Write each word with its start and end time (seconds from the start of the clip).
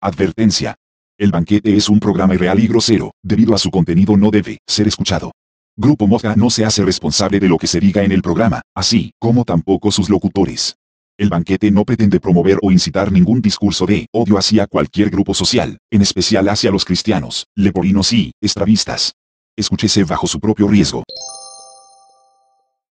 Advertencia. 0.00 0.76
El 1.18 1.32
banquete 1.32 1.76
es 1.76 1.88
un 1.88 1.98
programa 1.98 2.34
irreal 2.34 2.60
y 2.60 2.68
grosero, 2.68 3.10
debido 3.20 3.52
a 3.52 3.58
su 3.58 3.68
contenido 3.68 4.16
no 4.16 4.30
debe 4.30 4.58
ser 4.64 4.86
escuchado. 4.86 5.32
Grupo 5.76 6.06
Mosca 6.06 6.36
no 6.36 6.50
se 6.50 6.64
hace 6.64 6.84
responsable 6.84 7.40
de 7.40 7.48
lo 7.48 7.58
que 7.58 7.66
se 7.66 7.80
diga 7.80 8.04
en 8.04 8.12
el 8.12 8.22
programa, 8.22 8.62
así 8.76 9.10
como 9.18 9.44
tampoco 9.44 9.90
sus 9.90 10.08
locutores. 10.08 10.76
El 11.18 11.30
banquete 11.30 11.72
no 11.72 11.84
pretende 11.84 12.20
promover 12.20 12.58
o 12.62 12.70
incitar 12.70 13.10
ningún 13.10 13.42
discurso 13.42 13.86
de 13.86 14.06
odio 14.12 14.38
hacia 14.38 14.68
cualquier 14.68 15.10
grupo 15.10 15.34
social, 15.34 15.78
en 15.90 16.02
especial 16.02 16.48
hacia 16.48 16.70
los 16.70 16.84
cristianos, 16.84 17.48
leporinos 17.56 18.12
y 18.12 18.30
estravistas. 18.40 19.14
Escúchese 19.56 20.04
bajo 20.04 20.28
su 20.28 20.38
propio 20.38 20.68
riesgo. 20.68 21.02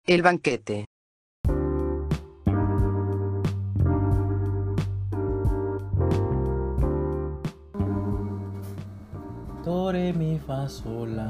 El 0.05 0.21
banquete. 0.21 0.88
Do, 9.89 9.93
re, 9.93 10.13
mi, 10.13 10.37
fa, 10.37 10.67
sol, 10.69 11.15
la. 11.15 11.25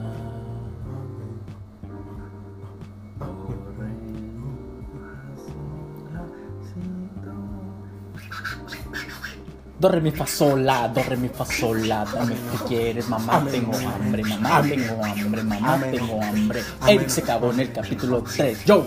Do, 9.80 9.88
re, 9.88 10.02
mi, 10.02 10.12
fa, 10.12 10.26
sol, 10.26 10.66
la, 10.66 10.90
do, 10.90 11.02
re, 11.08 11.16
mi, 11.16 11.30
fa, 11.30 11.45
sol, 11.45 11.88
la, 11.88 12.04
dame 12.04 12.35
que 12.35 12.66
quieres, 12.68 13.08
mamá, 13.08 13.41
tengo 13.49 13.77
hambre, 13.77 14.23
mamá, 14.26 14.62
tengo 14.62 15.05
hambre, 15.05 15.44
mamá, 15.44 15.80
tengo 15.90 16.21
hambre. 16.21 16.62
Eric 16.85 17.07
se 17.07 17.21
acabó 17.21 17.54
en 17.54 17.62
el 17.62 17.71
capítulo 17.71 18.21
3. 18.23 18.66
Yo. 18.66 18.85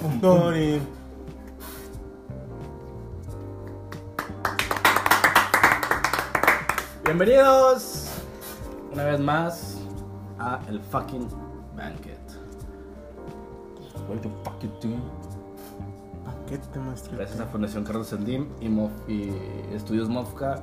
Bienvenidos 7.07 8.02
una 8.93 9.05
vez 9.05 9.21
más 9.21 9.79
a 10.39 10.61
el 10.69 10.81
fucking 10.81 11.29
banquet. 11.77 12.19
What 14.09 14.21
the 14.21 14.29
fuck 14.45 14.63
you 14.63 14.71
do? 14.81 14.97
Paquete, 16.25 16.79
maestro. 16.79 17.17
Gracias 17.17 17.41
a 17.41 17.47
Fundación 17.47 17.85
Carlos 17.85 18.09
Slim 18.09 18.49
y, 18.61 18.69
Mof- 18.69 18.91
y 19.09 19.75
Estudios 19.75 20.09
Mofca, 20.09 20.63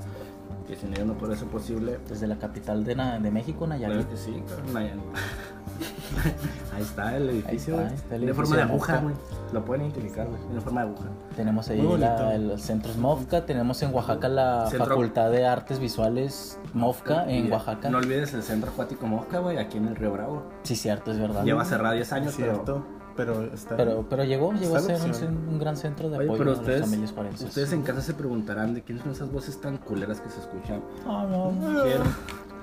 que 0.70 0.76
sin 0.76 0.94
ellos 0.94 1.08
no 1.08 1.18
podría 1.18 1.36
ser 1.38 1.48
posible. 1.48 2.00
Desde 2.08 2.28
la 2.28 2.38
capital 2.38 2.84
de, 2.86 2.96
Na- 2.96 3.20
de 3.20 3.32
México, 3.32 3.66
Nayarit. 3.66 3.96
Claro 3.98 4.10
que 4.10 4.18
sí, 4.18 4.44
Nayan. 4.74 5.00
Ahí 6.76 6.82
está 6.82 7.16
el 7.18 7.30
edificio, 7.30 7.76
Ahí 7.78 7.84
güey. 7.84 7.94
está 7.96 8.16
el 8.16 8.24
edificio 8.24 8.44
forma 8.46 8.56
de 8.58 8.66
de 8.66 8.72
aguja, 8.72 8.98
güey. 8.98 9.16
Lo 9.54 9.66
pueden 9.66 9.84
identificar, 9.86 10.28
güey. 10.28 10.40
Tiene 10.42 10.62
forma 10.62 10.82
de 10.84 10.88
aguja. 10.90 11.06
Tenemos 11.36 11.70
ahí 11.70 11.98
la- 11.98 12.36
el 12.36 12.60
centro 12.60 12.94
Mofca, 12.96 13.46
tenemos 13.46 13.82
en 13.82 13.94
Oaxaca 13.94 14.28
la 14.28 14.68
Centro- 14.70 14.88
Facultad 14.88 15.32
de 15.32 15.46
Artes 15.46 15.80
Visuales 15.80 16.60
Mofca 16.74 17.26
en 17.30 17.52
Oaxaca. 17.52 17.90
No 17.90 17.98
olvides 18.00 18.34
el 18.34 18.44
Centro 18.44 18.72
Acuático 18.72 19.08
Mofca, 19.08 19.40
güey, 19.40 19.58
aquí 19.58 19.78
en 19.78 19.88
el 19.88 19.96
Río 19.96 20.12
Bravo. 20.12 20.44
Sí, 20.64 20.76
cierto, 20.76 21.12
es 21.12 21.20
verdad. 21.20 21.44
Lleva 21.44 21.66
cerrado 21.66 21.96
10 21.96 22.12
años, 22.14 22.30
Es 22.34 22.36
pero 22.38 22.54
cierto, 22.54 22.86
pero 23.20 23.44
está. 23.54 23.76
Pero, 23.76 24.06
pero 24.10 24.24
llegó, 24.24 24.54
llegó 24.54 24.78
a 24.78 24.80
ser 24.80 24.98
un, 25.30 25.60
gran 25.60 25.76
centro 25.76 26.10
de 26.10 26.20
Oye, 26.20 26.28
apoyo 26.28 26.38
pero 26.38 26.52
a 26.52 26.54
las 26.54 26.62
ustedes, 26.62 26.82
familias 26.82 27.12
forenses. 27.12 27.48
ustedes 27.50 27.74
en 27.74 27.82
casa 27.82 28.02
se 28.02 28.14
preguntarán 28.14 28.74
de 28.74 28.82
quiénes 28.82 29.04
son 29.04 29.12
esas 29.12 29.30
voces 29.30 29.60
tan 29.60 29.78
culeras 29.78 30.22
que 30.22 30.30
se 30.30 30.40
escuchan. 30.40 30.82
Ah, 31.06 31.28
no, 31.30 31.52
Quiero, 31.84 32.04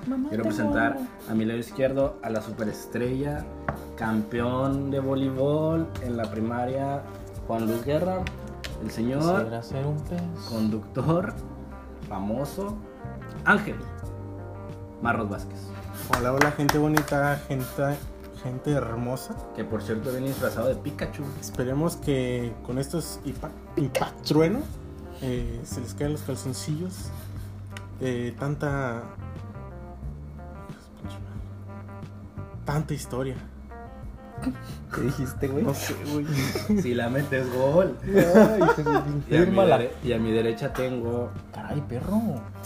mamá, 0.07 0.29
quiero 0.29 0.43
presentar 0.45 0.97
a 1.29 1.33
mi 1.35 1.45
lado 1.45 1.59
izquierdo 1.59 2.17
a 2.23 2.31
la 2.31 2.41
superestrella, 2.41 3.45
campeón 3.97 4.89
de 4.89 4.99
voleibol 4.99 5.87
en 6.01 6.17
la 6.17 6.23
primaria, 6.31 7.03
Juan 7.45 7.67
Luis 7.67 7.85
Guerra, 7.85 8.23
el 8.81 8.89
señor 8.89 9.21
Quisiera 9.21 9.61
ser 9.61 9.85
un 9.85 9.99
pez. 10.05 10.21
conductor 10.49 11.35
famoso, 12.09 12.75
Ángel 13.45 13.75
Marros 15.03 15.29
Vázquez, 15.29 15.59
Hola, 16.17 16.33
hola, 16.33 16.51
gente 16.51 16.79
bonita, 16.79 17.39
gente, 17.47 17.97
gente 18.37 18.71
hermosa. 18.71 19.35
que 19.55 19.63
por 19.63 19.81
cierto 19.81 20.11
viene 20.11 20.27
disfrazado 20.27 20.67
de 20.69 20.75
Pikachu. 20.75 21.23
Esperemos 21.41 21.95
que 21.97 22.53
con 22.65 22.77
estos 22.79 23.19
impact, 23.25 23.53
impact 23.77 24.21
trueno 24.25 24.59
eh, 25.21 25.59
se 25.63 25.81
les 25.81 25.93
caen 25.93 26.13
los 26.13 26.21
calzoncillos. 26.21 27.09
Eh, 28.01 28.35
tanta. 28.39 29.01
Tanta 32.65 32.93
historia. 32.93 33.35
¿Qué 34.93 35.01
dijiste, 35.01 35.47
güey? 35.47 35.63
No 35.63 35.73
sé, 35.73 35.95
güey. 36.13 36.81
Si 36.81 36.93
la 36.93 37.09
metes 37.09 37.51
gol. 37.55 37.97
Ay, 38.05 38.61
Y 39.29 39.35
a, 39.35 39.45
mi 39.45 39.55
dere- 39.57 39.91
y 40.03 40.13
a 40.13 40.19
mi 40.19 40.31
derecha 40.31 40.71
tengo 40.73 41.29
Caray, 41.53 41.81
perro. 41.81 42.21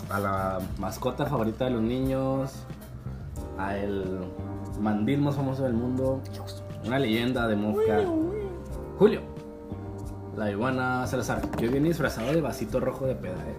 a 0.09 0.19
la 0.19 0.59
mascota 0.79 1.25
favorita 1.25 1.65
de 1.65 1.71
los 1.71 1.81
niños, 1.81 2.51
a 3.57 3.77
el 3.77 4.19
mandil 4.81 5.21
más 5.21 5.35
famoso 5.35 5.63
del 5.63 5.73
mundo, 5.73 6.21
una 6.85 6.99
leyenda 6.99 7.47
de 7.47 7.55
Mosca, 7.55 8.01
Julio, 8.97 9.21
la 10.35 10.51
iguana 10.51 11.05
Salazar, 11.07 11.41
que 11.51 11.67
viene 11.67 11.89
disfrazado 11.89 12.31
de 12.33 12.41
vasito 12.41 12.79
rojo 12.79 13.05
de 13.05 13.15
peda, 13.15 13.37
eh. 13.47 13.55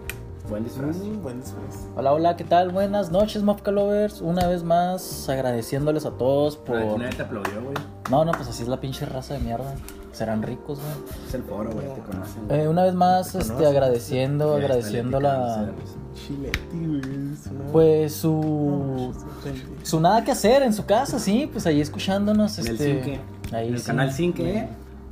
Buen 0.48 0.64
disfraz. 0.64 0.96
Mm, 0.96 1.22
buen 1.22 1.40
disfraz. 1.40 1.86
Hola, 1.96 2.12
hola, 2.12 2.36
¿qué 2.36 2.44
tal? 2.44 2.70
Buenas 2.70 3.12
noches, 3.12 3.44
Mofca 3.44 3.70
Lovers. 3.70 4.20
Una 4.20 4.48
vez 4.48 4.64
más, 4.64 5.28
agradeciéndoles 5.28 6.04
a 6.04 6.10
todos 6.10 6.56
por. 6.56 6.82
Por... 6.82 6.98
Nadie 6.98 7.16
te 7.16 7.22
aplaudió, 7.22 7.62
güey. 7.62 7.74
No, 8.10 8.24
no, 8.24 8.32
pues 8.32 8.48
así 8.48 8.64
es 8.64 8.68
la 8.68 8.80
pinche 8.80 9.06
raza 9.06 9.34
de 9.34 9.40
mierda. 9.40 9.72
Serán 10.12 10.42
ricos, 10.42 10.78
güey. 10.78 10.92
Es 11.26 11.34
el 11.34 11.42
foro, 11.42 11.70
güey, 11.70 11.86
te 11.94 12.00
conocen. 12.02 12.50
Eh, 12.50 12.68
una 12.68 12.84
vez 12.84 12.94
más, 12.94 13.32
¿Te 13.32 13.38
este, 13.38 13.52
conoces? 13.54 13.70
agradeciendo, 13.70 14.54
agradeciendo 14.54 15.16
el 15.16 15.22
la. 15.22 15.70
Chileti, 16.14 16.86
güey. 16.86 17.72
Pues 17.72 18.14
su. 18.14 18.32
No, 18.32 19.12
pues, 19.42 19.54
gente. 19.56 19.86
Su 19.86 20.00
nada 20.00 20.22
que 20.22 20.32
hacer 20.32 20.62
en 20.62 20.74
su 20.74 20.84
casa, 20.84 21.18
sí, 21.18 21.48
pues 21.50 21.66
ahí 21.66 21.80
escuchándonos. 21.80 22.58
En 22.58 22.66
el 22.66 22.72
este, 22.72 22.94
Cinque. 23.02 23.20
Ahí 23.56 23.68
En 23.68 23.74
el 23.74 23.80
sí. 23.80 23.86
canal 23.86 24.12
Cinque, 24.12 24.58
¿eh? 24.58 24.68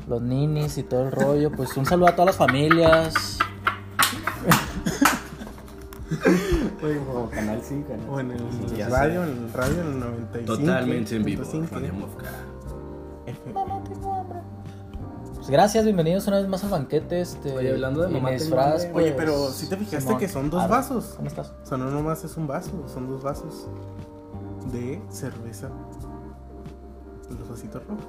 Los 0.07 0.21
ninis 0.21 0.77
y 0.77 0.83
todo 0.83 1.05
el 1.05 1.13
rollo. 1.13 1.51
Pues 1.51 1.75
un 1.77 1.87
saludo 1.87 2.09
a 2.09 2.13
todas 2.13 2.27
las 2.27 2.37
familias. 2.37 3.39
Oye, 6.83 6.99
como 7.07 7.31
canal 7.31 7.61
5, 7.63 7.93
O 8.11 8.21
en 8.21 8.33
el 8.33 8.77
ya 8.77 8.89
radio, 8.89 9.23
en 9.25 9.45
el 9.45 9.53
radio, 9.53 9.81
en 9.81 9.87
el 9.87 10.01
95. 10.01 10.57
Totalmente 10.57 11.17
en 11.17 11.25
vivo, 11.25 11.45
105. 11.45 11.75
Radio 11.75 11.95
Mosca. 11.95 12.31
Mamá, 13.55 13.83
tengo 13.85 14.15
hambre. 14.15 14.40
Pues 15.51 15.59
gracias, 15.59 15.85
bienvenidos 15.85 16.29
una 16.29 16.37
vez 16.37 16.47
más 16.47 16.63
al 16.63 16.71
banquete. 16.71 17.21
Este, 17.21 17.53
Oye, 17.57 17.73
hablando 17.73 18.03
de 18.03 18.07
mamá, 18.09 18.31
disfraz, 18.31 18.85
hambre. 18.85 19.03
Oye, 19.03 19.13
pues, 19.13 19.25
pero 19.25 19.49
si 19.49 19.69
te 19.69 19.77
fijaste 19.77 20.01
Simón. 20.03 20.19
que 20.21 20.29
son 20.29 20.49
dos 20.49 20.63
Arre. 20.63 20.71
vasos. 20.71 21.15
¿Cómo 21.17 21.27
estás? 21.27 21.53
O 21.65 21.67
sea, 21.67 21.77
no 21.77 21.91
nomás 21.91 22.23
es 22.23 22.37
un 22.37 22.47
vaso, 22.47 22.71
son 22.87 23.09
dos 23.09 23.21
vasos 23.25 23.67
de 24.71 25.03
cerveza. 25.11 25.69
Los 27.37 27.49
vasitos 27.49 27.83
rojos. 27.85 28.05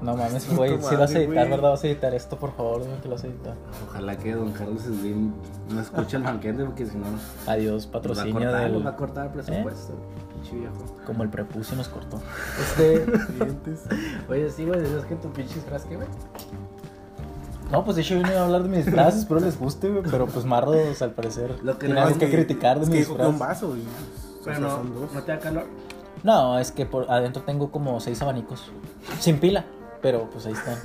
No 0.00 0.16
mames, 0.16 0.48
güey. 0.56 0.80
Si 0.80 0.96
vas 0.96 1.14
a 1.14 1.18
editar. 1.18 1.50
¿verdad? 1.50 1.70
Vas 1.70 1.84
a 1.84 1.86
editar 1.86 2.14
esto, 2.14 2.38
por 2.38 2.56
favor. 2.56 2.84
Dime 2.84 2.96
que 3.02 3.08
lo 3.10 3.16
vas 3.16 3.24
a 3.24 3.26
editar. 3.26 3.54
Ojalá 3.90 4.16
que 4.16 4.32
don 4.32 4.52
Carlos 4.52 4.80
Slim 4.84 5.34
no 5.68 5.82
escuche 5.82 6.16
el 6.16 6.22
banquete 6.22 6.64
porque 6.64 6.86
si 6.86 6.96
no 6.96 7.04
Adiós, 7.46 7.74
nos 7.74 7.84
va 7.84 7.88
a 7.90 7.92
patrocinio 7.92 8.32
cortar, 8.40 8.62
del. 8.62 8.72
nos 8.72 8.86
va 8.86 8.90
a 8.90 8.96
cortar 8.96 9.26
el 9.26 9.32
presupuesto. 9.32 9.92
¿Eh? 9.92 10.27
Pinche 10.40 10.56
viejo. 10.56 10.96
Como 11.06 11.22
el 11.22 11.28
prepucio 11.30 11.76
nos 11.76 11.88
cortó. 11.88 12.20
Este. 12.60 13.04
Clientes. 13.36 13.80
Oye, 14.28 14.50
sí, 14.50 14.64
güey, 14.64 14.80
decías 14.80 15.04
que 15.04 15.14
tu 15.16 15.30
pinche 15.32 15.54
disfraz, 15.54 15.84
¿qué, 15.84 15.96
güey? 15.96 16.08
No, 17.70 17.84
pues 17.84 17.96
de 17.96 18.02
hecho 18.02 18.14
vine 18.14 18.34
a 18.34 18.44
hablar 18.44 18.62
de 18.62 18.68
mis 18.68 18.86
disfraces, 18.86 19.20
espero 19.20 19.40
les 19.40 19.58
guste, 19.58 19.90
güey. 19.90 20.02
Pero 20.10 20.26
pues 20.26 20.44
marros, 20.44 21.02
al 21.02 21.10
parecer. 21.12 21.54
Lo 21.62 21.78
que 21.78 21.88
no 21.88 22.08
es 22.08 22.16
que 22.16 22.30
criticar 22.30 22.78
de 22.78 22.84
es 22.84 22.90
mis 22.90 23.06
que 23.08 23.14
que 23.16 23.22
un 23.22 23.32
disfraces. 23.32 23.62
vaso. 23.62 23.76
Y, 23.76 23.80
o 23.80 24.44
Pero 24.44 24.60
no, 24.60 24.70
son 24.70 24.94
dos. 24.94 25.12
no 25.12 25.22
te 25.22 25.32
da 25.32 25.38
calor. 25.38 25.66
No, 26.22 26.58
es 26.58 26.72
que 26.72 26.86
por 26.86 27.10
adentro 27.10 27.42
tengo 27.42 27.70
como 27.70 28.00
seis 28.00 28.20
abanicos. 28.22 28.70
Sin 29.20 29.38
pila, 29.38 29.64
pero 30.00 30.28
pues 30.30 30.46
ahí 30.46 30.52
están. 30.52 30.76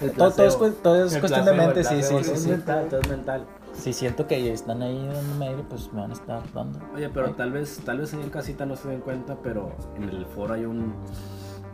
El 0.00 0.12
Todo, 0.12 0.30
todo 0.30 0.46
es, 0.46 0.82
todo 0.82 1.04
es 1.06 1.14
El 1.14 1.20
cuestión 1.20 1.44
de 1.44 1.52
placebo, 1.52 1.74
mente, 1.74 1.80
el 1.80 1.86
sí, 1.86 1.94
sí, 1.96 2.02
sí, 2.02 2.08
todo 2.08 2.34
es 2.34 2.42
sí. 2.42 2.50
mental, 2.50 2.88
todo 2.88 3.00
es 3.00 3.08
mental. 3.08 3.46
Si 3.78 3.92
siento 3.92 4.26
que 4.26 4.52
están 4.52 4.82
ahí 4.82 5.06
dándome 5.06 5.48
aire, 5.48 5.62
pues 5.68 5.92
me 5.92 6.00
van 6.00 6.10
a 6.10 6.14
estar 6.14 6.42
dando. 6.52 6.80
Oye, 6.94 7.08
pero 7.08 7.34
tal 7.34 7.52
vez, 7.52 7.80
tal 7.84 7.98
vez 8.00 8.12
ahí 8.14 8.22
en 8.22 8.30
casita 8.30 8.66
no 8.66 8.74
se 8.76 8.88
den 8.88 9.00
cuenta, 9.00 9.36
pero 9.42 9.70
en 9.96 10.08
el 10.08 10.26
foro 10.26 10.54
hay 10.54 10.64
un, 10.64 10.94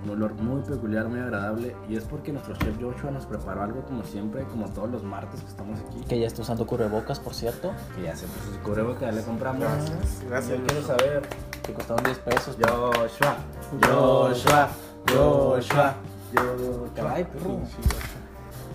un 0.04 0.10
olor 0.10 0.34
muy 0.34 0.62
peculiar, 0.62 1.08
muy 1.08 1.20
agradable. 1.20 1.74
Y 1.88 1.96
es 1.96 2.04
porque 2.04 2.32
nuestro 2.32 2.54
chef 2.56 2.76
Joshua 2.80 3.10
nos 3.10 3.24
preparó 3.26 3.62
algo 3.62 3.82
como 3.84 4.02
siempre, 4.04 4.44
como 4.44 4.68
todos 4.68 4.90
los 4.90 5.04
martes 5.04 5.40
que 5.40 5.48
estamos 5.48 5.78
aquí. 5.80 6.00
Que 6.08 6.18
ya 6.20 6.26
está 6.26 6.42
usando 6.42 6.66
cubrebocas, 6.66 7.18
por 7.20 7.34
cierto. 7.34 7.72
Que 7.96 8.02
ya 8.02 8.16
se 8.16 8.26
puso 8.26 8.52
su 8.52 8.60
cubrebocas, 8.62 9.02
ya 9.02 9.12
le 9.12 9.22
compramos. 9.22 9.60
Gracias, 9.62 10.24
gracias. 10.28 10.58
Yo 10.58 10.66
quiero 10.66 10.82
saber, 10.86 11.22
Que 11.62 11.72
costaron 11.72 12.04
10 12.04 12.18
pesos. 12.18 12.56
Joshua, 12.60 13.36
Joshua, 13.80 14.68
Joshua, 15.08 15.94
Joshua. 16.34 16.88
Caray, 16.94 17.24
perro. 17.24 17.60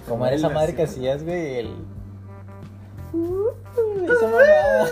Como 0.07 0.25
era 0.25 0.35
esa 0.38 0.50
madre 0.50 0.71
que 0.73 0.85
güey. 0.85 0.89
hacías, 0.89 1.23
güey, 1.23 1.56
el... 1.59 1.75
Esa 4.04 4.27
mamada. 4.27 4.88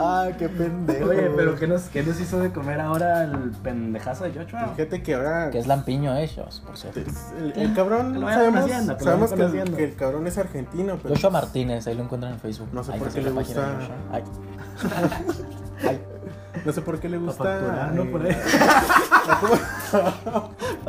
Ay, 0.00 0.32
qué 0.38 0.48
pendejo. 0.48 1.08
Oye, 1.10 1.28
pero 1.34 1.56
¿qué 1.56 1.66
nos, 1.66 1.82
¿qué 1.84 2.02
nos 2.04 2.20
hizo 2.20 2.38
de 2.38 2.52
comer 2.52 2.80
ahora 2.80 3.24
el 3.24 3.50
pendejazo 3.62 4.24
de 4.24 4.32
Joshua? 4.32 4.72
Fíjate 4.76 5.02
que 5.02 5.14
ahora. 5.14 5.50
Que 5.50 5.58
es 5.58 5.66
lampiño 5.66 6.14
ellos, 6.16 6.62
por 6.64 6.76
cierto. 6.76 7.00
El, 7.00 7.52
el 7.60 7.74
cabrón, 7.74 8.20
lo 8.20 8.28
sabemos, 8.28 8.60
conociendo, 8.60 8.96
que 8.96 9.04
lo 9.04 9.10
sabemos 9.10 9.30
que, 9.30 9.34
el- 9.34 9.40
conociendo. 9.40 9.76
que 9.76 9.84
el 9.84 9.96
cabrón 9.96 10.26
es 10.28 10.38
argentino, 10.38 10.98
pero. 11.02 11.14
Joshua 11.14 11.30
Martínez, 11.30 11.86
ahí 11.88 11.94
lo 11.96 12.04
encuentran 12.04 12.34
en 12.34 12.38
Facebook. 12.40 12.68
No 12.72 12.84
sé 12.84 12.92
por 12.92 13.08
qué 13.08 13.22
le 13.22 13.30
gusta-. 13.30 13.78
Ay, 14.12 14.22
Ay, 15.88 16.00
no 16.64 16.72
sé 16.72 16.80
por 16.82 17.00
qué 17.00 17.08
le 17.08 17.18
gusta. 17.18 17.42
facturar, 17.44 17.92
¿no? 17.92 18.02
eh, 18.02 18.06
Por 18.06 18.22
ahí. 18.24 18.36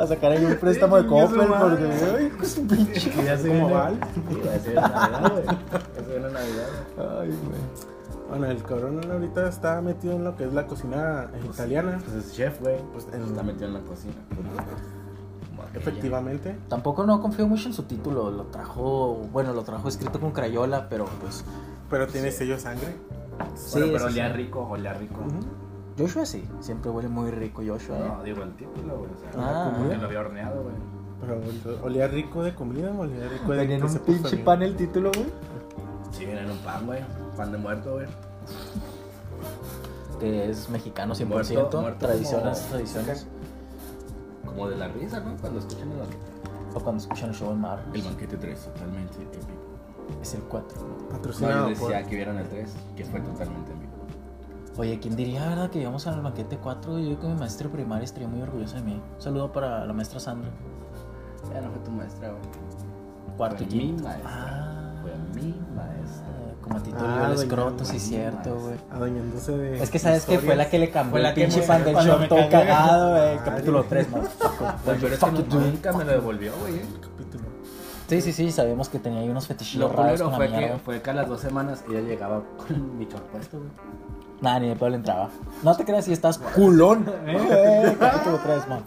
a 0.02 0.06
sacar 0.06 0.32
ahí 0.32 0.44
un 0.44 0.56
préstamo 0.56 0.96
de 0.96 1.02
Sí, 1.02 1.08
Coppel 1.08 1.46
porque 1.46 1.84
ay, 2.18 2.32
es 2.42 2.56
un 2.58 2.68
pinche. 2.68 3.10
Que 3.10 3.24
ya 3.24 3.36
se 3.38 3.48
¿Cómo 3.48 3.66
viene. 3.68 3.72
va? 3.74 3.90
Sí, 3.90 4.40
ya 4.44 4.58
se 4.60 4.70
viene 4.70 4.80
Navidad, 4.80 5.32
güey. 5.32 5.44
Ya 5.44 6.04
se 6.04 6.10
viene 6.10 6.30
Navidad. 6.32 6.66
Ay, 7.20 7.28
güey. 7.28 7.60
Bueno, 8.30 8.46
el 8.46 8.62
cabrón 8.62 9.00
ahorita 9.10 9.48
está 9.48 9.80
metido 9.80 10.14
en 10.14 10.22
lo 10.24 10.36
que 10.36 10.44
es 10.44 10.52
la 10.52 10.66
cocina 10.66 11.30
eh, 11.34 11.40
italiana. 11.52 11.98
Pues 12.04 12.24
es 12.26 12.32
chef, 12.34 12.60
güey. 12.60 12.76
Pues, 12.92 13.04
Pues 13.04 13.16
en- 13.16 13.24
está 13.28 13.42
metido 13.42 13.66
en 13.66 13.74
la 13.74 13.80
cocina. 13.80 14.14
Como. 14.34 14.50
Efectivamente. 15.74 16.56
Tampoco 16.68 17.04
no 17.04 17.20
confío 17.20 17.46
mucho 17.46 17.68
en 17.68 17.74
su 17.74 17.82
título. 17.84 18.30
Lo 18.30 18.44
trajo, 18.44 19.16
bueno, 19.32 19.52
lo 19.52 19.62
trajo 19.62 19.88
escrito 19.88 20.18
con 20.20 20.30
Crayola, 20.32 20.88
pero 20.88 21.04
pues. 21.20 21.44
Pero 21.88 22.06
tiene 22.06 22.30
sello 22.30 22.54
de 22.54 22.60
sangre. 22.60 22.96
Sí, 23.56 23.70
Bueno, 23.78 23.86
pero 23.92 23.98
sí, 24.00 24.04
olía 24.12 24.28
sí. 24.28 24.32
rico, 24.36 24.60
olía 24.68 24.92
rico. 24.94 25.20
Ujú. 25.20 25.69
Joshua 25.98 26.24
sí, 26.26 26.48
siempre 26.60 26.90
huele 26.90 27.08
muy 27.08 27.30
rico 27.30 27.62
Joshua. 27.66 27.98
¿eh? 27.98 28.04
No, 28.08 28.22
digo 28.22 28.42
el 28.42 28.52
título, 28.54 28.98
güey. 28.98 29.10
O 29.12 29.18
sea, 29.18 29.30
Ah, 29.36 29.74
porque 29.76 29.94
ah. 29.94 29.98
lo 29.98 30.06
había 30.06 30.20
horneado, 30.20 30.62
güey. 30.62 30.74
Pero 31.20 31.84
olía 31.84 32.08
rico 32.08 32.42
de 32.42 32.54
comida, 32.54 32.90
olía 32.98 33.28
rico 33.28 33.52
de 33.52 33.58
Venía 33.58 33.76
en 33.76 33.82
que 33.82 33.86
un 33.88 33.98
pinche 33.98 34.30
bien. 34.36 34.44
pan 34.44 34.62
el 34.62 34.76
título, 34.76 35.10
güey. 35.14 35.26
Sí, 36.12 36.24
viene 36.24 36.40
en 36.42 36.50
un 36.50 36.58
pan, 36.58 36.86
güey. 36.86 37.00
Pan 37.36 37.52
de 37.52 37.58
muerto, 37.58 37.92
güey. 37.94 38.06
Que 40.18 40.50
es 40.50 40.68
mexicano 40.68 41.14
100%. 41.14 41.26
Muerto- 41.28 41.80
muerto 41.80 42.06
tradiciones, 42.06 42.58
como- 42.58 42.70
tradiciones. 42.70 43.26
Como 44.46 44.68
de 44.68 44.76
la 44.76 44.88
risa, 44.88 45.20
¿no? 45.20 45.36
Cuando 45.36 45.60
escuchan 45.60 45.90
el 45.92 45.98
banquete. 45.98 46.22
O 46.74 46.80
cuando 46.80 47.00
escuchan 47.02 47.28
el 47.30 47.34
show 47.34 47.50
en 47.52 47.60
mar. 47.60 47.84
El 47.94 48.02
banquete 48.02 48.36
3, 48.36 48.58
totalmente 48.64 49.16
épico. 49.22 49.46
Es 50.22 50.34
el 50.34 50.42
4. 50.42 50.78
No, 50.82 51.08
Patrocinado 51.08 51.68
yo 51.70 51.78
por. 51.78 51.88
decía 51.90 52.06
que 52.08 52.16
vieron 52.16 52.38
el 52.38 52.48
3, 52.48 52.70
que 52.96 53.04
fue 53.04 53.20
totalmente. 53.20 53.72
Oye, 54.76 54.98
¿quién 54.98 55.14
diría, 55.16 55.46
verdad, 55.48 55.68
que 55.70 55.80
íbamos 55.80 56.06
al 56.06 56.20
banquete 56.22 56.56
4? 56.56 56.98
Yo 57.00 57.18
con 57.18 57.34
mi 57.34 57.38
maestra 57.38 57.66
de 57.68 57.74
primaria 57.74 58.04
estaría 58.04 58.28
muy 58.28 58.40
orgullosa 58.40 58.76
de 58.76 58.82
mí. 58.82 59.02
Un 59.16 59.20
saludo 59.20 59.52
para 59.52 59.84
la 59.84 59.92
maestra 59.92 60.20
Sandra. 60.20 60.50
Ya 61.52 61.60
no 61.60 61.70
fue 61.70 61.80
tu 61.80 61.90
maestra, 61.90 62.28
güey. 62.28 62.40
Cuarto 63.36 63.62
y 63.64 63.66
Fue 63.66 63.74
mi 63.76 63.80
quinto. 63.82 64.04
maestra. 64.04 64.30
Ah, 64.32 64.94
Fue 65.02 65.12
mi 65.34 65.54
maestra. 65.74 66.26
ah, 66.28 66.54
como 66.62 66.76
a 66.76 66.82
Tito 66.82 66.96
Ah, 67.00 67.04
Oliva 67.04 67.26
el 67.26 67.32
escroto, 67.34 67.84
sí, 67.84 67.98
cierto, 67.98 68.54
güey. 68.58 68.76
Adueñándose 68.90 69.56
de. 69.58 69.82
Es 69.82 69.90
que 69.90 69.98
sabes 69.98 70.24
que 70.24 70.38
fue 70.38 70.56
la 70.56 70.68
que 70.70 70.78
le 70.78 70.90
cambió 70.90 71.10
Fue 71.12 71.20
la 71.20 71.28
el 71.30 71.34
que 71.34 71.40
pinche 71.46 71.62
pan 71.62 71.84
del 71.84 71.96
short 71.96 72.28
todo 72.28 72.48
cagado, 72.48 73.10
güey. 73.18 73.38
Capítulo 73.44 73.78
güey. 73.78 73.88
3, 73.90 74.10
man. 74.10 74.22
Pero 74.84 75.08
es 75.08 75.18
que 75.20 75.30
nunca 75.56 75.92
me 75.92 76.04
lo 76.04 76.12
devolvió, 76.12 76.52
güey. 76.60 76.76
eh. 76.76 76.82
capítulo. 77.02 77.44
Sí, 78.08 78.20
sí, 78.22 78.32
sí, 78.32 78.50
sabemos 78.52 78.88
que 78.88 78.98
tenía 78.98 79.20
ahí 79.20 79.28
unos 79.28 79.46
fetichillos 79.46 79.90
Lo 79.90 79.96
raros 79.96 80.20
culero 80.20 80.30
con 80.30 80.32
la 80.32 80.36
fue 80.36 80.58
que, 80.68 80.78
fue 80.78 81.02
que 81.02 81.10
a 81.10 81.14
las 81.14 81.28
dos 81.28 81.40
semanas 81.40 81.84
ella 81.88 82.00
llegaba 82.00 82.42
con 82.56 82.98
mi 82.98 83.04
short 83.06 83.24
puesto, 83.30 83.58
güey. 83.58 83.70
Nah, 84.40 84.58
ni 84.58 84.68
de 84.74 84.90
le 84.90 84.96
entraba. 84.96 85.28
No 85.62 85.76
te 85.76 85.84
creas 85.84 86.04
si 86.06 86.12
estás 86.12 86.38
culón. 86.38 87.04
Eh, 87.26 87.96
capítulo 87.98 88.38
3, 88.42 88.68
man. 88.68 88.82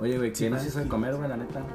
Oye, 0.00 0.18
güey, 0.18 0.32
¿quién 0.32 0.52
nos 0.52 0.64
hizo 0.66 0.80
de 0.80 0.88
comer, 0.88 1.14
güey, 1.16 1.28
la 1.28 1.36
neta? 1.36 1.60
Nos 1.60 1.68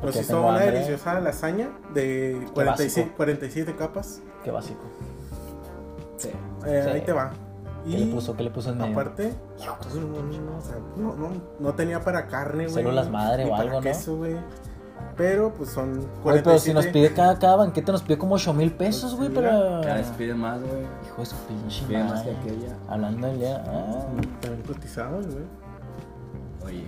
Porque 0.00 0.20
hizo 0.20 0.28
tengo 0.34 0.48
una 0.48 0.58
hambre. 0.58 0.72
deliciosa 0.72 1.20
lasaña 1.20 1.68
de 1.92 2.34
básico. 2.34 2.54
46, 2.54 3.06
47 3.16 3.76
capas. 3.76 4.20
Qué 4.44 4.50
básico. 4.50 4.80
Sí. 6.16 6.30
Eh, 6.66 6.82
Sí. 6.84 6.90
Ahí 6.90 7.00
te 7.02 7.12
va. 7.12 7.32
¿Qué 7.88 7.98
le 7.98 8.06
puso? 8.06 8.36
¿Qué 8.36 8.42
le 8.42 8.50
puso 8.50 8.70
en 8.70 8.78
medio? 8.78 8.92
Aparte, 8.92 9.32
no, 9.60 10.00
no, 10.00 10.22
no, 10.22 10.58
o 10.58 10.60
sea, 10.60 10.76
no, 10.96 11.14
no, 11.14 11.30
no 11.60 11.74
tenía 11.74 12.00
para 12.02 12.26
carne, 12.26 12.64
güey. 12.64 12.74
Células 12.74 13.08
madre 13.10 13.44
ni 13.44 13.50
o 13.50 13.52
para 13.52 13.62
algo, 13.62 13.76
¿no? 13.76 13.80
queso, 13.82 14.16
güey. 14.16 14.36
Pero 15.16 15.54
pues 15.54 15.70
son 15.70 16.06
47. 16.22 16.28
Oye, 16.30 16.42
pero 16.42 16.58
si 16.58 16.74
nos 16.74 16.86
pide 16.88 17.12
cada, 17.14 17.38
cada 17.38 17.56
banquete, 17.56 17.90
nos 17.90 18.02
pide 18.02 18.18
como 18.18 18.34
8 18.34 18.52
mil 18.52 18.70
pesos, 18.72 19.14
güey, 19.16 19.30
Pues 19.30 19.46
para. 19.46 19.80
Cada 19.80 19.94
vez 19.94 20.06
pide 20.18 20.34
más, 20.34 20.60
güey. 20.60 20.82
Hijo 21.06 21.20
de 21.22 21.26
su 21.26 21.36
pinche 21.46 21.84
Pide 21.86 22.04
más 22.04 22.22
que 22.22 22.32
madre. 22.32 22.42
aquella. 22.50 22.76
Hablando 22.88 23.26
de. 23.32 23.52
Ah, 23.52 24.06
También 24.42 24.62
cotizados, 24.66 25.26
güey. 25.26 25.44
Oye, 26.64 26.84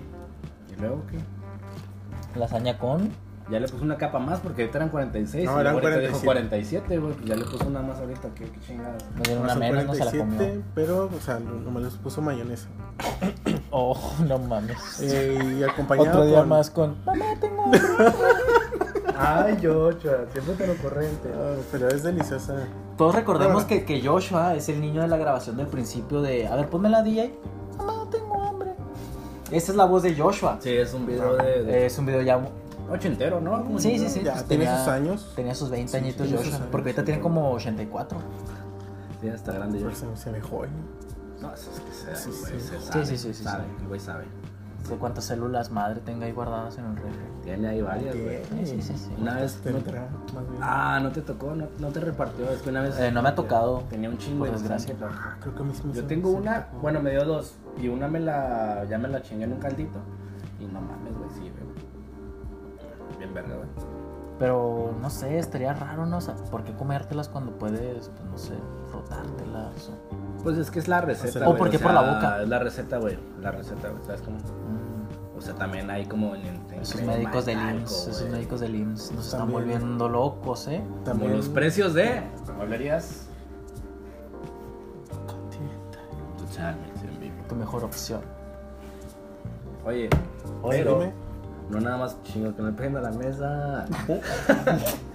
¿y 0.77 0.81
luego 0.81 1.03
qué? 1.11 1.19
lasaña 2.39 2.79
con. 2.79 3.11
Ya 3.51 3.59
le 3.61 3.67
puso 3.67 3.83
una 3.83 3.97
capa 3.97 4.19
más 4.19 4.41
porque 4.41 4.61
ahorita 4.61 4.77
eran 4.77 4.91
46. 4.91 5.47
No, 5.47 5.57
y 5.57 5.61
eran 5.63 5.73
luego 5.73 5.89
ahorita 5.89 6.07
dijo 6.13 6.21
47. 6.23 6.85
47, 6.85 6.99
güey. 6.99 7.15
Pues 7.15 7.27
ya 7.31 7.35
le 7.37 7.45
puso 7.47 7.67
una 7.67 7.81
más 7.81 7.99
ahorita. 7.99 8.29
¿Qué, 8.35 8.45
qué 8.45 8.61
chingadas? 8.61 9.03
Nos 9.17 9.23
dieron 9.23 9.47
No, 9.47 9.53
una 9.53 9.55
menos, 9.59 9.85
no 9.87 9.95
se 9.95 10.05
la 10.05 10.11
47, 10.11 10.19
comió. 10.49 10.63
pero, 10.75 11.07
o 11.17 11.21
sea, 11.25 11.39
no- 11.39 11.53
nomás 11.55 11.83
les 11.85 11.95
puso 11.95 12.21
mayonesa. 12.21 12.69
Oh, 13.71 13.97
no 14.27 14.39
mames. 14.39 14.79
Eh, 15.01 15.57
y 15.59 15.63
acompañado 15.63 16.09
Otro 16.11 16.27
día 16.27 16.39
con... 16.41 16.49
más 16.49 16.71
con. 16.71 16.97
Mamá, 17.05 17.25
tengo 17.41 17.63
hambre". 17.65 17.81
Ay, 19.21 19.59
Joshua, 19.63 20.27
siempre 20.33 20.55
te 20.55 20.67
lo 20.67 20.75
corriente. 20.77 21.29
Ah, 21.35 21.55
pero 21.73 21.89
es 21.89 22.03
deliciosa. 22.05 22.55
Todos 22.97 23.15
recordemos 23.15 23.65
que, 23.65 23.85
que 23.85 24.01
Joshua 24.07 24.55
es 24.55 24.69
el 24.69 24.81
niño 24.81 25.03
de 25.03 25.09
la 25.09 25.17
grabación 25.17 25.57
del 25.57 25.67
principio 25.67 26.23
de. 26.23 26.47
A 26.47 26.55
ver, 26.57 26.69
ponme 26.69 26.89
la 26.89 27.03
DJ. 27.03 27.35
Mamá, 27.77 28.07
tengo 28.11 28.41
hambre. 28.43 28.71
Esa 29.51 29.73
es 29.73 29.77
la 29.77 29.87
voz 29.87 30.03
de 30.05 30.15
Joshua. 30.17 30.59
Sí, 30.61 30.71
es 30.71 30.95
un 30.95 31.07
video 31.07 31.37
de, 31.37 31.63
de 31.65 31.87
Es 31.87 31.99
un 31.99 32.07
video 32.07 32.23
ya. 32.23 32.41
ochentero, 32.91 33.41
¿no? 33.41 33.65
Como 33.65 33.79
Sí, 33.81 33.99
sí, 33.99 34.09
sí. 34.09 34.23
Ya 34.23 34.33
pues 34.35 34.45
tiene 34.47 34.65
tenía- 34.65 34.79
sus 34.79 34.89
años. 34.89 35.33
Tenía 35.35 35.55
sus 35.55 35.71
20 35.71 35.91
Sí, 35.91 35.97
añitos 35.97 36.27
Joshua. 36.31 36.57
años, 36.57 36.69
Porque 36.71 36.89
ahorita 36.91 37.03
sí, 37.03 37.07
tiene 37.07 37.21
como 37.21 37.51
84. 37.53 38.19
Sí, 39.21 39.29
está 39.29 39.53
grande 39.53 39.81
Joshua. 39.83 40.15
se, 40.15 40.23
se 40.23 40.31
me 40.31 40.41
joven. 40.41 40.71
No, 41.41 41.53
eso 41.55 41.71
es 41.71 41.81
que 41.81 41.93
se, 41.93 42.17
Sí, 42.17 42.31
güey, 42.41 42.61
sí. 42.61 42.67
se 42.69 42.81
sabe. 42.81 43.07
sí, 43.07 43.17
sí, 43.19 43.35
sí, 43.35 43.45
sabe, 43.45 43.65
sí. 43.79 43.87
güey 43.87 44.01
sabe. 44.01 44.25
No 44.81 44.87
sé 44.87 44.97
cuántas 44.97 45.25
células 45.25 45.71
madre 45.71 46.01
tenga 46.01 46.27
ahí 46.27 46.33
guardadas 46.33 46.79
en 46.79 46.85
el 46.87 46.97
refri. 46.97 47.25
Tiene 47.43 47.69
ahí 47.69 47.83
varias, 47.83 48.17
güey. 48.17 48.45
Sí, 48.45 48.67
sí, 48.67 48.83
sí, 48.83 48.97
sí. 48.97 49.15
Una 49.19 49.35
vez 49.35 49.57
no 49.57 49.63
te... 49.63 49.73
Tendrá, 49.73 50.09
más 50.35 50.49
bien. 50.49 50.63
Ah, 50.63 51.01
no 51.03 51.11
te 51.11 51.21
tocó, 51.21 51.55
no, 51.55 51.67
no 51.79 51.89
te 51.89 52.01
repartió. 52.01 52.49
Es 52.51 52.63
que 52.63 52.71
una 52.71 52.83
vez. 52.83 52.99
Eh, 52.99 53.11
no 53.11 53.21
me 53.23 53.29
ha 53.29 53.35
tocado, 53.35 53.83
Tenía 53.91 54.09
un 54.09 54.19
chingo 54.19 54.45
de 54.45 54.53
desgracia. 54.53 54.95
Creo 55.41 55.55
que 55.55 55.63
a 55.63 55.65
mí 55.65 55.73
sí 55.75 55.83
me 55.87 55.93
Yo 55.95 56.05
tengo 56.07 56.31
una, 56.31 56.67
tocó. 56.67 56.79
bueno, 56.83 57.03
me 57.03 57.11
dio 57.11 57.25
dos. 57.25 57.55
Y 57.77 57.89
una 57.89 58.09
me 58.09 58.21
la. 58.21 58.85
Ya 58.89 58.99
me 58.99 59.09
la 59.09 59.21
chingué 59.21 59.45
en 59.45 59.53
un 59.55 59.59
caldito. 59.59 59.99
Y 60.61 60.67
no 60.67 60.81
mames, 60.81 61.17
güey, 61.19 61.31
sí, 61.31 61.41
güey. 61.41 63.19
Bien 63.19 63.35
verga, 63.35 63.57
güey. 63.57 63.69
Pero 64.39 64.95
no 65.01 65.11
sé, 65.11 65.39
estaría 65.39 65.75
raro, 65.75 66.07
¿no? 66.07 66.19
O 66.19 66.21
sea, 66.21 66.35
¿por 66.37 66.63
qué 66.63 66.73
comértelas 66.73 67.29
cuando 67.29 67.59
puedes, 67.59 68.09
pues 68.11 68.25
no 68.31 68.39
sé, 68.39 68.55
frotártelas? 68.91 69.89
O... 69.89 70.28
Pues 70.43 70.57
es 70.57 70.71
que 70.71 70.79
es 70.79 70.89
la 70.89 71.01
receta. 71.01 71.41
O 71.41 71.47
güey, 71.47 71.59
¿por 71.59 71.71
qué 71.71 71.79
por 71.79 71.93
la 71.93 72.01
boca? 72.15 72.43
Es 72.43 72.49
la 72.49 72.59
receta, 72.59 72.99
güey. 72.99 73.19
La 73.41 73.51
receta, 73.51 73.89
güey. 73.89 74.05
¿Sabes 74.05 74.23
cómo? 74.23 74.37
Mm, 74.39 75.37
O 75.37 75.41
sea, 75.41 75.55
también 75.55 75.91
hay 75.91 76.07
como 76.07 76.35
en. 76.35 76.47
en 76.47 76.81
esos 76.81 77.03
médicos 77.03 77.45
del 77.47 77.59
IMSS, 77.59 78.09
esos 78.09 78.31
médicos 78.31 78.61
del 78.61 78.75
IMSS 78.77 79.13
nos 79.13 79.27
están 79.27 79.51
volviendo 79.51 80.09
locos, 80.09 80.69
¿eh? 80.69 80.81
Como 80.87 81.05
También 81.05 81.37
los 81.37 81.49
precios 81.49 81.95
de. 81.95 82.23
Mueblerías. 82.57 83.27
Totalmente 86.39 87.01
en 87.07 87.21
vivo. 87.21 87.35
Tu 87.49 87.55
mejor 87.55 87.85
opción. 87.85 88.21
Oye, 89.85 90.09
Oye. 90.63 91.13
No 91.71 91.81
nada 91.81 91.99
más 91.99 92.23
chingo 92.23 92.55
que 92.57 92.63
me 92.63 92.73
peguen 92.73 92.97
a 92.97 93.01
la 93.03 93.11
mesa. 93.11 93.85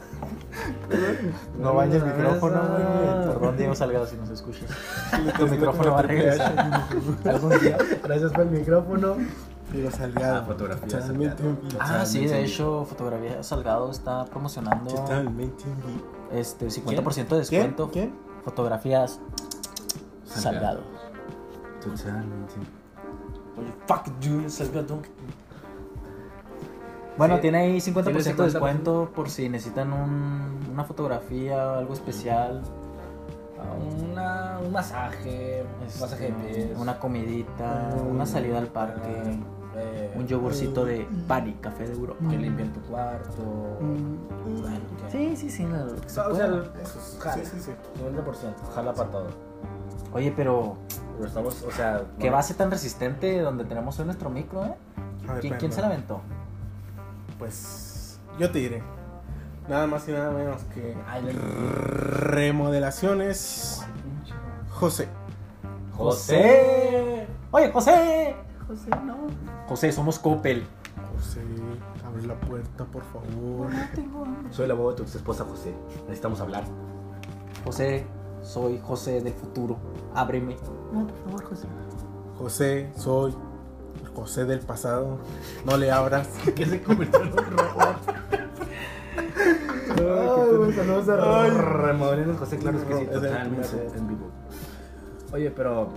No 1.59 1.73
vayas 1.73 2.03
el 2.03 2.05
micrófono, 2.05 2.61
güey. 2.61 3.27
Perdón, 3.27 3.57
Diego 3.57 3.75
Salgado, 3.75 4.05
si 4.07 4.15
nos 4.17 4.29
escuchas. 4.29 4.69
Tu 5.37 5.47
micrófono 5.47 5.91
va 5.91 5.99
a 5.99 6.03
regresar. 6.03 6.87
Algún 7.25 7.59
día. 7.59 7.77
Gracias 8.03 8.31
por 8.31 8.41
el 8.41 8.49
micrófono. 8.49 9.15
Digo, 9.71 9.89
Salgado. 9.91 10.37
Ah, 10.37 10.43
fotografía 10.45 11.01
Salgado. 11.01 11.57
Ah, 11.79 12.05
sí, 12.05 12.25
de 12.25 12.43
hecho, 12.43 12.85
Fotografía 12.85 13.41
Salgado 13.43 13.89
está 13.89 14.25
promocionando 14.25 14.91
este 16.31 16.67
50% 16.67 17.27
de 17.29 17.37
descuento. 17.37 17.89
¿Quién? 17.91 18.13
Fotografías 18.43 19.19
Salgado. 20.25 20.81
Totalmente. 21.81 22.53
Oye, 23.57 23.73
fuck 23.87 24.19
you, 24.19 24.49
Salgado. 24.49 25.01
Bueno, 27.17 27.35
Sí. 27.35 27.41
tiene 27.41 27.57
ahí 27.59 27.79
50% 27.81 28.19
de 28.19 28.23
Tiene 28.23 28.35
50%. 28.37 28.43
descuento 28.53 29.11
por 29.15 29.29
si 29.29 29.47
necesitan 29.49 29.93
un- 29.93 30.69
una 30.71 30.83
fotografía 30.83 31.71
o 31.71 31.75
algo 31.75 31.93
especial. 31.93 32.61
Una, 34.11 34.59
un 34.63 34.71
masaje, 34.71 35.63
un 35.79 35.87
este, 35.87 36.01
masaje 36.01 36.23
de 36.25 36.31
pies. 36.33 36.77
una 36.77 36.99
comidita, 36.99 37.89
una 38.09 38.25
salida 38.25 38.57
al 38.57 38.67
parque, 38.67 39.39
eh, 39.77 40.11
un 40.15 40.27
yogurcito 40.27 40.83
de 40.85 41.07
Pani, 41.27 41.53
café 41.53 41.87
de 41.87 41.93
Europa. 41.93 42.19
Que 42.29 42.37
limpien 42.37 42.73
tu 42.73 42.81
cuarto. 42.81 43.41
Bueno, 43.79 44.79
que- 45.05 45.11
Sí, 45.11 45.35
sí, 45.37 45.49
sí, 45.49 45.65
que 45.65 46.09
se 46.09 46.19
O 46.19 46.35
sea, 46.35 46.45
Eso 46.81 46.99
es- 46.99 47.17
jala. 47.19 47.35
sí, 47.35 47.45
sí, 47.45 47.59
sí. 47.59 47.71
50%, 47.97 48.61
jala 48.75 48.93
para 48.93 49.09
todo. 49.09 49.27
Oye, 50.13 50.33
pero 50.35 50.75
Pero 51.15 51.27
estamos, 51.27 51.63
o 51.63 51.71
sea. 51.71 51.99
qué 52.17 52.23
bueno, 52.25 52.35
base 52.37 52.53
tan 52.55 52.69
resistente 52.69 53.39
donde 53.41 53.63
tenemos 53.65 53.97
hoy 53.99 54.05
nuestro 54.05 54.29
micro, 54.29 54.65
¿eh? 54.65 54.73
A 55.27 55.33
ver, 55.33 55.41
¿Quién, 55.41 55.55
quién 55.57 55.71
se 55.71 55.79
la 55.81 55.87
aventó? 55.87 56.19
Pues 57.43 58.21
yo 58.39 58.49
te 58.49 58.59
diré. 58.59 58.81
Nada 59.67 59.85
más 59.85 60.07
y 60.07 60.13
nada 60.13 60.31
menos 60.31 60.61
que 60.73 60.95
remodelaciones 62.31 63.85
José. 64.69 65.09
José. 65.91 67.27
Oye, 67.51 67.69
José. 67.73 68.37
José, 68.65 68.89
no. 69.03 69.27
José, 69.67 69.91
somos 69.91 70.19
Coppel. 70.19 70.65
José, 71.17 71.41
abre 72.07 72.25
la 72.25 72.39
puerta, 72.39 72.85
por 72.85 73.03
favor. 73.03 73.67
Soy 74.49 74.65
la 74.65 74.75
voz 74.75 74.93
de 74.93 74.97
tu 74.99 75.03
ex 75.03 75.15
esposa 75.15 75.43
José. 75.43 75.75
Necesitamos 76.03 76.39
hablar. 76.39 76.63
José, 77.65 78.07
soy 78.41 78.79
José 78.81 79.19
del 79.19 79.33
futuro. 79.33 79.75
Ábreme. 80.15 80.55
No, 80.93 81.07
por 81.07 81.17
favor, 81.25 81.43
José. 81.43 81.67
José, 82.37 82.89
soy 82.95 83.35
José 84.15 84.45
del 84.45 84.59
pasado. 84.59 85.19
No 85.65 85.77
le 85.77 85.91
abras. 85.91 86.27
que 86.55 86.65
se 86.65 86.81
convirtió 86.81 87.21
en 87.21 87.31
un 87.31 87.37
robot. 87.37 87.97
Ay, 89.95 90.73
saludos 90.73 91.09
a. 91.09 91.47
Remodelinos 91.47 92.37
José, 92.37 92.57
claro 92.57 92.77
es 92.77 92.83
que 92.85 92.97
sí, 92.97 93.05
totalmente 93.05 93.87
en 93.95 94.07
vivo. 94.07 94.31
Oye, 95.31 95.51
pero 95.51 95.89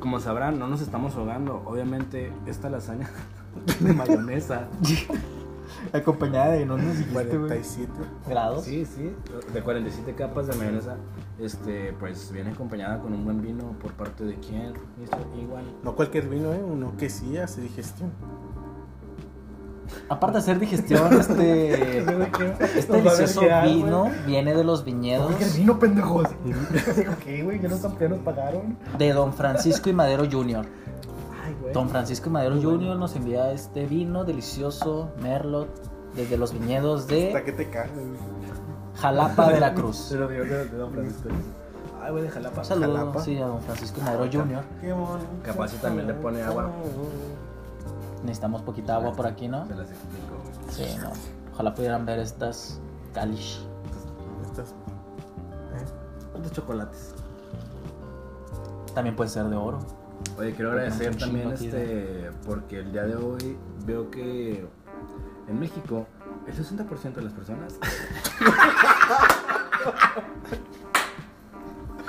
como 0.00 0.20
sabrán, 0.20 0.58
no 0.58 0.68
nos 0.68 0.80
estamos 0.80 1.14
ahogando. 1.16 1.62
Obviamente, 1.64 2.32
esta 2.46 2.70
lasaña 2.70 3.10
de 3.80 3.92
mayonesa. 3.92 4.68
Acompañada 5.92 6.52
de 6.52 6.66
no 6.66 6.76
nos 6.76 6.96
47. 7.12 7.92
grados. 8.28 8.64
Sí, 8.64 8.84
sí, 8.84 9.12
de 9.52 9.62
47 9.62 10.14
capas 10.14 10.46
de 10.46 10.56
mayonesa. 10.56 10.96
Este, 11.38 11.92
pues 11.98 12.30
viene 12.32 12.50
acompañada 12.50 13.00
con 13.00 13.12
un 13.12 13.24
buen 13.24 13.40
vino 13.40 13.76
por 13.80 13.92
parte 13.92 14.24
de 14.24 14.34
quién, 14.36 14.72
Mr. 14.72 15.40
Igual. 15.40 15.64
No 15.82 15.94
cualquier 15.94 16.28
vino, 16.28 16.52
¿eh? 16.52 16.62
Uno 16.62 16.96
que 16.96 17.10
sí 17.10 17.36
hace 17.36 17.60
digestión. 17.60 18.10
Aparte 20.08 20.34
de 20.34 20.38
hacer 20.38 20.58
digestión, 20.58 21.12
este, 21.12 21.98
este 21.98 22.92
delicioso 22.92 23.42
vino 23.64 24.10
viene 24.26 24.54
de 24.54 24.64
los 24.64 24.84
viñedos 24.84 25.56
vino, 25.56 25.78
pendejos. 25.78 26.28
¿Qué, 27.24 27.42
güey? 27.42 27.60
¿Que 27.60 27.68
nos, 27.68 27.80
que 27.80 28.08
nos 28.08 28.18
pagaron? 28.20 28.76
de 28.98 29.12
Don 29.12 29.32
Francisco 29.32 29.88
y 29.88 29.92
Madero 29.92 30.24
Jr. 30.30 30.66
Don 31.72 31.88
Francisco 31.88 32.30
Madero 32.30 32.60
Jr. 32.60 32.96
nos 32.96 33.14
envía 33.16 33.52
este 33.52 33.86
vino 33.86 34.24
delicioso, 34.24 35.10
Merlot, 35.20 35.68
desde 36.14 36.36
los 36.36 36.52
viñedos 36.52 37.02
Hasta 37.02 37.14
de 37.14 37.42
que 37.44 37.52
te 37.52 37.68
cagas. 37.70 37.90
Jalapa, 38.96 39.48
Veracruz. 39.52 39.96
Se 39.96 40.16
lo 40.16 40.28
dio 40.28 40.44
de, 40.44 40.66
de 40.66 40.76
Don 40.76 40.92
Francisco. 40.92 41.28
Ay, 42.02 42.12
güey, 42.12 42.22
de 42.24 42.30
Jalapa. 42.30 42.58
Un 42.60 42.64
saludo 42.64 42.96
Jalapa. 42.96 43.20
sí, 43.22 43.38
a 43.38 43.46
Don 43.46 43.60
Francisco 43.62 44.00
Madero 44.00 44.24
Jr. 44.32 44.62
Qué 44.80 44.92
bonito. 44.92 45.26
Capaz 45.42 45.68
si 45.68 45.76
también 45.78 46.06
le 46.06 46.14
pone 46.14 46.42
agua. 46.42 46.70
Necesitamos 48.22 48.62
poquita 48.62 48.96
agua 48.96 49.12
por 49.12 49.26
aquí, 49.26 49.48
¿no? 49.48 49.66
Se 49.66 49.74
las 49.74 49.88
explico. 49.90 50.34
Sí, 50.70 50.96
no. 51.02 51.10
Ojalá 51.54 51.74
pudieran 51.74 52.06
ver 52.06 52.18
estas 52.20 52.80
Kalish. 53.12 53.60
Estas- 54.50 54.74
¿Cuántos 56.32 56.52
chocolates? 56.52 57.14
También 58.94 59.14
puede 59.16 59.30
ser 59.30 59.44
de 59.46 59.56
oro. 59.56 59.78
Oye, 60.38 60.52
quiero 60.52 60.70
agradecer 60.72 61.16
también 61.16 61.50
este, 61.52 62.30
porque 62.44 62.80
el 62.80 62.92
día 62.92 63.04
de 63.04 63.16
hoy 63.16 63.56
veo 63.86 64.10
que 64.10 64.66
en 65.48 65.60
México 65.60 66.06
el 66.46 66.54
60% 66.54 67.14
de 67.14 67.22
las 67.22 67.32
personas 67.32 67.78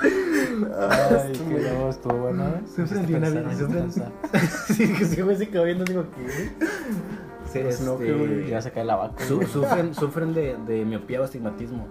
Ay, 0.00 1.32
qué 1.32 1.60
loco 1.72 1.88
estuvo 1.90 2.14
bueno. 2.18 2.44
¿eh? 2.44 2.62
Una 3.16 3.30
vida, 3.30 3.40
hiciste 3.52 3.64
sufren. 3.64 3.82
pensar. 3.82 4.12
sí, 4.48 4.92
que 4.94 5.04
se 5.04 5.24
me 5.24 5.36
se 5.36 5.64
viendo 5.64 5.84
digo 5.88 6.04
que 6.10 6.30
sí, 6.30 7.60
Pues 7.62 7.80
no, 7.80 7.98
que 7.98 8.10
este, 8.40 8.50
Ya 8.50 8.62
se 8.62 8.70
cae 8.72 8.84
la 8.84 8.96
vaca. 8.96 9.24
su- 9.24 9.42
sufren, 9.44 9.94
sufren 9.94 10.34
de, 10.34 10.56
de 10.66 10.84
miopía 10.84 11.20
o 11.20 11.24
astigmatismo, 11.24 11.86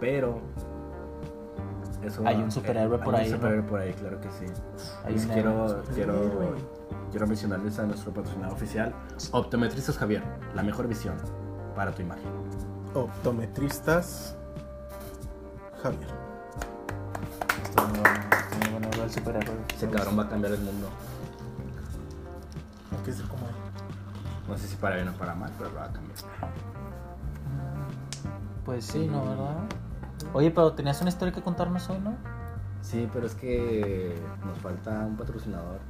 pero 0.00 0.40
eso 2.08 2.22
Hay 2.26 2.36
un 2.36 2.50
superhéroe 2.50 2.98
por 2.98 3.14
hay 3.14 3.22
ahí, 3.22 3.26
Un 3.26 3.32
¿no? 3.32 3.36
superhéroe 3.38 3.68
por 3.68 3.80
ahí, 3.80 3.92
claro 3.94 4.20
que 4.20 4.30
sí. 4.30 4.44
Hay 5.04 5.12
Pues 5.12 5.26
un 5.26 5.32
quiero, 5.32 5.82
quiero, 5.94 6.54
quiero 7.10 7.26
mencionarles 7.26 7.78
a 7.78 7.84
nuestro 7.84 8.12
patrocinador 8.12 8.54
oficial, 8.54 8.94
Optometristas 9.32 9.98
Javier, 9.98 10.22
la 10.54 10.62
mejor 10.62 10.88
visión 10.88 11.16
para 11.74 11.92
tu 11.92 12.02
imagen. 12.02 12.24
Optometristas. 12.94 14.36
Javier. 15.82 16.08
Bueno 18.72 18.88
lo 18.96 19.02
del 19.02 19.10
superhéroe. 19.10 19.56
Ese 19.74 19.88
cabrón 19.88 20.18
va 20.18 20.22
a 20.24 20.28
cambiar 20.28 20.52
el 20.54 20.60
mundo. 20.60 20.88
Hay 22.96 23.04
que 23.04 23.12
ser 23.12 23.26
como 23.26 23.46
él. 23.48 23.54
No 24.48 24.56
sé 24.58 24.66
si 24.68 24.76
para 24.76 24.96
bien 24.96 25.08
o 25.08 25.12
para 25.12 25.34
mal, 25.34 25.50
pero 25.58 25.70
lo 25.70 25.76
va 25.76 25.84
a 25.86 25.92
cambiar. 25.92 26.18
Pues 28.64 28.84
sí, 28.86 29.06
¿no? 29.08 29.24
¿Verdad? 29.24 29.56
Oye, 30.32 30.50
pero 30.50 30.72
tenías 30.72 31.00
una 31.00 31.10
historia 31.10 31.34
que 31.34 31.42
contarnos 31.42 31.88
hoy, 31.90 31.98
¿no? 31.98 32.14
Sí, 32.82 33.08
pero 33.12 33.26
es 33.26 33.34
que 33.34 34.16
nos 34.44 34.58
falta 34.58 34.90
un 35.06 35.16
patrocinador. 35.16 35.80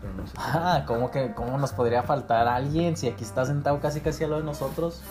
Pero 0.00 0.14
no 0.14 0.26
sé. 0.26 0.32
Ah, 0.38 0.84
¿cómo 0.86 1.10
que 1.10 1.34
cómo 1.34 1.58
nos 1.58 1.72
podría 1.72 2.02
faltar 2.02 2.48
alguien 2.48 2.96
si 2.96 3.08
aquí 3.08 3.24
está 3.24 3.44
sentado 3.44 3.80
casi 3.80 4.00
casi 4.00 4.24
a 4.24 4.28
lo 4.28 4.38
de 4.38 4.44
nosotros? 4.44 5.02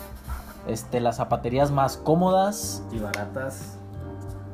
Este, 0.66 1.00
las 1.00 1.16
zapaterías 1.16 1.70
más 1.70 1.96
cómodas. 1.96 2.82
Y 2.92 2.98
baratas. 2.98 3.78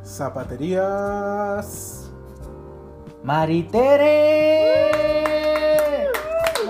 Zapaterías. 0.04 2.10
Maritere. 3.22 4.92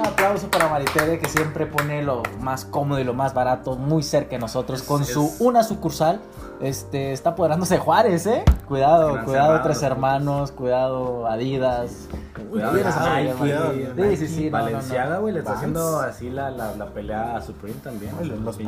Aplauso 0.08 0.50
para 0.50 0.68
Maritere 0.68 1.18
que 1.18 1.28
siempre 1.28 1.66
pone 1.66 2.02
lo 2.02 2.22
más 2.40 2.64
cómodo 2.64 2.98
y 3.00 3.04
lo 3.04 3.14
más 3.14 3.34
barato 3.34 3.76
muy 3.76 4.02
cerca 4.02 4.30
de 4.30 4.38
nosotros 4.38 4.82
con 4.82 5.02
Es- 5.02 5.08
su 5.12 5.32
una 5.40 5.62
sucursal. 5.62 6.20
Este 6.60 7.12
está 7.12 7.30
apoderándose 7.30 7.74
de 7.74 7.80
Juárez, 7.80 8.26
¿eh? 8.26 8.44
Cuidado, 8.66 9.24
cuidado 9.24 9.60
Tres 9.62 9.80
Hermanos, 9.82 10.50
cuidado 10.50 11.26
Adidas. 11.28 12.08
Cuidado, 12.50 12.72
Cuidado, 12.72 13.16
Nike, 13.16 13.34
cuidado. 13.34 13.72
Sí, 13.72 14.16
sí, 14.16 14.28
sí, 14.28 14.50
no, 14.50 14.58
no, 14.58 14.64
no. 14.64 14.72
Valenciaga, 14.72 15.18
güey, 15.18 15.34
le 15.34 15.38
está 15.40 15.50
Vans. 15.50 15.58
haciendo 15.62 16.00
así 16.00 16.30
la, 16.30 16.50
la, 16.50 16.74
la 16.74 16.86
pelea 16.86 17.36
a 17.36 17.42
Supreme 17.42 17.78
también. 17.84 18.12
Ay, 18.18 18.26
los. 18.42 18.58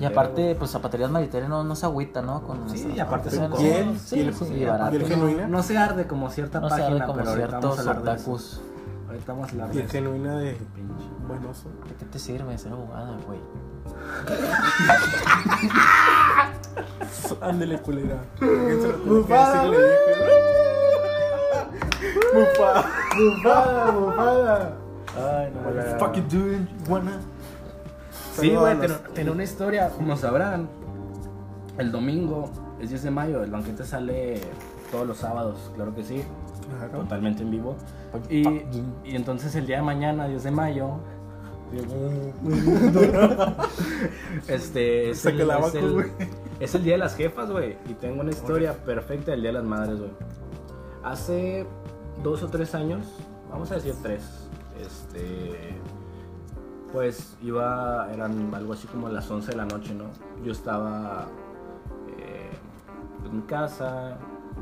Y 0.00 0.04
aparte, 0.04 0.54
pues 0.58 0.70
zapaterías 0.70 1.10
Maritere 1.10 1.48
no, 1.48 1.64
no 1.64 1.76
se 1.76 1.86
agüita, 1.86 2.20
¿no? 2.20 2.42
Con 2.42 2.68
Sí, 2.68 2.92
y 2.94 3.00
aparte 3.00 3.30
piel 3.30 4.66
barato. 4.66 4.96
¿no? 5.48 5.62
se 5.62 5.78
arde 5.78 6.06
como 6.06 6.28
cierta 6.30 6.60
No 6.60 6.68
se 6.68 6.76
página, 6.76 6.96
arde 6.96 7.06
como 7.06 7.18
pero 7.20 7.34
ciertos 7.34 7.86
otakus. 7.86 8.60
Ahorita 9.10 9.32
vamos 9.32 9.48
a 9.48 9.50
hablar 9.52 9.72
de 9.72 9.80
eso. 9.82 9.90
genuina 9.92 10.38
de 10.38 10.52
Pinche. 10.52 11.04
buen 11.26 11.44
oso. 11.46 11.68
¿De 11.88 11.94
qué 11.96 12.04
te 12.04 12.18
sirve 12.18 12.56
ser 12.58 12.72
abogada, 12.72 13.16
güey? 13.26 13.40
Ándele, 17.40 17.80
culera. 17.80 18.22
Bufada. 19.04 19.64
Bufada, 23.16 23.90
bufada. 23.90 24.76
Ay, 25.16 25.52
no, 25.54 25.60
What 25.62 25.74
the 25.84 25.98
fuck 25.98 26.14
you 26.14 26.22
doing? 26.30 26.68
Wanna? 26.88 27.18
Sí, 28.34 28.50
güey, 28.54 28.72
a 28.72 28.74
los- 28.74 28.86
tiene, 28.86 29.14
tiene 29.14 29.30
una 29.32 29.42
historia, 29.44 29.88
como 29.90 30.16
sabrán. 30.16 30.68
El 31.78 31.90
domingo 31.92 32.50
es 32.80 32.90
10 32.90 33.02
de 33.02 33.10
mayo, 33.10 33.42
el 33.42 33.50
banquete 33.50 33.84
sale 33.84 34.40
todos 34.92 35.06
los 35.06 35.16
sábados, 35.18 35.70
claro 35.74 35.94
que 35.94 36.04
sí, 36.04 36.22
Claro. 36.78 37.00
totalmente 37.00 37.42
en 37.42 37.50
vivo. 37.50 37.76
Y, 38.28 38.42
y 39.04 39.16
entonces 39.16 39.54
el 39.54 39.66
día 39.66 39.76
de 39.76 39.82
mañana, 39.82 40.28
10 40.28 40.44
de 40.44 40.50
mayo, 40.50 40.96
este 44.48 45.10
es 45.10 45.24
el, 45.24 45.40
es 46.58 46.74
es 46.74 46.82
día 46.82 46.94
de 46.94 46.98
las 46.98 47.14
jefas, 47.14 47.50
güey. 47.50 47.76
Y 47.88 47.94
tengo 47.94 48.22
una 48.22 48.30
historia 48.30 48.74
perfecta 48.84 49.30
del 49.30 49.42
día 49.42 49.50
de 49.50 49.58
las 49.58 49.64
madres, 49.64 49.98
güey. 49.98 50.10
Hace 51.04 51.66
dos 52.22 52.42
o 52.42 52.48
tres 52.48 52.74
años, 52.74 53.06
vamos 53.50 53.70
a 53.70 53.76
decir 53.76 53.94
tres, 54.02 54.22
este, 54.82 55.78
pues 56.92 57.36
iba, 57.40 58.08
eran 58.12 58.52
algo 58.54 58.72
así 58.72 58.86
como 58.88 59.08
las 59.08 59.30
11 59.30 59.52
de 59.52 59.56
la 59.56 59.64
noche, 59.64 59.94
¿no? 59.94 60.06
Yo 60.44 60.52
estaba 60.52 61.28
eh, 62.18 62.50
en 63.24 63.36
mi 63.36 63.42
casa, 63.42 64.18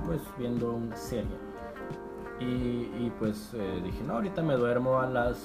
pues 0.06 0.20
viendo 0.38 0.74
una 0.74 0.96
serie. 0.96 1.47
Y, 2.40 2.44
y, 2.44 3.12
pues 3.18 3.50
eh, 3.54 3.80
dije, 3.84 4.02
no, 4.04 4.14
ahorita 4.14 4.42
me 4.42 4.54
duermo 4.54 5.00
a 5.00 5.06
las 5.06 5.38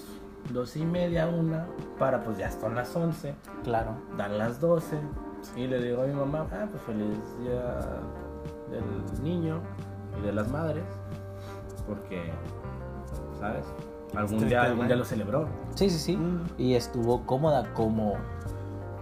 dos 0.52 0.76
y 0.76 0.86
media, 0.86 1.28
una, 1.28 1.66
para 1.98 2.24
pues 2.24 2.38
ya 2.38 2.52
son 2.52 2.76
las 2.76 2.96
11, 2.96 3.34
Claro. 3.64 3.92
dan 4.18 4.38
las 4.38 4.60
12. 4.60 4.98
Y 5.56 5.68
le 5.68 5.82
digo 5.82 6.04
a 6.04 6.06
mi 6.06 6.14
mamá, 6.14 6.46
ah, 6.52 6.68
pues 6.70 6.82
feliz 6.84 7.18
día 7.40 7.80
del 8.72 9.24
niño 9.24 9.60
y 10.20 10.22
de 10.26 10.32
las 10.34 10.48
madres, 10.50 10.84
porque, 11.88 12.32
¿sabes? 13.40 13.66
Algún 14.16 14.48
día, 14.48 14.62
algún 14.64 14.86
día 14.88 14.96
lo 14.96 15.04
celebró. 15.06 15.48
Sí, 15.76 15.90
sí, 15.90 15.98
sí. 15.98 16.16
Mm. 16.18 16.44
Y 16.58 16.76
estuvo 16.76 17.26
cómoda 17.26 17.74
como 17.74 18.14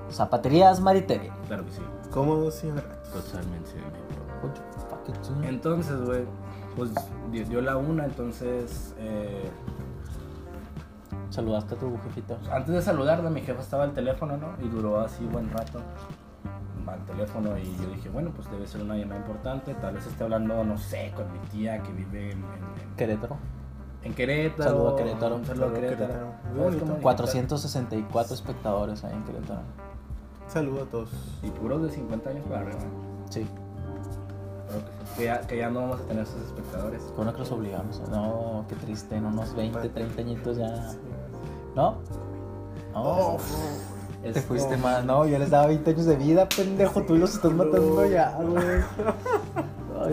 zapaterías 0.09 0.79
Maritere. 0.79 1.31
Claro 1.47 1.65
que 1.65 1.71
sí, 1.71 1.81
Cómodos 2.11 2.63
y 2.63 2.69
baratos. 2.71 3.09
totalmente. 3.25 3.71
Entonces, 5.43 6.01
güey, 6.01 6.23
pues 6.75 6.91
dio, 7.31 7.45
dio 7.45 7.61
la 7.61 7.77
una, 7.77 8.05
entonces, 8.05 8.95
eh, 8.97 9.49
Saludaste 11.29 11.75
a 11.75 11.77
tu 11.77 11.97
jefito. 12.03 12.37
antes 12.51 12.73
de 12.75 12.81
saludarla, 12.81 13.29
mi 13.29 13.41
jefa 13.41 13.61
estaba 13.61 13.83
al 13.83 13.93
teléfono, 13.93 14.35
¿no? 14.37 14.47
Y 14.63 14.67
duró 14.69 14.99
así 14.99 15.23
buen 15.25 15.49
rato. 15.51 15.81
al 16.87 17.05
teléfono 17.05 17.57
y 17.57 17.63
yo 17.77 17.89
dije, 17.89 18.09
bueno, 18.09 18.31
pues 18.35 18.51
debe 18.51 18.67
ser 18.67 18.81
una 18.81 18.97
llamada 18.97 19.21
importante. 19.21 19.73
Tal 19.75 19.93
vez 19.93 20.05
esté 20.07 20.23
hablando, 20.25 20.61
no 20.65 20.77
sé, 20.77 21.13
con 21.15 21.31
mi 21.31 21.39
tía 21.47 21.81
que 21.83 21.93
vive 21.93 22.31
en, 22.31 22.39
en- 22.39 22.95
Querétaro. 22.97 23.37
en 24.03 24.13
Querétaro. 24.13 24.63
Saludo 24.71 24.89
a 24.89 24.95
Querétaro. 24.97 25.35
Un 25.37 25.45
saludo 25.45 25.65
a 25.65 25.69
Saludo 25.69 25.77
a 25.77 25.81
Querétaro. 25.81 26.07
Querétaro. 26.07 26.25
Muy 26.25 26.41
¿Sabes 26.57 26.63
bonito. 26.65 26.85
cómo? 26.87 27.01
464 27.01 28.33
espectadores 28.35 29.03
ahí 29.05 29.13
en 29.13 29.23
Querétaro. 29.23 29.61
Saludo 30.47 30.83
a 30.83 30.85
todos. 30.87 31.09
Y 31.43 31.49
puros 31.51 31.81
de 31.83 31.91
50 31.91 32.29
años 32.29 32.45
para 32.47 32.59
arriba. 32.61 32.79
Sí, 33.29 33.47
que, 35.17 35.25
ya, 35.25 35.41
que 35.41 35.57
ya 35.57 35.69
no 35.69 35.81
vamos 35.81 35.99
a 36.01 36.03
tener 36.03 36.23
esos 36.23 36.41
espectadores. 36.41 37.01
con 37.15 37.21
una 37.23 37.33
que 37.33 37.39
los 37.39 37.51
obligamos. 37.51 38.01
No, 38.09 38.65
qué 38.69 38.75
triste, 38.75 39.15
en 39.15 39.25
unos 39.25 39.53
20, 39.55 39.89
30 39.89 40.21
añitos 40.21 40.57
ya. 40.57 40.91
¿No? 41.75 41.95
No, 42.93 43.37
te 44.21 44.29
Este, 44.29 44.41
fuiste 44.41 44.77
más. 44.77 45.03
No, 45.05 45.25
yo 45.25 45.39
les 45.39 45.49
daba 45.49 45.67
20 45.67 45.89
años 45.91 46.05
de 46.05 46.15
vida, 46.17 46.47
pendejo. 46.49 47.01
Tú 47.03 47.15
los 47.15 47.33
estás 47.35 47.51
matando 47.53 48.05
ya, 48.05 48.37
güey. 48.39 48.81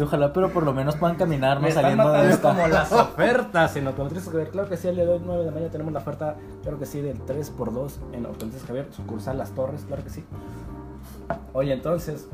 Ojalá, 0.02 0.32
pero 0.34 0.52
por 0.52 0.64
lo 0.64 0.72
menos 0.74 0.96
puedan 0.96 1.16
caminar, 1.16 1.62
no 1.62 1.70
saliendo 1.70 2.12
de 2.12 2.28
esta. 2.30 2.50
como 2.50 2.68
las 2.68 2.92
ofertas 2.92 3.74
en 3.76 3.86
Automotriz 3.86 4.24
Javier. 4.26 4.50
Claro 4.50 4.68
que 4.68 4.76
sí, 4.76 4.86
el 4.86 4.96
día 4.96 5.04
de 5.06 5.12
hoy, 5.12 5.22
9 5.24 5.44
de 5.44 5.50
mayo, 5.50 5.68
tenemos 5.70 5.92
la 5.94 6.00
oferta, 6.00 6.36
claro 6.62 6.78
que 6.78 6.84
sí, 6.84 7.00
del 7.00 7.18
3x2 7.24 7.92
en 8.12 8.26
Automotriz 8.26 8.64
Javier, 8.66 8.86
sucursal 8.94 9.38
Las 9.38 9.50
Torres, 9.52 9.84
claro 9.86 10.04
que 10.04 10.10
sí. 10.10 10.24
Oye, 11.54 11.72
entonces, 11.72 12.28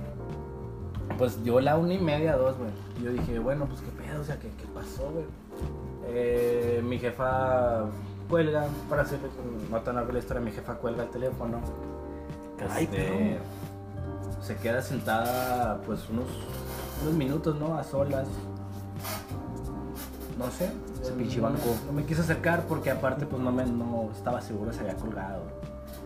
pues 1.18 1.42
yo 1.44 1.61
la 1.61 1.76
una 1.76 1.94
y 1.94 1.99
media, 1.99 2.37
dos, 2.37 2.56
güey. 2.59 2.71
Yo 3.02 3.11
dije, 3.12 3.38
bueno, 3.38 3.66
pues 3.66 3.80
qué 3.80 3.90
pedo, 3.90 4.21
o 4.21 4.25
sea, 4.25 4.38
¿qué, 4.38 4.49
qué 4.59 4.66
pasó, 4.75 5.11
güey? 5.11 5.25
Eh, 6.09 6.83
mi 6.85 6.99
jefa 6.99 7.85
cuelga, 8.28 8.66
para 8.88 9.02
hacer 9.02 9.18
no 9.71 9.80
tan 9.80 9.97
larga 9.97 10.12
la 10.12 10.18
historia, 10.18 10.42
mi 10.42 10.52
jefa 10.52 10.75
cuelga 10.75 11.04
el 11.04 11.11
teléfono. 11.11 11.59
Ay, 12.71 12.85
Este, 12.85 13.38
se 14.40 14.56
queda 14.56 14.83
sentada, 14.83 15.80
pues, 15.87 16.09
unos, 16.11 16.26
unos 17.02 17.14
minutos, 17.14 17.56
¿no? 17.56 17.76
A 17.76 17.85
solas. 17.85 18.26
No 20.38 20.50
sé. 20.50 20.71
Ese 21.00 21.12
pinche 21.12 21.37
no, 21.37 21.44
banco. 21.44 21.75
no 21.87 21.92
me 21.92 22.04
quise 22.04 22.23
acercar 22.23 22.64
porque 22.66 22.90
aparte 22.90 23.26
pues 23.26 23.40
no 23.40 23.52
me 23.52 23.66
no 23.66 24.09
estaba 24.16 24.40
seguro 24.40 24.73
se 24.73 24.80
había 24.80 24.94
colgado. 24.97 25.42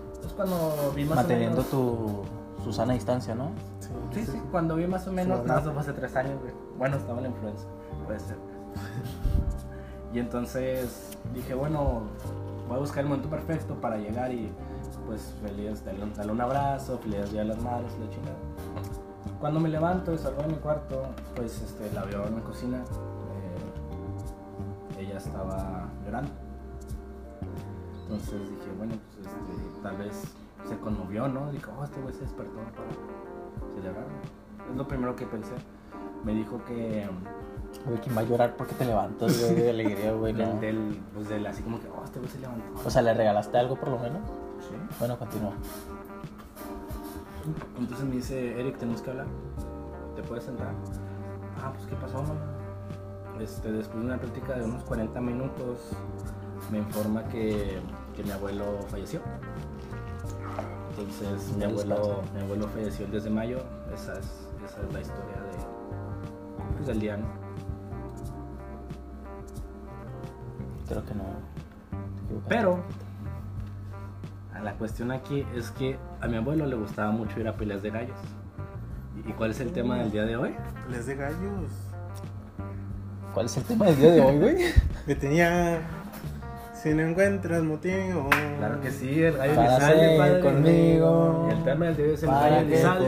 Entonces 0.08 0.32
cuando 0.32 0.92
vi 0.94 1.04
más 1.04 1.16
Manteniendo 1.16 1.60
o 1.60 1.64
menos... 1.64 1.70
tu 1.70 2.64
su 2.64 2.72
sana 2.72 2.94
distancia, 2.94 3.34
¿no? 3.34 3.50
Sí, 4.12 4.24
sí, 4.24 4.40
cuando 4.50 4.76
vi 4.76 4.86
más 4.86 5.06
o 5.06 5.12
menos, 5.12 5.38
Su 5.38 5.42
no, 5.44 5.48
mamá. 5.48 5.60
eso 5.60 5.72
fue 5.72 5.80
hace 5.82 5.92
tres 5.92 6.14
años, 6.16 6.40
güey. 6.40 6.52
Bueno, 6.76 6.96
estaba 6.96 7.18
en 7.18 7.24
la 7.24 7.28
influenza, 7.30 7.64
puede 8.06 8.20
ser. 8.20 8.36
y 10.12 10.18
entonces 10.18 11.16
dije, 11.34 11.54
bueno, 11.54 12.02
voy 12.68 12.76
a 12.76 12.80
buscar 12.80 13.00
el 13.04 13.08
momento 13.08 13.28
perfecto 13.28 13.74
para 13.80 13.96
llegar 13.98 14.32
y 14.32 14.50
pues 15.06 15.34
feliz, 15.42 15.84
darle, 15.84 16.04
un- 16.04 16.14
darle 16.14 16.32
un 16.32 16.40
abrazo, 16.40 16.98
feliz 16.98 17.30
día 17.32 17.44
las 17.44 17.60
madres, 17.62 17.92
la 17.98 18.08
chingada. 18.10 18.36
Cuando 19.40 19.60
me 19.60 19.68
levanto 19.68 20.12
y 20.12 20.18
salgo 20.18 20.42
de 20.42 20.48
mi 20.48 20.56
cuarto, 20.56 21.02
pues 21.36 21.62
este, 21.62 21.90
la 21.94 22.04
veo 22.04 22.26
en 22.26 22.34
la 22.36 22.42
cocina. 22.42 22.78
eh, 24.96 25.00
ella 25.02 25.16
estaba 25.18 25.88
llorando. 26.04 26.30
Entonces 28.02 28.40
dije, 28.50 28.70
bueno, 28.76 28.94
pues 29.14 29.26
este, 29.26 29.82
tal 29.82 29.96
vez 29.98 30.22
se 30.68 30.76
conmovió, 30.78 31.28
¿no? 31.28 31.50
Dijo, 31.52 31.70
oh, 31.78 31.84
este 31.84 32.00
güey 32.00 32.14
se 32.14 32.20
despertó 32.22 32.54
para 32.54 32.88
celebrar. 33.74 34.06
Es 34.70 34.76
lo 34.76 34.86
primero 34.86 35.16
que 35.16 35.26
pensé. 35.26 35.54
Me 36.24 36.34
dijo 36.34 36.60
que 36.66 37.08
Güey, 37.84 38.00
¿quién 38.00 38.16
va 38.16 38.20
a 38.20 38.24
llorar 38.24 38.56
porque 38.56 38.74
te 38.74 38.84
levantas, 38.84 39.40
güey, 39.40 39.54
de 39.54 39.70
alegría, 39.70 40.12
güey? 40.12 40.32
no? 40.32 40.38
del, 40.38 40.60
del, 40.60 41.00
pues 41.14 41.28
del, 41.28 41.46
así 41.46 41.62
como 41.62 41.80
que, 41.80 41.88
oh, 41.88 42.02
este 42.04 42.18
güey 42.18 42.30
se 42.30 42.38
levantó. 42.38 42.64
O 42.84 42.90
sea, 42.90 43.02
¿le 43.02 43.14
regalaste 43.14 43.56
algo 43.56 43.76
por 43.76 43.90
lo 43.90 43.98
menos? 43.98 44.20
Sí. 44.60 44.74
Bueno, 44.98 45.18
continúa. 45.18 45.52
Entonces 47.78 48.06
me 48.06 48.16
dice, 48.16 48.60
Eric, 48.60 48.78
tenemos 48.78 49.00
que 49.00 49.10
hablar. 49.10 49.26
¿Te 50.16 50.22
puedes 50.22 50.44
sentar? 50.44 50.68
Ah, 51.62 51.72
pues, 51.72 51.86
¿qué 51.86 51.94
pasó, 51.96 52.22
mamá? 52.22 52.34
Este, 53.40 53.70
después 53.70 54.00
de 54.00 54.06
una 54.06 54.18
plática 54.18 54.54
de 54.54 54.64
unos 54.64 54.82
40 54.84 55.20
minutos, 55.20 55.92
me 56.72 56.78
informa 56.78 57.24
que, 57.28 57.78
que 58.16 58.24
mi 58.24 58.30
abuelo 58.30 58.64
falleció. 58.88 59.20
Entonces, 60.98 61.56
mi 61.56 61.64
abuelo, 61.64 62.22
mi 62.34 62.40
abuelo 62.40 62.68
falleció 62.68 63.04
el 63.04 63.12
10 63.12 63.24
de 63.24 63.30
mayo. 63.30 63.58
Esa 63.94 64.14
es, 64.14 64.48
esa 64.66 64.82
es 64.82 64.92
la 64.92 65.00
historia 65.00 65.36
de, 65.36 66.74
pues, 66.74 66.86
del 66.88 67.00
día, 67.00 67.16
¿no? 67.16 67.26
Creo 70.88 71.04
que 71.04 71.14
no. 71.14 71.24
Pero, 72.48 72.82
la 74.62 74.74
cuestión 74.74 75.12
aquí 75.12 75.46
es 75.54 75.70
que 75.70 75.98
a 76.20 76.26
mi 76.26 76.36
abuelo 76.36 76.66
le 76.66 76.74
gustaba 76.74 77.10
mucho 77.10 77.38
ir 77.38 77.48
a 77.48 77.56
peleas 77.56 77.82
de 77.82 77.90
gallos. 77.90 78.18
¿Y 79.26 79.32
cuál 79.32 79.52
es 79.52 79.60
el 79.60 79.72
tema 79.72 79.98
del 79.98 80.10
día 80.10 80.24
de 80.24 80.36
hoy? 80.36 80.54
Les 80.90 81.06
de 81.06 81.14
gallos. 81.14 81.70
¿Cuál 83.34 83.46
es 83.46 83.56
el 83.56 83.62
tema 83.64 83.86
del 83.86 83.96
día 83.96 84.10
de 84.12 84.20
hoy, 84.20 84.38
güey? 84.38 84.56
Me 85.06 85.14
tenía. 85.14 85.80
Si 86.82 86.94
no 86.94 87.02
encuentras 87.02 87.62
motivo. 87.64 88.30
Claro 88.58 88.80
que 88.80 88.90
sí, 88.90 89.22
el 89.22 89.36
gallo 89.36 89.60
Elizalde, 89.60 90.40
conmigo. 90.40 91.48
El 91.50 91.64
tema 91.64 91.86
del 91.86 92.00
hoy 92.00 92.14
es 92.14 92.22
el 92.22 92.30
gallo 92.30 92.56
que 92.56 92.62
Elizalde, 92.74 93.06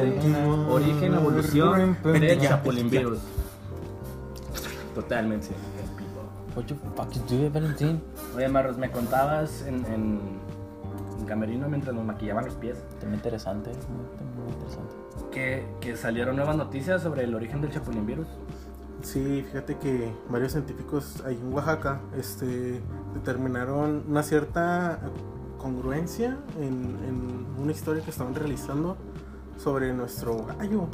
origen, 0.69 1.15
evolución 1.15 1.97
del 2.03 2.41
chapulín 2.41 2.91
virus. 2.91 3.21
Totalmente. 4.95 5.49
What 6.57 6.65
you 6.67 6.77
fuck 6.97 7.13
you 7.13 7.23
do, 7.45 7.51
Valentín? 7.51 8.03
Oye, 8.37 8.49
Marros, 8.49 8.77
me 8.77 8.91
contabas 8.91 9.63
en, 9.63 9.85
en, 9.87 10.21
en 11.21 11.27
Camerino 11.27 11.69
mientras 11.69 11.95
nos 11.95 12.05
maquillaban 12.05 12.45
los 12.47 12.55
pies 12.55 12.77
Tema 12.99 13.15
interesante, 13.15 13.71
muy, 13.71 14.45
muy 14.45 14.53
interesante. 14.53 14.93
que, 15.31 15.65
que 15.81 15.97
salieron 15.97 16.35
nuevas 16.35 16.57
noticias 16.57 17.03
sobre 17.03 17.23
el 17.23 17.35
origen 17.37 17.61
del 17.61 17.71
chapulín 17.71 18.05
virus. 18.05 18.27
Sí, 19.03 19.45
fíjate 19.47 19.77
que 19.79 20.13
varios 20.29 20.53
científicos 20.53 21.23
ahí 21.27 21.39
en 21.41 21.53
Oaxaca 21.53 22.01
este, 22.17 22.81
determinaron 23.15 24.05
una 24.09 24.23
cierta 24.23 25.01
congruencia 25.59 26.39
en, 26.59 26.99
en 27.07 27.47
una 27.59 27.73
historia 27.73 28.03
que 28.03 28.11
estaban 28.11 28.35
realizando 28.35 28.97
sobre 29.57 29.93
nuestro 29.93 30.47
gallo, 30.47 30.89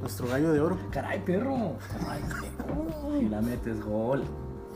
nuestro 0.00 0.28
gallo 0.28 0.52
de 0.52 0.60
oro. 0.60 0.78
Caray, 0.90 1.22
perro. 1.24 1.76
Si 3.18 3.28
la 3.28 3.40
metes 3.42 3.80
gol. 3.84 4.24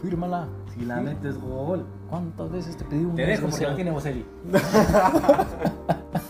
Fírmala. 0.03 0.49
Si 0.75 0.85
la 0.85 1.01
metes 1.01 1.39
gol. 1.39 1.87
¿Cuántas 2.11 2.51
veces 2.51 2.77
te 2.77 2.85
pedí 2.85 3.05
un 3.05 3.15
Te 3.15 3.25
dejo 3.25 3.49
porque 3.49 3.67
no 3.67 3.75
tiene 3.75 3.91
Boselli. 3.91 4.27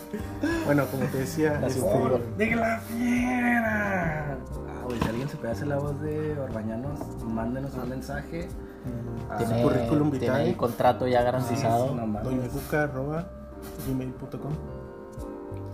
Bueno, 0.65 0.85
como 0.87 1.05
te 1.05 1.19
decía, 1.19 1.61
este, 1.65 1.81
Pablo. 1.81 2.19
¡De 2.37 2.55
la 2.55 2.79
fiera! 2.79 4.24
Se 5.35 5.41
puede 5.41 5.53
hacer 5.53 5.67
la 5.67 5.77
voz 5.77 6.01
de 6.01 6.39
Orbañanos, 6.39 6.99
mándenos 7.25 7.73
un 7.75 7.89
mensaje. 7.89 8.47
a- 9.29 9.37
Tiene, 9.37 9.61
currículum 9.63 10.11
tiene 10.11 10.25
vitae. 10.27 10.43
ahí 10.45 10.53
contrato 10.53 11.07
ya 11.07 11.21
garantizado. 11.23 11.87
Doñacuca.gmail.com 12.23 14.51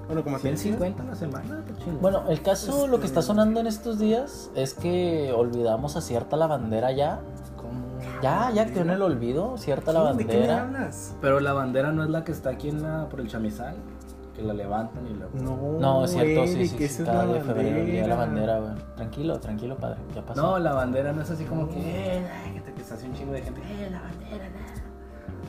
Bueno, 0.08 0.24
como 0.24 0.38
te 0.40 0.50
decía, 0.52 0.78
150 0.78 1.04
a 1.04 1.06
la 1.06 1.16
semana. 1.16 1.64
Bueno, 2.02 2.24
el 2.30 2.42
caso, 2.42 2.88
lo 2.88 3.00
que 3.00 3.06
está 3.06 3.22
sonando 3.22 3.60
en 3.60 3.68
estos 3.68 4.00
días 4.00 4.50
es 4.56 4.74
que 4.74 5.32
olvidamos 5.36 5.96
a 5.98 6.02
cierta 6.02 6.36
lavandera 6.38 6.92
ya. 6.92 7.20
¿Cómo? 7.58 7.72
Ya, 8.22 8.52
ya 8.52 8.66
quedó 8.66 8.82
en 8.82 8.90
el 8.92 9.02
olvido, 9.02 9.58
cierta 9.58 9.92
¿de 9.92 9.98
qué 9.98 10.04
me 10.04 10.08
lavandera. 10.48 10.62
hablas? 10.64 11.16
Pero 11.22 11.40
la 11.40 11.54
bandera 11.54 11.92
no 11.92 12.04
es 12.04 12.10
la 12.10 12.24
que 12.24 12.32
está 12.32 12.50
aquí 12.52 12.70
en 12.70 12.82
la, 12.82 13.08
por 13.10 13.20
el 13.22 13.28
chamizal, 13.28 13.76
que 14.36 14.42
la 14.44 14.54
levantan 14.54 15.06
y 15.08 15.14
luego. 15.14 15.32
No, 15.34 15.80
No, 15.80 16.06
es 16.06 16.12
cierto, 16.12 16.48
sí, 16.48 16.68
sí, 16.68 16.78
sí, 16.78 16.84
esa 16.86 17.02
es 17.04 17.08
cada 17.10 17.26
la 17.26 17.34
día 17.34 17.42
de 17.42 17.42
febrero, 17.48 17.78
el 17.80 17.86
día 17.86 18.02
de 18.04 18.08
la 18.08 18.16
bandera. 18.16 18.60
güey. 18.60 18.72
Tranquilo, 18.96 19.40
tranquilo, 19.40 19.78
padre, 19.78 19.98
ya 20.16 20.22
pasó. 20.24 20.42
No, 20.42 20.60
la 20.60 20.74
bandera 20.74 21.12
no 21.14 21.22
es 21.22 21.30
así 21.32 21.44
como 21.46 21.68
que. 21.70 21.80
Eh, 21.80 22.28
ay, 22.46 22.54
que 22.54 22.62
te 22.62 22.74
que 22.74 22.84
se 22.84 22.94
hace 22.94 23.08
un 23.08 23.14
chingo 23.14 23.34
de 23.34 23.42
gente. 23.42 23.62
Eh, 23.62 23.90
la 23.92 24.02
bandera, 24.02 24.46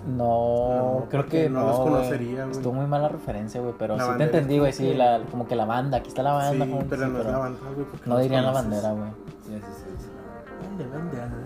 No, 0.06 0.98
No, 1.00 1.06
creo 1.08 1.26
que 1.26 1.48
no 1.48 1.60
no, 1.60 1.66
los 1.68 1.78
conocería, 1.80 2.44
güey. 2.44 2.56
Estuvo 2.56 2.72
muy 2.72 2.86
mala 2.86 3.08
referencia, 3.08 3.60
güey, 3.60 3.74
pero 3.78 3.96
La 3.96 4.04
sí 4.06 4.10
te 4.18 4.24
entendí, 4.24 4.58
güey, 4.58 4.72
como 4.72 4.88
sí, 4.90 4.94
la, 4.94 5.20
como 5.30 5.46
que 5.46 5.54
la 5.56 5.64
banda, 5.64 5.98
aquí 5.98 6.08
está 6.08 6.22
la 6.22 6.32
banda. 6.32 6.64
Sí, 6.64 6.70
juntos, 6.72 6.88
pero 6.90 7.06
sí, 7.06 7.12
no 7.12 7.18
es 7.20 7.26
la 7.26 7.38
bandera, 7.38 7.70
güey. 7.74 7.86
no 8.06 8.18
dirían 8.18 8.44
la 8.44 8.52
bandera, 8.52 8.92
güey. 8.92 9.10
Sí, 9.46 9.52
sí, 9.54 9.72
sí. 9.76 9.84
sí. 9.98 10.08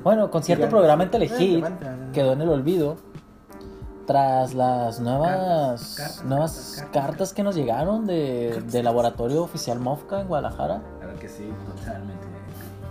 Bueno, 0.03 0.31
con 0.31 0.43
cierto 0.43 0.69
programa 0.69 1.03
en 1.05 1.09
"Ay, 1.13 1.29
Telehit 1.29 1.63
la 1.63 1.69
bandera". 1.71 2.13
quedó 2.13 2.33
en 2.33 2.41
el 2.43 2.49
olvido 2.49 2.97
tras 4.07 4.55
las 4.55 5.01
nuevas 5.01 5.95
Cartas, 5.97 5.97
cartas, 5.97 6.25
nuevas 6.25 6.53
cartas, 6.53 6.75
cartas, 6.77 6.93
cartas. 6.93 7.33
que 7.35 7.43
nos 7.43 7.55
llegaron 7.57 8.07
de, 8.07 8.63
del 8.71 8.85
laboratorio 8.85 9.43
oficial 9.43 9.81
Mofca 9.81 10.21
en 10.21 10.29
Guadalajara 10.29 10.83
Claro 11.01 11.19
que 11.19 11.29
sí, 11.29 11.53
totalmente. 11.67 12.27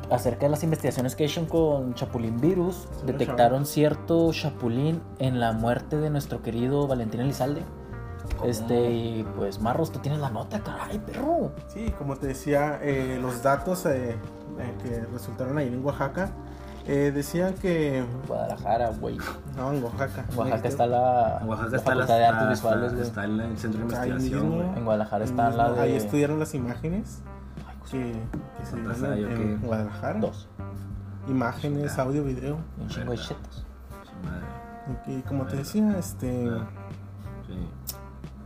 acerca 0.10 0.46
de 0.46 0.50
las 0.50 0.64
investigaciones 0.64 1.16
que 1.16 1.26
hicieron 1.26 1.50
con 1.50 1.94
Chapulín 1.96 2.40
Virus. 2.40 2.88
Detectaron 3.06 3.66
cierto 3.66 4.32
Chapulín 4.34 5.02
en 5.20 5.40
la 5.40 5.52
muerte 5.54 5.98
de 5.98 6.10
nuestro 6.10 6.42
querido 6.42 6.88
Valentín 6.88 7.22
Elizalde. 7.22 7.64
Este, 8.44 8.92
y 8.92 9.28
pues 9.38 9.60
Marros, 9.62 9.92
tú 9.92 10.00
tienes 10.00 10.20
la 10.20 10.30
nota, 10.30 10.60
caray, 10.60 11.00
perro. 11.00 11.52
Sí, 11.68 11.94
como 11.98 12.16
te 12.18 12.28
decía, 12.28 12.80
eh, 12.82 13.18
los 13.22 13.42
datos 13.44 13.86
eh, 13.86 14.12
eh, 14.12 14.74
que 14.84 15.06
resultaron 15.12 15.58
ahí 15.58 15.68
en 15.68 15.84
Oaxaca 15.86 16.32
Eh, 16.88 17.12
decían 17.14 17.56
que. 17.56 18.06
Guadalajara, 18.28 18.92
güey. 19.00 19.18
No, 19.58 19.74
en 19.74 19.84
Oaxaca. 19.84 20.26
En 20.32 20.38
Oaxaca 20.38 20.68
está 20.68 20.86
la, 20.86 21.40
En 21.42 21.50
Oaxaca 21.50 21.70
la 21.72 21.78
está, 21.78 21.92
de 21.92 21.96
la, 22.22 22.28
Artes 22.30 22.42
está, 22.42 22.50
Visuales, 22.50 22.92
güey. 22.94 23.04
está 23.04 23.26
en 23.26 23.40
el 23.42 23.58
centro 23.58 23.88
de 23.88 23.96
Ahí 23.98 24.10
investigación, 24.12 24.56
güey. 24.56 24.68
En 24.78 24.86
Guadalajara 24.86 25.26
está 25.26 25.50
la 25.50 25.64
mismo, 25.64 25.76
de... 25.78 25.82
Ahí 25.82 25.96
estudiaron 25.96 26.40
las 26.40 26.54
imágenes 26.54 27.22
que, 27.90 28.14
que 28.58 28.66
se 28.66 28.72
¿Cuántas 28.72 28.98
dieron 29.00 29.14
hay 29.14 29.24
o 29.24 29.30
en, 29.30 29.42
en 29.42 29.62
Guadalajara. 29.62 30.20
Dos. 30.20 30.48
Imágenes, 31.28 31.98
audio, 31.98 32.24
video. 32.24 32.58
y 32.78 32.82
Un 32.84 32.88
chingo 32.90 33.12
de 33.12 33.18
chetos. 33.18 33.66
Madre, 34.24 34.46
Y, 35.08 35.20
y 35.20 35.22
como 35.24 35.46
te 35.48 35.58
decía, 35.58 35.98
este. 35.98 36.48
Ah. 36.52 36.68
sí, 37.48 37.54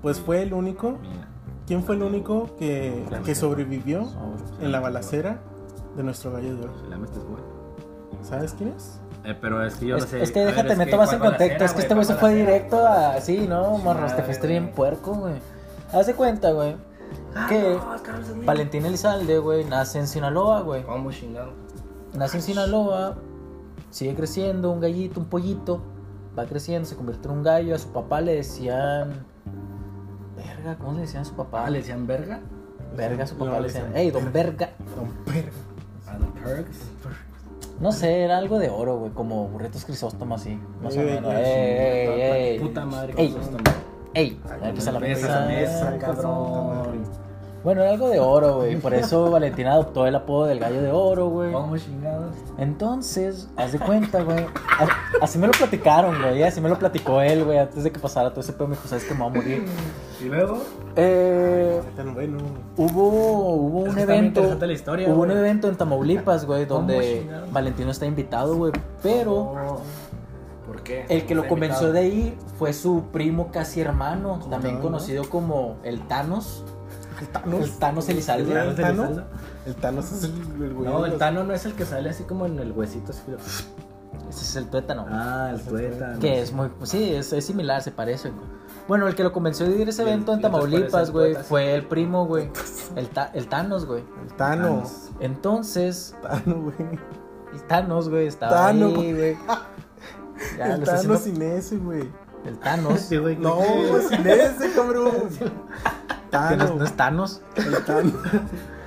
Pues 0.02 0.19
fue 0.19 0.43
el 0.43 0.54
único. 0.54 0.91
mira. 1.02 1.28
¿Quién 1.67 1.84
fue 1.84 1.95
el 1.95 2.02
único 2.04 2.56
que, 2.58 3.06
que 3.25 3.36
sobrevivió 3.36 4.06
Sobre- 4.06 4.65
en 4.65 4.71
la 4.71 4.80
balacera 4.80 5.39
de 5.95 6.04
nuestro 6.04 6.32
gallo 6.32 6.56
de 6.56 6.63
oro? 6.63 6.73
¿Sabes 8.23 8.53
quién 8.53 8.73
es? 8.75 8.99
Eh, 9.25 9.36
pero 9.39 9.65
es 9.65 9.75
que 9.75 9.88
yo 9.88 9.97
no 9.97 10.03
Es, 10.03 10.10
sé. 10.10 10.21
es 10.23 10.32
que 10.32 10.39
ver, 10.39 10.49
déjate, 10.55 10.71
es 10.73 10.77
meto 10.77 10.91
que 10.91 10.97
más 10.97 11.13
en 11.13 11.19
¿cuál 11.19 11.32
contexto. 11.32 11.63
Es 11.65 11.73
que 11.73 11.82
este 11.82 11.93
güey? 11.93 12.05
se 12.05 12.13
¿Cuál 12.13 12.19
fue 12.19 12.36
directo 12.36 12.86
a. 12.88 13.19
Sí, 13.21 13.45
no, 13.47 13.77
morros, 13.79 14.15
te 14.15 14.23
fuiste 14.23 14.47
bien 14.47 14.71
puerco, 14.71 15.13
güey. 15.13 15.36
Haz 15.91 16.08
de 16.08 16.13
cuenta, 16.13 16.51
güey. 16.51 16.75
Que 17.47 17.77
Valentín 18.45 18.86
Elizalde, 18.86 19.39
güey, 19.39 19.65
nace 19.65 19.99
en 19.99 20.08
Sinaloa, 20.08 20.62
güey. 20.62 20.84
¿Cómo 20.84 21.12
chingado? 21.12 21.51
Nace 22.13 22.38
en 22.38 22.43
Sinaloa, 22.43 23.15
sigue 23.89 24.15
creciendo, 24.15 24.71
un 24.71 24.79
gallito, 24.79 25.19
un 25.19 25.25
pollito. 25.27 25.82
Va 26.38 26.45
creciendo, 26.45 26.88
se 26.88 26.95
convierte 26.95 27.27
en 27.27 27.34
un 27.34 27.43
gallo. 27.43 27.75
A 27.75 27.79
su 27.79 27.89
papá 27.89 28.21
le 28.21 28.36
decían. 28.36 29.25
Verga, 30.38 30.77
¿cómo 30.77 30.93
le 30.93 31.01
decían 31.01 31.23
a 31.23 31.25
su 31.25 31.34
papá? 31.36 31.65
Ah, 31.65 31.69
le 31.69 31.79
decían 31.79 32.08
verga. 32.08 32.39
Verga, 32.95 33.23
a 33.23 33.27
su 33.27 33.36
papá 33.36 33.53
le 33.60 33.62
le 33.62 33.67
decían. 33.67 33.95
Ey, 33.95 34.12
don 34.12 34.32
Verga. 34.32 34.69
Don 34.95 35.10
Perga. 35.25 35.51
A 36.08 36.17
los 36.17 36.29
perks. 36.43 36.77
No 37.80 37.92
sé, 37.94 38.22
era 38.24 38.38
algo 38.38 38.60
de 38.60 38.70
oro, 38.70 38.98
güey, 38.98 39.12
como 39.12 39.48
burritos 39.48 39.86
crisóstomo 39.86 40.36
así. 40.36 40.60
Más 40.84 40.96
o 40.98 41.02
Ey, 41.02 41.06
menos. 41.15 41.34
ey, 41.34 41.44
Ey, 41.44 42.22
ey, 42.22 42.22
ey. 42.54 42.60
Puta 42.60 42.86
madre. 42.86 43.13
Ey. 43.18 43.32
¿cómo 43.32 43.44
estás, 43.58 43.76
Ey, 44.13 44.42
Ay, 44.50 44.60
ya 44.62 44.68
empieza 44.70 44.92
Bueno, 47.63 47.82
era 47.82 47.91
algo 47.91 48.08
de 48.10 48.19
oro, 48.19 48.58
güey. 48.58 48.78
Por 48.78 48.93
eso 48.93 49.30
Valentín 49.32 49.67
adoptó 49.67 50.08
el 50.08 50.15
apodo 50.15 50.45
del 50.45 50.60
gallo 50.60 50.82
de 50.82 50.91
oro, 50.91 51.28
güey. 51.30 51.52
¿Cómo 51.52 51.78
chingados? 51.78 52.34
Entonces, 52.58 53.50
haz 53.58 53.74
de 53.74 53.80
cuenta, 53.80 54.24
güey. 54.24 54.45
Así 55.22 55.38
me 55.38 55.48
lo 55.48 55.52
platicaron, 55.54 56.22
güey. 56.22 56.41
Así 56.43 56.62
me 56.62 56.69
lo 56.69 56.80
platicó 56.80 57.22
él, 57.22 57.43
güey, 57.43 57.58
antes 57.58 57.84
de 57.84 57.91
que 57.91 58.00
pasara 58.00 58.30
todo 58.30 58.41
ese 58.41 58.54
pedo. 58.54 58.67
Me 58.69 58.76
dijo, 58.76 58.88
¿sabes 58.88 59.04
que 59.04 59.13
me 59.13 59.19
voy 59.22 59.30
a 59.30 59.34
morir? 59.34 59.65
Y 60.22 60.26
luego. 60.26 60.58
Eh, 60.95 61.82
Tan 61.95 62.13
bueno. 62.13 62.38
hubo, 62.78 63.54
hubo 63.56 63.80
un 63.80 63.98
evento. 64.00 64.39
interesante 64.39 64.67
la 64.67 64.74
historia, 64.74 65.10
hubo 65.10 65.22
un 65.24 65.32
evento 65.32 65.67
en 65.67 65.76
Tamaulipas, 65.76 66.45
güey, 66.45 66.65
¿Cómo 66.65 66.80
donde? 66.82 67.30
Valentino 67.52 67.91
está 67.91 68.06
invitado, 68.06 68.56
güey. 68.56 68.72
Pero 69.04 69.36
Oh, 69.36 69.80
¿Por 70.65 70.82
qué? 70.84 71.06
el 71.10 71.26
que 71.26 71.36
lo 71.36 71.48
convenció 71.48 71.88
invitado. 71.88 72.04
de 72.06 72.08
ir 72.10 72.38
fue 72.58 72.74
su 72.74 73.04
primo 73.12 73.50
casi 73.52 73.82
hermano, 73.82 74.39
también 74.50 74.76
no? 74.76 74.82
conocido 74.82 75.30
como 75.30 75.76
el 75.84 76.02
Thanos. 76.08 76.63
El 77.19 77.27
Thanos. 77.27 77.63
El 77.63 77.71
Thanos 77.79 78.10
Elizalde. 78.10 78.43
¿El 78.51 78.55
Thanos 78.55 78.69
¿El 78.69 78.75
Thanos? 78.86 79.05
Elizalde? 79.08 79.29
El 79.65 79.75
Thanos 79.75 80.12
es 80.12 80.23
el, 80.23 80.32
el 80.63 80.73
güey. 80.73 80.89
No, 80.89 81.05
el 81.05 81.12
los- 81.12 81.19
Tano 81.19 81.43
no 81.43 81.53
es 81.53 81.65
el 81.65 81.73
que 81.73 81.86
sale 81.86 82.10
así 82.10 82.23
como 82.23 82.45
en 82.45 82.60
el 82.60 82.71
huesito. 82.71 83.12
Así. 83.12 83.21
Ese 84.29 84.41
es 84.43 84.55
el 84.58 84.67
tuétano. 84.69 85.05
Ah, 85.10 85.49
el 85.53 85.62
tuétano. 85.62 86.19
Que 86.19 86.41
es 86.41 86.51
muy, 86.53 86.69
sí, 86.84 87.13
es, 87.15 87.34
es 87.34 87.45
similar, 87.45 87.82
se 87.82 87.91
parece. 87.91 88.29
güey. 88.29 88.45
Bueno, 88.88 89.08
el 89.08 89.15
que 89.15 89.23
lo 89.23 89.32
convenció 89.32 89.67
de 89.67 89.75
ir 89.75 89.88
a 89.88 89.89
ese 89.91 90.01
evento 90.03 90.34
en 90.34 90.41
Tamaulipas, 90.41 91.12
güey, 91.12 91.36
fue 91.36 91.73
el 91.75 91.86
primo, 91.86 92.25
güey. 92.25 92.49
El, 92.95 93.10
ta- 93.10 93.32
el 93.34 93.47
Thanos, 93.47 93.86
güey. 93.86 94.03
El 94.23 94.34
Thanos. 94.36 95.10
Entonces, 95.19 96.15
Thanos, 96.21 96.63
güey. 96.63 96.99
el 97.53 97.62
Thanos, 97.67 98.10
güey, 98.10 98.27
estaba 98.27 98.51
Tano, 98.67 98.86
ahí, 98.88 99.13
güey. 99.13 99.38
Ya, 100.58 100.65
El 100.75 100.84
Thanos 100.84 100.89
haciendo- 100.89 101.17
sin 101.17 101.41
ese, 101.41 101.77
güey. 101.77 102.10
El 102.45 102.58
Thanos. 102.60 102.99
Sí, 103.10 103.17
güey, 103.17 103.36
No, 103.36 103.60
sin 104.10 104.27
ese, 104.27 104.71
cabrón. 104.73 105.12
Thanos. 106.30 106.76
no 106.76 106.84
es 106.86 106.94
Thanos. 106.98 107.42
El 107.56 107.84
Thanos. 107.86 108.13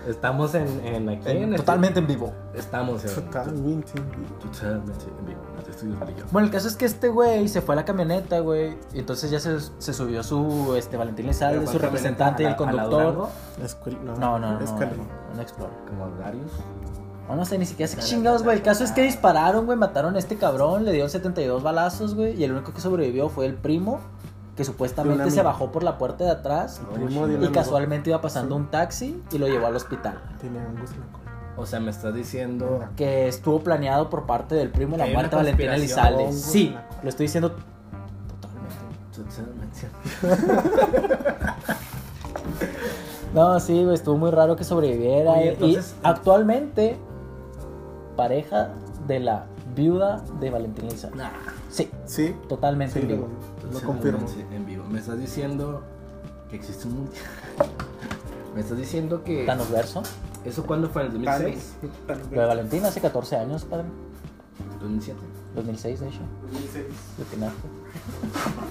Estamos 0.08 0.52
en, 0.56 0.66
en 0.84 1.08
aquí. 1.08 1.30
En- 1.30 1.36
en 1.36 1.42
este- 1.50 1.56
totalmente 1.58 2.00
en 2.00 2.06
vivo. 2.08 2.32
Estamos 2.54 3.04
en. 3.04 3.14
Totalmente. 3.14 3.92
Totalmente 4.40 5.04
en 5.06 5.26
vivo. 5.26 5.40
en 5.52 5.56
los 5.56 5.68
estudios 5.68 6.00
Brillo. 6.00 6.24
Bueno, 6.32 6.46
el 6.46 6.52
caso 6.52 6.66
es 6.66 6.74
que 6.76 6.86
este 6.86 7.08
güey 7.08 7.46
se 7.46 7.60
fue 7.62 7.74
a 7.74 7.76
la 7.76 7.84
camioneta, 7.84 8.40
güey. 8.40 8.76
Y 8.92 8.98
entonces 8.98 9.30
ya 9.30 9.38
se, 9.38 9.58
se 9.78 9.92
subió 9.94 10.24
su 10.24 10.74
este, 10.76 10.96
Valentín 10.96 11.26
Lizalde, 11.28 11.60
su 11.66 11.72
¿cuál 11.72 11.82
representante 11.82 12.42
y 12.42 12.46
el 12.46 12.56
conductor. 12.56 13.14
No, 13.14 13.28
No, 14.16 14.16
no, 14.16 14.38
no. 14.38 14.52
no, 14.58 14.64
Escalade. 14.64 14.96
no, 14.96 15.04
un 15.34 15.40
Explorer. 15.40 15.76
Como 15.88 16.08
Darius. 16.18 16.50
No, 17.28 17.36
no 17.36 17.44
sé 17.44 17.56
ni 17.56 17.66
siquiera 17.66 17.88
sé 17.88 17.96
qué 17.96 18.02
chingados, 18.02 18.42
güey. 18.42 18.56
El 18.56 18.62
caso 18.64 18.82
es 18.82 18.90
que 18.90 19.02
dispararon, 19.02 19.66
güey, 19.66 19.78
mataron 19.78 20.16
a 20.16 20.18
este 20.18 20.36
cabrón, 20.36 20.84
le 20.84 20.90
dieron 20.90 21.08
72 21.10 21.62
balazos, 21.62 22.16
güey. 22.16 22.34
Y 22.38 22.42
el 22.42 22.50
único 22.52 22.74
que 22.74 22.80
sobrevivió 22.80 23.28
fue 23.28 23.46
el 23.46 23.54
primo, 23.54 24.00
que 24.56 24.64
supuestamente 24.64 25.30
se 25.30 25.42
bajó 25.42 25.72
por 25.72 25.82
la 25.82 25.96
puerta 25.98 26.24
de 26.24 26.30
atrás. 26.30 26.80
Primo 26.92 27.26
de 27.26 27.36
un 27.36 27.42
Y 27.42 27.46
amigo. 27.46 27.52
casualmente 27.52 28.10
iba 28.10 28.20
pasando 28.20 28.54
un 28.56 28.70
taxi 28.70 29.22
y 29.32 29.38
lo 29.38 29.46
llevó 29.48 29.66
al 29.66 29.76
hospital. 29.76 30.20
Tenía 30.40 30.60
hongos 30.68 30.90
en 30.92 31.00
la 31.00 31.06
cola. 31.06 31.22
O 31.56 31.66
sea, 31.66 31.80
me 31.80 31.90
estás 31.90 32.14
diciendo. 32.14 32.84
Que 32.96 33.28
estuvo 33.28 33.60
planeado 33.60 34.10
por 34.10 34.26
parte 34.26 34.54
del 34.54 34.70
primo 34.70 34.96
la 34.96 35.06
muerte 35.06 35.30
de 35.30 35.36
Valentina 35.42 35.74
Elizalde. 35.76 36.32
Sí, 36.32 36.74
lo 37.02 37.08
estoy 37.08 37.26
diciendo 37.26 37.54
Totalmente. 39.14 39.88
No, 43.34 43.58
sí, 43.60 43.82
güey, 43.82 43.94
estuvo 43.94 44.16
muy 44.18 44.30
raro 44.30 44.56
que 44.56 44.64
sobreviviera. 44.64 45.32
Oye, 45.32 45.52
entonces- 45.54 45.94
y 46.02 46.06
actualmente, 46.06 46.98
pareja 48.16 48.70
de 49.06 49.20
la 49.20 49.46
viuda 49.74 50.22
de 50.40 50.50
Valentina 50.50 50.88
Elizalde. 50.88 51.16
Nah. 51.16 51.30
Sí, 51.70 51.90
Sí. 52.04 52.36
totalmente 52.48 52.94
Sí, 52.94 53.00
en 53.00 53.08
vivo. 53.08 53.28
lo, 53.28 53.51
lo 53.72 53.80
confirmo. 53.80 54.26
En 54.52 54.66
vivo. 54.66 54.84
Me 54.90 54.98
estás 54.98 55.18
diciendo 55.18 55.82
que 56.50 56.56
existe 56.56 56.86
un. 56.86 57.08
Me 58.54 58.60
estás 58.60 58.76
diciendo 58.76 59.24
que. 59.24 59.44
Thanos 59.44 59.70
Verso. 59.70 60.02
¿Eso 60.44 60.64
cuándo 60.64 60.88
fue? 60.90 61.02
¿En 61.02 61.08
el 61.08 61.24
2006? 61.24 61.72
Thanos. 62.06 62.30
Lo 62.30 62.40
de 62.40 62.46
Valentina 62.46 62.88
hace 62.88 63.00
14 63.00 63.36
años, 63.36 63.64
padre. 63.64 63.86
2007. 64.80 65.18
2006, 65.54 66.00
de 66.00 66.08
hecho. 66.08 66.18
Lo 67.18 67.30
que 67.30 67.36
nace. 67.36 67.54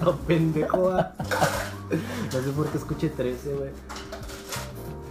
No, 0.04 0.16
pendejo. 0.18 0.90
ah. 0.90 1.12
No 2.32 2.42
sé 2.42 2.50
por 2.54 2.66
qué 2.68 2.78
escuché 2.78 3.08
13, 3.08 3.54
güey. 3.54 3.70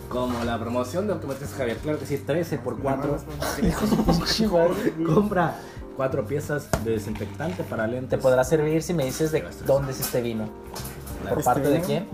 Como 0.09 0.43
la 0.43 0.59
promoción 0.59 1.07
de 1.07 1.13
Automáticos 1.13 1.53
Javier. 1.53 1.77
Claro 1.77 1.97
que 1.99 2.05
sí, 2.05 2.17
13 2.17 2.57
por 2.57 2.77
4. 2.79 3.17
Pinche 4.05 4.47
madre. 4.47 4.93
Compra 5.05 5.55
4 5.97 6.25
piezas 6.25 6.69
de 6.83 6.91
desinfectante 6.91 7.63
para 7.63 7.87
lentes. 7.87 8.09
Te 8.09 8.17
podrá 8.17 8.43
servir 8.43 8.81
si 8.83 8.93
me 8.93 9.05
dices 9.05 9.31
de 9.31 9.43
dónde 9.65 9.91
es 9.91 9.99
este 9.99 10.21
vino. 10.21 10.49
¿Por 11.27 11.39
¿Este 11.39 11.43
parte 11.43 11.69
de 11.69 11.81
quién? 11.81 12.07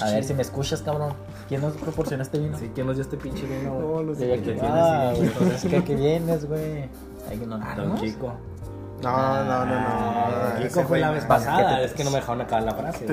A 0.00 0.10
ver 0.10 0.24
si 0.24 0.34
me 0.34 0.42
escuchas, 0.42 0.82
cabrón. 0.82 1.14
¿Quién 1.48 1.60
nos 1.60 1.74
proporciona 1.74 2.22
este 2.22 2.38
vino? 2.38 2.58
Sí, 2.58 2.70
¿quién 2.74 2.86
nos 2.86 2.96
dio 2.96 3.02
este 3.02 3.16
pinche 3.16 3.46
vino? 3.46 3.78
No, 3.78 4.02
lo 4.02 4.12
Yo 4.14 4.18
sé. 4.18 4.28
ya 4.28 4.34
que 4.36 4.42
tienes 4.42 4.62
ah, 4.64 5.12
güey, 5.16 5.30
pues 5.30 5.64
es 5.64 5.70
que 5.70 5.76
aquí 5.76 5.94
vienes, 5.94 6.46
güey. 6.46 6.88
Ay, 7.30 7.38
que 7.38 7.46
no. 7.46 7.58
Don 7.58 7.96
Chico. 8.00 8.32
No, 9.02 9.44
no, 9.44 9.44
no, 9.44 9.66
no. 9.66 9.76
Ah, 9.76 10.58
Chico 10.60 10.82
fue 10.82 10.98
la 10.98 11.10
vez 11.12 11.24
pasada. 11.24 11.82
Es 11.82 11.92
que 11.92 12.02
no 12.04 12.10
me 12.10 12.16
dejaron 12.16 12.40
acabar 12.40 12.64
la 12.64 12.74
frase. 12.74 13.06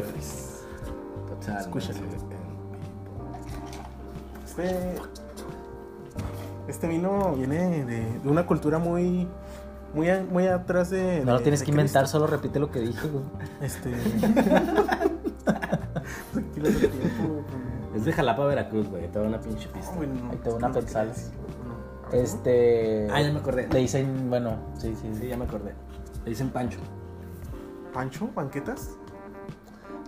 Escúchalo. 1.59 1.99
Este. 4.45 4.95
Este 6.67 6.87
vino 6.87 7.33
viene 7.35 7.85
de, 7.85 8.19
de 8.19 8.29
una 8.29 8.45
cultura 8.45 8.79
muy. 8.79 9.27
Muy, 9.93 10.09
a- 10.09 10.23
muy 10.23 10.47
atrás 10.47 10.89
de. 10.89 11.23
No 11.25 11.33
lo 11.33 11.41
tienes 11.41 11.61
que 11.63 11.69
inventar, 11.71 12.03
Cristo. 12.03 12.17
solo 12.19 12.27
repite 12.31 12.59
lo 12.59 12.71
que 12.71 12.79
dije, 12.79 13.07
güey. 13.07 13.23
Este. 13.61 13.91
Tranquilo, 16.33 16.69
del 16.69 16.79
tiempo. 16.79 17.43
Es 17.95 18.05
de 18.05 18.11
Jalapa, 18.13 18.45
Veracruz, 18.45 18.87
güey. 18.89 19.07
Te 19.11 19.19
da 19.19 19.25
una 19.25 19.39
pinche 19.39 19.67
pista. 19.69 19.91
No, 19.91 19.97
güey, 19.97 20.09
no, 20.09 20.31
Ahí 20.31 20.37
te 20.37 20.49
va 20.49 20.55
una 20.55 20.67
no 20.69 20.73
pensada. 20.73 21.05
crees. 21.11 21.31
Este. 22.11 23.07
Ah, 23.11 23.21
ya 23.21 23.31
me 23.31 23.39
acordé. 23.39 23.67
Le 23.71 23.79
dicen, 23.79 24.29
bueno, 24.29 24.57
sí, 24.77 24.95
sí, 24.99 25.09
Sí, 25.13 25.19
sí. 25.21 25.27
ya 25.27 25.37
me 25.37 25.45
acordé. 25.45 25.73
Le 26.23 26.29
dicen 26.29 26.49
Pancho. 26.49 26.79
¿Pancho? 27.93 28.29
¿Banquetas? 28.33 28.91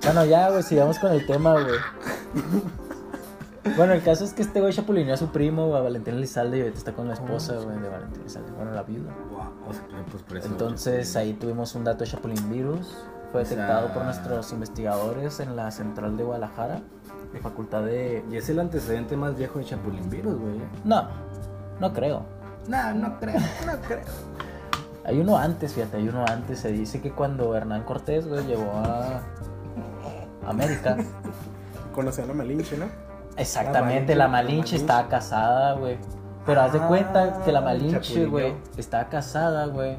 Bueno, 0.03 0.25
ya, 0.25 0.49
güey, 0.49 0.63
sigamos 0.63 0.97
con 0.99 1.11
el 1.11 1.25
tema, 1.25 1.53
güey. 1.53 1.75
Bueno, 3.77 3.93
el 3.93 4.03
caso 4.03 4.23
es 4.23 4.33
que 4.33 4.41
este 4.43 4.61
güey 4.61 4.71
chapulineó 4.73 5.13
a 5.13 5.17
su 5.17 5.29
primo, 5.31 5.75
a 5.75 5.81
Valentín 5.81 6.15
Elizalde, 6.15 6.57
y 6.57 6.61
ahorita 6.61 6.77
está 6.77 6.93
con 6.93 7.07
la 7.07 7.13
esposa, 7.15 7.55
güey, 7.55 7.79
de 7.79 7.89
Valentín 7.89 8.21
Elizalde. 8.21 8.51
Bueno, 8.51 8.71
la 8.71 8.83
viuda. 8.83 9.11
Wow. 9.65 9.71
O 9.71 9.73
sea, 9.73 10.05
pues 10.11 10.23
por 10.23 10.37
eso. 10.37 10.47
Entonces 10.47 11.15
ahí 11.15 11.33
tuvimos 11.33 11.75
un 11.75 11.83
dato 11.83 12.03
de 12.03 12.09
Chapulín 12.11 12.49
Virus. 12.49 13.05
Fue 13.31 13.41
O 13.41 13.45
sea- 13.45 13.57
detectado 13.57 13.93
por 13.93 14.03
nuestros 14.05 14.51
investigadores 14.53 15.39
en 15.39 15.55
la 15.55 15.69
central 15.71 16.15
de 16.15 16.23
Guadalajara, 16.23 16.81
de 17.33 17.39
facultad 17.39 17.83
de... 17.83 18.23
Y 18.31 18.37
es 18.37 18.47
el 18.49 18.59
antecedente 18.59 19.17
más 19.17 19.35
viejo 19.35 19.59
de 19.59 19.65
Chapulín 19.65 20.09
Virus, 20.09 20.39
güey. 20.39 20.61
No, 20.85 21.07
no 21.79 21.91
creo. 21.93 22.23
No, 22.67 22.93
no 22.93 23.19
creo. 23.19 23.39
No 23.65 23.73
creo. 23.87 24.03
Hay 25.03 25.19
uno 25.19 25.37
antes, 25.37 25.73
fíjate, 25.73 25.97
hay 25.97 26.07
uno 26.07 26.25
antes. 26.27 26.59
Se 26.59 26.71
dice 26.71 27.01
que 27.01 27.11
cuando 27.11 27.55
Hernán 27.55 27.83
Cortés, 27.83 28.27
güey, 28.27 28.45
llegó 28.45 28.71
a 28.73 29.21
América, 30.47 30.97
Conocían 31.93 32.29
a 32.29 32.33
Malinche, 32.33 32.77
¿no? 32.77 32.85
exactamente, 33.37 34.15
La 34.15 34.25
la 34.25 34.31
Malinche, 34.31 34.51
Malinche 34.53 34.75
la 34.77 34.81
estaba 34.81 35.09
casada, 35.09 35.73
güey, 35.73 35.97
Pero 36.45 36.61
haz 36.61 36.73
de 36.73 36.79
Ah, 36.79 36.87
cuenta 36.87 37.41
que 37.43 37.51
la 37.51 37.61
Malinche, 37.61 38.25
güey, 38.27 38.53
estaba 38.77 39.05
casada, 39.05 39.65
güey, 39.67 39.97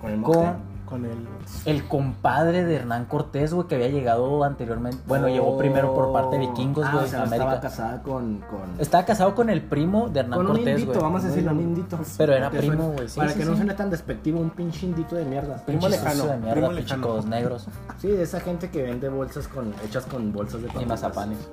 Con 0.00 0.10
el 0.12 0.22
con. 0.22 0.68
Con 0.88 1.04
el. 1.04 1.28
el 1.66 1.86
compadre 1.86 2.64
de 2.64 2.76
Hernán 2.76 3.04
Cortés, 3.04 3.52
güey, 3.52 3.68
que 3.68 3.74
había 3.74 3.88
llegado 3.88 4.42
anteriormente. 4.42 4.96
Bueno, 5.06 5.28
llegó 5.28 5.58
primero 5.58 5.92
por 5.94 6.14
parte 6.14 6.38
de 6.38 6.46
vikingos, 6.46 6.86
Ah, 6.86 6.92
güey, 6.94 7.04
o 7.04 7.06
sea, 7.08 7.18
a 7.18 7.26
no 7.26 7.30
estaba 7.32 7.50
América. 7.50 7.68
casada 7.68 8.02
con. 8.02 8.38
con... 8.38 8.80
Estaba 8.80 9.04
casado 9.04 9.34
con 9.34 9.50
el 9.50 9.60
primo 9.60 10.08
de 10.08 10.20
Hernán 10.20 10.38
Con 10.38 10.46
un 10.46 10.52
Cortés, 10.56 10.68
indito, 10.80 10.92
güey. 10.92 11.02
vamos 11.02 11.24
a 11.24 11.26
decirlo, 11.28 11.50
un 11.52 11.60
indito. 11.60 11.98
Pero 12.16 12.32
era 12.32 12.48
primo, 12.50 12.92
güey, 12.92 13.06
sí, 13.06 13.18
Para 13.20 13.32
sí, 13.32 13.38
que 13.38 13.44
no 13.44 13.50
sí. 13.50 13.56
suene 13.58 13.74
tan 13.74 13.90
despectivo, 13.90 14.40
un 14.40 14.48
pinche 14.48 14.86
indito 14.86 15.14
de 15.14 15.26
mierda. 15.26 15.56
Primo 15.66 15.80
Pinche 15.82 15.90
lejano, 15.90 16.24
de 16.24 16.36
mierda, 16.38 16.52
primo 16.52 16.68
pinche 16.68 16.82
lejano. 16.84 17.06
codos 17.06 17.26
negros 17.26 17.66
Sí, 17.98 18.08
de 18.08 18.22
esa 18.22 18.40
gente 18.40 18.70
que 18.70 18.82
vende 18.82 19.10
bolsas 19.10 19.46
con 19.46 19.74
hechas 19.84 20.06
con 20.06 20.32
bolsas 20.32 20.62
de 20.62 20.68
y 20.68 20.70
papitas. 20.70 20.88
mazapanes. 20.88 21.50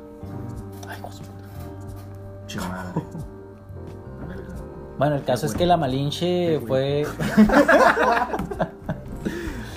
Ay, 0.87 1.01
madre. 2.69 3.03
Bueno, 4.97 5.15
el 5.15 5.23
caso 5.23 5.45
es 5.45 5.53
que 5.53 5.65
la 5.65 5.77
Malinche 5.77 6.59
fue. 6.67 7.05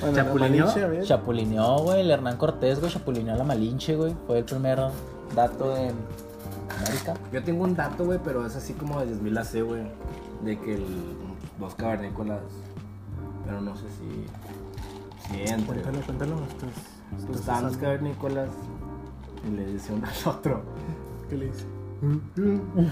Bueno, 0.00 0.14
Chapulineó. 0.16 0.66
Malinche. 0.66 1.02
Chapulineó, 1.08 1.78
güey. 1.80 2.00
El 2.02 2.10
Hernán 2.12 2.36
Cortés, 2.36 2.78
güey, 2.78 2.92
chapulineó 2.92 3.34
a 3.34 3.36
la 3.36 3.42
Malinche, 3.42 3.96
güey. 3.96 4.14
Fue 4.28 4.38
el 4.38 4.44
primer 4.44 4.78
dato 5.34 5.74
de 5.74 5.90
América. 6.78 7.14
Yo 7.32 7.42
tengo 7.42 7.64
un 7.64 7.74
dato, 7.74 8.04
güey, 8.04 8.20
pero 8.22 8.46
es 8.46 8.54
así 8.54 8.74
como 8.74 9.00
de 9.00 9.06
2000 9.10 9.38
AC, 9.38 9.62
güey. 9.64 9.82
De 10.44 10.56
que 10.60 10.76
el, 10.76 10.86
los 11.58 11.74
cavernícolas. 11.74 12.38
Pero 13.44 13.60
no 13.60 13.74
sé 13.76 13.86
si. 13.88 14.26
Si 15.34 15.40
entre. 15.50 15.82
Cuéntalo, 15.82 16.00
cuéntalo. 16.06 16.34
Esto 16.48 16.66
es- 16.66 16.72
esto 17.18 17.26
Pues 17.26 17.30
es 17.34 17.40
estaban 17.40 17.64
los 17.64 17.76
cavernícolas 17.76 18.50
y 19.48 19.50
le 19.56 19.66
dice 19.66 19.92
uno 19.92 20.06
al 20.06 20.28
otro. 20.32 20.62
¿Qué 21.28 21.36
le 21.36 21.46
dice? 21.46 21.64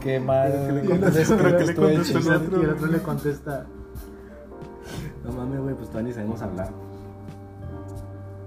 Qué 0.00 0.20
mal. 0.20 0.52
¿Qué 0.52 0.72
le 0.72 0.84
contestó? 1.00 1.36
¿Qué 1.36 1.42
le 1.64 1.74
contestó 1.74 2.18
el 2.34 2.60
Y 2.60 2.64
el 2.64 2.70
otro 2.70 2.86
le 2.86 2.98
contesta. 3.02 3.66
No 5.24 5.32
mames, 5.32 5.60
güey, 5.60 5.74
pues 5.74 5.88
todavía 5.88 6.08
ni 6.10 6.14
sabemos 6.14 6.42
hablar. 6.42 6.68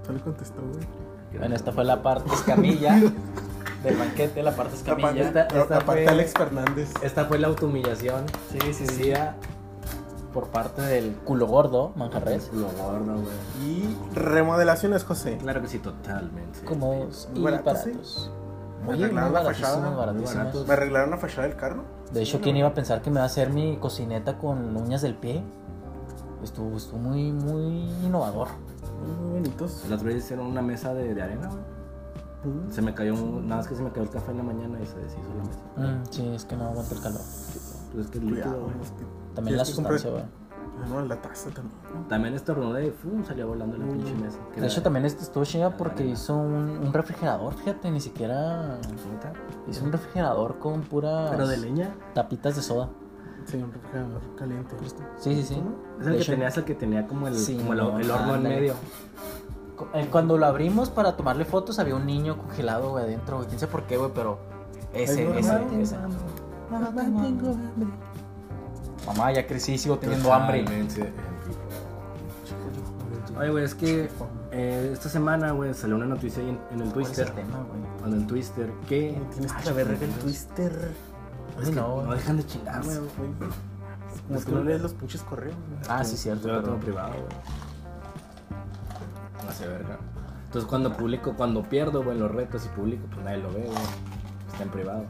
Solo 0.06 0.20
contestó, 0.24 0.60
güey. 0.62 0.86
Bueno, 1.38 1.54
esta 1.54 1.72
fue 1.72 1.84
la 1.84 2.02
parte 2.02 2.32
escamilla 2.34 2.94
del 3.84 3.96
banquete, 3.96 4.42
la 4.42 4.56
parte 4.56 4.76
escamilla. 4.76 5.22
Esta- 5.28 5.42
esta 5.46 5.76
aparte 5.76 6.04
fue- 6.04 6.08
Alex 6.08 6.32
Fernández. 6.32 6.92
Esta 7.02 7.24
fue 7.26 7.38
la 7.38 7.48
autohumillación. 7.48 8.24
Sí, 8.50 8.72
sí, 8.72 8.86
sí. 8.86 9.12
Por 10.32 10.46
parte 10.48 10.80
del 10.82 11.12
culo 11.24 11.46
gordo, 11.46 11.92
Manjarres. 11.96 12.50
Lo 12.54 12.68
gordo, 12.68 13.14
güey. 13.14 13.26
Y 13.68 13.96
remodelaciones, 14.14 15.04
José. 15.04 15.38
Claro 15.38 15.60
que 15.60 15.68
sí, 15.68 15.78
totalmente. 15.80 16.60
Cómodos 16.64 17.28
y 17.34 17.40
baratos, 17.42 18.30
Me 18.80 18.96
Muy, 18.96 18.98
muy 18.98 19.14
la 19.14 19.42
fachada. 19.42 19.90
Muy 19.90 20.22
baratos. 20.24 20.66
¿Me 20.66 20.72
arreglaron 20.72 21.10
la 21.10 21.16
fachada 21.18 21.46
del 21.48 21.56
carro? 21.56 21.84
De 22.12 22.22
hecho, 22.22 22.40
¿quién 22.40 22.56
iba 22.56 22.68
a 22.68 22.74
pensar 22.74 23.02
que 23.02 23.10
me 23.10 23.16
va 23.16 23.22
a 23.24 23.26
hacer 23.26 23.50
mi 23.50 23.76
cocineta 23.76 24.38
con 24.38 24.76
uñas 24.76 25.02
del 25.02 25.14
pie? 25.14 25.42
Estuvo, 26.42 26.76
estuvo 26.76 26.98
muy, 26.98 27.30
muy 27.32 27.90
innovador. 28.04 28.48
Muy 29.06 29.32
bonitos. 29.40 29.84
El 29.84 29.92
otro 29.92 30.08
día 30.08 30.18
hicieron 30.18 30.46
una 30.46 30.62
mesa 30.62 30.94
de, 30.94 31.14
de 31.14 31.22
arena. 31.22 31.50
Mm. 32.42 32.70
Se 32.72 32.80
me 32.80 32.94
cayó, 32.94 33.14
un- 33.14 33.46
nada 33.46 33.60
más 33.60 33.68
que 33.68 33.74
se 33.76 33.82
me 33.82 33.90
cayó 33.90 34.04
el 34.04 34.10
café 34.10 34.30
en 34.30 34.38
la 34.38 34.42
mañana 34.44 34.80
y 34.80 34.86
se 34.86 34.98
deshizo 34.98 35.28
la 35.36 35.44
mesa. 35.44 35.60
Mm, 36.00 36.04
sí, 36.10 36.28
es 36.34 36.44
que 36.46 36.56
no 36.56 36.64
aguanta 36.64 36.94
el 36.94 37.00
calor. 37.02 37.20
Pues 37.92 38.04
es 38.06 38.10
que 38.10 38.18
es 38.18 38.24
líquido, 38.24 38.68
También 39.34 39.56
la 39.58 39.64
sustancia, 39.66 40.10
güey. 40.10 40.24
Ah, 40.82 40.86
no, 40.88 41.02
la 41.02 41.16
taza 41.20 41.50
también. 41.50 41.74
¿no? 41.94 42.06
También 42.08 42.34
estornudé 42.34 42.86
y 42.86 42.90
¡fum! 42.90 43.24
salió 43.24 43.48
volando 43.48 43.76
la 43.76 43.84
pinche 43.86 44.14
mesa. 44.14 44.38
Que 44.54 44.60
De 44.60 44.66
hecho, 44.66 44.76
era- 44.76 44.84
también 44.84 45.04
este 45.04 45.22
estuvo 45.22 45.44
chinga 45.44 45.76
porque 45.76 46.04
hizo 46.06 46.36
un, 46.36 46.54
un 46.78 46.92
refrigerador, 46.92 47.54
fíjate, 47.54 47.90
ni 47.90 48.00
siquiera 48.00 48.76
¿Neta? 48.78 49.32
hizo 49.68 49.84
un 49.84 49.92
refrigerador 49.92 50.58
con 50.58 50.82
puras 50.82 51.30
Pero 51.30 51.46
de 51.46 51.56
leña. 51.58 51.90
tapitas 52.14 52.56
de 52.56 52.62
soda. 52.62 52.88
Sí, 53.46 53.56
un 53.56 53.72
refrigerador 53.72 54.20
caliente. 54.36 54.76
Sí, 55.18 55.34
sí, 55.34 55.42
sí. 55.42 55.62
Es 56.00 56.06
el 56.06 56.12
De 56.12 56.16
que 56.18 56.22
hecho, 56.22 56.32
tenía, 56.32 56.48
es 56.48 56.56
el 56.58 56.64
que 56.64 56.74
tenía 56.74 57.06
como 57.06 57.26
el, 57.28 57.34
Sí, 57.34 57.56
como 57.56 57.72
el, 57.72 57.78
no, 57.78 57.98
el 57.98 58.10
horno 58.10 58.34
en 58.36 58.42
medio. 58.42 58.74
cu- 59.76 59.86
eh, 59.94 60.08
Cuando 60.10 60.36
lo 60.38 60.46
abrimos 60.46 60.90
para 60.90 61.16
tomarle 61.16 61.44
fotos 61.44 61.78
había 61.78 61.96
un 61.96 62.04
niño 62.06 62.36
congelado, 62.38 62.90
güey, 62.90 63.04
adentro, 63.04 63.36
güey. 63.38 63.48
Quién 63.48 63.58
sabe 63.58 63.72
por 63.72 63.84
qué, 63.84 63.96
güey, 63.96 64.10
pero 64.14 64.38
ese, 64.92 65.24
Es 65.38 65.46
ese, 65.46 65.80
ese. 65.82 65.96
Mamá, 66.70 66.90
tengo 66.94 67.50
hambre. 67.50 67.88
Mamá, 69.12 69.32
ya 69.32 69.46
crecí, 69.46 69.76
sigo 69.76 69.98
teniendo 69.98 70.32
hambre. 70.32 70.60
Totalmente. 70.60 71.12
Oye, 73.38 73.50
güey, 73.50 73.64
es 73.64 73.74
que 73.74 74.08
eh, 74.52 74.90
esta 74.92 75.08
semana, 75.08 75.52
güey, 75.52 75.72
salió 75.74 75.96
una 75.96 76.06
noticia 76.06 76.42
ahí 76.42 76.50
en, 76.50 76.58
en 76.72 76.86
el 76.86 76.92
¿Cuál 76.92 77.06
es 77.06 77.18
el 77.18 77.26
Twister. 77.26 77.34
tema, 77.44 77.58
güey? 77.64 78.12
En 78.12 78.20
el 78.20 78.26
Twister, 78.26 78.70
que. 78.88 79.20
Tienes 79.32 79.52
que 79.52 79.72
ver 79.72 79.88
el 79.88 80.10
twister. 80.20 80.92
Es 81.60 81.68
que 81.70 81.74
no, 81.74 82.02
no, 82.02 82.12
dejan 82.14 82.36
de 82.36 82.46
chingar, 82.46 82.82
güey. 82.84 82.96
Como 82.98 84.38
Es 84.38 84.44
que 84.44 84.50
que 84.52 84.56
no 84.58 84.64
lees 84.64 84.80
los 84.82 84.94
pinches 84.94 85.22
correos. 85.22 85.54
güey. 85.56 85.80
Ah, 85.88 86.04
sí, 86.04 86.16
cierto. 86.16 86.48
Yo 86.48 86.54
lo 86.54 86.62
tengo 86.62 86.78
privado, 86.78 87.12
güey. 87.14 87.24
No 89.46 89.52
sé, 89.52 89.66
verga. 89.66 89.98
Entonces, 90.46 90.68
cuando 90.68 90.96
publico, 90.96 91.34
cuando 91.34 91.62
pierdo, 91.62 92.02
güey, 92.04 92.18
los 92.18 92.30
retos 92.30 92.64
y 92.66 92.68
publico, 92.68 93.06
pues 93.10 93.24
nadie 93.24 93.38
lo 93.38 93.48
ve, 93.52 93.62
güey. 93.64 93.78
Está 94.52 94.62
en 94.64 94.68
privado. 94.70 95.04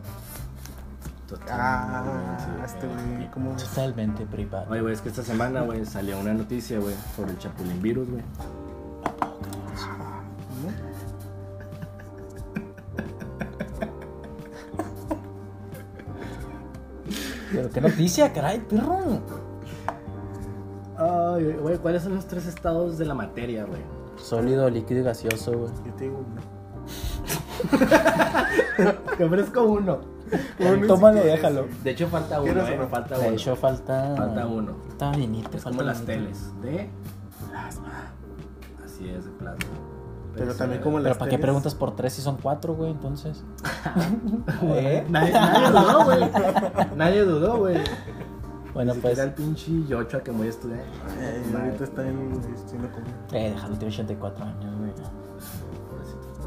Ah, 1.51 2.37
Totalmente, 2.39 2.67
este 2.67 2.87
güey. 2.87 3.31
como. 3.31 3.57
Totalmente 3.57 4.27
privado. 4.27 4.67
Oye, 4.71 4.81
güey, 4.81 4.95
es 4.95 5.01
que 5.01 5.09
esta 5.11 5.23
semana, 5.23 5.63
güey, 5.63 5.85
salió 5.85 6.19
una 6.19 6.35
noticia, 6.35 6.79
güey, 6.81 6.95
sobre 7.17 7.33
el 7.33 7.39
chapulín 7.39 7.81
virus, 7.83 8.11
güey. 8.11 8.23
Pero 17.53 17.71
qué 17.71 17.81
noticia, 17.81 18.33
caray, 18.33 18.61
perro. 18.61 19.21
Ay, 20.97 21.53
güey, 21.61 21.79
¿cuáles 21.79 22.03
son 22.03 22.15
los 22.15 22.27
tres 22.27 22.47
estados 22.47 22.99
de 22.99 23.07
la 23.07 23.15
materia, 23.15 23.65
güey? 23.65 23.81
Sólido, 24.17 24.69
líquido 24.69 25.01
y 25.01 25.03
gaseoso, 25.05 25.53
güey. 25.53 25.73
Yo 25.85 25.93
te 25.95 26.05
digo 26.05 26.19
uno. 26.19 26.60
Te 29.19 29.25
ofrezco 29.25 29.63
uno. 29.63 30.01
Uno 30.59 30.87
Tómalo, 30.87 31.21
si 31.23 31.27
déjalo. 31.29 31.67
De 31.83 31.91
hecho, 31.91 32.09
falta 32.09 32.41
uno, 32.41 32.53
¿Quieres 32.53 32.71
eh, 32.71 32.87
falta 32.91 33.19
De 33.19 33.27
uno. 33.27 33.37
hecho, 33.37 33.57
falta. 33.57 34.15
Falta 34.17 34.47
uno. 34.47 34.75
Falta 34.89 35.11
vinito, 35.13 35.57
Es 35.57 35.63
falta 35.63 35.79
como 35.79 35.89
las 35.91 36.03
teles 36.03 36.61
de 36.63 36.89
plasma. 37.49 38.13
Así 38.85 39.09
es, 39.09 39.25
de 39.25 39.31
plasma. 39.33 39.65
Pero 40.37 40.55
también 40.55 40.81
como 40.81 40.99
Pero 40.99 41.09
las 41.09 41.19
¿para 41.19 41.31
qué 41.31 41.39
preguntas 41.39 41.75
por 41.75 41.97
tres 41.97 42.13
si 42.13 42.23
son 42.23 42.37
cuatro, 42.37 42.75
güey? 42.75 42.93
Entonces. 42.93 43.43
¿Eh? 44.63 45.05
Nadie, 45.09 45.33
nadie 45.33 45.71
dudó, 45.71 46.05
güey. 46.05 46.31
Nadie 46.97 47.25
dudó, 47.25 47.59
güey. 47.59 47.79
Bueno, 48.73 48.95
Ni 48.95 49.01
pues. 49.01 49.19
siquiera 49.19 49.29
el 49.29 49.35
pinche 49.35 49.73
Yocho 49.89 50.19
a 50.19 50.21
que 50.21 50.31
voy 50.31 50.47
a 50.47 50.51
estudiar. 50.51 50.85
Eh, 51.19 51.43
ahorita 51.53 51.85
está 51.85 52.07
en. 52.07 52.41
Eh, 53.33 53.51
déjalo, 53.51 53.75
tiene 53.77 53.93
84 53.93 54.45
años, 54.45 54.79
güey. 54.79 54.93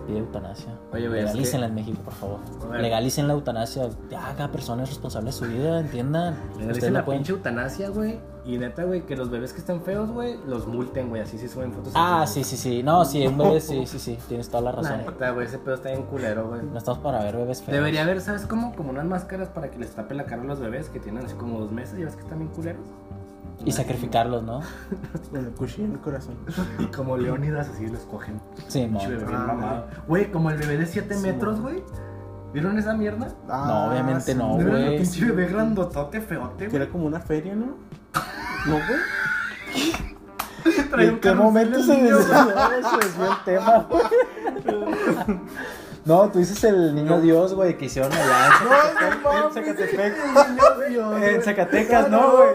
Pide 0.07 0.19
eutanasia. 0.19 0.77
Oye, 0.91 1.07
güey, 1.07 1.21
Legalícenla 1.21 1.67
en 1.67 1.75
México, 1.75 1.99
por 2.03 2.13
favor. 2.13 2.39
Legalicen 2.79 3.27
la 3.27 3.33
eutanasia. 3.33 3.89
Ya, 4.09 4.33
cada 4.35 4.51
persona 4.51 4.83
es 4.83 4.89
responsable 4.89 5.27
de 5.27 5.33
su 5.33 5.45
vida, 5.45 5.79
entiendan. 5.79 6.33
Le 6.33 6.51
Ustedes 6.57 6.75
dicen 6.75 6.93
no 6.93 6.99
la 6.99 7.05
pueden. 7.05 7.21
pinche 7.21 7.31
eutanasia, 7.33 7.89
güey. 7.89 8.19
Y 8.45 8.57
neta, 8.57 8.83
güey, 8.83 9.05
que 9.05 9.15
los 9.15 9.29
bebés 9.29 9.53
que 9.53 9.59
están 9.59 9.81
feos, 9.83 10.11
güey, 10.11 10.37
los 10.45 10.67
multen, 10.67 11.07
güey. 11.07 11.21
Así 11.21 11.37
sí 11.37 11.47
suben 11.47 11.71
fotos. 11.71 11.93
Ah, 11.95 12.25
sí, 12.27 12.43
sí, 12.43 12.57
sí. 12.57 12.83
No, 12.83 13.05
sí, 13.05 13.25
un 13.25 13.37
bebé, 13.37 13.61
sí, 13.61 13.85
sí, 13.85 13.97
sí. 13.99 14.17
Tienes 14.27 14.49
toda 14.49 14.63
la 14.63 14.71
La 14.73 14.81
razón. 14.81 14.97
neta, 15.05 15.29
güey, 15.31 15.47
ese 15.47 15.59
pedo 15.59 15.75
está 15.75 15.89
bien 15.89 16.03
culero, 16.03 16.49
güey. 16.49 16.61
No 16.63 16.77
estamos 16.77 16.99
para 16.99 17.23
ver 17.23 17.37
bebés 17.37 17.61
feos. 17.61 17.71
Debería 17.73 18.01
haber, 18.03 18.19
¿sabes 18.19 18.45
cómo? 18.45 18.75
Como 18.75 18.89
unas 18.89 19.05
máscaras 19.05 19.47
para 19.47 19.71
que 19.71 19.79
les 19.79 19.91
tape 19.91 20.13
la 20.15 20.25
cara 20.25 20.41
a 20.41 20.45
los 20.45 20.59
bebés 20.59 20.89
que 20.89 20.99
tienen 20.99 21.25
así 21.25 21.35
como 21.35 21.57
dos 21.59 21.71
meses. 21.71 21.97
¿Ya 21.97 22.03
ves 22.03 22.15
que 22.17 22.23
están 22.23 22.39
bien 22.39 22.51
culeros? 22.51 22.85
Y 23.65 23.71
sacrificarlos, 23.71 24.43
¿no? 24.43 24.61
Con 25.31 25.39
el 25.45 25.51
cuchillo 25.51 25.85
en 25.85 25.91
el 25.93 25.99
corazón. 25.99 26.35
Y 26.79 26.85
como 26.95 27.17
Leónidas 27.17 27.69
así 27.69 27.87
los 27.87 28.01
cogen. 28.01 28.41
Sí, 28.67 28.85
no. 28.87 28.99
Pinche 28.99 29.15
bebé 29.15 29.33
Ah, 29.35 29.43
mamado. 29.47 29.87
Güey, 30.07 30.31
como 30.31 30.49
el 30.49 30.57
bebé 30.57 30.77
de 30.77 30.85
7 30.85 31.15
Sí, 31.15 31.21
metros, 31.21 31.57
mo. 31.57 31.63
güey. 31.69 31.83
¿Vieron 32.53 32.77
esa 32.77 32.93
mierda? 32.93 33.29
No, 33.47 33.85
obviamente 33.89 34.35
no, 34.35 34.57
¿Vieron 34.57 34.75
el 34.75 34.85
güey. 34.85 34.97
pinche 34.99 35.25
bebé 35.25 35.47
grandotote, 35.47 36.21
feote, 36.21 36.65
Que 36.65 36.69
güey? 36.69 36.81
era 36.83 36.91
como 36.91 37.05
una 37.07 37.19
feria, 37.19 37.55
¿no? 37.55 37.75
No, 38.67 38.73
güey. 38.73 38.99
Traía 40.89 41.11
un 41.11 41.17
carrusel 41.19 41.73
el 41.73 41.87
niño, 41.87 42.15
güey. 42.17 42.27
se 42.83 42.97
desvió 43.07 43.25
el 43.31 43.43
tema, 43.43 43.87
No, 46.05 46.29
tú 46.29 46.39
dices 46.39 46.61
el 46.65 46.93
niño 46.93 47.21
Dios, 47.21 47.53
güey, 47.53 47.77
que 47.77 47.85
hicieron 47.85 48.11
allá 48.11 48.49
en 49.47 49.53
Zacatepec. 49.53 50.13
En 50.17 50.33
Zacatepec. 50.33 51.23
En 51.23 51.41
Zacatecas, 51.41 52.09
no, 52.09 52.31
güey. 52.31 52.49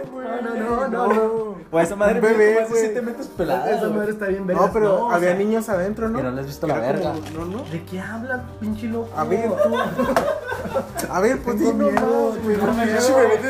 No, 0.58 0.88
no, 0.88 0.88
no, 0.88 1.06
no. 1.08 1.54
Pues 1.70 1.86
esa 1.86 1.96
madre 1.96 2.16
Un 2.16 2.20
bebé, 2.22 2.66
güey. 2.68 2.80
7 2.80 3.02
metros 3.02 3.26
pelada. 3.28 3.70
Esa 3.70 3.88
madre 3.88 4.12
está 4.12 4.26
bien 4.26 4.46
verga. 4.46 4.66
No, 4.66 4.72
pero 4.72 5.10
había 5.10 5.30
sea, 5.30 5.38
niños 5.38 5.68
adentro, 5.68 6.08
¿no? 6.08 6.18
que 6.18 6.24
no 6.24 6.30
les 6.30 6.40
has 6.40 6.46
visto 6.46 6.66
la 6.66 6.78
verga. 6.78 7.14
No, 7.34 7.44
no. 7.44 7.64
¿De 7.64 7.82
qué 7.84 8.00
hablas, 8.00 8.40
pinche 8.60 8.86
loco? 8.86 9.08
A 9.16 9.24
ver, 9.24 9.50
tú. 9.50 9.74
A 11.10 11.20
ver, 11.20 11.38
pues 11.42 11.56
Tengo 11.56 11.70
sí, 11.70 11.76
no 11.76 11.84
miedo, 11.90 12.30
más, 12.30 12.42
güey. 12.42 12.56
no, 12.56 12.66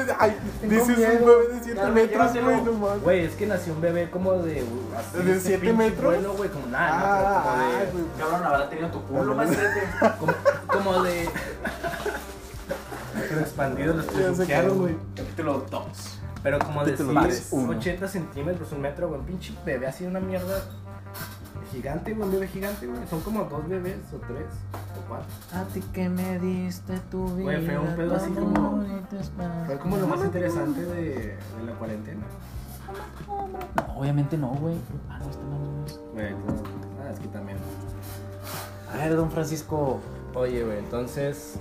de- 0.05 0.15
Ay, 0.19 0.37
Tengo 0.61 0.75
dices 0.75 0.89
un 1.21 1.27
bebé 1.27 1.49
de 1.49 1.61
7 1.65 1.75
Dale, 1.81 1.91
metros, 1.93 2.33
güey, 2.33 2.63
no 2.63 2.73
más. 2.75 3.01
Güey, 3.03 3.25
es 3.25 3.35
que 3.35 3.47
nació 3.47 3.73
un 3.75 3.81
bebé 3.81 4.11
como 4.11 4.33
de. 4.35 4.65
así, 4.97 5.23
¿De 5.25 5.33
ese 5.33 5.41
siete 5.41 5.59
pinche 5.61 5.77
metros? 5.77 6.15
vuelo, 6.15 6.33
güey, 6.35 6.51
como 6.51 6.67
nada, 6.67 6.99
no, 6.99 7.05
Ah, 7.07 7.43
pero 7.43 7.43
como 7.43 7.57
de. 7.59 7.77
ay. 7.77 8.09
Cabrón, 8.19 8.45
habrá 8.47 8.71
tenido 8.71 8.89
tu 8.91 9.03
culo, 9.05 9.35
más 9.35 9.49
Como, 10.19 10.33
como 10.67 11.03
de. 11.03 11.29
Pero 13.29 13.41
expandido 13.41 13.95
los 13.95 14.07
presenciaron, 14.07 14.79
güey. 14.79 14.97
Capítulo 15.17 15.67
2. 15.71 15.83
Pero 16.43 16.59
como 16.61 16.85
de 16.85 16.93
Capítulo 16.93 17.21
100, 17.21 17.25
tres, 17.31 17.49
uno. 17.51 17.79
80 17.79 18.09
centímetros, 18.09 18.73
un 18.73 18.81
metro, 18.81 19.09
güey. 19.09 19.21
Un 19.21 19.27
pinche 19.27 19.53
bebé 19.67 19.87
así, 19.89 20.05
una 20.07 20.21
mierda 20.21 20.63
gigante, 21.71 22.13
güey. 22.15 22.27
Un 22.29 22.33
bebé 22.35 22.49
gigante, 22.49 22.87
güey. 22.87 23.01
Son 23.09 23.21
como 23.21 23.45
dos 23.45 23.69
bebés, 23.69 23.99
o 24.15 24.17
tres, 24.19 24.47
o 24.73 25.09
cuatro. 25.09 25.27
A 25.53 25.65
ti 25.65 25.81
que 25.93 26.09
me 26.09 26.39
diste 26.39 26.99
tu 27.11 27.27
vida. 27.37 27.45
Güey, 27.45 27.67
fue 27.67 27.79
un 27.79 27.97
pedo 27.97 28.15
así 28.17 28.31
como-. 28.31 28.85
Fue 29.67 29.79
como 29.79 29.97
lo 29.97 30.07
más 30.09 30.25
interesante 30.25 30.81
de, 30.85 31.05
de 31.37 31.65
la 31.67 31.73
cuarentena. 31.75 32.23
No, 33.29 33.99
obviamente 33.99 34.37
no, 34.39 34.49
güey. 34.55 34.77
Ah, 35.11 35.19
no, 35.19 35.31
está 35.31 35.43
mal. 35.45 35.59
Güey, 36.15 36.31
no, 36.33 36.63
ah, 37.05 37.11
es 37.13 37.19
que 37.21 37.29
también. 37.29 37.59
A 38.93 38.97
ver, 38.97 39.17
don 39.17 39.31
Francisco. 39.31 40.01
Oye, 40.35 40.65
güey, 40.65 40.79
entonces. 40.79 41.55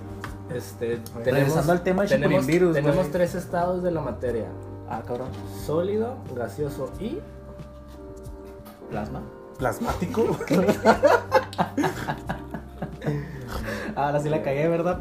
Este, 0.54 1.02
Regresando 1.26 1.74
al 1.74 1.84
tema 1.84 2.06
tenemos, 2.06 2.46
virus, 2.46 2.74
tenemos 2.74 2.96
güey. 3.00 3.12
tres 3.12 3.36
estados 3.36 3.84
de 3.84 3.92
la 3.92 4.00
materia: 4.00 4.46
Ah, 4.90 5.02
cabrón. 5.06 5.28
sólido, 5.66 6.16
gaseoso 6.36 6.90
y. 7.00 7.20
Plasma. 8.90 9.22
Plasmático. 9.58 10.38
Ahora 13.96 14.20
sí 14.20 14.30
la 14.30 14.44
cagué, 14.44 14.68
¿verdad? 14.68 15.00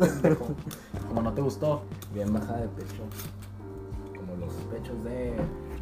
Como 1.09 1.23
no 1.23 1.33
te 1.33 1.42
gustó. 1.42 1.83
bien 2.14 2.33
bajada 2.33 2.61
de 2.61 2.69
pecho. 2.69 3.03
Como 4.16 4.37
los 4.37 4.53
pechos 4.73 5.05
de. 5.05 5.35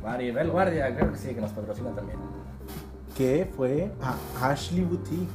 Maribel 0.03 0.51
Guardia, 0.51 0.95
creo 0.95 1.13
que 1.13 1.19
sí, 1.19 1.35
que 1.35 1.41
nos 1.41 1.53
patrocina 1.53 1.91
también. 1.93 2.19
que 3.17 3.51
fue 3.57 3.91
a 4.03 4.17
Ashley 4.51 4.85
Boutique. 4.85 5.29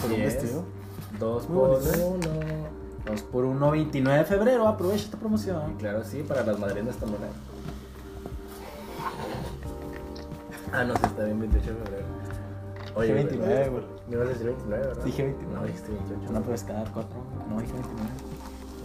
Por 0.00 0.10
un 0.10 0.14
Así 0.14 0.22
es. 0.22 0.34
vestido. 0.34 0.64
Dos 1.20 1.44
por 1.44 1.80
¿eh? 1.82 2.04
uno. 2.04 2.30
2 3.06 3.22
por 3.22 3.44
1, 3.44 3.70
29 3.70 4.18
de 4.18 4.24
febrero. 4.24 4.66
Aprovecha 4.66 5.04
esta 5.04 5.16
promoción. 5.16 5.74
Claro, 5.78 6.02
sí, 6.02 6.24
para 6.24 6.42
las 6.42 6.58
madrinas 6.58 6.96
también 6.96 7.22
hay. 7.22 7.30
Ah, 10.72 10.82
no, 10.84 10.94
sí, 10.96 11.02
está 11.04 11.22
bien 11.24 11.38
28 11.38 11.70
de 11.70 11.76
febrero. 11.84 12.04
Dije 13.02 13.12
güey, 13.12 13.24
29, 13.26 13.68
güey. 13.68 13.84
Me 14.08 14.14
ibas 14.16 14.26
a 14.26 14.30
decir 14.30 14.46
29, 14.46 14.86
¿verdad? 14.86 15.04
Dije 15.04 15.22
29. 15.24 15.54
No, 15.60 15.66
dijiste 15.66 15.92
28. 15.92 16.32
No 16.32 16.42
puedes 16.42 16.62
quedar 16.64 16.90
4. 16.92 17.10
No, 17.50 17.60
dije 17.60 17.72
29. 17.72 18.10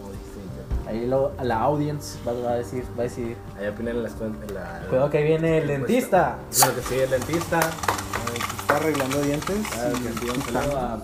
No, 0.02 0.10
dijiste 0.12 0.38
28. 0.38 0.88
Ahí 0.88 1.06
lo, 1.06 1.32
la 1.42 1.60
audience 1.60 2.18
va, 2.26 2.32
va 2.32 2.50
a 2.52 2.54
decir, 2.56 2.84
va 2.98 3.00
a 3.00 3.04
decir. 3.04 3.36
Ahí 3.58 3.66
opinan 3.68 3.96
en 3.96 4.02
las 4.02 4.12
cuentas. 4.12 4.48
En 4.48 4.54
la, 4.54 4.86
Cuidado 4.88 5.10
que 5.10 5.22
viene 5.22 5.58
el 5.58 5.68
dentista. 5.68 6.38
Claro 6.54 6.74
que 6.74 6.82
sí, 6.82 6.94
el 6.98 7.10
dentista. 7.10 7.60
Ay, 7.60 8.40
Está 8.60 8.76
arreglando 8.76 9.20
dientes. 9.22 9.56
Que 9.56 10.12
sí, 10.20 10.28
a 10.76 10.98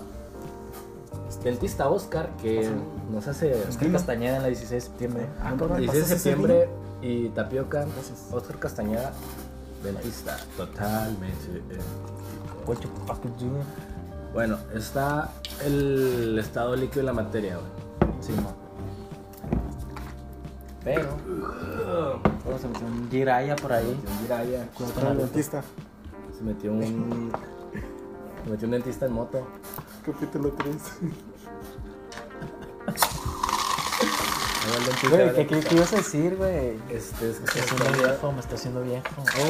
Dentista 1.43 1.87
Oscar, 1.89 2.29
que 2.41 2.69
nos 3.09 3.25
hace. 3.27 3.53
Oscar 3.69 3.91
Castañeda 3.93 4.35
en 4.37 4.41
la 4.41 4.47
16 4.49 4.71
de 4.71 4.81
septiembre. 4.89 5.25
Ah, 5.41 5.55
cabrón, 5.57 5.77
16 5.77 5.81
de 5.81 5.87
¿pasas 5.87 6.11
ese 6.11 6.19
septiembre 6.19 6.69
y 7.01 7.29
Tapioca. 7.29 7.85
Gracias. 7.85 8.27
Oscar 8.31 8.59
Castañeda, 8.59 9.13
dentista. 9.81 10.37
Totalmente. 10.57 11.63
eh. 11.69 11.79
What 12.69 12.81
you 12.81 12.89
fucking 13.07 13.35
doing? 13.39 13.65
Bueno, 14.31 14.59
está 14.75 15.33
el 15.65 16.37
estado 16.37 16.75
líquido 16.75 16.99
de 16.99 17.03
la 17.07 17.13
materia, 17.13 17.57
güey. 17.57 17.71
Sí. 18.21 18.31
Pero, 20.83 21.09
a 22.19 22.67
meter 22.67 22.83
un 22.83 23.09
Jiraya 23.09 23.55
por 23.55 23.73
ahí. 23.73 23.99
Un 24.07 24.19
Jiraya, 24.19 24.67
Cuidado 24.75 24.93
con 24.93 25.03
Con 25.03 25.11
el 25.13 25.17
dentista. 25.17 25.63
Se 26.37 26.43
metió 26.43 26.71
un. 26.71 27.31
Se 28.43 28.49
metió 28.51 28.67
un 28.67 28.71
dentista 28.71 29.07
en 29.07 29.13
moto. 29.13 29.47
Capítulo 30.05 30.51
3. 30.51 30.75
Ahí 34.61 34.71
va 34.71 34.77
el 34.77 34.85
dentista, 34.85 35.09
Güey, 35.09 35.33
¿qué, 35.33 35.47
qué, 35.47 35.59
qué 35.61 35.75
ibas 35.75 35.93
a 35.93 35.95
decir, 35.95 36.35
güey? 36.35 36.79
Este, 36.91 37.31
es 37.31 37.39
Me 37.39 37.45
que 37.45 37.45
está 37.45 37.51
se 37.51 37.59
haciendo 37.61 37.97
viejo, 37.97 38.31
me 38.31 38.39
está 38.41 38.53
haciendo 38.53 38.83
viejo. 38.83 39.07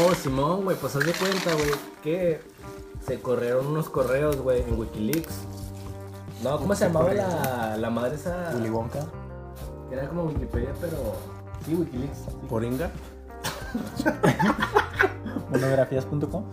Oh, 0.08 0.16
Simón, 0.16 0.64
güey, 0.64 0.78
pues 0.78 0.96
haz 0.96 1.06
de 1.06 1.12
cuenta, 1.12 1.54
güey, 1.54 1.72
que 2.02 2.59
se 3.06 3.20
corrieron 3.22 3.68
unos 3.68 3.90
correos, 3.90 4.38
güey, 4.38 4.62
en 4.64 4.80
Wikileaks. 4.80 5.34
No, 6.44 6.58
¿cómo 6.58 6.74
se 6.76 6.86
llamaba 6.86 7.14
la, 7.14 7.78
la 7.78 7.90
madre 7.90 8.16
esa? 8.16 8.52
Willy 8.56 8.70
Wonka. 8.70 9.00
Era 9.92 10.08
como 10.08 10.24
Wikipedia, 10.26 10.70
pero. 10.80 10.98
Sí, 11.66 11.76
Wikileaks. 11.76 12.18
sí. 12.18 12.26
Poringa. 12.48 12.90
Monografías.com. 15.52 16.44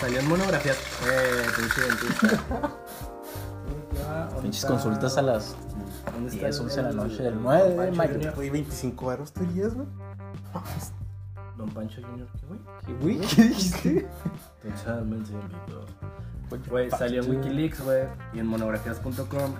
Salió 0.00 0.18
en 0.20 0.28
monografías. 0.28 0.76
Eh, 0.76 1.46
pinche 1.56 1.80
dentista. 1.82 2.70
¿Dónde 4.30 4.40
Pinches 4.42 4.64
consultas 4.64 5.16
a 5.18 5.22
las 5.22 5.54
¿Dónde 6.12 6.30
está 6.30 6.46
10, 6.46 6.56
el- 6.56 6.62
11 6.62 6.76
de 6.76 6.82
la 6.82 6.92
noche 6.92 7.22
del 7.22 7.34
el 7.34 7.42
9 7.42 7.68
de 7.86 7.90
mayo. 7.92 8.12
Junior? 8.14 8.34
Oye, 8.38 8.50
25 8.50 9.06
varos 9.06 9.32
te 9.32 9.40
harías, 9.44 9.74
güey. 9.74 9.86
Don 11.56 11.68
Pancho 11.70 12.00
Junior, 12.02 12.28
¿qué, 12.40 12.46
güey? 12.46 12.60
¿Qué, 12.86 12.94
güey? 12.94 13.20
¿Qué 13.28 13.42
dijiste? 13.44 14.08
Totalmente 14.62 15.32
en 15.32 15.40
vivo. 15.48 16.60
Güey, 16.70 16.90
salió 16.90 17.22
en 17.22 17.30
Wikileaks, 17.30 17.84
güey, 17.84 18.04
y 18.34 18.38
en 18.40 18.46
monografías.com 18.46 19.54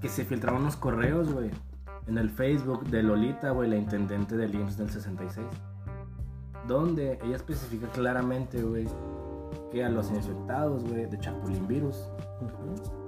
que 0.00 0.08
se 0.08 0.24
filtraron 0.24 0.62
unos 0.62 0.76
correos, 0.76 1.32
güey, 1.32 1.50
en 2.06 2.18
el 2.18 2.30
Facebook 2.30 2.84
de 2.88 3.02
Lolita, 3.02 3.50
güey, 3.50 3.68
la 3.68 3.76
intendente 3.76 4.36
del 4.36 4.54
IMSS 4.54 4.78
del 4.78 4.90
66, 4.90 5.46
donde 6.66 7.18
ella 7.22 7.36
especifica 7.36 7.86
claramente, 7.88 8.62
güey, 8.62 8.86
que 9.70 9.84
a 9.84 9.88
los 9.88 10.10
infectados, 10.10 10.82
güey, 10.84 11.06
de 11.06 11.18
Chapulín 11.18 11.66
virus, 11.68 11.96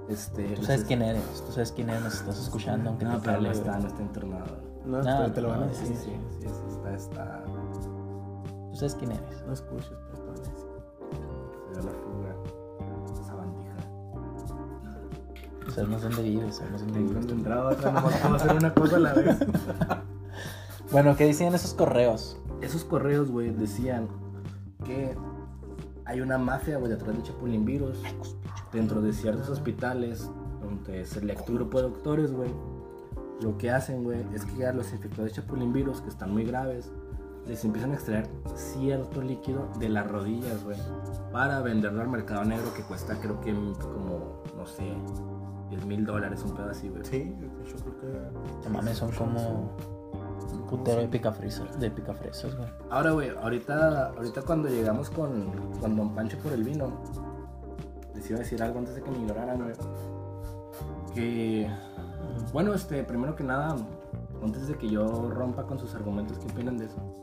este... 0.09 0.43
Tú 0.55 0.63
sabes 0.63 0.81
es- 0.81 0.87
quién 0.87 1.01
eres, 1.01 1.43
tú 1.45 1.51
sabes 1.51 1.71
quién 1.71 1.89
eres, 1.89 2.03
nos 2.03 2.13
estás 2.15 2.37
escuchando, 2.39 2.89
aunque 2.91 3.05
No, 3.05 3.13
te 3.17 3.19
pero 3.21 3.31
no 3.33 3.37
cale, 3.43 3.51
está, 3.51 3.71
güey. 3.71 3.81
no 3.81 3.87
está 3.87 4.01
internado. 4.01 4.57
No, 4.85 5.01
No, 5.01 5.31
te 5.31 5.41
lo 5.41 5.47
no, 5.47 5.53
van 5.53 5.63
a 5.63 5.65
no, 5.65 5.71
decir. 5.71 5.87
Sí, 5.87 5.95
sí, 5.95 6.11
sí, 6.41 6.47
sí, 6.47 6.75
está, 6.75 6.93
está... 6.93 7.43
Tú 8.73 8.79
sabes 8.79 8.95
quién 8.95 9.11
eres. 9.11 9.43
No 9.45 9.53
escuches, 9.53 9.93
pero 10.11 10.31
a 10.31 10.33
decir. 10.33 10.53
Se 11.69 11.79
dio 11.79 11.83
la 11.83 11.91
fuga. 11.91 12.35
Esa 13.21 13.35
bandija. 13.35 13.75
Sabemos 15.75 16.01
dónde 16.01 16.23
vives, 16.23 16.55
sabemos 16.55 16.81
dónde 16.81 16.99
vives. 16.99 17.13
concentrado 17.17 17.69
acá, 17.69 17.91
nomás 17.91 18.17
puedo 18.17 18.35
hacer 18.35 18.55
una 18.55 18.73
cosa 18.73 18.95
a 18.95 18.99
la 18.99 19.13
vez. 19.13 19.37
Bueno, 20.91 21.15
¿qué 21.15 21.25
decían 21.25 21.55
esos 21.55 21.73
correos? 21.73 22.39
Esos 22.61 22.83
correos, 22.83 23.31
güey, 23.31 23.49
decían 23.49 24.07
que 24.85 25.15
hay 26.05 26.21
una 26.21 26.37
mafia, 26.37 26.77
güey, 26.77 26.91
detrás 26.91 27.17
de 27.17 27.23
Chapulín 27.23 27.65
Virus. 27.65 27.97
Dentro 28.71 29.01
de 29.01 29.11
ciertos 29.11 29.49
hospitales, 29.49 30.29
donde 30.61 31.03
se 31.05 31.23
lectura 31.25 31.59
grupo 31.59 31.77
de 31.79 31.83
doctores, 31.89 32.31
güey. 32.31 32.53
Lo 33.41 33.57
que 33.57 33.71
hacen, 33.71 34.03
güey, 34.03 34.23
es 34.35 34.45
que 34.45 34.67
a 34.67 34.73
los 34.73 34.93
infectados 34.93 35.31
de 35.31 35.31
Chapulín 35.31 35.73
Virus, 35.73 36.01
que 36.01 36.09
están 36.09 36.31
muy 36.31 36.43
graves, 36.43 36.91
les 37.47 37.63
empiezan 37.65 37.91
a 37.91 37.95
extraer 37.95 38.29
cierto 38.55 39.21
líquido 39.21 39.67
de 39.79 39.89
las 39.89 40.09
rodillas, 40.09 40.63
güey. 40.63 40.77
Para 41.31 41.61
venderlo 41.61 42.01
al 42.01 42.09
mercado 42.09 42.43
negro, 42.45 42.73
que 42.73 42.83
cuesta, 42.83 43.15
creo 43.19 43.39
que 43.41 43.53
como, 43.53 44.43
no 44.55 44.65
sé, 44.65 44.83
10 45.69 45.85
mil 45.85 46.05
dólares, 46.05 46.43
un 46.43 46.55
pedo 46.55 46.69
así, 46.69 46.89
güey. 46.89 47.03
Sí, 47.03 47.35
yo 47.65 47.75
creo 47.77 47.97
que. 47.99 48.67
No 48.67 48.69
mames, 48.69 48.97
son 48.97 49.11
como 49.11 49.75
un 50.51 50.65
putero 50.69 51.01
de 51.01 51.07
picafresas, 51.07 51.79
de 51.79 51.91
picafresas, 51.91 52.55
güey. 52.55 52.69
Ahora, 52.89 53.11
güey, 53.11 53.29
ahorita, 53.29 54.09
ahorita 54.09 54.41
cuando 54.43 54.69
llegamos 54.69 55.09
con, 55.09 55.51
con 55.81 55.95
Don 55.95 56.15
Pancho 56.15 56.37
por 56.37 56.53
el 56.53 56.63
vino, 56.63 56.93
les 58.15 58.29
iba 58.29 58.39
a 58.39 58.43
decir 58.43 58.61
algo 58.63 58.79
antes 58.79 58.95
de 58.95 59.01
que 59.01 59.11
me 59.11 59.17
ignoraran, 59.17 59.61
güey. 59.61 59.73
Que, 61.13 61.69
bueno, 62.53 62.73
este, 62.73 63.03
primero 63.03 63.35
que 63.35 63.43
nada, 63.43 63.75
antes 64.41 64.67
de 64.67 64.75
que 64.75 64.89
yo 64.89 65.29
rompa 65.29 65.63
con 65.63 65.77
sus 65.77 65.93
argumentos, 65.95 66.37
¿qué 66.39 66.51
opinan 66.51 66.77
de 66.77 66.85
eso? 66.85 67.22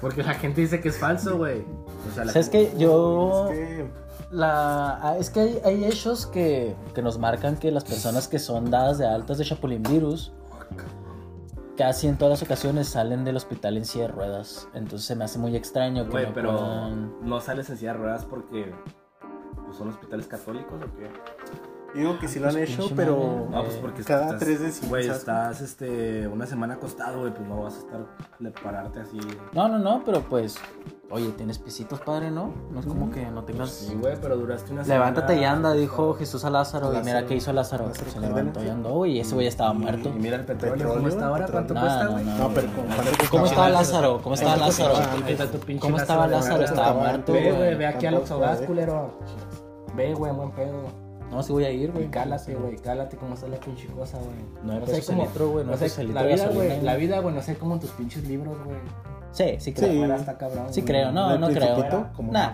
Porque 0.00 0.22
la 0.22 0.34
gente 0.34 0.60
dice 0.60 0.80
que 0.80 0.88
es 0.88 0.98
falso, 0.98 1.36
güey. 1.38 1.64
O 2.10 2.14
sea, 2.14 2.24
la 2.24 2.32
¿Sabes 2.32 2.50
gente- 2.50 2.72
que 2.72 2.78
Yo... 2.78 3.48
Es 3.50 3.56
que. 3.58 4.04
La, 4.30 4.98
ah, 5.00 5.16
es 5.18 5.30
que 5.30 5.40
hay, 5.40 5.60
hay 5.64 5.84
hechos 5.84 6.26
que, 6.26 6.74
que 6.94 7.02
nos 7.02 7.18
marcan 7.18 7.56
que 7.56 7.70
las 7.70 7.84
personas 7.84 8.26
que 8.26 8.38
son 8.40 8.68
dadas 8.70 8.98
de 8.98 9.06
altas 9.06 9.38
de 9.38 9.44
Chapulín 9.44 9.82
Virus 9.84 10.32
casi 11.76 12.06
en 12.08 12.16
todas 12.18 12.40
las 12.40 12.42
ocasiones 12.42 12.88
salen 12.88 13.24
del 13.24 13.36
hospital 13.36 13.76
en 13.76 13.84
silla 13.84 14.06
de 14.06 14.12
ruedas. 14.12 14.68
Entonces 14.74 15.06
se 15.06 15.14
me 15.16 15.24
hace 15.24 15.38
muy 15.38 15.54
extraño 15.56 16.04
que 16.04 16.10
Güey, 16.10 16.26
no 16.26 16.32
pero 16.34 16.52
puedan- 16.56 17.12
no 17.22 17.40
sales 17.40 17.68
en 17.70 17.76
silla 17.76 17.92
de 17.92 17.98
ruedas 17.98 18.24
porque 18.24 18.72
pues, 19.64 19.76
son 19.76 19.88
hospitales 19.90 20.26
católicos 20.26 20.80
o 20.82 20.98
qué. 20.98 21.08
Digo 21.94 22.18
que 22.18 22.26
sí 22.26 22.40
lo 22.40 22.48
han 22.48 22.54
Pues, 22.54 22.70
hecho, 22.70 22.88
pero 22.96 23.46
No, 23.50 23.62
pues 23.62 23.76
porque 23.76 24.02
cada 24.02 24.24
estás, 24.24 24.40
tres 24.40 24.80
de 24.82 24.88
Güey, 24.88 25.08
estás 25.08 25.60
este, 25.60 26.26
una 26.26 26.44
semana 26.44 26.74
acostado, 26.74 27.20
güey, 27.20 27.32
pues 27.32 27.48
no 27.48 27.62
vas 27.62 27.76
a 27.76 27.78
estar 27.78 28.00
de 28.40 28.50
pararte 28.50 29.00
así. 29.00 29.18
No, 29.52 29.68
no, 29.68 29.78
no, 29.78 30.02
pero 30.04 30.20
pues. 30.22 30.56
Oye, 31.10 31.28
tienes 31.36 31.58
pisitos, 31.58 32.00
padre, 32.00 32.30
¿no? 32.32 32.52
No 32.72 32.80
es 32.80 32.86
como 32.86 33.10
que 33.12 33.24
no 33.26 33.44
tengas. 33.44 33.70
Sí, 33.70 33.94
güey, 33.94 34.16
pero 34.20 34.36
duraste 34.36 34.72
una 34.72 34.82
Levántate 34.82 35.34
y 35.34 35.36
semana 35.36 35.52
anda, 35.56 35.72
dijo. 35.74 36.14
Jesús 36.14 36.44
a 36.44 36.50
Lázaro. 36.50 36.86
Y 36.92 36.96
mira 36.96 37.04
Lázaro. 37.04 37.26
qué 37.28 37.34
hizo 37.36 37.52
Lázaro. 37.52 37.86
Lázaro 37.86 38.10
Se 38.10 38.20
levantó 38.20 38.64
y 38.64 38.68
andó. 38.68 39.06
Y 39.06 39.20
ese 39.20 39.34
güey 39.34 39.46
estaba 39.46 39.72
muerto. 39.74 40.08
Y 40.08 40.12
mira 40.18 40.36
el 40.38 40.44
petróleo, 40.44 40.74
Petróleo, 40.74 40.96
cómo 40.96 41.08
está 41.08 41.26
ahora, 41.28 41.46
cuánto 41.46 41.74
No, 41.74 41.80
cuesta, 41.80 42.06
güey. 42.08 42.24
no, 42.24 42.38
No, 42.38 42.48
pero 42.54 42.66
no. 42.66 42.74
¿con 42.74 42.88
no. 42.88 42.94
cuánto 42.96 43.30
¿Cómo 43.30 43.46
estaba 43.46 43.68
Lázaro? 43.70 44.20
¿Cómo 44.22 44.34
estaba 44.34 44.50
¿Cuánto 44.56 44.66
Lázaro? 44.66 44.94
costaba? 44.94 45.26
Ahí 45.26 45.32
está 45.32 45.46
tu 45.46 45.58
pinche 45.58 45.80
¿Cómo 45.82 45.96
estaba 45.98 46.26
Lázaro, 46.26 46.40
Lázaro? 46.40 46.56
güey. 46.56 46.64
Estaba 46.64 46.86
Estaba 46.88 47.00
muerto, 47.08 47.32
Ve, 47.32 47.40
güey. 47.42 47.56
güey, 47.56 47.74
ve 47.76 47.86
aquí 47.86 48.06
Oxogas, 48.08 48.60
eh. 48.62 48.64
culero. 48.66 49.18
Ve, 49.94 50.14
güey, 50.14 50.32
buen 50.32 50.50
pedo. 50.52 51.03
No, 51.34 51.42
sí 51.42 51.52
voy 51.52 51.64
a 51.64 51.70
ir, 51.72 51.90
güey. 51.90 52.08
Cálate, 52.10 52.54
güey, 52.54 52.76
cálate 52.76 53.16
cómo 53.16 53.34
está 53.34 53.48
la 53.48 53.56
pinche 53.56 53.88
cosa, 53.88 54.18
güey. 54.18 54.36
Nueve 54.62 54.80
No 54.86 54.86
sé 54.86 55.04
cómo, 55.04 55.24
litro, 55.24 55.50
güey, 55.50 55.64
no 55.64 55.72
nueve 55.72 55.88
sé, 55.88 56.00
el 56.02 56.14
la 56.14 56.22
vida, 56.22 56.46
güey, 56.46 56.68
güey. 56.68 56.80
la 56.82 56.96
vida, 56.96 57.18
güey, 57.18 57.34
no 57.34 57.42
sé 57.42 57.56
cómo 57.56 57.74
en 57.74 57.80
tus 57.80 57.90
pinches 57.90 58.22
libros, 58.28 58.56
güey. 58.64 58.76
Sí, 59.32 59.56
sí 59.58 59.72
creo. 59.72 59.90
Sí. 59.90 59.96
Afuera 59.96 60.16
está 60.16 60.38
cabrón. 60.38 60.66
Sí 60.72 60.82
güey. 60.82 60.92
creo, 60.92 61.10
no, 61.10 61.36
no 61.36 61.48
creo. 61.48 61.76
Nah, 62.30 62.52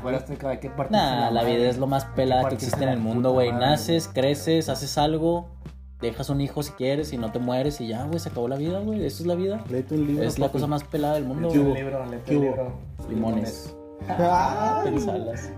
nah, 0.90 1.30
la 1.30 1.44
vida 1.44 1.68
es 1.68 1.76
lo 1.76 1.86
más 1.86 2.06
pelada 2.06 2.48
que 2.48 2.54
existe 2.54 2.82
en 2.82 2.88
el 2.88 2.98
mundo, 3.00 3.32
güey. 3.32 3.52
Naces, 3.52 4.08
creces, 4.08 4.70
haces 4.70 4.96
algo, 4.96 5.48
dejas 6.00 6.30
un 6.30 6.40
hijo 6.40 6.62
si 6.62 6.72
quieres 6.72 7.12
y 7.12 7.18
no 7.18 7.30
te 7.32 7.38
mueres 7.38 7.82
y 7.82 7.88
ya, 7.88 8.04
güey, 8.04 8.18
se 8.18 8.30
acabó 8.30 8.48
la 8.48 8.56
vida, 8.56 8.78
güey. 8.80 9.04
Eso 9.04 9.22
es 9.22 9.26
la 9.26 9.34
vida. 9.34 9.62
Léete 9.68 9.94
un 9.94 10.06
libro. 10.06 10.24
Es 10.24 10.38
la 10.38 10.48
cosa 10.48 10.66
más 10.66 10.82
pelada 10.84 11.14
del 11.16 11.26
mundo, 11.26 11.48
Léete 11.48 11.58
un 11.60 11.68
güey. 11.68 11.82
libro, 11.82 12.06
léete 12.06 12.24
¿Qué 12.24 12.36
un 12.38 12.42
libro. 12.44 12.72
Limones. 13.10 13.76
Ah, 14.08 14.80
Pensalas. 14.82 15.50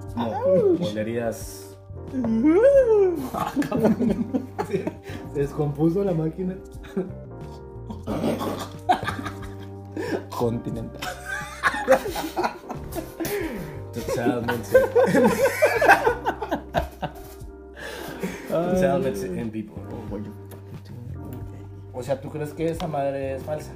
Molerías. 0.81 1.72
Se 4.69 4.85
se 5.35 5.41
descompuso 5.41 6.05
la 6.05 6.13
máquina. 6.13 6.57
Continental. 10.31 11.01
Totalmente. 13.93 14.69
Totalmente 18.49 19.41
en 19.41 19.51
vivo. 19.51 19.75
O 21.95 22.03
sea, 22.03 22.21
¿tú 22.21 22.29
crees 22.31 22.53
que 22.53 22.69
esa 22.69 22.87
madre 22.87 23.37
es 23.37 23.43
falsa? 23.43 23.73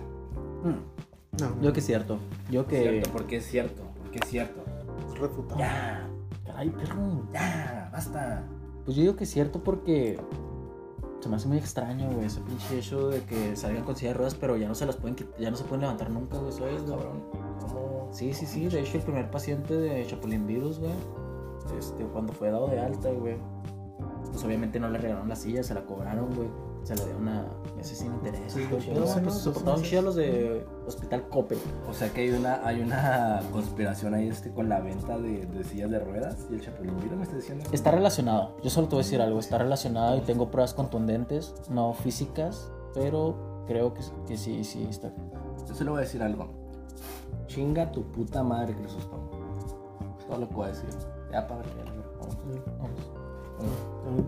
No, 1.39 1.63
Yo 1.63 1.73
que 1.73 1.81
es 1.81 1.87
cierto. 1.87 2.19
Yo 2.51 2.67
que. 2.67 2.81
Cierto, 2.81 3.11
porque 3.13 3.37
es 3.37 3.47
cierto, 3.47 3.83
porque 4.03 4.19
es 4.23 4.29
cierto. 4.29 4.65
es 5.13 5.19
refutable. 5.19 5.63
Ya, 5.65 6.09
Caray, 6.57 6.71
perro. 6.71 7.29
ya, 7.35 7.91
basta. 7.93 8.43
Pues 8.85 8.97
yo 8.97 9.03
digo 9.03 9.17
que 9.17 9.25
es 9.25 9.31
cierto 9.31 9.63
porque 9.63 10.19
se 11.21 11.29
me 11.29 11.37
hace 11.37 11.49
muy 11.49 11.59
extraño, 11.59 12.11
güey, 12.11 12.27
ese 12.27 12.41
pinche 12.41 12.79
hecho 12.79 13.11
de 13.11 13.21
que 13.23 13.55
salgan 13.57 13.85
con 13.85 13.95
silla 13.95 14.13
de 14.13 14.15
ruedas, 14.15 14.35
pero 14.35 14.57
ya 14.57 14.67
no 14.67 14.75
se 14.75 14.87
las 14.87 14.97
pueden 14.97 15.17
ya 15.39 15.51
no 15.51 15.57
se 15.57 15.65
pueden 15.65 15.83
levantar 15.83 16.09
nunca, 16.09 16.39
güey, 16.39 16.53
¿sabes, 16.53 16.83
güey? 16.83 16.97
Cabrón. 16.97 17.23
¿Cómo? 17.61 18.09
Sí, 18.11 18.33
sí, 18.33 18.47
sí, 18.47 18.69
de 18.69 18.81
hecho 18.81 18.97
el 18.97 19.03
primer 19.03 19.31
paciente 19.31 19.75
de 19.75 20.07
Chapulín 20.07 20.47
Virus, 20.47 20.79
güey, 20.79 20.93
este, 21.79 22.05
cuando 22.05 22.33
fue 22.33 22.51
dado 22.51 22.69
de 22.69 22.81
alta, 22.81 23.11
güey, 23.11 23.37
pues 24.31 24.43
obviamente 24.43 24.81
no 24.81 24.89
le 24.89 24.99
regalaron 24.99 25.29
la 25.29 25.37
silla, 25.37 25.63
se 25.63 25.75
la 25.75 25.85
cobraron, 25.85 26.35
güey, 26.35 26.49
se 26.87 26.95
la 26.95 27.05
dieron 27.05 27.29
a 27.29 27.45
meses 27.77 27.99
sin 27.99 28.13
interés. 28.15 28.41
Sí, 28.53 28.65
güey, 28.71 28.87
no, 28.91 29.01
pues 29.01 29.11
se 29.11 29.21
dos 29.21 29.43
portaron 29.49 29.81
meses. 29.81 29.89
chidos 29.91 30.05
los 30.05 30.15
de 30.15 30.65
Hospital 30.87 31.29
Cope. 31.29 31.59
O 31.91 31.93
sea 31.93 32.11
que 32.11 32.21
hay 32.21 32.31
una, 32.31 32.65
hay 32.65 32.81
una 32.81 33.41
conspiración 33.51 34.15
ahí 34.15 34.29
este 34.29 34.53
con 34.53 34.69
la 34.69 34.79
venta 34.79 35.19
de, 35.19 35.47
de 35.47 35.65
sillas 35.65 35.91
de 35.91 35.99
ruedas 35.99 36.47
y 36.49 36.55
el 36.55 36.61
chapulín 36.61 36.95
me 37.17 37.25
está 37.25 37.35
diciendo. 37.35 37.65
Está 37.73 37.91
relacionado, 37.91 38.57
yo 38.63 38.71
solo 38.71 38.87
te 38.87 38.95
voy 38.95 39.03
a 39.03 39.05
decir 39.05 39.21
algo, 39.21 39.41
está 39.41 39.59
relacionado 39.59 40.17
y 40.17 40.21
tengo 40.21 40.49
pruebas 40.51 40.75
contundentes, 40.75 41.55
no 41.69 41.93
físicas, 41.93 42.71
pero 42.95 43.65
creo 43.67 43.93
que, 43.93 44.03
que 44.29 44.37
sí, 44.37 44.63
sí 44.63 44.87
está. 44.89 45.13
Yo 45.67 45.75
solo 45.75 45.91
voy 45.93 45.99
a 45.99 46.03
decir 46.05 46.23
algo. 46.23 46.49
Chinga 47.49 47.91
tu 47.91 48.05
puta 48.13 48.45
madre, 48.45 48.77
Crisóstomo. 48.77 49.29
Todo 50.29 50.39
lo 50.39 50.49
que 50.49 50.55
voy 50.55 50.67
a 50.67 50.69
decir. 50.69 50.89
Ya 51.33 51.47
para 51.49 51.63
ver, 51.63 51.71
ya, 51.85 51.93
vamos. 52.21 52.37
Vamos. 54.05 54.27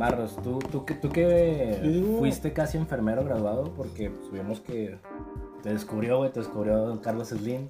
Marros, 0.00 0.34
tú, 0.42 0.58
tú, 0.58 0.86
que- 0.86 0.94
tú 0.94 1.10
que 1.10 2.14
fuiste 2.18 2.54
casi 2.54 2.78
enfermero 2.78 3.22
graduado 3.22 3.64
porque 3.76 4.08
pues, 4.10 4.32
vimos 4.32 4.58
que 4.60 4.98
te 5.62 5.68
descubrió, 5.74 6.16
güey, 6.16 6.32
te 6.32 6.40
descubrió 6.40 6.78
don 6.78 6.98
Carlos 7.00 7.28
Slim 7.28 7.68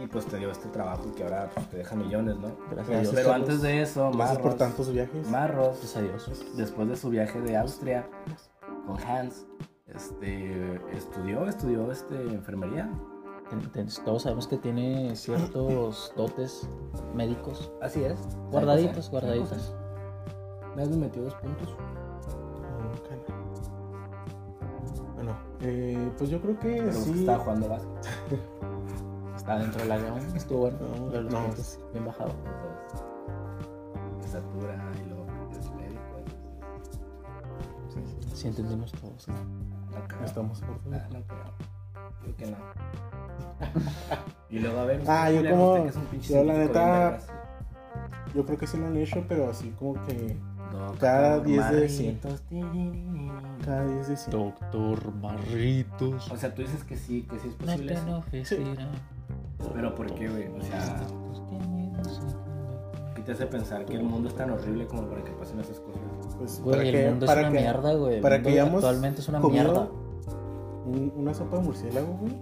y 0.00 0.06
pues 0.06 0.24
te 0.26 0.36
dio 0.36 0.52
este 0.52 0.68
trabajo 0.68 1.12
que 1.16 1.24
ahora 1.24 1.50
pues, 1.52 1.68
te 1.68 1.78
deja 1.78 1.96
millones, 1.96 2.36
¿no? 2.38 2.56
Gracias 2.70 2.96
a 2.96 3.00
Dios. 3.00 3.12
Pero 3.12 3.32
antes 3.32 3.60
de 3.60 3.82
eso, 3.82 4.12
Gracias 4.12 4.38
por 4.38 4.44
Marros, 4.44 4.56
tantos 4.56 4.92
viajes. 4.92 5.28
Marros, 5.28 5.66
Gracias 5.80 5.96
a 5.96 6.02
Dios. 6.02 6.46
después 6.56 6.88
de 6.88 6.96
su 6.96 7.10
viaje 7.10 7.40
de 7.40 7.56
Austria 7.56 8.06
con 8.86 8.96
Hans, 9.00 9.44
este, 9.88 10.80
estudió, 10.96 11.44
estudió 11.48 11.90
este, 11.90 12.14
enfermería. 12.22 12.88
Todos 14.04 14.22
sabemos 14.22 14.46
que 14.46 14.58
tiene 14.58 15.16
ciertos 15.16 16.12
dotes 16.16 16.68
médicos 17.14 17.72
Así 17.80 18.04
es. 18.04 18.16
guardaditos, 18.50 19.10
guardaditos. 19.10 19.74
Me 20.78 20.84
has 20.84 20.90
metido 20.90 21.24
dos 21.24 21.34
puntos. 21.34 21.74
Bueno, 25.16 25.32
eh, 25.60 26.08
pues 26.16 26.30
yo 26.30 26.40
creo 26.40 26.56
que 26.60 26.74
Pero 26.76 26.92
sí. 26.92 27.18
estaba 27.18 27.38
jugando 27.40 27.68
básquet. 27.68 28.40
Está 29.34 29.58
dentro 29.58 29.80
del 29.82 29.90
área 29.90 30.16
estuvo 30.36 30.58
bueno. 30.60 30.78
No, 31.12 31.20
los 31.20 31.32
no. 31.32 31.46
puntos, 31.46 31.80
bien 31.92 32.04
bajado. 32.04 32.30
Estatura 34.24 34.92
y 35.04 35.08
luego 35.08 35.26
es 35.58 35.70
médico. 35.74 36.00
Sí 38.34 38.46
entendimos 38.46 38.92
todos. 38.92 39.26
¿no? 39.26 39.34
No 39.34 40.06
creo. 40.06 40.24
Estamos 40.24 40.60
por 40.60 40.94
Ah, 40.94 41.08
no 41.12 41.22
creo. 41.26 41.54
Creo 42.22 42.36
que 42.36 42.46
no. 42.52 42.56
y 44.48 44.60
luego 44.60 44.78
a 44.78 44.84
ver. 44.84 45.02
Ah, 45.08 45.28
yo 45.32 45.42
como- 45.50 45.70
usted 45.72 45.82
que 45.82 45.88
es 45.88 45.96
un 45.96 46.04
pinche 46.04 46.34
yo 46.34 46.44
la 46.44 46.54
neta-. 46.54 47.18
Yo 48.32 48.44
creo 48.44 48.58
que 48.58 48.66
sí 48.66 48.76
lo 48.76 48.86
han 48.86 48.96
hecho, 48.96 49.24
pero 49.26 49.48
así 49.50 49.70
como 49.78 49.94
que 50.04 50.36
Doctor 50.72 50.98
cada 50.98 51.40
10 51.40 51.70
de 51.70 51.88
100. 51.88 52.20
Marritos. 52.22 52.42
cada 53.64 53.86
10 53.86 54.08
de 54.08 54.16
100. 54.16 54.30
Doctor 54.30 55.14
Marritos. 55.14 56.30
O 56.30 56.36
sea, 56.36 56.54
tú 56.54 56.62
dices 56.62 56.84
que 56.84 56.96
sí, 56.96 57.22
que 57.22 57.38
sí 57.38 57.48
es 57.48 57.58
No 57.60 57.66
posible. 57.66 57.86
te 57.86 57.98
eso. 57.98 58.06
enloquecerá. 58.06 58.88
Pero 59.74 59.94
¿por 59.94 60.14
qué, 60.14 60.28
güey? 60.28 60.48
O 60.48 60.62
sea, 60.62 60.96
¿qué 63.14 63.22
te 63.22 63.32
hace 63.32 63.46
pensar 63.46 63.84
que 63.84 63.94
el 63.94 64.02
mundo 64.04 64.28
es 64.28 64.34
tan 64.34 64.50
horrible 64.50 64.86
como 64.86 65.02
para 65.08 65.22
que 65.24 65.30
pasen 65.32 65.60
esas 65.60 65.80
cosas? 65.80 66.00
Pues 66.38 66.60
Güey, 66.62 66.88
el 66.94 67.10
mundo 67.10 67.26
es 67.26 67.30
para 67.30 67.40
una 67.42 67.50
que- 67.52 67.58
mierda, 67.60 67.94
güey. 67.94 68.14
El 68.16 68.20
para 68.22 68.36
mundo 68.36 68.48
que 68.48 68.52
hayamos 68.60 68.84
actualmente 68.84 69.20
es 69.20 69.28
una 69.28 69.40
mierda. 69.40 69.88
un- 70.86 71.12
una 71.16 71.34
sopa 71.34 71.58
de 71.58 71.62
murciélago, 71.64 72.16
güey. 72.20 72.32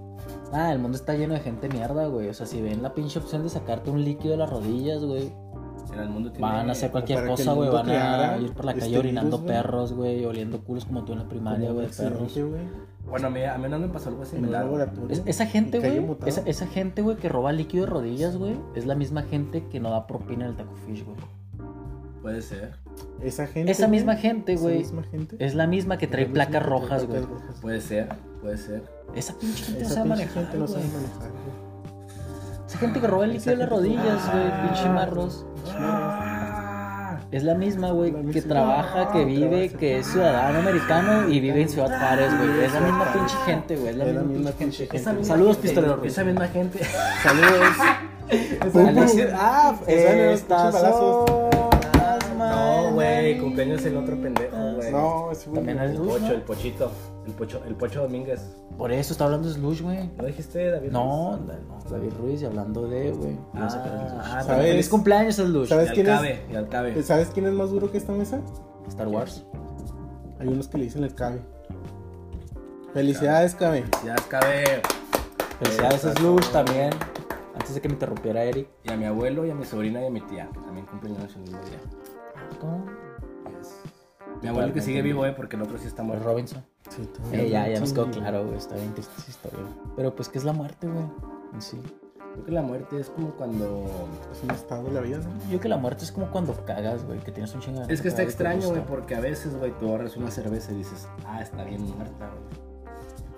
Ah, 0.52 0.72
el 0.72 0.78
mundo 0.78 0.96
está 0.96 1.14
lleno 1.14 1.34
de 1.34 1.40
gente 1.40 1.68
mierda, 1.68 2.06
güey. 2.06 2.28
O 2.28 2.34
sea, 2.34 2.46
si 2.46 2.60
ven 2.62 2.82
la 2.82 2.94
pinche 2.94 3.18
opción 3.18 3.42
de 3.42 3.48
sacarte 3.48 3.90
un 3.90 4.04
líquido 4.04 4.32
de 4.32 4.36
las 4.38 4.50
rodillas, 4.50 5.02
güey, 5.04 5.32
O 5.86 5.88
sea, 5.88 6.02
el 6.02 6.08
mundo 6.10 6.30
tiene... 6.32 6.46
van 6.46 6.68
a 6.68 6.72
hacer 6.72 6.90
cualquier 6.90 7.26
cosa, 7.26 7.52
güey. 7.52 7.70
Van 7.70 7.88
a 7.88 8.36
ir 8.38 8.52
por 8.52 8.64
la 8.64 8.74
calle 8.74 8.86
este 8.86 8.98
orinando 8.98 9.38
virus, 9.38 9.52
perros, 9.52 9.92
güey, 9.92 10.24
oliendo 10.24 10.60
culos 10.64 10.84
como 10.84 11.04
tú 11.04 11.12
en 11.12 11.20
la 11.20 11.28
primaria, 11.28 11.70
güey, 11.70 11.86
de 11.86 11.92
perros. 11.92 12.36
Bueno, 13.08 13.28
a 13.28 13.30
mí, 13.30 13.44
a 13.44 13.56
mí 13.56 13.68
no 13.68 13.78
me 13.78 13.86
pasó 13.88 14.08
algo 14.08 14.24
similar. 14.24 14.66
Es- 15.08 15.22
esa 15.26 15.46
gente, 15.46 15.78
güey, 15.78 16.04
esa, 16.26 16.40
esa 16.44 16.66
gente, 16.66 17.02
güey, 17.02 17.16
que 17.16 17.28
roba 17.28 17.52
líquido 17.52 17.84
de 17.84 17.90
rodillas, 17.92 18.36
güey, 18.36 18.56
es 18.74 18.84
la 18.84 18.96
misma 18.96 19.22
gente 19.22 19.64
que 19.70 19.78
no 19.78 19.90
da 19.90 20.08
propina 20.08 20.44
en 20.44 20.50
el 20.50 20.56
taco 20.56 20.74
fish, 20.86 21.04
güey. 21.04 21.16
Puede 22.20 22.42
ser, 22.42 22.72
Esa 23.22 23.46
gente. 23.46 23.70
Esa 23.70 23.86
misma 23.86 24.16
gente, 24.16 24.54
esa 24.54 24.62
güey, 24.64 24.78
misma 24.78 25.04
gente. 25.04 25.36
es 25.38 25.54
la 25.54 25.68
misma 25.68 25.96
que 25.98 26.08
trae 26.08 26.24
misma 26.24 26.34
placas 26.34 26.66
rojas, 26.66 27.06
güey. 27.06 27.22
puede 27.62 27.80
ser, 27.80 28.08
puede 28.42 28.56
ser. 28.58 28.82
Esa 29.14 29.34
pinche 29.38 29.62
gente 29.64 29.80
no 29.82 29.86
Esa 29.86 29.94
sabe 29.94 30.08
manejar, 30.08 30.42
gente 30.44 30.58
no 30.58 30.66
sabe 30.66 30.80
güey. 30.82 30.92
manejar, 30.94 31.30
güey. 31.30 31.65
Esa 32.66 32.78
gente 32.78 33.00
que 33.00 33.06
roba 33.06 33.24
el 33.24 33.32
líquido 33.34 33.52
de 33.52 33.56
las 33.58 33.68
rodillas, 33.70 34.30
güey, 34.32 34.44
Ah. 34.50 34.62
pinche 34.66 34.88
marros. 34.88 35.46
Es 37.32 37.42
la 37.42 37.54
misma, 37.54 37.90
güey, 37.90 38.12
que 38.32 38.40
trabaja, 38.42 39.10
que 39.12 39.24
vive, 39.24 39.68
que 39.70 39.98
es 39.98 40.06
ciudadano 40.06 40.60
americano 40.60 41.28
y 41.28 41.40
vive 41.40 41.62
en 41.62 41.68
Ciudad 41.68 41.88
Juárez, 41.98 42.30
güey. 42.38 42.64
Es 42.64 42.72
la 42.72 42.80
misma 42.80 43.12
pinche 43.12 43.36
gente, 43.44 43.76
güey. 43.76 43.90
Es 43.90 43.96
la 43.96 44.22
misma 44.22 44.50
pinche 44.52 44.86
gente. 44.86 45.24
Saludos, 45.24 45.56
pistolero. 45.56 46.02
Esa 46.04 46.24
misma 46.24 46.46
gente. 46.48 46.80
Saludos. 47.22 47.76
Ah, 49.34 49.74
estas 49.86 50.74
son 50.80 51.26
No, 52.38 52.90
güey, 52.92 53.38
cumpleaños 53.38 53.84
el 53.86 53.96
otro 53.96 54.16
pendejo, 54.20 54.55
güey. 54.90 55.02
No, 55.02 55.30
ese 55.32 55.50
güey. 55.50 55.56
También 55.64 55.78
no. 55.78 55.84
es 55.84 55.90
El 55.92 55.98
pocho, 55.98 56.18
¿no? 56.20 56.32
el 56.32 56.42
pochito. 56.42 56.90
El 57.26 57.32
pocho, 57.32 57.62
el 57.66 57.74
pocho 57.74 58.02
Domínguez. 58.02 58.40
Por 58.78 58.92
eso 58.92 59.12
está 59.12 59.24
hablando 59.24 59.48
de 59.48 59.54
Slush, 59.54 59.82
güey. 59.82 60.10
¿No 60.16 60.24
dijiste 60.26 60.70
David? 60.70 60.90
No, 60.90 61.38
Ruiz? 61.38 61.58
no, 61.68 61.90
David 61.90 62.12
Ruiz 62.20 62.42
y 62.42 62.44
hablando 62.44 62.86
de, 62.88 63.10
güey. 63.12 63.38
Ah, 63.54 63.68
ah, 64.22 64.42
¿sabes? 64.44 64.66
Feliz 64.70 64.88
cumpleaños, 64.88 65.34
Slush. 65.36 65.68
¿Sabes 65.68 65.86
Y 65.86 65.88
al 65.88 65.94
quién 65.94 66.06
es? 66.08 66.40
y 66.52 66.56
al 66.56 66.68
cabe. 66.68 67.02
¿Sabes 67.02 67.28
quién 67.32 67.46
es 67.46 67.52
más 67.52 67.70
duro 67.70 67.90
que 67.90 67.98
esta 67.98 68.12
mesa? 68.12 68.40
Star 68.88 69.08
Wars. 69.08 69.44
Hay 70.38 70.48
unos 70.48 70.68
que 70.68 70.78
le 70.78 70.84
dicen 70.84 71.02
el 71.04 71.14
cabe. 71.14 71.40
Felicidades, 72.92 73.54
cabe. 73.54 73.84
Ya 74.04 74.14
al 74.14 74.26
cabe. 74.28 74.64
Felicidades, 75.58 76.04
Exacto. 76.04 76.20
Slush, 76.20 76.48
también. 76.52 76.90
Antes 77.54 77.74
de 77.74 77.80
que 77.80 77.88
me 77.88 77.94
interrumpiera 77.94 78.44
Eric. 78.44 78.68
Y 78.84 78.92
a 78.92 78.96
mi 78.96 79.04
abuelo, 79.06 79.44
y 79.46 79.50
a 79.50 79.54
mi 79.54 79.64
sobrina, 79.64 80.02
y 80.02 80.06
a 80.06 80.10
mi 80.10 80.20
tía, 80.20 80.48
que 80.52 80.60
también 80.60 80.86
cumplen 80.86 81.16
años 81.16 81.34
el 81.36 81.42
mismo 81.42 81.58
día. 81.64 81.80
¿Cómo? 82.60 82.84
Mi 84.42 84.48
abuelo 84.48 84.72
que 84.72 84.80
sigue 84.80 85.02
vivo, 85.02 85.24
eh, 85.26 85.32
porque 85.32 85.56
el 85.56 85.62
otro 85.62 85.78
sí 85.78 85.86
está 85.86 86.02
muerto. 86.02 86.24
Robinson. 86.24 86.64
Sí, 86.90 87.06
todo 87.06 87.32
Eh, 87.32 87.48
ya, 87.50 87.68
ya 87.68 87.80
nos 87.80 87.92
quedó 87.92 88.10
claro, 88.10 88.44
güey. 88.44 88.56
Está 88.58 88.74
bien 88.76 88.92
triste 88.94 89.12
esa 89.18 89.30
historia. 89.30 89.58
Pero 89.96 90.14
pues, 90.14 90.28
¿qué 90.28 90.38
es 90.38 90.44
la 90.44 90.52
muerte, 90.52 90.86
güey? 90.86 91.04
En 91.54 91.62
sí. 91.62 91.80
Creo 92.34 92.44
que 92.44 92.52
la 92.52 92.62
muerte 92.62 93.00
es 93.00 93.08
como 93.08 93.30
cuando. 93.30 93.84
Es 94.30 94.42
un 94.42 94.50
estado 94.50 94.84
de 94.84 94.90
la 94.92 95.00
vida, 95.00 95.18
¿no? 95.18 95.30
Yo 95.44 95.48
creo 95.48 95.60
que 95.60 95.68
la 95.70 95.78
muerte 95.78 96.04
es 96.04 96.12
como 96.12 96.26
cuando 96.30 96.52
cagas, 96.66 97.04
güey, 97.06 97.18
que 97.20 97.32
tienes 97.32 97.54
un 97.54 97.60
chingo 97.60 97.86
de 97.86 97.92
Es 97.94 98.02
que 98.02 98.08
está 98.08 98.22
extraño, 98.22 98.68
güey, 98.68 98.84
porque 98.84 99.14
a 99.14 99.20
veces, 99.20 99.56
güey, 99.56 99.72
tú 99.78 99.88
agarras 99.88 100.16
una 100.18 100.30
cerveza 100.30 100.72
y 100.72 100.76
dices, 100.76 101.08
ah, 101.26 101.40
está 101.40 101.64
bien 101.64 101.82
muerta, 101.96 102.28
güey. 102.30 102.66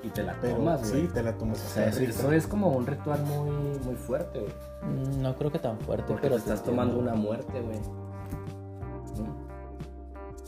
Y 0.03 0.11
te 0.11 0.23
la 0.23 0.35
Pero 0.41 0.57
tomas, 0.57 0.91
güey. 0.91 1.03
sí, 1.07 1.13
te 1.13 1.23
la 1.23 1.33
tomas. 1.37 1.65
O 1.65 1.69
sea, 1.75 1.89
está 1.89 2.03
eso, 2.03 2.33
es 2.33 2.47
como 2.47 2.69
un 2.71 2.87
ritual 2.87 3.23
muy, 3.25 3.51
muy 3.85 3.95
fuerte, 3.97 4.41
güey. 4.41 4.53
Mm, 4.83 5.23
No 5.23 5.35
creo 5.37 5.51
que 5.53 5.59
tan 5.61 5.79
fuerte, 5.81 6.05
Porque 6.09 6.23
pero 6.23 6.35
te 6.37 6.41
estás 6.43 6.63
tomando 6.65 6.99
una 6.99 7.15
muerte, 7.15 7.61
güey. 7.61 7.79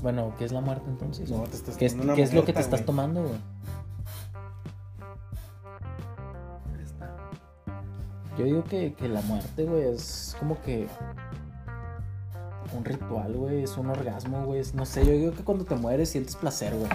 ¿No? 0.01 0.05
Bueno, 0.05 0.35
¿qué 0.39 0.45
es 0.45 0.53
la 0.53 0.61
muerte 0.61 0.85
entonces? 0.89 1.31
No, 1.31 1.43
te 1.45 1.57
estás 1.57 1.77
¿Qué 1.77 1.87
es, 1.87 1.95
una 1.95 2.15
qué 2.15 2.23
es 2.23 2.33
lo 2.35 2.45
que 2.45 2.53
te 2.53 2.61
estás 2.61 2.81
güey. 2.81 2.87
tomando, 2.87 3.23
güey? 3.23 3.35
Ahí 6.77 6.83
está. 6.83 7.17
Yo 8.39 8.45
digo 8.45 8.65
que, 8.65 8.95
que 8.95 9.09
la 9.09 9.21
muerte, 9.23 9.65
güey, 9.65 9.83
es 9.89 10.37
como 10.39 10.61
que 10.63 10.87
un 12.77 12.85
ritual, 12.85 13.33
güey, 13.37 13.65
es 13.65 13.77
un 13.77 13.91
orgasmo, 13.91 14.45
güey, 14.45 14.63
no 14.75 14.87
sé, 14.87 15.05
yo 15.05 15.13
digo 15.13 15.33
que 15.33 15.43
cuando 15.43 15.65
te 15.65 15.75
mueres 15.75 16.09
sientes 16.11 16.37
placer, 16.37 16.75
güey. 16.77 16.89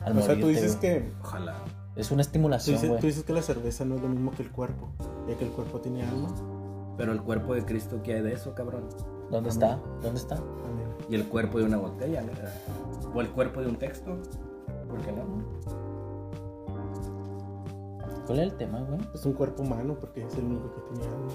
Al 0.00 0.16
O 0.18 0.22
sea, 0.22 0.38
tú 0.38 0.48
dices 0.48 0.78
güey. 0.78 0.80
que. 0.80 1.12
Ojalá. 1.22 1.56
Es 1.96 2.10
una 2.10 2.22
Tú 2.22 2.28
estimulación, 2.28 2.74
dices, 2.74 2.88
tú 2.88 2.94
güey. 2.96 3.06
dices 3.06 3.22
que 3.24 3.32
la 3.32 3.42
cerveza 3.42 3.84
no 3.84 3.94
es 3.96 4.02
lo 4.02 4.08
mismo 4.08 4.32
que 4.32 4.42
el 4.42 4.50
cuerpo. 4.50 4.88
Ya 5.28 5.36
que 5.36 5.44
el 5.44 5.50
cuerpo 5.52 5.80
tiene 5.80 6.02
alma. 6.02 6.28
Pero 6.96 7.12
el 7.12 7.22
cuerpo 7.22 7.54
de 7.54 7.64
Cristo, 7.64 8.00
¿qué 8.02 8.14
hay 8.14 8.22
de 8.22 8.32
eso, 8.32 8.54
cabrón? 8.54 8.88
¿Dónde 9.30 9.50
está? 9.50 9.80
¿Dónde 10.02 10.20
está? 10.20 10.38
Y 11.08 11.14
el 11.14 11.28
cuerpo 11.28 11.58
de 11.58 11.64
una 11.64 11.76
botella, 11.76 12.22
¿no? 12.22 12.32
O 13.14 13.20
el 13.20 13.30
cuerpo 13.30 13.60
de 13.60 13.68
un 13.68 13.76
texto. 13.76 14.16
¿Por 14.88 15.00
qué 15.00 15.12
no? 15.12 15.24
¿Cuál 18.26 18.38
es 18.38 18.44
el 18.44 18.56
tema, 18.56 18.80
güey? 18.80 19.00
Es 19.14 19.26
un 19.26 19.34
cuerpo 19.34 19.62
humano 19.62 19.96
porque 20.00 20.24
es 20.24 20.34
el 20.38 20.44
único 20.44 20.72
que 20.74 20.80
tiene 20.92 21.14
alma. 21.14 21.32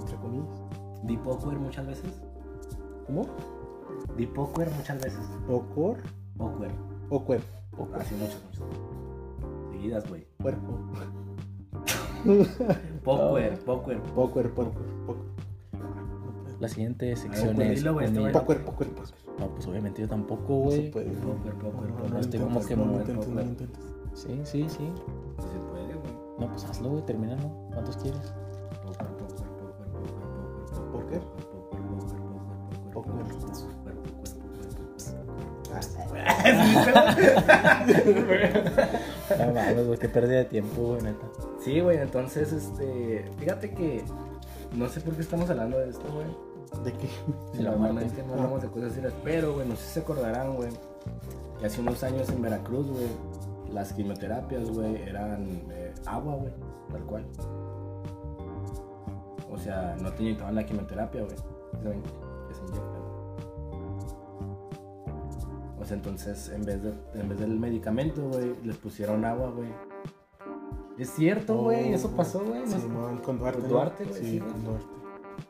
Entre 0.00 0.16
comillas. 0.16 0.60
Di 1.04 1.16
poker 1.16 1.58
muchas 1.58 1.86
veces. 1.86 2.22
¿Cómo? 3.06 3.22
Di 4.16 4.26
poker 4.26 4.70
muchas 4.72 5.02
veces. 5.02 5.26
¿Ocor 5.48 5.98
Poker. 6.36 6.70
o 7.08 7.24
cuerpo? 7.24 7.46
Así 7.94 8.14
muchas, 8.14 8.42
muchas. 8.44 8.62
Seguidas, 9.70 10.08
güey. 10.08 10.26
Cuerpo. 10.42 10.78
Poker, 13.04 13.58
poker. 13.60 14.02
Poker, 14.02 14.54
poker, 14.54 14.82
poker. 15.06 15.35
La 16.60 16.68
siguiente 16.68 17.14
sección 17.16 17.54
pues, 17.54 17.68
es... 17.70 17.84
este. 17.84 18.30
Poker, 18.30 18.64
poker. 18.64 18.88
No, 19.38 19.48
pues 19.48 19.66
obviamente 19.66 20.00
yo 20.00 20.08
tampoco, 20.08 20.54
No 20.54 20.60
güey. 20.60 20.86
No, 20.86 20.92
poker. 20.92 22.10
no, 22.10 22.18
estoy 22.20 22.40
no 22.40 22.46
como 22.46 22.64
que 22.64 22.76
no, 22.76 22.84
muy 22.86 23.04
no 23.04 23.14
no. 23.14 23.42
Sí, 24.14 24.40
sí, 24.44 24.66
sí. 24.68 24.68
Sí 24.68 25.48
se 25.52 25.58
puede, 25.70 25.94
güey. 25.94 26.14
No, 26.38 26.48
pues 26.48 26.64
hazlo, 26.64 26.90
güey, 26.90 27.04
termínalo. 27.04 27.50
¿Cuántos 27.72 27.96
quieres? 27.98 28.32
Poker, 28.86 29.06
poker, 29.18 29.44
poker, 30.92 31.20
poker, 31.20 31.20
poker, 32.92 33.12
¿Poker? 33.12 33.12
Ah, 35.72 35.80
No 39.38 39.52
mames, 39.52 39.86
güey, 39.86 39.98
qué 39.98 40.08
pérdida 40.08 40.38
de 40.38 40.44
tiempo, 40.46 40.82
güey, 40.82 41.02
neta. 41.02 41.26
Sí, 41.60 41.80
güey, 41.80 41.98
entonces, 41.98 42.52
este. 42.52 43.24
Fíjate 43.38 43.74
que. 43.74 44.02
No 44.74 44.88
sé 44.88 45.00
por 45.00 45.14
qué 45.14 45.22
estamos 45.22 45.50
hablando 45.50 45.78
de 45.78 45.90
esto, 45.90 46.04
güey. 46.12 46.26
¿De 46.84 46.92
qué? 46.92 47.08
Sí, 47.52 47.62
la 47.62 47.70
Normalmente 47.72 48.14
muerte. 48.14 48.24
no 48.28 48.34
hablamos 48.34 48.62
de 48.62 48.68
cosas 48.68 48.92
serias, 48.92 49.12
pero, 49.24 49.54
güey, 49.54 49.68
no 49.68 49.76
sé 49.76 49.82
si 49.84 49.92
se 49.94 50.00
acordarán, 50.00 50.54
güey. 50.56 50.70
Que 51.58 51.66
hace 51.66 51.80
unos 51.80 52.02
años 52.02 52.28
en 52.28 52.42
Veracruz, 52.42 52.86
güey, 52.90 53.08
las 53.72 53.92
quimioterapias, 53.92 54.70
güey, 54.70 55.02
eran 55.02 55.46
eh, 55.70 55.94
agua, 56.06 56.34
güey, 56.36 56.52
tal 56.90 57.02
cual. 57.04 57.26
O 59.50 59.58
sea, 59.58 59.96
no 60.00 60.12
te 60.12 60.22
inyectaban 60.22 60.54
la 60.54 60.66
quimioterapia, 60.66 61.22
güey. 61.22 61.36
¿Saben? 61.82 62.02
Que 62.02 62.54
se 62.54 62.60
inyectan. 62.62 63.06
O 65.80 65.84
sea, 65.84 65.96
entonces, 65.96 66.48
en 66.50 66.64
vez, 66.64 66.82
de, 66.82 66.92
en 67.14 67.28
vez 67.28 67.38
del 67.38 67.58
medicamento, 67.58 68.28
güey, 68.28 68.54
les 68.64 68.76
pusieron 68.76 69.24
agua, 69.24 69.50
güey. 69.50 69.68
Es 70.98 71.10
cierto, 71.10 71.56
güey, 71.58 71.92
eso 71.92 72.10
pasó, 72.10 72.40
güey. 72.44 72.60
no 72.60 72.66
sé. 72.66 72.80
Simón, 72.80 73.18
con 73.18 73.38
Duarte. 73.38 73.60
Con 73.60 73.68
¿no? 73.68 73.74
Duarte, 73.76 74.04
güey, 74.04 74.20
sí, 74.20 74.30
Sí, 74.32 74.40
con 74.40 74.64
Duarte. 74.64 74.86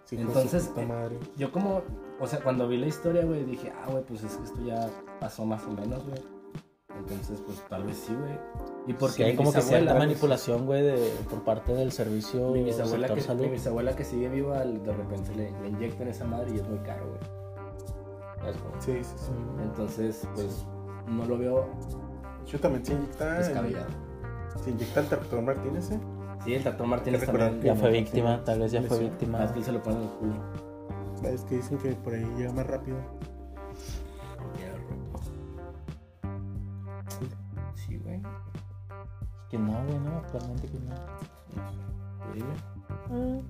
Sí, 0.07 0.17
Entonces, 0.17 0.71
eh, 0.77 0.87
madre. 0.87 1.19
Yo 1.37 1.51
como, 1.53 1.83
o 2.21 2.27
sea, 2.27 2.41
cuando 2.41 2.67
vi 2.69 2.79
la 2.79 2.87
historia, 2.87 3.25
güey, 3.25 3.45
dije, 3.45 3.73
ah, 3.83 3.91
güey, 3.91 4.03
pues 4.05 4.23
es 4.23 4.37
que 4.37 4.45
esto 4.45 4.65
ya 4.65 4.89
pasó 5.21 5.45
más 5.45 5.63
o 5.65 5.71
menos, 5.73 6.05
güey. 6.07 6.23
Entonces, 6.99 7.43
pues 7.45 7.61
tal 7.69 7.83
vez 7.85 7.97
sí, 7.99 8.15
güey. 8.15 8.39
Y 8.87 8.93
porque 8.95 9.17
Sí, 9.17 9.23
hay 9.25 9.37
como 9.37 9.53
que 9.53 9.61
cierta 9.61 9.93
güey, 9.93 10.07
manipulación, 10.07 10.65
güey, 10.65 10.83
de, 10.83 11.13
por 11.29 11.43
parte 11.43 11.75
del 11.75 11.93
servicio 11.93 12.51
Mi 12.53 12.63
bisabuela, 12.63 13.09
que, 13.13 13.21
salud. 13.21 13.43
mi 13.43 13.49
bisabuela 13.51 13.95
que 13.95 14.05
sigue 14.05 14.29
viva, 14.31 14.65
de 14.65 14.93
repente 14.93 15.35
le, 15.35 15.51
le 15.61 15.69
inyectan 15.69 16.09
esa 16.09 16.25
madre 16.25 16.53
y 16.55 16.59
es 16.59 16.69
muy 16.69 16.79
caro, 16.79 17.05
güey. 17.09 18.55
Sí, 18.79 18.93
sí, 19.03 19.15
sí. 19.17 19.33
Entonces, 19.61 20.27
pues, 20.35 20.65
no 21.09 21.25
lo 21.27 21.37
veo 21.37 21.67
Yo 22.47 22.61
también 22.61 22.85
se 22.87 22.93
inyecta. 22.93 23.35
descabellado. 23.39 23.89
Se 24.63 24.71
inyecta 24.71 25.01
el 25.01 25.09
tractor 25.09 25.43
Martínez, 25.43 25.91
¿eh? 25.91 26.01
Sí, 26.45 26.55
el 26.55 26.65
doctor 26.65 26.87
Martínez 26.87 27.25
también. 27.27 27.61
Ya 27.63 27.75
fue 27.75 27.91
víctima, 27.91 28.37
sí. 28.37 28.43
tal 28.45 28.61
vez 28.61 28.73
ya 28.73 28.83
fue 28.83 28.99
víctima. 29.01 29.39
Más 29.39 29.53
que 29.53 29.59
él 29.59 29.65
se 29.65 29.73
lo 29.73 29.83
pone 29.83 29.97
en 29.97 30.03
el 30.03 30.09
culo. 30.11 30.35
Es 31.25 31.43
que 31.43 31.57
dicen 31.57 31.79
que 31.79 31.93
por 31.93 32.15
ahí 32.15 32.25
llega 32.37 32.53
más 32.53 32.67
rápido. 32.67 32.97
Sí, 37.75 37.97
güey. 37.99 38.23
Que 39.51 39.59
no, 39.59 39.73
güey, 39.73 39.99
no, 40.01 40.19
actualmente 40.19 40.69
que 40.69 40.79
no. 40.79 40.95
Dime. 42.35 43.43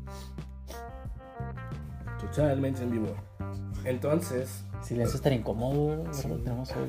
Totalmente 2.20 2.82
en 2.82 2.90
vivo. 2.90 3.14
Entonces, 3.84 4.64
Silencio 4.82 5.20
tan 5.20 5.32
incómodo, 5.32 5.96
güey, 5.96 6.14
Sí. 6.14 6.28
Tenemos 6.28 6.70
hoy, 6.72 6.88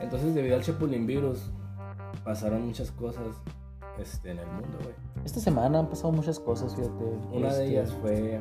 entonces 0.00 0.34
debido 0.34 0.56
al 0.56 0.62
Chapulín 0.62 1.06
virus, 1.06 1.50
pasaron 2.24 2.66
muchas 2.66 2.90
cosas 2.90 3.26
este, 4.00 4.30
en 4.30 4.38
el 4.38 4.46
mundo, 4.46 4.78
güey. 4.82 4.94
Esta 5.24 5.40
semana 5.40 5.80
han 5.80 5.88
pasado 5.88 6.12
muchas 6.12 6.38
cosas, 6.40 6.74
fíjate. 6.74 7.04
Una 7.32 7.48
Este, 7.48 7.60
de 7.60 7.68
ellas 7.68 7.92
fue 8.00 8.40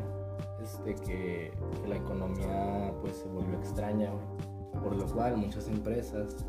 este, 0.63 0.95
que, 0.95 1.51
que 1.81 1.87
la 1.87 1.95
economía 1.97 2.93
pues 3.01 3.17
se 3.17 3.27
volvió 3.27 3.57
extraña, 3.57 4.11
güey. 4.11 4.83
Por 4.83 4.95
lo 4.95 5.05
cual 5.07 5.37
muchas 5.37 5.67
empresas 5.67 6.45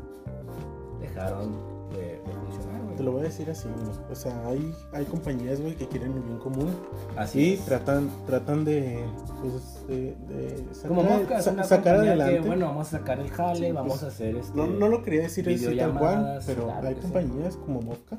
dejaron 0.99 1.78
de, 1.91 2.01
de 2.19 2.31
funcionar, 2.45 2.81
Te 2.81 2.93
güey. 2.93 3.03
lo 3.05 3.11
voy 3.13 3.21
a 3.21 3.23
decir 3.25 3.49
así, 3.49 3.67
güey. 3.67 3.97
O 4.11 4.15
sea, 4.15 4.47
hay, 4.47 4.73
hay 4.93 5.05
compañías, 5.05 5.59
güey, 5.61 5.75
que 5.75 5.87
quieren 5.87 6.13
el 6.13 6.21
bien 6.21 6.37
común. 6.37 6.69
Así 7.17 7.53
Y 7.53 7.57
tratan, 7.57 8.09
tratan 8.25 8.65
de, 8.65 9.03
pues, 9.41 9.87
de, 9.87 10.15
de 10.27 10.73
sacar, 10.73 10.89
Como 10.89 11.41
sa- 11.41 11.63
sacar 11.63 11.95
adelante. 11.95 12.41
que, 12.41 12.47
bueno, 12.47 12.67
vamos 12.67 12.87
a 12.93 12.97
sacar 12.99 13.19
el 13.19 13.29
jale, 13.29 13.67
Sí, 13.67 13.71
vamos 13.71 13.91
pues, 13.93 14.03
a 14.03 14.07
hacer 14.07 14.35
este... 14.37 14.57
no, 14.57 14.67
no 14.67 14.87
lo 14.87 15.03
quería 15.03 15.21
decir 15.23 15.47
así 15.49 15.77
tal 15.77 15.97
cual, 15.97 16.39
pero 16.45 16.65
claro 16.65 16.87
hay 16.87 16.95
sí. 16.95 17.01
compañías 17.01 17.55
como 17.57 17.81
Mosca 17.81 18.17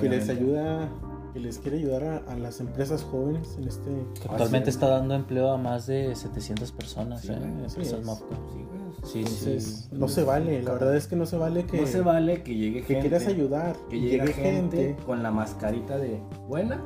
que 0.00 0.08
les 0.10 0.28
ayuda, 0.28 0.88
que 1.32 1.40
les 1.40 1.58
quiere 1.58 1.78
ayudar 1.78 2.04
a, 2.04 2.16
a 2.32 2.36
las 2.36 2.60
empresas 2.60 3.02
jóvenes 3.02 3.56
en 3.58 3.66
este... 3.68 3.90
Que 4.20 4.28
actualmente 4.28 4.68
está 4.70 4.88
dando 4.88 5.14
empleo 5.14 5.50
a 5.50 5.56
más 5.56 5.86
de 5.86 6.14
700 6.14 6.70
personas, 6.72 7.22
Sí, 7.22 7.32
¿eh? 7.32 7.34
Empresas 7.36 7.78
es. 7.78 7.88
Sí, 7.88 8.62
güey. 8.62 8.85
Sí, 9.06 9.20
Entonces, 9.20 9.88
sí. 9.90 9.96
no 9.96 10.08
se 10.08 10.24
vale, 10.24 10.62
la 10.62 10.72
verdad 10.72 10.96
es 10.96 11.06
que 11.06 11.14
no 11.16 11.26
se 11.26 11.36
vale 11.36 11.64
que, 11.64 11.80
No 11.80 11.86
se 11.86 12.00
vale 12.00 12.42
que 12.42 12.54
llegue 12.54 12.80
que 12.82 12.94
gente... 12.94 13.08
quieras 13.08 13.26
ayudar, 13.28 13.76
Que 13.88 14.00
llegue 14.00 14.18
llegue 14.18 14.32
gente, 14.32 14.76
gente. 14.88 15.02
con 15.04 15.22
la 15.22 15.30
mascarita 15.30 15.96
de 15.96 16.20
buena 16.48 16.82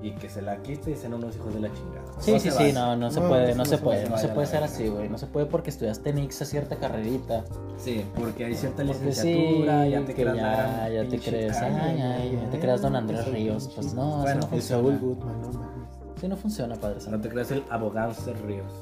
y 0.00 0.12
que 0.12 0.28
se 0.28 0.40
la 0.42 0.62
quite 0.62 0.92
y 0.92 0.94
sean 0.96 1.14
unos 1.14 1.34
hijos 1.34 1.52
de 1.52 1.58
la 1.60 1.72
chingada. 1.72 2.04
Sí, 2.20 2.32
No 2.32 2.38
sí, 2.38 2.50
sí, 2.52 2.72
no, 2.72 2.94
no 2.94 3.10
se 3.10 3.20
No, 3.20 3.28
puede, 3.28 3.50
no 3.50 3.56
no 3.58 3.64
se 3.64 3.76
se 3.76 3.82
puede, 3.82 4.08
no 4.08 4.16
se 4.18 4.28
puede 4.28 4.46
ser 4.46 4.62
así, 4.62 4.86
güey. 4.86 5.08
No 5.08 5.18
se 5.18 5.26
puede 5.26 5.46
porque 5.46 5.70
estudiaste 5.70 6.10
en 6.10 6.18
a 6.18 6.30
cierta 6.30 6.76
carrerita. 6.76 7.44
Sí, 7.76 8.04
porque 8.16 8.44
hay 8.44 8.54
cierta 8.54 8.84
Porque 8.84 9.04
licenciatura, 9.06 9.84
sí, 9.84 9.90
ya 9.90 10.04
te 10.04 10.14
que 10.14 10.22
creas 10.22 10.36
ya, 10.36 10.88
ya 10.88 11.08
te 11.08 11.18
crees, 11.18 11.56
ay, 11.56 12.00
ay, 12.00 12.38
ya 12.40 12.50
te 12.50 12.60
creas 12.60 12.80
Don 12.82 12.94
Andrés 12.94 13.26
Ríos. 13.26 13.70
Pues 13.74 13.92
no, 13.94 14.18
Bueno, 14.22 14.40
no 14.48 14.60
Saúl 14.60 14.98
funciona. 14.98 14.98
Goodman, 15.00 15.40
no 15.42 15.48
mames. 15.52 15.88
Sí, 16.20 16.28
no 16.28 16.36
funciona, 16.36 16.74
Padre 16.76 16.98
No 17.10 17.20
te 17.20 17.28
creas 17.28 17.50
el 17.50 17.64
abogánster 17.68 18.40
Ríos. 18.46 18.72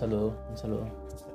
Saludo, 0.00 0.34
un 0.50 0.56
saludo. 0.56 0.86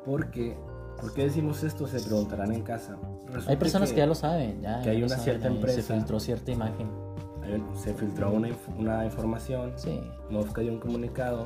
Porque, 0.06 0.58
¿por 1.00 1.14
qué 1.14 1.24
decimos 1.26 1.64
esto? 1.64 1.88
Se 1.88 2.00
preguntarán 2.02 2.52
en 2.52 2.64
casa. 2.64 2.98
Resulta 3.28 3.52
Hay 3.52 3.58
personas 3.58 3.92
que, 3.92 3.98
ya 3.98 4.06
lo 4.08 4.16
saben, 4.16 4.62
ya. 4.62 4.82
que 4.82 4.90
hay 4.90 4.98
una 5.00 5.10
saben, 5.10 5.24
cierta 5.24 5.48
empresa. 5.48 5.82
Se 5.82 5.94
filtró 5.94 6.20
cierta 6.20 6.52
imagen. 6.52 6.90
se 7.76 7.94
filtró 7.94 8.32
una, 8.32 8.50
inf- 8.50 8.76
una 8.78 9.06
información 9.06 9.74
Sí. 9.76 10.02
Mosca 10.32 10.62
dio 10.62 10.72
un 10.72 10.80
comunicado 10.80 11.46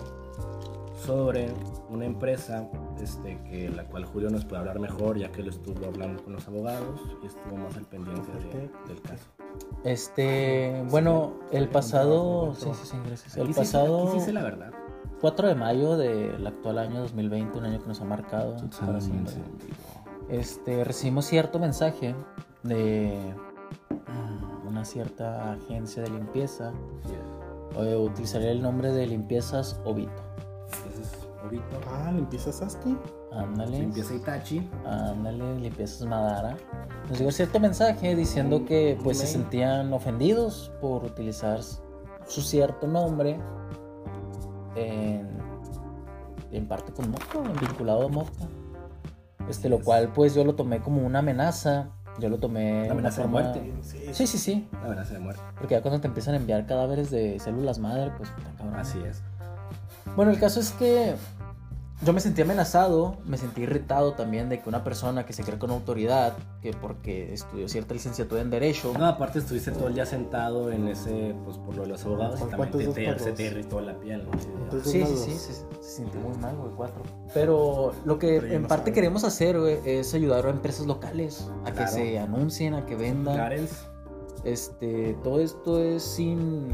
sobre 1.05 1.49
una 1.89 2.05
empresa 2.05 2.69
este, 3.01 3.37
que 3.49 3.69
la 3.69 3.83
cual 3.85 4.05
Julio 4.05 4.29
nos 4.29 4.45
puede 4.45 4.59
hablar 4.61 4.79
mejor 4.79 5.17
ya 5.17 5.29
que 5.31 5.43
lo 5.43 5.49
estuvo 5.49 5.85
hablando 5.85 6.23
con 6.23 6.33
los 6.33 6.47
abogados 6.47 7.01
y 7.21 7.25
estuvo 7.27 7.57
más 7.57 7.75
al 7.75 7.83
pendiente 7.85 8.31
de- 8.31 8.69
del 8.87 9.01
caso. 9.01 9.25
Este, 9.83 10.83
bueno, 10.89 11.33
el 11.51 11.67
pasado. 11.69 12.53
Sí, 12.55 12.69
sí, 12.73 12.87
sí, 12.91 12.97
gracias. 13.05 13.35
El 13.37 13.49
pasado. 13.53 14.19
sí 14.21 14.31
la 14.31 14.43
verdad. 14.43 14.71
4 15.21 15.47
de 15.49 15.55
mayo 15.55 15.97
del 15.97 16.45
actual 16.45 16.77
año 16.79 17.01
2020, 17.01 17.57
un 17.57 17.65
año 17.65 17.79
que 17.79 17.87
nos 17.87 18.01
ha 18.01 18.05
marcado. 18.05 18.55
para 18.79 19.01
siempre. 19.01 19.33
Este, 20.29 20.83
recibimos 20.83 21.25
cierto 21.25 21.59
mensaje 21.59 22.15
de 22.63 23.33
mm, 23.89 24.67
una 24.67 24.85
cierta 24.85 25.53
agencia 25.53 26.03
de 26.03 26.09
limpieza. 26.09 26.71
Eh, 27.77 27.95
utilizaré 27.95 28.51
el 28.51 28.61
nombre 28.61 28.91
de 28.91 29.07
limpiezas 29.07 29.79
Obito. 29.85 30.23
Ese 30.91 31.01
es 31.01 31.27
Obito. 31.45 31.79
Ah, 31.91 32.11
limpieza 32.11 32.51
Sasuke. 32.51 32.95
Ándale. 33.31 33.79
Limpieza 33.79 34.15
Itachi. 34.15 34.69
Ándale, 34.85 35.59
limpiezas 35.59 36.07
Madara. 36.07 36.57
Nos 37.09 37.19
llegó 37.19 37.31
cierto 37.31 37.59
mensaje 37.59 38.15
diciendo 38.15 38.65
que 38.65 38.97
pues 39.03 39.17
se 39.17 39.27
sentían 39.27 39.91
ofendidos 39.93 40.71
por 40.79 41.03
utilizar 41.03 41.59
su 42.27 42.41
cierto 42.41 42.87
nombre 42.87 43.39
en, 44.75 45.27
en 46.51 46.67
parte 46.67 46.91
con 46.91 47.11
Mosca, 47.11 47.39
vinculado 47.59 48.05
a 48.05 48.09
Mosca. 48.09 48.47
Este, 49.49 49.67
lo 49.69 49.79
cual 49.79 50.11
pues 50.13 50.35
yo 50.35 50.43
lo 50.43 50.55
tomé 50.55 50.79
como 50.79 51.01
una 51.05 51.19
amenaza. 51.19 51.89
Yo 52.19 52.27
lo 52.29 52.37
tomé 52.37 52.83
una 52.83 52.91
amenaza 52.91 53.21
de 53.21 53.27
muerte. 53.29 53.73
Sí, 54.11 54.27
sí, 54.27 54.37
sí. 54.37 54.67
La 54.73 54.87
amenaza 54.87 55.13
de 55.13 55.19
muerte. 55.19 55.41
Porque 55.57 55.75
ya 55.75 55.81
cuando 55.81 56.01
te 56.01 56.07
empiezan 56.07 56.33
a 56.33 56.37
enviar 56.37 56.65
cadáveres 56.65 57.09
de 57.09 57.39
células 57.39 57.79
madre, 57.79 58.11
pues 58.17 58.29
está 58.29 58.51
cabrón. 58.57 58.75
Así 58.75 58.99
es. 58.99 59.23
Bueno, 60.15 60.31
el 60.31 60.39
caso 60.39 60.59
es 60.59 60.71
que 60.71 61.15
yo 62.01 62.13
me 62.13 62.21
sentí 62.21 62.41
amenazado, 62.41 63.17
me 63.25 63.37
sentí 63.37 63.61
irritado 63.63 64.13
también 64.13 64.47
de 64.49 64.61
que 64.61 64.69
una 64.69 64.83
persona 64.83 65.25
que 65.25 65.33
se 65.33 65.43
cree 65.43 65.59
con 65.59 65.69
autoridad, 65.71 66.33
que 66.61 66.71
porque 66.71 67.33
estudió 67.33 67.67
cierta 67.67 67.93
licenciatura 67.93 68.41
en 68.41 68.49
Derecho, 68.49 68.93
No, 68.97 69.05
aparte 69.05 69.39
estuviste 69.39 69.71
todo 69.71 69.87
el 69.87 69.95
día 69.95 70.05
sentado 70.05 70.71
en 70.71 70.87
ese, 70.87 71.35
pues 71.43 71.57
por 71.57 71.75
lo 71.75 71.81
de 71.83 71.89
los 71.89 72.05
abogados 72.05 72.35
y 72.39 72.43
también 72.43 72.57
¿Cuántos 72.57 72.79
te, 72.79 72.85
dos 72.85 72.95
te- 72.95 73.05
por 73.07 73.19
se 73.19 73.31
te 73.33 73.43
irritó 73.47 73.81
la 73.81 73.99
piel. 73.99 74.25
Sí, 74.83 74.89
sí, 74.91 75.05
sí, 75.05 75.31
dos. 75.31 75.41
se, 75.41 75.53
se 75.53 75.65
sintió 75.81 76.21
muy 76.21 76.37
mal, 76.37 76.55
güey, 76.55 76.71
cuatro. 76.75 77.03
Pero 77.33 77.91
lo 78.05 78.17
que 78.17 78.37
en 78.37 78.61
no 78.63 78.67
parte 78.69 78.93
queremos 78.93 79.23
hacer, 79.25 79.59
güey, 79.59 79.79
es 79.85 80.13
ayudar 80.13 80.45
a 80.45 80.49
empresas 80.51 80.85
locales 80.85 81.49
a 81.65 81.71
que 81.73 81.85
se 81.87 82.17
anuncien, 82.19 82.73
a 82.75 82.85
que 82.85 82.95
vendan. 82.95 83.37
Este, 84.45 85.17
todo 85.21 85.41
esto 85.41 85.83
es 85.83 86.01
sin, 86.01 86.69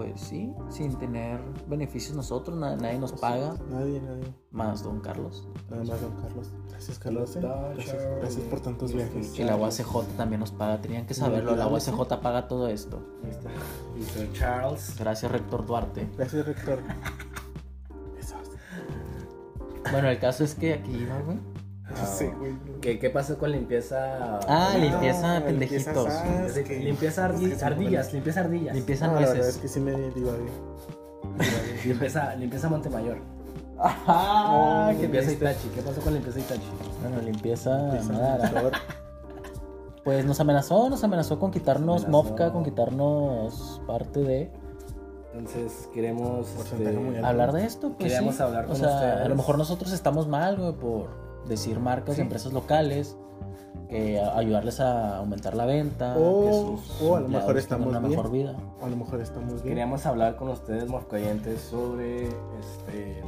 pues 0.00 0.18
sí, 0.22 0.50
sin 0.70 0.96
tener 0.98 1.38
beneficios 1.68 2.16
nosotros, 2.16 2.56
na- 2.56 2.74
nadie 2.74 2.98
nos 2.98 3.12
paga, 3.12 3.54
Nadie, 3.70 4.00
nadie. 4.00 4.32
más 4.50 4.82
don 4.82 4.98
Carlos. 5.00 5.46
Nada 5.68 5.84
más, 5.84 6.00
don 6.00 6.12
Carlos. 6.22 6.50
Gracias, 6.70 6.98
Carlos. 6.98 7.36
eh. 7.36 7.40
Gracias, 7.42 8.02
gracias 8.18 8.44
por 8.46 8.60
tantos 8.60 8.94
viajes. 8.94 9.38
Y 9.38 9.44
la 9.44 9.56
UACJ 9.56 10.06
también 10.16 10.40
nos 10.40 10.52
paga, 10.52 10.80
tenían 10.80 11.04
que 11.06 11.12
saberlo, 11.12 11.54
la 11.54 11.66
UACJ 11.68 12.18
paga 12.22 12.48
todo 12.48 12.68
esto. 12.68 12.98
Mr. 13.22 14.32
Charles. 14.32 14.96
Gracias, 14.98 15.30
rector 15.30 15.66
Duarte. 15.66 16.08
Gracias, 16.16 16.46
rector. 16.46 16.78
Besos. 18.16 18.38
Bueno, 19.92 20.08
el 20.08 20.18
caso 20.18 20.44
es 20.44 20.54
que 20.54 20.72
aquí 20.72 20.92
iba, 20.94 21.18
güey. 21.20 21.36
Ah, 21.94 22.06
Sí, 22.06 22.26
güey. 22.38 22.52
¿Qué, 22.80 22.98
¿Qué 22.98 23.10
pasó 23.10 23.36
con 23.38 23.50
limpieza? 23.52 24.38
Ah, 24.48 24.76
limpieza 24.78 25.36
Ah, 25.36 25.40
pendejitos. 25.44 25.84
limpieza 25.96 26.48
Sasuke. 26.48 26.80
Limpieza 26.80 27.28
ardi- 27.28 27.44
Es 27.52 27.58
que 27.58 27.64
me 27.64 27.70
ardillas, 27.70 28.12
limpieza 28.12 28.40
ardillas. 28.40 28.74
Limpieza 28.74 29.06
No, 29.08 29.20
la 29.20 29.32
es 29.32 29.56
que 29.58 29.68
sí 29.68 29.80
me 29.80 29.92
divagué. 30.10 30.46
Limpieza, 31.84 32.34
limpieza 32.36 32.68
Montemayor. 32.68 33.18
Ah, 33.78 34.86
Oh, 34.88 34.90
qué 34.96 35.02
Limpieza. 35.02 35.32
Itachi. 35.32 35.68
¿Qué 35.74 35.80
pasó 35.82 36.00
con 36.00 36.12
limpieza 36.14 36.38
Itachi? 36.40 36.68
Bueno, 37.02 37.22
limpieza 37.22 37.78
Limpieza. 37.78 38.12
Madara. 38.12 38.70
Pues 40.04 40.24
nos 40.24 40.40
amenazó, 40.40 40.88
nos 40.90 41.04
amenazó 41.04 41.38
con 41.38 41.50
quitarnos 41.50 42.04
Amenazó. 42.04 42.10
Mofka, 42.28 42.52
con 42.52 42.64
quitarnos 42.64 43.80
parte 43.86 44.20
de 44.20 44.50
Entonces 45.34 45.88
queremos 45.94 46.48
este, 46.58 47.20
hablar 47.22 47.52
de 47.52 47.64
esto. 47.64 47.92
Pues 47.98 48.12
Queríamos 48.12 48.36
sí. 48.36 48.42
hablar 48.42 48.64
o 48.64 48.68
con 48.68 48.76
sea, 48.76 48.88
ustedes. 48.88 49.26
A 49.26 49.28
lo 49.28 49.36
mejor 49.36 49.58
nosotros 49.58 49.92
estamos 49.92 50.26
mal, 50.26 50.56
güey, 50.58 50.72
por 50.72 51.08
decir 51.48 51.80
marcas 51.80 52.14
Sí. 52.14 52.20
de 52.20 52.22
empresas 52.22 52.52
locales, 52.52 53.16
que 53.88 54.20
ayudarles 54.20 54.78
a 54.78 55.16
aumentar 55.18 55.54
la 55.56 55.66
venta, 55.66 56.14
O- 56.16 56.76
que 56.76 56.82
sus 56.82 57.02
o 57.02 57.16
a 57.16 57.20
lo 57.20 57.28
mejor 57.28 57.58
estamos 57.58 57.88
una 57.88 57.98
bien. 57.98 58.10
mejor 58.12 58.30
vida. 58.30 58.56
A 58.82 58.88
lo 58.88 58.96
mejor 58.96 59.20
estamos 59.20 59.54
bien. 59.54 59.64
Queríamos 59.64 60.06
hablar 60.06 60.36
con 60.36 60.48
ustedes, 60.48 60.88
mofcoyentes, 60.88 61.60
sobre 61.60 62.26
este. 62.28 63.22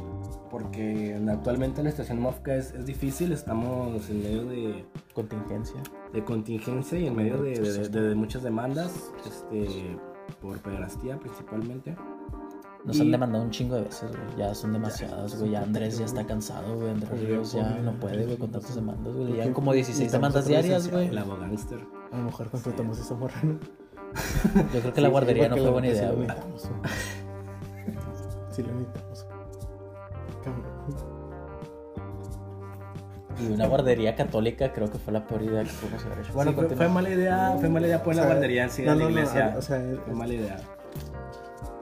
Porque 0.49 1.19
actualmente 1.29 1.81
la 1.83 1.89
situación 1.89 2.19
mofca 2.21 2.55
es, 2.55 2.73
es 2.75 2.85
difícil, 2.85 3.31
estamos 3.31 4.07
en 4.09 4.21
medio 4.23 4.45
de, 4.45 4.85
Contingencia. 5.13 5.81
de 6.13 6.23
contingencia 6.23 6.99
y 6.99 7.07
en 7.07 7.15
medio 7.15 7.41
de, 7.41 7.59
de- 7.59 7.89
de- 7.89 8.01
de 8.09 8.15
muchas 8.15 8.43
demandas, 8.43 8.91
este, 9.27 9.97
por 10.41 10.59
pederastía 10.59 11.17
principalmente. 11.17 11.95
Nos 12.85 12.97
Y- 12.97 13.01
han 13.01 13.11
demandado 13.11 13.43
un 13.45 13.49
chingo 13.51 13.75
de 13.75 13.83
veces, 13.83 14.09
güey. 14.11 14.37
Ya 14.37 14.53
son 14.53 14.73
demasiadas, 14.73 15.37
güey. 15.39 15.51
Ya 15.51 15.61
Andrés 15.61 15.97
ya 15.97 16.05
está 16.05 16.25
cansado, 16.25 16.75
güey. 16.77 16.89
Andrés 16.91 17.11
Ríos 17.21 17.53
ya 17.53 17.69
no 17.81 17.93
puede, 17.93 18.25
güey, 18.25 18.37
con 18.37 18.51
tantas 18.51 18.75
demandas, 18.75 19.13
güey. 19.15 19.31
Llegan 19.33 19.53
como 19.53 19.71
16 19.71 19.99
necesitamos 19.99 20.33
demandas 20.33 20.47
diarias, 20.49 20.91
güey. 20.91 21.07
El 21.07 21.17
abogánster. 21.17 21.79
A 22.11 22.17
lo 22.17 22.23
mejor 22.25 22.49
contratamos 22.49 22.99
esa 22.99 23.15
morra, 23.15 23.39
¿no? 23.43 23.57
Yo 24.73 24.79
creo 24.81 24.93
que 24.93 25.01
la 25.01 25.07
guardería 25.09 25.47
no 25.49 25.55
fue 25.57 25.69
buena 25.71 25.87
idea, 25.87 26.09
Sí 26.09 26.15
güey. 26.15 26.27
lo 26.27 26.33
necesitamos. 26.33 26.61
Sí 28.51 28.61
lo 28.63 28.73
necesitamos. 28.73 29.25
Y 33.39 33.51
una 33.51 33.67
guardería 33.67 34.15
católica 34.15 34.71
creo 34.73 34.91
que 34.91 34.99
fue 34.99 35.11
la 35.11 35.25
peor 35.25 35.41
idea 35.41 35.63
que 35.63 35.69
pudimos 35.71 36.05
haber 36.05 36.19
hecho. 36.19 36.33
Bueno, 36.33 36.51
Sí, 36.51 36.75
fue, 36.75 36.87
mala 36.89 37.09
idea, 37.09 37.55
fue 37.59 37.69
mala 37.69 37.87
idea 37.87 38.03
poner 38.03 38.19
O 38.19 38.23
la 38.23 38.29
guardería 38.31 38.63
en 38.65 38.69
sí 38.69 38.83
no, 38.83 38.91
de 38.91 38.97
la 38.97 39.03
no, 39.05 39.09
no, 39.09 39.15
iglesia. 39.17 39.55
o 39.57 39.61
sea, 39.61 39.81
fue 40.05 40.13
mala 40.13 40.33
idea. 40.33 40.57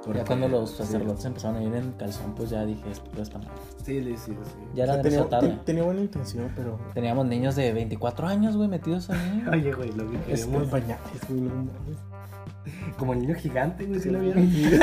Ya 0.02 0.06
Porque- 0.08 0.24
cuando 0.26 0.47
los 0.47 0.72
sí. 0.72 0.78
sacerdotes 0.78 1.26
empezaron 1.26 1.58
a 1.58 1.64
ir 1.64 1.76
en 1.76 1.91
calzón, 1.91 2.34
pues 2.36 2.49
ya 2.49 2.66
dije, 2.66 2.82
esto 2.91 3.08
ya 3.16 3.22
está 3.22 3.38
mal. 3.38 3.49
Sí, 3.86 4.02
sí, 4.04 4.16
sí. 4.18 4.32
sí. 4.32 4.34
Ya 4.74 4.82
o 4.82 4.84
era 4.86 4.93
sea, 4.95 5.04
demasiado 5.04 5.26
tenía, 5.28 5.30
tarde. 5.30 5.49
te- 5.49 5.64
tenía 5.66 5.84
buena 5.84 6.02
intención, 6.02 6.52
pero. 6.56 6.80
Teníamos 6.95 7.28
niños 7.28 7.56
de 7.56 7.72
24 7.72 8.28
años, 8.28 8.58
güey, 8.58 8.68
metidos 8.68 9.12
ahí. 9.12 9.43
Oye, 9.52 9.72
güey, 9.74 9.91
lo 9.91 10.10
que 10.10 10.18
Es 10.34 10.45
queremos. 10.45 10.70
por 10.70 10.82
pañales, 10.82 11.22
güey, 11.30 11.41
no. 11.41 11.52
Como 12.97 13.14
el 13.14 13.20
niño 13.20 13.36
gigante, 13.36 13.86
güey, 13.86 13.99
¿sí 13.99 14.10
lo 14.10 14.20
vieron? 14.20 14.49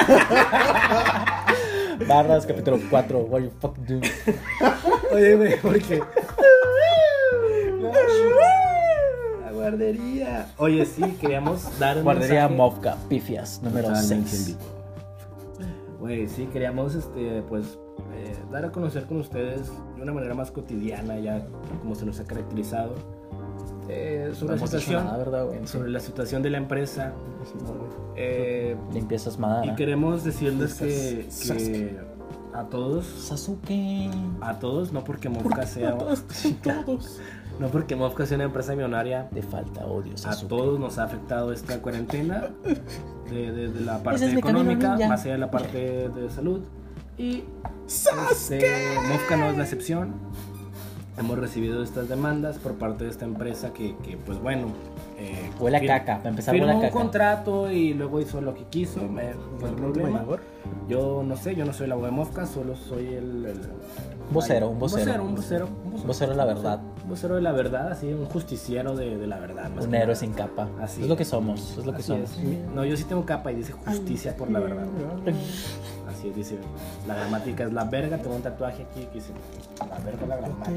Barras, 2.08 2.46
capítulo 2.46 2.78
4. 2.88 3.18
What 3.18 3.40
you 3.40 3.50
fuck 3.60 3.76
do? 3.78 4.00
Oye, 5.12 5.34
güey, 5.36 5.60
porque. 5.60 6.00
La 9.44 9.52
guardería. 9.52 10.46
Oye, 10.58 10.86
sí, 10.86 11.02
queríamos 11.20 11.78
dar 11.78 11.98
un 11.98 12.04
Guardería 12.04 12.48
mensaje- 12.48 12.56
Mofka, 12.56 12.96
Pifias, 13.08 13.60
número 13.62 13.88
Totalmente 13.88 14.28
6. 14.30 14.56
Sí, 16.28 16.46
queríamos, 16.52 16.94
este, 16.94 17.42
pues, 17.48 17.78
eh, 18.14 18.36
dar 18.50 18.64
a 18.64 18.72
conocer 18.72 19.06
con 19.06 19.18
ustedes 19.18 19.70
de 19.96 20.02
una 20.02 20.12
manera 20.12 20.34
más 20.34 20.50
cotidiana, 20.50 21.18
ya 21.18 21.46
como 21.80 21.94
se 21.94 22.06
nos 22.06 22.18
ha 22.20 22.24
caracterizado, 22.24 22.94
eh, 23.88 24.26
No 24.30 24.34
sobre 24.34 24.56
la 24.56 24.66
situación, 24.66 25.04
nada, 25.04 25.18
¿verdad, 25.18 25.46
güey? 25.46 25.66
sobre 25.66 25.90
la 25.90 26.00
situación 26.00 26.42
de 26.42 26.50
la 26.50 26.58
empresa. 26.58 27.12
Eh, 28.16 28.76
Limpiezas 28.92 29.36
y 29.36 29.40
Madara. 29.40 29.76
queremos 29.76 30.24
decirles 30.24 30.74
que, 30.74 31.96
a 32.52 32.64
todos, 32.64 33.06
Sasuke. 33.06 34.10
a 34.40 34.58
todos, 34.58 34.92
no 34.92 35.04
porque 35.04 35.28
Mofka 35.28 35.66
sea, 35.66 35.96
Todos, 35.96 36.24
todos. 36.84 37.20
No 37.58 37.68
porque 37.68 37.96
Mofka 37.96 38.24
sea 38.26 38.36
una 38.36 38.44
empresa 38.44 38.74
millonaria, 38.74 39.28
Te 39.30 39.42
falta 39.42 39.84
odio, 39.86 40.14
a 40.14 40.18
Sasuke. 40.18 40.48
todos 40.48 40.78
nos 40.80 40.98
ha 40.98 41.04
afectado 41.04 41.52
esta 41.52 41.80
cuarentena 41.82 42.48
de, 43.30 43.52
de- 43.52 43.68
de 43.72 43.80
la 43.80 44.02
parte 44.02 44.24
es 44.26 44.34
económica, 44.34 44.96
más 45.08 45.22
allá 45.24 45.32
de 45.32 45.38
la 45.38 45.50
parte 45.50 46.08
de 46.08 46.30
salud. 46.30 46.60
Y 47.16 47.44
este, 48.30 48.60
Mofka 49.08 49.36
no 49.36 49.46
es 49.50 49.56
la 49.56 49.64
excepción. 49.64 50.14
Hemos 51.18 51.36
recibido 51.38 51.82
estas 51.82 52.08
demandas 52.08 52.58
por 52.58 52.74
parte 52.74 53.04
de 53.04 53.10
esta 53.10 53.24
empresa 53.24 53.72
que, 53.72 53.96
que, 54.04 54.16
pues 54.16 54.38
bueno. 54.40 54.68
Eh, 55.18 55.50
Huele 55.58 55.76
a 55.78 55.86
caca, 55.86 56.18
para 56.18 56.30
empezar 56.30 56.52
firmó 56.54 56.66
huele 56.68 56.72
a 56.74 56.76
un 56.76 56.82
caca. 56.82 56.92
contrato 56.94 57.70
y 57.72 57.92
luego 57.94 58.20
hizo 58.20 58.40
lo 58.40 58.54
que 58.54 58.64
quiso. 58.64 59.00
Me, 59.02 59.32
fue 59.58 59.68
el 59.70 59.74
problema. 59.74 60.20
mayor. 60.22 60.40
Yo 60.88 61.22
no 61.24 61.36
sé, 61.36 61.54
yo 61.56 61.64
no 61.64 61.72
soy 61.72 61.86
el 61.86 61.92
abogado 61.92 62.12
de 62.14 62.18
Mofka, 62.18 62.46
solo 62.46 62.76
soy 62.76 63.06
el. 63.08 63.46
el- 63.46 63.60
Vocero, 64.30 64.68
un 64.68 64.78
vocero. 64.78 65.22
Un 65.24 65.34
vocero, 65.34 65.64
un 65.64 65.74
vocero. 65.94 66.06
Vocero 66.06 66.30
de 66.32 66.36
la 66.36 66.44
verdad. 66.44 66.80
Un 67.02 67.08
vocero 67.08 67.34
de 67.36 67.40
la 67.40 67.52
verdad, 67.52 67.90
así, 67.92 68.12
un 68.12 68.26
justiciero 68.26 68.94
de, 68.94 69.16
de 69.16 69.26
la 69.26 69.38
verdad. 69.38 69.70
más 69.70 69.86
Un 69.86 69.94
héroe 69.94 70.14
sin 70.14 70.34
capa. 70.34 70.68
Así 70.82 71.02
es 71.02 71.08
lo 71.08 71.16
que 71.16 71.24
somos, 71.24 71.78
es 71.78 71.86
lo 71.86 71.92
que 71.92 71.98
Así 71.98 72.08
somos. 72.08 72.30
es. 72.36 72.38
No, 72.74 72.84
yo 72.84 72.94
sí 72.96 73.04
tengo 73.04 73.24
capa 73.24 73.50
y 73.52 73.56
dice 73.56 73.72
justicia 73.72 74.36
por 74.36 74.50
la 74.50 74.60
verdad. 74.60 74.84
Así 76.10 76.28
es, 76.28 76.36
dice. 76.36 76.58
La 77.06 77.14
gramática 77.14 77.64
es 77.64 77.72
la 77.72 77.84
verga. 77.84 78.18
Tengo 78.18 78.36
un 78.36 78.42
tatuaje 78.42 78.82
aquí 78.82 79.06
que 79.06 79.14
dice 79.14 79.32
la 79.80 79.98
verga 79.98 80.26
la 80.26 80.36
gramática. 80.36 80.72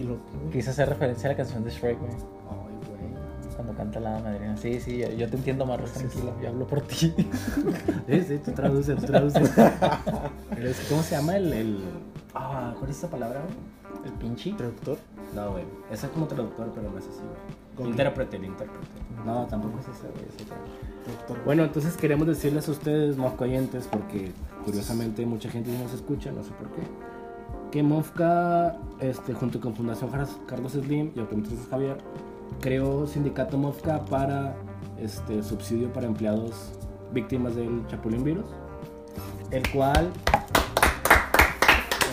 Y 0.00 0.04
lo- 0.04 0.18
Quise 0.50 0.70
hacer 0.70 0.88
referencia 0.88 1.28
a 1.28 1.32
la 1.32 1.36
canción 1.36 1.62
de 1.62 1.70
Shrek, 1.70 1.98
güey. 1.98 2.10
Ay, 2.12 2.88
güey. 2.88 3.54
Cuando 3.54 3.74
canta 3.74 4.00
la 4.00 4.18
madrina. 4.18 4.56
Sí, 4.56 4.80
sí, 4.80 4.96
yo, 4.98 5.08
yo 5.10 5.28
te 5.28 5.36
entiendo, 5.36 5.66
Marros, 5.66 5.92
tranquilo. 5.92 6.32
Yo 6.42 6.48
hablo 6.48 6.66
por 6.66 6.80
ti. 6.82 7.14
Sí, 8.08 8.24
sí, 8.26 8.38
tú 8.44 8.50
traduces, 8.52 8.98
tú 8.98 9.06
traduces. 9.06 9.50
Pero 10.54 10.68
es 10.68 10.80
¿Cómo 10.88 11.02
se 11.02 11.14
llama 11.14 11.36
el. 11.36 11.52
el... 11.52 11.80
Ah, 12.34 12.74
¿cuál 12.78 12.90
es 12.90 12.96
esa 12.98 13.08
palabra, 13.08 13.42
güey? 13.42 14.04
El 14.06 14.12
pinche. 14.14 14.52
Traductor. 14.54 14.98
No, 15.34 15.52
güey. 15.52 15.64
Esa 15.92 16.06
es 16.06 16.12
como 16.12 16.26
traductor, 16.26 16.72
pero 16.74 16.90
no 16.90 16.98
es 16.98 17.06
así, 17.06 17.20
güey. 17.76 17.90
Intérprete, 17.90 18.36
el 18.36 18.44
intérprete. 18.46 18.86
No, 19.24 19.46
tampoco 19.46 19.78
es 19.80 19.88
ese, 19.88 20.08
güey, 20.08 20.24
es. 20.26 20.46
Doctor. 21.06 21.44
Bueno, 21.44 21.64
entonces 21.64 21.96
queremos 21.96 22.26
decirles 22.26 22.68
a 22.68 22.72
ustedes, 22.72 23.16
Mofca 23.16 23.44
oyentes, 23.44 23.86
porque 23.90 24.32
curiosamente 24.64 25.24
mucha 25.26 25.48
gente 25.50 25.70
nos 25.78 25.92
escucha, 25.94 26.30
no 26.32 26.42
sé 26.42 26.50
por 26.52 26.68
qué, 26.72 26.82
que 27.70 27.82
Mofca, 27.82 28.76
este, 29.00 29.32
junto 29.32 29.60
con 29.60 29.74
Fundación 29.74 30.10
Carlos 30.46 30.72
Slim 30.72 31.12
y 31.14 31.20
Automotrices 31.20 31.66
Javier, 31.68 31.98
creó 32.60 33.06
Sindicato 33.06 33.56
Mofca 33.56 34.04
para 34.04 34.56
este, 34.98 35.42
subsidio 35.42 35.92
para 35.92 36.06
empleados 36.06 36.72
víctimas 37.12 37.54
del 37.54 37.86
Chapulín 37.88 38.24
Virus, 38.24 38.46
el 39.50 39.68
cual 39.70 40.10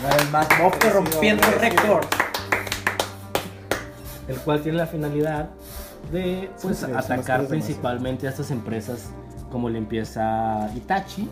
Una 0.00 0.16
vez 0.16 0.30
más, 0.30 0.48
Mofca 0.60 0.90
rompiendo 0.90 1.46
récord. 1.58 2.06
el 4.28 4.36
cual 4.38 4.62
tiene 4.62 4.78
la 4.78 4.86
finalidad 4.86 5.50
de 6.12 6.50
pues, 6.62 6.78
Sí, 6.78 6.86
sí, 6.86 6.92
atacar 6.94 7.46
principalmente 7.46 8.26
a 8.26 8.30
estas 8.30 8.50
empresas 8.50 9.10
como 9.50 9.68
limpieza 9.68 10.70
Itachi, 10.76 11.28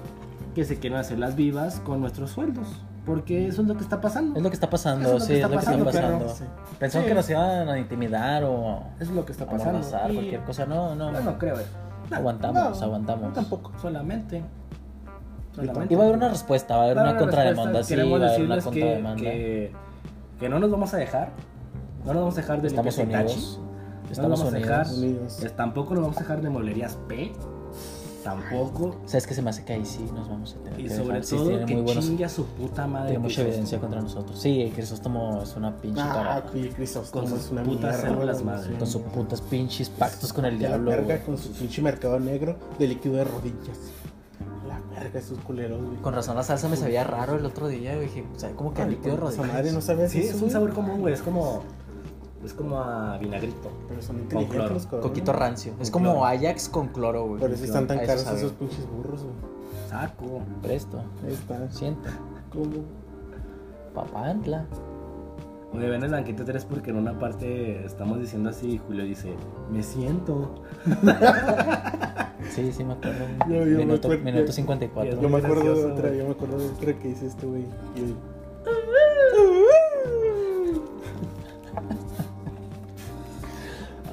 que 0.54 0.64
se 0.64 0.78
quieren 0.78 0.98
hacer 0.98 1.18
las 1.18 1.36
vivas 1.36 1.80
con 1.80 2.00
nuestros 2.00 2.30
sueldos. 2.30 2.66
Porque 3.06 3.46
eso 3.46 3.62
es 3.62 3.68
lo 3.68 3.76
que 3.76 3.82
está 3.84 4.00
pasando. 4.00 4.36
Es 4.36 4.42
lo 4.42 4.50
que 4.50 4.54
está 4.54 4.68
pasando, 4.68 5.06
Eso 5.08 5.16
es 5.16 5.20
lo 5.22 5.26
sí, 5.26 5.32
que 5.34 5.38
es 5.38 5.42
lo 5.44 5.48
que 5.50 5.56
está 5.56 5.70
pasando, 5.70 5.84
pasando. 5.86 6.18
perro. 6.26 6.50
Pensaron 6.80 7.04
Sí. 7.04 7.08
que 7.08 7.14
nos 7.14 7.30
iban 7.30 7.68
a 7.68 7.78
intimidar 7.78 8.42
o 8.44 8.82
Es 9.00 9.08
lo 9.10 9.24
que 9.24 9.32
está 9.32 9.44
a 9.44 9.48
pasando. 9.48 9.80
Y 10.10 10.14
cualquier 10.14 10.40
cosa. 10.42 10.66
No, 10.66 10.94
no. 10.96 11.12
No 11.12 11.38
creo. 11.38 11.58
eh. 11.60 11.64
No, 12.10 12.16
Aguantamos, 12.16 12.78
no, 12.80 12.84
aguantamos. 12.86 13.32
Tampoco. 13.32 13.72
Solamente. 13.80 14.42
tampoco. 15.54 15.86
Y 15.88 15.94
va 15.94 16.02
a 16.02 16.06
haber 16.06 16.16
una 16.18 16.28
respuesta, 16.28 16.76
va 16.76 16.82
a 16.82 16.84
haber 16.86 16.96
Va 16.98 17.00
a 17.02 17.10
una 17.10 17.16
contrademanda, 17.18 17.82
sí, 17.82 17.94
va 17.96 18.02
a 18.02 18.04
haber 18.28 18.42
una 18.42 18.56
que, 18.56 18.62
contrademanda. 18.62 19.22
que, 19.22 19.72
que 20.40 20.48
no 20.48 20.58
nos 20.58 20.70
vamos 20.70 20.92
a 20.92 20.96
dejar. 20.98 21.30
No 22.04 22.12
nos 22.12 22.22
vamos 22.22 22.34
a 22.38 22.40
dejar 22.40 22.60
de 22.60 22.68
Estamos 22.68 22.98
unidos. 22.98 23.60
No 24.04 24.10
Estamos 24.12 24.30
nos 24.30 24.38
vamos 24.40 24.40
a 24.40 24.56
unidos. 24.56 24.68
dejar. 24.68 24.86
Unidos. 24.98 25.42
Eh, 25.44 25.50
Tampoco 25.50 25.94
nos 25.94 26.02
vamos 26.02 26.16
a 26.16 26.20
dejar 26.20 26.40
de 26.42 26.50
molerías 26.50 26.96
P. 27.08 27.32
Tampoco. 28.26 28.96
¿Sabes 29.06 29.26
qué 29.26 29.34
se 29.34 29.42
me 29.42 29.50
hace 29.50 29.64
que 29.64 29.72
ahí 29.74 29.84
sí 29.86 30.04
nos 30.14 30.28
vamos 30.28 30.56
a 30.58 30.64
tener 30.64 30.80
Y 30.80 30.82
que 30.84 30.88
sobre 30.90 31.04
dejar? 31.06 31.24
Sí, 31.24 31.36
todo 31.36 31.48
tiene 31.48 31.64
que 31.66 31.74
muy 31.74 31.82
buenos, 31.82 32.04
chingue 32.06 32.24
a 32.24 32.28
su 32.28 32.44
puta 32.46 32.86
madre. 32.88 33.10
tiene 33.10 33.22
mucha 33.22 33.42
evidencia 33.42 33.78
contra 33.78 34.00
nosotros. 34.00 34.38
Sí, 34.40 34.72
Crisóstomo 34.74 35.40
es 35.42 35.54
una 35.56 35.76
pinche 35.76 36.00
Ah, 36.00 36.12
cara. 36.12 36.44
oye, 36.52 36.70
Crisóstomo 36.70 37.22
Con 37.24 37.30
sus 37.36 37.46
es 37.46 37.52
una 37.52 37.62
putas 37.62 38.00
células 38.00 38.42
güey, 38.42 38.56
madre. 38.56 38.68
sí. 38.72 38.78
Con 38.78 38.86
sus 38.88 39.02
putas 39.02 39.40
pinches 39.40 39.88
pactos 39.90 40.32
con 40.32 40.44
el 40.44 40.58
De 40.58 40.62
la 40.64 40.68
diablo. 40.70 40.90
verga 40.90 41.22
con 41.24 41.38
su 41.38 41.52
pinche 41.52 41.80
mercado 41.82 42.18
negro 42.18 42.56
de 42.78 42.88
líquido 42.88 43.14
de 43.16 43.24
rodillas. 43.24 43.78
La 44.66 44.80
verga, 45.00 45.20
esos 45.20 45.38
culeros, 45.38 45.80
güey. 45.84 45.96
Con 45.98 46.12
razón 46.12 46.34
la 46.34 46.42
salsa 46.42 46.68
me 46.68 46.76
sabía 46.76 47.04
raro 47.04 47.36
el 47.36 47.44
otro 47.44 47.68
día. 47.68 47.94
güey, 47.94 48.06
Dije, 48.08 48.24
¿sabe 48.36 48.54
cómo 48.54 48.74
que 48.74 48.82
Ay, 48.82 48.90
líquido 48.90 49.12
de 49.14 49.20
rodillas? 49.20 49.46
madre 49.46 49.70
no 49.72 49.80
sabes 49.80 50.10
Sí, 50.10 50.20
es 50.20 50.42
un 50.42 50.50
sabor 50.50 50.72
común, 50.72 51.00
güey. 51.00 51.14
Es 51.14 51.22
como. 51.22 51.62
Es 52.46 52.54
como 52.54 52.80
a 52.80 53.18
vinagrito. 53.18 53.70
Pero 53.88 54.00
son 54.00 54.16
cloro. 54.16 54.40
inteligentes 54.42 54.72
los 54.72 54.84
cabrones. 54.86 55.08
Coquito 55.08 55.32
rancio. 55.32 55.72
Es 55.80 55.90
como 55.90 56.12
cloro. 56.12 56.24
Ajax 56.26 56.68
con 56.68 56.88
cloro, 56.88 57.26
güey. 57.26 57.40
Por 57.40 57.50
eso 57.50 57.64
están 57.64 57.86
tan 57.86 57.98
caros 58.06 58.22
sabe. 58.22 58.38
esos 58.38 58.52
pinches 58.52 58.88
burros, 58.90 59.22
güey. 59.22 59.34
Saco. 59.90 60.40
Presto. 60.62 61.02
Ahí 61.26 61.32
está. 61.32 61.70
Siente. 61.70 62.08
¿Cómo? 62.52 62.84
Papantla. 63.94 64.64
Oye, 65.74 65.88
ven 65.90 66.02
el 66.04 66.10
banquete 66.10 66.44
3 66.44 66.64
porque 66.64 66.90
en 66.90 66.96
una 66.96 67.18
parte 67.18 67.84
estamos 67.84 68.18
diciendo 68.20 68.48
así 68.50 68.72
y 68.74 68.78
Julio 68.78 69.04
dice, 69.04 69.34
me 69.70 69.82
siento. 69.82 70.54
Sí, 72.50 72.72
sí 72.72 72.84
me 72.84 72.92
acuerdo. 72.94 73.24
Yo- 73.48 73.54
yo 73.56 73.60
me 73.64 73.76
minuto, 73.84 74.06
acuerdo- 74.08 74.24
minuto 74.24 74.46
yo- 74.46 74.52
54. 74.52 75.20
Yo 75.20 75.28
me 75.28 75.38
acuerdo 75.38 75.74
de 75.74 75.84
otra, 75.92 76.14
yo 76.14 76.24
me 76.26 76.30
acuerdo 76.30 76.58
de 76.58 76.68
otra 76.68 76.92
que 76.98 77.08
dice 77.08 77.26
este 77.26 77.44
güey. 77.46 77.64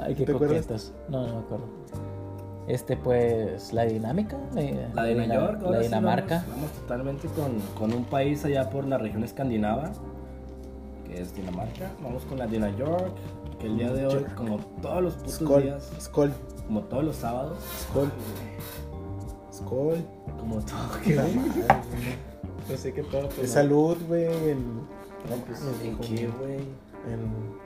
Ay, 0.03 0.15
qué 0.15 0.25
¿Te 0.25 0.31
acuerdas? 0.33 0.61
coquetos. 0.65 0.93
No, 1.09 1.25
no 1.27 1.33
me 1.33 1.39
acuerdo. 1.39 1.65
Este, 2.67 2.95
pues, 2.95 3.73
la 3.73 3.83
dinámica. 3.85 4.37
La, 4.55 4.61
La 4.93 5.03
de 5.03 5.15
Nueva 5.15 5.33
York, 5.35 5.61
La 5.69 5.77
sí 5.79 5.83
Dinamarca. 5.85 6.35
Vamos, 6.37 6.55
vamos 6.55 6.71
totalmente 6.71 7.27
con, 7.29 7.59
con 7.77 7.93
un 7.93 8.05
país 8.05 8.45
allá 8.45 8.69
por 8.69 8.85
la 8.85 8.97
región 8.97 9.23
escandinava, 9.23 9.91
que 11.05 11.21
es 11.21 11.35
Dinamarca. 11.35 11.91
Vamos 12.01 12.23
con 12.23 12.37
la 12.39 12.47
de 12.47 12.59
Nueva 12.59 12.77
York, 12.77 13.15
que 13.59 13.67
el 13.67 13.77
día 13.77 13.91
de 13.91 14.07
hoy, 14.07 14.23
como 14.35 14.57
todos 14.81 15.01
los 15.03 15.13
putos 15.15 15.33
Skol, 15.35 15.63
días, 15.63 15.91
Skol, 15.99 16.33
como 16.67 16.81
todos 16.83 17.03
los 17.03 17.15
sábados, 17.17 17.57
Skol. 17.89 18.09
Skol. 19.51 19.97
como 20.39 20.59
todo. 20.61 20.77
La 21.15 21.23
madre, 21.23 21.35
güey. 21.35 22.17
No 22.69 22.77
sé 22.77 22.93
qué 22.93 23.03
pedo, 23.03 23.27
pero- 23.29 23.43
Es 23.43 23.51
salud, 23.51 23.97
güey. 24.07 24.25
En, 24.51 24.75
No, 24.77 25.35
pues, 25.45 25.61
¿en 25.83 25.97
qué, 25.97 26.27
güey? 26.27 26.59
en- 27.11 27.62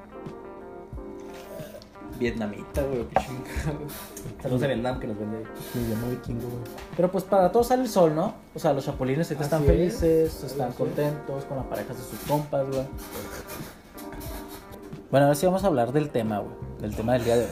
Vietnamita, 2.20 2.82
güey. 2.84 3.06
Saludos 4.42 4.62
de 4.62 4.68
Vietnam 4.68 5.00
que 5.00 5.08
nos 5.08 5.18
vende. 5.20 5.44
mi 5.74 5.82
idioma 5.84 6.08
vikingo, 6.10 6.48
güey. 6.50 6.62
Pero 6.96 7.12
pues 7.12 7.24
para 7.24 7.52
todos 7.52 7.68
sale 7.68 7.84
el 7.84 7.90
sol, 7.90 8.16
¿no? 8.16 8.34
O 8.56 8.60
sea, 8.60 8.74
los 8.74 8.86
chapulines 8.86 9.28
ahorita 9.30 9.44
están 9.44 9.62
es. 9.64 9.68
felices, 9.68 10.44
están 10.44 10.62
Así 10.70 10.72
es. 10.72 10.76
contentos 10.78 11.44
con 11.46 11.58
las 11.58 11.66
parejas 11.68 11.98
de 11.98 12.04
sus 12.04 12.20
compas, 12.28 12.68
güey. 12.68 12.84
Bueno, 15.10 15.28
ahora 15.28 15.36
sí 15.36 15.46
vamos 15.46 15.64
a 15.64 15.68
hablar 15.68 15.94
del 15.94 16.10
tema, 16.10 16.40
güey. 16.40 16.54
Del 16.82 16.96
tema 16.96 17.14
del 17.14 17.24
día 17.24 17.38
de 17.38 17.46
hoy. 17.46 17.52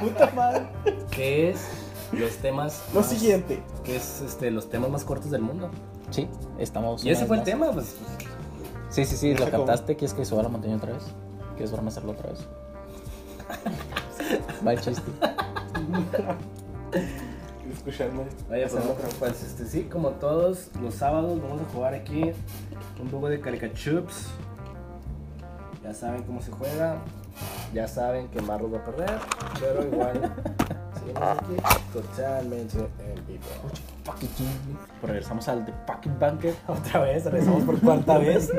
Puta 0.08 0.30
madre. 0.34 0.66
¿Qué 1.10 1.50
es 1.50 1.58
los 2.12 2.30
temas? 2.36 2.82
Lo 2.94 3.00
más- 3.00 3.08
siguiente. 3.10 3.62
¿Qué 3.82 3.96
es 3.96 4.20
este, 4.22 4.50
los 4.50 4.70
temas 4.70 4.90
más 4.90 5.04
cortos 5.04 5.30
del 5.30 5.42
mundo? 5.42 5.70
Sí, 6.10 6.28
estamos. 6.58 7.04
Y 7.04 7.10
ese 7.10 7.26
fue 7.26 7.38
el 7.38 7.42
tema, 7.42 7.72
pues. 7.72 7.96
Sí, 8.90 9.04
sí, 9.04 9.16
sí, 9.16 9.34
lo 9.34 9.50
captaste. 9.50 9.96
¿Quieres 9.96 10.14
que 10.14 10.24
suba 10.24 10.40
a 10.40 10.42
la 10.44 10.48
montaña 10.48 10.76
otra 10.76 10.92
vez? 10.92 11.02
¿Quieres 11.56 11.72
verme 11.72 11.88
hacerlo 11.88 12.12
otra 12.12 12.30
vez? 12.30 12.46
Va 14.66 14.72
el 14.72 14.80
chiste. 14.80 15.02
Oye, 18.50 18.64
hacerlo 18.64 18.94
pues, 18.94 19.14
pues, 19.16 19.42
este, 19.42 19.66
sí, 19.66 19.82
como 19.84 20.10
todos 20.10 20.70
los 20.80 20.94
sábados 20.94 21.40
vamos 21.42 21.60
a 21.60 21.64
jugar 21.72 21.92
aquí 21.92 22.32
un 23.00 23.08
poco 23.08 23.28
de 23.28 23.40
caricachups. 23.40 24.28
Ya 25.82 25.92
saben 25.92 26.22
cómo 26.22 26.40
se 26.40 26.50
juega. 26.50 26.96
Ya 27.74 27.86
saben 27.86 28.28
que 28.28 28.40
Marlos 28.40 28.72
va 28.72 28.78
a 28.78 28.84
perder. 28.84 29.18
Pero 29.60 29.86
igual 29.86 30.14
seguimos 30.98 31.22
aquí 31.22 31.56
totalmente 31.92 32.78
en 32.78 33.26
vivo. 33.26 33.44
Pues 35.00 35.10
regresamos 35.10 35.46
al 35.48 35.66
The 35.66 35.72
Pocket 35.86 36.18
Banker. 36.18 36.54
Otra 36.66 37.00
vez, 37.00 37.24
regresamos 37.24 37.64
por 37.64 37.78
cuarta 37.80 38.16
vez. 38.16 38.50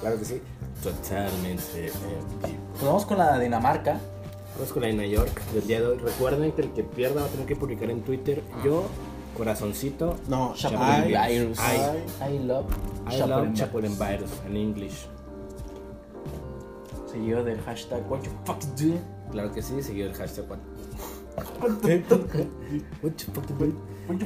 Claro 0.00 0.18
que 0.18 0.24
sí. 0.24 0.40
Totalmente 0.82 1.86
en 1.86 2.42
vivo. 2.42 2.58
Pues 2.72 2.84
vamos 2.84 3.06
con 3.06 3.18
la 3.18 3.38
Dinamarca. 3.38 4.00
Vamos 4.56 4.72
con 4.72 4.82
la 4.82 4.88
de 4.88 4.94
Nueva 4.94 5.10
York 5.12 5.40
del 5.52 5.66
día 5.66 5.80
de 5.80 5.86
hoy. 5.86 5.98
Recuerden 5.98 6.52
que 6.52 6.62
el 6.62 6.72
que 6.72 6.82
pierda 6.82 7.22
va 7.22 7.26
a 7.26 7.30
tener 7.30 7.46
que 7.46 7.56
publicar 7.56 7.90
en 7.90 8.02
Twitter 8.02 8.42
yo, 8.64 8.84
corazoncito, 9.36 10.16
No, 10.28 10.54
Chapulín 10.54 11.14
ay, 11.16 11.38
Virus. 11.38 11.58
I 11.58 12.38
love 12.38 12.66
I 13.10 13.18
love 13.18 13.42
Virus. 13.42 13.58
Chapulín 13.58 13.98
Virus 13.98 14.30
en 14.46 14.56
English. 14.56 15.06
Seguido 17.10 17.42
del 17.44 17.60
hashtag 17.62 18.08
What 18.10 18.22
you 18.22 18.30
fuck 18.44 18.60
do. 18.76 18.94
Claro 19.32 19.52
que 19.52 19.62
sí, 19.62 19.82
seguido 19.82 20.08
el 20.08 20.14
hashtag. 20.14 20.46
what-. 20.48 20.60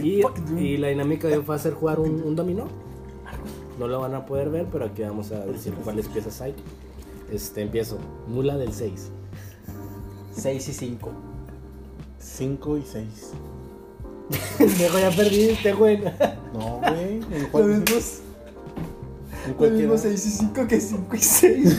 Y, 0.03 0.23
y 0.59 0.77
la 0.79 0.89
dinámica 0.89 1.29
de 1.29 1.37
hoy 1.37 1.45
va 1.45 1.55
a 1.57 1.59
ser 1.59 1.75
jugar 1.75 2.01
un, 2.01 2.23
un 2.23 2.35
dominó. 2.35 2.65
No 3.79 3.89
lo 3.89 4.01
van 4.01 4.15
a 4.15 4.25
poder 4.25 4.51
ver, 4.51 4.67
pero 4.71 4.85
aquí 4.87 5.03
vamos 5.03 5.33
a 5.33 5.41
decir 5.47 5.75
cuáles 5.75 6.09
piezas 6.09 6.41
hay. 6.41 6.55
Este, 7.33 7.63
empiezo. 7.63 7.99
Mula 8.29 8.57
del 8.57 8.73
6. 8.73 9.11
6 10.37 10.69
y 10.69 10.73
5. 10.73 11.11
5 12.19 12.79
y 12.79 12.83
6. 12.83 13.33
Dejo, 14.79 14.99
ya 15.01 15.11
perdiste, 15.11 15.73
güey. 15.73 16.01
No, 16.53 16.81
güey. 16.81 17.21
¿En 17.33 17.47
cuál? 17.51 17.83
En 19.47 19.55
cualquiera. 19.55 19.99
6 19.99 20.27
y 20.27 20.31
5 20.31 20.67
que 20.67 20.81
5 20.81 21.17
y 21.17 21.19
6. 21.19 21.79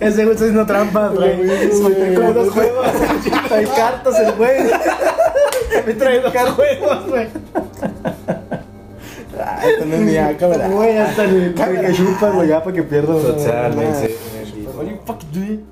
Ese 0.00 0.24
güey 0.24 0.34
está 0.34 0.44
haciendo 0.44 0.66
trampas, 0.66 1.14
güey. 1.14 1.46
güey. 1.46 2.14
Como 2.14 2.32
dos 2.32 2.50
juegos. 2.50 2.86
Hay 3.50 3.66
cartas 3.66 4.18
el 4.20 4.32
güey. 4.32 4.62
Me 5.86 5.94
trae 5.94 6.20
dos 6.20 6.32
juegos, 6.32 7.08
güey. 7.08 7.28
Ah, 9.46 9.60
esta 9.62 9.84
no 9.84 9.94
es 9.94 10.00
mi 10.00 10.12
¿verdad? 10.12 10.70
Güey, 10.70 10.96
hasta 10.96 11.24
el 11.24 11.54
que 11.54 11.92
chupas, 11.96 12.34
güey, 12.34 12.48
ya 12.48 12.64
para 12.64 12.74
que 12.74 12.82
pierda. 12.82 13.12
Totalmente. 13.12 14.16
You 14.54 14.98
fuck 15.04 15.20
do. 15.24 15.62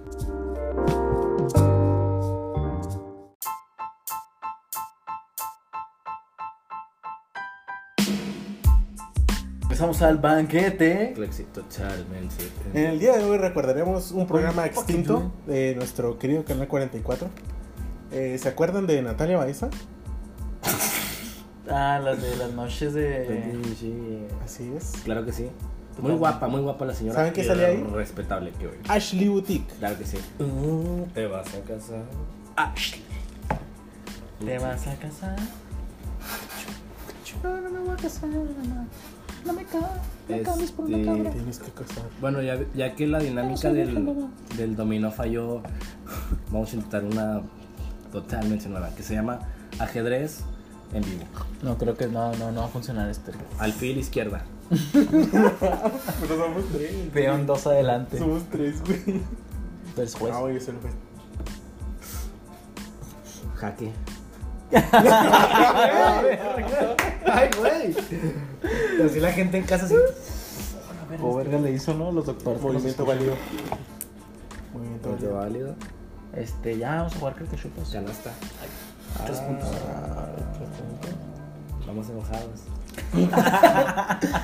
Empezamos 9.63 10.03
al 10.03 10.19
banquete. 10.19 11.15
Totalmente. 11.55 12.35
En 12.75 12.85
el 12.85 13.01
día 13.01 13.17
de 13.17 13.25
hoy 13.25 13.39
recordaremos 13.39 14.11
un 14.11 14.27
programa 14.27 14.67
extinto 14.67 15.33
de 15.47 15.75
nuestro 15.77 16.19
querido 16.19 16.45
Canal 16.45 16.69
44. 16.69 17.29
Eh, 18.13 18.37
¿Se 18.39 18.51
acuerdan 18.51 18.87
de 18.87 19.01
Natalia 19.01 19.39
Baeza? 19.39 19.71
Ah, 21.73 21.99
las 22.03 22.21
de 22.21 22.37
las 22.37 22.53
noches 22.53 22.93
de. 22.95 23.53
Sí, 23.79 24.27
Así 24.45 24.73
es. 24.77 24.93
claro 25.05 25.25
que 25.25 25.33
sí. 25.33 25.49
Muy 26.01 26.13
guapa, 26.15 26.49
muy 26.49 26.61
guapa 26.63 26.85
la 26.87 26.95
señora. 26.95 27.17
¿Saben 27.17 27.33
qué 27.33 27.45
sale 27.45 27.67
ahí? 27.67 27.83
Respetable, 27.93 28.51
que 28.53 28.67
güey. 28.67 28.79
Ashley 28.89 29.29
Boutique. 29.29 29.73
Claro 29.79 29.99
que 29.99 30.05
sí. 30.07 30.17
Te 31.15 31.27
vas 31.27 31.47
a 31.55 31.61
casar. 31.61 32.03
Ashley. 32.57 33.03
¿Te 34.45 34.59
vas 34.59 34.87
a 34.87 34.95
casar? 34.97 35.37
No, 37.43 37.61
no 37.61 37.71
me 37.71 37.79
voy 37.81 37.91
a 37.91 37.97
casar, 37.97 38.29
mamá. 38.31 38.87
No 39.45 39.53
me 39.53 39.65
ca- 39.65 40.01
me 40.29 40.43
cambies 40.43 40.71
por 40.73 40.85
una 40.87 40.97
Este, 40.99 41.09
cabra. 41.09 41.31
Tienes 41.31 41.59
que 41.59 41.71
casar. 41.73 42.05
Bueno, 42.21 42.41
ya, 42.43 42.59
ya 42.75 42.95
que 42.95 43.07
la 43.07 43.19
dinámica 43.19 43.73
del, 43.73 44.27
del 44.57 44.77
dominó 44.77 45.11
falló, 45.11 45.63
vamos 46.51 46.73
a 46.73 46.77
intentar 46.77 47.05
una 47.05 47.43
totalmente 48.13 48.69
nueva 48.69 48.91
que 48.95 49.03
se 49.03 49.15
llama 49.15 49.41
ajedrez 49.79 50.41
en 50.93 51.03
vivo. 51.03 51.25
No, 51.63 51.79
creo 51.79 51.97
que 51.97 52.07
no, 52.07 52.33
no, 52.35 52.53
no 52.53 52.61
va 52.61 52.67
a 52.67 52.71
funcionar 52.71 53.09
este. 53.09 53.33
Alfil 53.59 53.99
izquierda. 53.99 54.45
Pero 54.93 56.37
somos 56.37 56.65
tres. 56.73 56.93
Peón 57.13 57.47
dos 57.47 57.67
adelante. 57.67 58.19
Somos 58.19 58.45
tres, 58.51 58.81
güey. 58.83 59.21
Pues 59.95 60.15
juez. 60.15 60.33
Ah, 60.35 60.41
oye, 60.41 60.61
se 60.61 60.73
lo 60.73 60.81
fue. 60.81 60.91
Jaque. 63.57 63.93
Ay, 67.25 67.51
güey. 67.59 67.95
Así 69.05 69.21
la 69.21 69.33
gente 69.33 69.59
en 69.59 69.65
casa 69.65 69.85
así. 69.85 69.95
O 71.21 71.37
verga 71.37 71.59
le 71.59 71.73
hizo, 71.73 71.93
¿no? 71.95 72.11
Los 72.11 72.27
doctores. 72.27 72.63
Movimiento 72.63 73.05
válido. 73.05 73.35
Movimiento 74.73 75.35
válido. 75.35 75.75
Este, 76.35 76.79
ya 76.79 76.97
vamos 76.97 77.15
a 77.15 77.19
jugar 77.19 77.35
carcachupas. 77.35 77.91
Canasta. 77.91 78.33
Tres 79.25 79.39
puntos. 79.41 79.69
Vamos 81.87 82.09
enojados. 82.09 82.61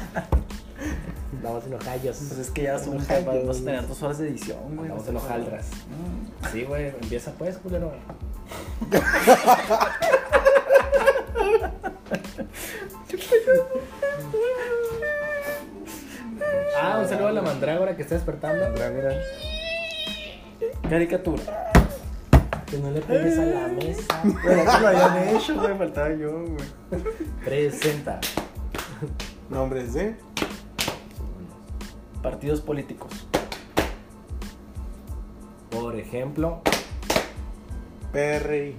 Vamos 1.43 1.64
enojallos. 1.66 2.16
Pues 2.16 2.39
es 2.39 2.51
que 2.51 2.62
ya 2.64 2.79
son 2.79 2.99
vamos 2.99 3.61
a 3.61 3.64
tener 3.64 3.87
dos 3.87 4.03
horas 4.03 4.19
de 4.19 4.29
edición, 4.29 4.77
güey. 4.77 4.91
Vamos 4.91 5.07
enojaldras. 5.09 5.66
Sí, 6.53 6.64
güey. 6.64 6.89
Empieza 6.89 7.31
pues, 7.33 7.57
culero. 7.59 7.93
Ah, 16.81 16.99
un 17.01 17.09
saludo 17.09 17.29
a 17.29 17.33
la 17.33 17.43
mandrágora 17.43 17.97
que 17.97 18.03
está 18.03 18.14
despertando. 18.14 18.64
Caricatura. 20.89 21.73
Que 22.71 22.79
no 22.79 22.91
le 22.91 23.01
pegues 23.01 23.39
a 23.39 23.45
la 23.47 23.69
mesa. 23.69 24.23
Pero 24.45 24.62
eso 24.62 24.81
lo 24.81 24.89
habían 24.89 25.29
hecho, 25.29 25.55
güey. 25.55 25.79
Faltaba 25.79 26.14
yo, 26.14 26.31
güey. 26.45 27.03
Presenta. 27.45 28.21
Nombres 29.49 29.95
de 29.95 30.16
Partidos 32.23 32.61
políticos. 32.61 33.27
Por 35.71 35.97
ejemplo, 35.97 36.61
PRI. 38.12 38.77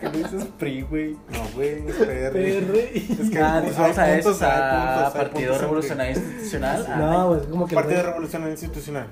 ¿Qué 0.00 0.08
dices 0.10 0.44
PRI, 0.58 0.82
güey? 0.82 1.12
No, 1.12 1.48
güey, 1.54 1.88
es 1.88 1.94
PRI. 1.94 3.16
Es 3.20 3.30
que 3.30 3.38
Ah, 3.38 3.58
entonces 3.58 3.78
vamos 3.78 3.98
a 3.98 4.18
eso, 4.18 4.36
hay 4.40 4.50
a 4.50 5.12
Partido 5.14 5.58
Revolucionario 5.58 6.16
Institucional. 6.16 6.86
Ah, 6.88 6.96
no, 6.96 7.28
pues 7.28 7.46
como 7.46 7.66
que. 7.66 7.74
Partido 7.74 8.02
Revolucionario 8.02 8.52
Institucional. 8.52 9.06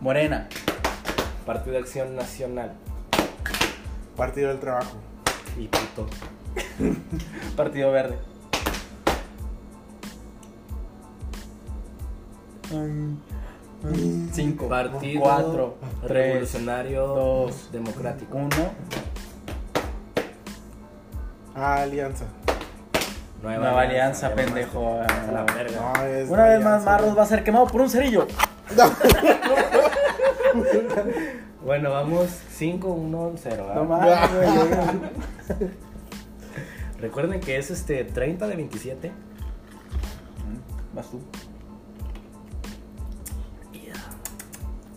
Morena. 0.00 0.48
Partido 1.50 1.72
de 1.72 1.78
Acción 1.80 2.14
Nacional. 2.14 2.74
Partido 4.16 4.50
del 4.50 4.60
Trabajo. 4.60 4.98
Y 5.58 5.66
puto. 5.66 6.06
Partido 7.56 7.90
Verde. 7.90 8.16
Cinco. 14.30 14.68
Partido 14.68 15.20
Cuatro. 15.22 15.76
Tres. 16.06 16.28
Revolucionario 16.28 17.06
dos, 17.08 17.72
Democrático. 17.72 18.38
Uno. 18.38 18.70
Alianza. 21.56 22.26
Nueva 23.42 23.80
alianza, 23.80 24.28
ya 24.28 24.34
pendejo. 24.36 25.00
A 25.00 25.32
la 25.32 25.42
verga. 25.52 25.80
No, 25.80 26.04
es 26.04 26.30
Una 26.30 26.44
vez 26.44 26.60
más, 26.60 26.74
alianza. 26.74 26.90
Marros 26.92 27.18
va 27.18 27.22
a 27.24 27.26
ser 27.26 27.42
quemado 27.42 27.66
por 27.66 27.80
un 27.80 27.90
cerillo. 27.90 28.28
Bueno, 31.70 31.92
vamos 31.92 32.28
5, 32.50 32.88
1, 32.88 33.32
0. 33.36 33.72
No 33.76 33.86
güey. 33.86 35.70
Recuerden 36.98 37.38
que 37.38 37.58
es 37.58 37.70
este 37.70 38.02
30 38.02 38.48
de 38.48 38.56
27. 38.56 39.12
Vas 40.92 41.08
tú. 41.08 41.20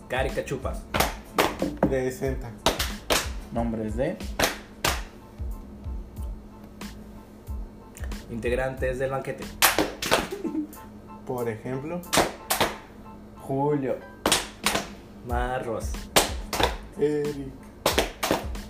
Carica 0.08 0.44
chupas. 0.44 0.82
Presenta. 1.78 2.50
Nombres 3.52 3.94
de. 3.94 4.16
Integrantes 8.30 8.98
del 8.98 9.12
banquete. 9.12 9.44
Por 11.24 11.48
ejemplo, 11.48 12.00
Julio. 13.42 13.94
Marros. 15.28 15.92
Eric. 16.98 17.52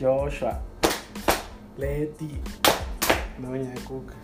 Joshua. 0.00 0.60
Leti. 1.76 2.40
Doña 3.38 3.74
Cuca. 3.86 4.14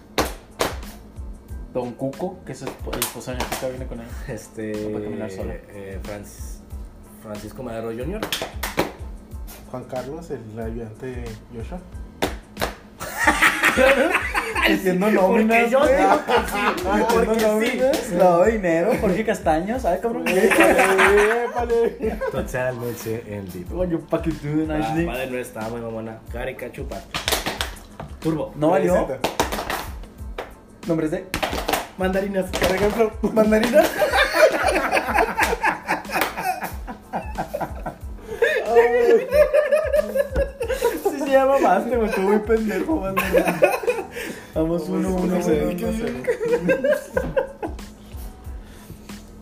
Don 1.72 1.92
Cuco, 1.92 2.38
que 2.44 2.52
es 2.52 2.62
el 2.62 2.68
esp- 2.68 2.92
el 2.94 2.98
esposo 3.00 3.30
de 3.30 3.36
mi 3.36 3.42
chica, 3.44 3.68
viene 3.68 3.86
con 3.86 4.00
él. 4.00 4.06
Este. 4.28 4.72
No 4.72 4.90
puede 4.90 5.04
caminar 5.04 5.30
solo. 5.30 5.52
eh, 5.52 6.00
Francis- 6.02 6.60
Francisco 7.22 7.62
Madero 7.62 7.88
Jr. 7.92 8.20
Juan 9.70 9.84
Carlos, 9.84 10.30
el 10.30 10.58
ayudante 10.58 11.06
de 11.06 11.24
Joshua. 11.54 11.78
Haciendo 14.62 15.10
nóminas. 15.10 15.70
yo 15.70 15.78
güey. 15.80 15.96
digo 15.96 16.10
Haciendo 16.90 17.34
nóminas. 17.48 18.10
Lavado 18.10 18.44
de 18.44 18.52
dinero. 18.52 18.92
Jorge 19.00 19.24
Castaño, 19.24 19.78
¿sabes, 19.80 20.00
cabrón? 20.00 20.24
¡Épale! 20.28 22.16
Totalmente 22.32 23.24
en 23.28 23.52
vivo. 23.52 23.76
Coño, 23.76 24.00
pa' 24.00 24.22
que 24.22 24.30
tú, 24.32 24.66
Ashley. 24.70 25.06
padre 25.06 25.26
no 25.30 25.38
está 25.38 25.68
muy 25.68 25.80
mamona. 25.80 26.18
Carica 26.32 26.70
chupas. 26.72 27.04
Turbo. 28.20 28.52
No 28.56 28.70
valió. 28.70 29.08
Nombres 30.86 31.10
de. 31.10 31.24
Mandarinas. 31.98 32.46
Por 32.50 32.76
ejemplo, 32.76 33.12
Mandarina. 33.32 33.82
Sí 41.02 41.18
se 41.18 41.30
llama 41.30 41.58
más, 41.58 41.86
güey. 41.86 42.04
Estuvo 42.04 42.28
muy 42.30 42.38
pendejo, 42.40 42.96
mandarina. 42.96 43.60
Vamos 44.54 44.88
uno, 44.88 45.08
uno, 45.14 45.22
uno, 45.22 45.36
uno. 45.36 46.22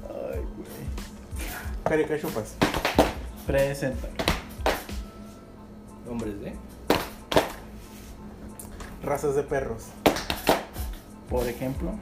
Ay, 0.08 0.40
güey. 0.56 0.84
Carica 1.84 2.18
Chupas. 2.20 2.54
Presenta. 3.46 4.08
Hombres 6.08 6.40
de. 6.40 6.54
Razas 9.02 9.34
de 9.34 9.42
perros. 9.42 9.86
Por 11.28 11.46
ejemplo. 11.48 11.92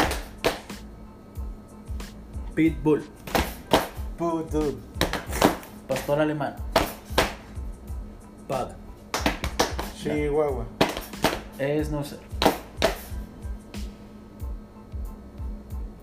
Pitbull. 2.55 3.05
Poodle. 4.19 4.77
Pastor 5.87 6.21
alemán. 6.21 6.57
Pug. 8.49 8.69
Chihuahua. 9.97 10.67
Es 11.59 11.91
no 11.91 12.03
sé. 12.05 12.17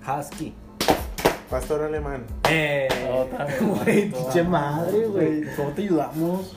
Husky. 0.06 0.54
Pastor 1.49 1.84
alemán. 1.84 2.26
Eh. 2.49 2.88
Otra 3.16 3.45
vez. 3.45 3.62
Güey, 3.62 4.12
pinche 4.12 4.43
madre, 4.43 5.06
güey. 5.08 5.56
¿Cómo 5.56 5.70
te 5.70 5.82
ayudamos? 5.84 6.56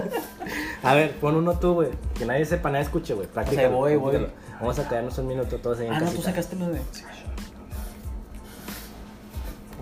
A 0.82 0.94
ver, 0.94 1.14
pon 1.16 1.34
uno 1.36 1.58
tú, 1.58 1.74
güey. 1.74 1.90
Que 2.14 2.24
nadie 2.24 2.44
sepa, 2.46 2.70
nadie 2.70 2.84
escuche, 2.84 3.14
güey. 3.14 3.28
O 3.34 3.50
sea, 3.50 3.68
voy, 3.68 3.96
voy. 3.96 4.26
Vamos 4.60 4.78
a 4.78 4.88
quedarnos 4.88 5.16
un 5.18 5.26
minuto 5.26 5.58
todos 5.58 5.78
ahí 5.80 5.86
en 5.88 5.92
Ah, 5.94 6.00
no, 6.00 6.10
tú 6.10 6.22
sacaste 6.22 6.56
lo 6.56 6.68
de. 6.68 6.80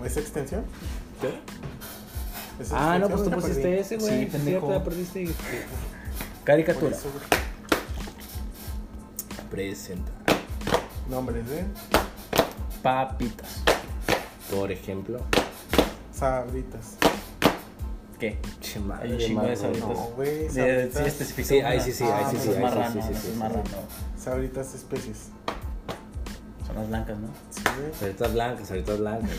¿O 0.01 0.05
es 0.05 0.17
extensión? 0.17 0.63
¿Qué? 1.21 1.39
¿Es 2.61 2.71
Ah, 2.73 2.97
no, 2.99 3.07
pues 3.09 3.23
tú 3.23 3.31
pusiste 3.31 3.61
perdí? 3.61 3.77
ese, 3.77 3.97
güey. 3.97 4.19
Sí, 4.19 4.25
pendejo. 4.25 4.83
perdiste. 4.83 5.29
Caricatura. 6.43 6.97
Presenta. 9.49 10.11
Nombres 11.09 11.47
de 11.49 11.63
Papitas. 12.83 13.61
Por 14.51 14.71
ejemplo. 14.71 15.19
Sabritas. 16.13 16.97
¿Qué? 18.19 18.39
Che 18.61 18.79
madre, 18.79 19.07
Hay 19.07 19.13
un 19.13 19.19
chingo 19.19 19.41
de 19.43 19.55
sabritas. 19.55 19.89
No, 19.89 19.95
güey, 20.15 20.47
De- 20.47 20.49
sabritas. 20.49 21.01
Sí, 21.01 21.07
especifica. 21.07 21.47
Sí, 21.47 21.57
una. 21.59 21.69
ahí 21.69 21.79
sí, 21.81 21.91
sí, 21.93 22.03
ahí 22.03 22.11
Ah, 22.13 22.29
sí, 22.29 22.35
pues 22.37 22.43
sí, 22.43 22.49
es 22.49 22.55
ahí 22.55 22.55
sí, 22.55 22.61
marrano, 22.61 22.93
sí, 22.93 23.01
sí, 23.01 23.13
es 23.13 23.19
sí, 23.19 23.31
sí. 23.31 23.37
marrano. 23.39 23.63
Sabritas 24.17 24.75
especies. 24.75 25.17
Son 26.67 26.75
las 26.75 26.87
blancas, 26.87 27.17
¿no? 27.17 27.27
Sí, 27.49 27.61
güey. 27.63 27.91
Ahorita 28.01 28.27
blancas, 28.27 28.69
ahorita 28.71 28.93
blancas. 28.95 29.29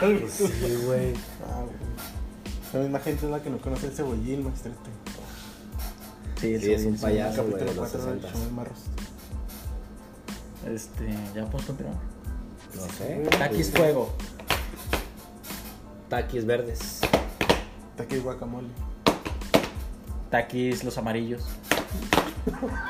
Pues 0.00 0.32
Sí, 0.34 0.78
güey. 0.86 1.14
Ah, 1.48 1.62
güey. 1.62 1.90
La 2.72 2.80
misma 2.80 2.98
gente 3.00 3.26
es 3.26 3.30
la 3.32 3.42
que 3.42 3.50
no 3.50 3.58
conoce 3.58 3.86
el 3.86 3.92
cebollín, 3.92 4.44
maestrete. 4.44 4.76
Sí, 6.40 6.58
Sí, 6.58 6.72
es 6.72 6.84
un 6.84 6.96
sí, 6.96 7.02
payaso, 7.02 7.42
güey, 7.42 7.52
Capítulo 7.54 7.70
de 7.72 7.76
los 7.80 7.90
4 7.90 8.06
del 8.12 8.20
60. 8.22 8.38
show 8.38 8.44
de 8.48 8.52
Marros. 8.52 8.78
Este, 10.66 11.08
ya 11.34 11.44
podemos 11.46 11.64
continuar. 11.64 11.94
No 12.74 12.82
sé. 12.96 13.22
Taquis 13.38 13.70
fuego. 13.70 14.10
Taquis 16.08 16.44
verdes. 16.46 17.00
Taque 17.96 18.16
y 18.16 18.20
guacamole. 18.20 18.68
Taquis 20.30 20.84
los 20.84 20.96
amarillos. 20.98 21.44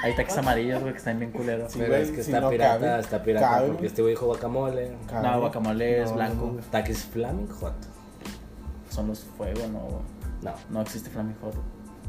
Hay 0.02 0.14
taquis 0.14 0.36
amarillos, 0.38 0.80
güey, 0.80 0.92
que 0.92 0.98
están 0.98 1.18
bien 1.18 1.32
culeros. 1.32 1.72
Sí, 1.72 1.78
Pero 1.80 1.92
güey, 1.92 2.02
es 2.02 2.10
que 2.10 2.22
si 2.22 2.30
está 2.30 2.40
no 2.40 2.50
pirata, 2.50 2.78
cabe, 2.86 3.00
está 3.00 3.22
pirata. 3.22 3.48
cabe, 3.50 3.68
porque 3.68 3.86
este 3.86 4.02
güey 4.02 4.14
dijo 4.14 4.26
guacamole. 4.26 4.96
Cabe. 5.08 5.26
No, 5.28 5.40
guacamole 5.40 6.02
es 6.02 6.10
No, 6.10 6.16
blanco. 6.16 6.52
no. 6.56 6.62
Taquis 6.70 7.04
Flaming 7.04 7.48
Hot. 7.48 7.74
Son 8.90 9.08
los 9.08 9.20
fuego, 9.36 9.66
no. 9.68 10.02
No. 10.42 10.54
No 10.70 10.80
existe 10.82 11.10
Flaming 11.10 11.36
Hot, 11.42 11.54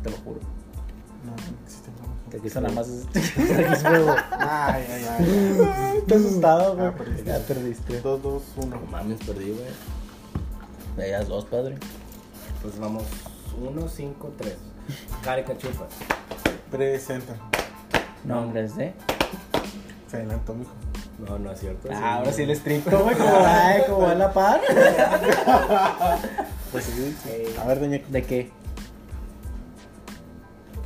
te 0.03 0.09
lo 0.11 0.17
juro. 0.17 0.39
No, 1.23 1.31
no 1.31 1.57
existe 1.65 1.89
nada. 1.91 2.11
Taquis 2.31 2.51
Eso 2.51 2.61
nada 2.61 2.73
Fuego. 2.73 2.75
más 2.75 2.87
es. 3.15 3.57
Taquis 3.57 3.81
fuego. 3.83 4.15
Ay, 4.39 4.85
ay, 4.89 5.05
ay. 5.09 5.97
Estás 5.97 6.19
asustado, 6.21 6.71
Ah, 6.71 6.75
güey. 6.75 6.91
perdiste. 6.93 7.23
Ya 7.25 7.39
perdiste. 7.39 8.01
2, 8.01 8.21
2, 8.23 8.43
1. 8.57 8.65
No 8.75 8.81
mames, 8.91 9.19
perdí, 9.19 9.51
güey. 9.51 9.65
De 10.97 11.07
ellas 11.07 11.27
dos, 11.27 11.45
padre. 11.45 11.77
Pues 12.61 12.79
vamos. 12.79 13.03
1, 13.61 13.87
5, 13.87 14.33
3. 14.37 14.55
Caricachupas. 15.23 15.89
Presenta. 16.71 17.33
Nombres 18.23 18.75
de. 18.75 18.93
Se 20.09 20.17
adelantó, 20.17 20.53
mijo. 20.53 20.71
No, 21.19 21.37
no 21.37 21.51
es 21.51 21.59
cierto. 21.59 21.87
Ah, 21.93 22.15
ahora 22.15 22.31
sí 22.33 22.43
el 22.43 22.49
estricto, 22.51 23.03
güey. 23.03 23.15
Como 23.15 23.31
va, 23.41 23.77
eh, 23.77 23.83
como 23.87 24.01
va 24.07 24.15
la 24.15 24.33
par. 24.33 24.61
Pues 26.71 26.85
sí. 26.85 27.15
A 27.61 27.65
ver, 27.65 27.79
doña. 27.81 27.99
¿De 28.07 28.23
qué? 28.23 28.49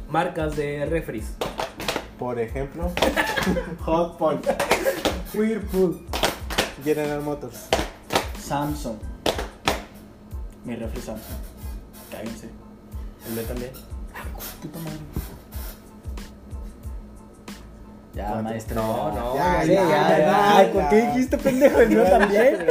Marcas 0.10 0.56
de 0.56 0.86
refris. 0.86 1.26
Por 2.20 2.40
ejemplo, 2.40 2.92
Hot 3.82 4.18
Point, 4.18 4.46
Whirlpool, 5.34 6.00
General 6.84 7.22
Motors. 7.22 7.68
Samsung. 8.42 8.96
Mi 10.64 10.76
refri 10.76 11.02
Samsung. 11.02 11.38
Cállense. 12.12 12.50
El 13.28 13.34
mío 13.34 13.44
también. 13.44 13.72
Puta 14.62 14.80
madre. 14.80 14.98
Ya, 18.14 18.28
¿Cuánto? 18.28 18.44
maestro. 18.44 18.76
No, 18.82 19.12
no. 19.12 19.36
Ya, 19.36 19.62
Sí, 19.64 19.74
ya, 19.74 19.84
ya, 19.84 20.18
ya. 20.20 20.58
Ay, 20.58 20.68
ya. 20.68 20.74
¿Por 20.74 20.90
qué 20.90 21.02
dijiste 21.08 21.38
pendejo? 21.38 21.82
El 21.82 21.90
mío 21.90 22.04
también. 22.04 22.66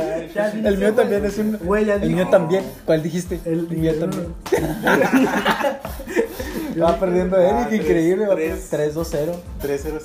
El 0.65 0.79
mío 0.79 0.95
también 0.95 1.25
es 1.27 1.37
un. 1.39 1.59
Güey, 1.59 1.85
ya 1.85 1.97
El 1.97 2.11
mío 2.11 2.29
también. 2.29 2.65
¿Cuál 2.87 3.03
dijiste? 3.03 3.41
El 3.45 3.69
mío 3.69 3.93
también. 3.99 4.35
Va 6.83 6.99
perdiendo 6.99 7.37
Ah, 7.37 7.43
Eric, 7.43 7.69
tres, 7.69 7.81
increíble. 7.83 8.27
va 8.27 8.35
tres. 8.35 8.71
3-2-0. 8.73 9.35
300. 9.61 10.03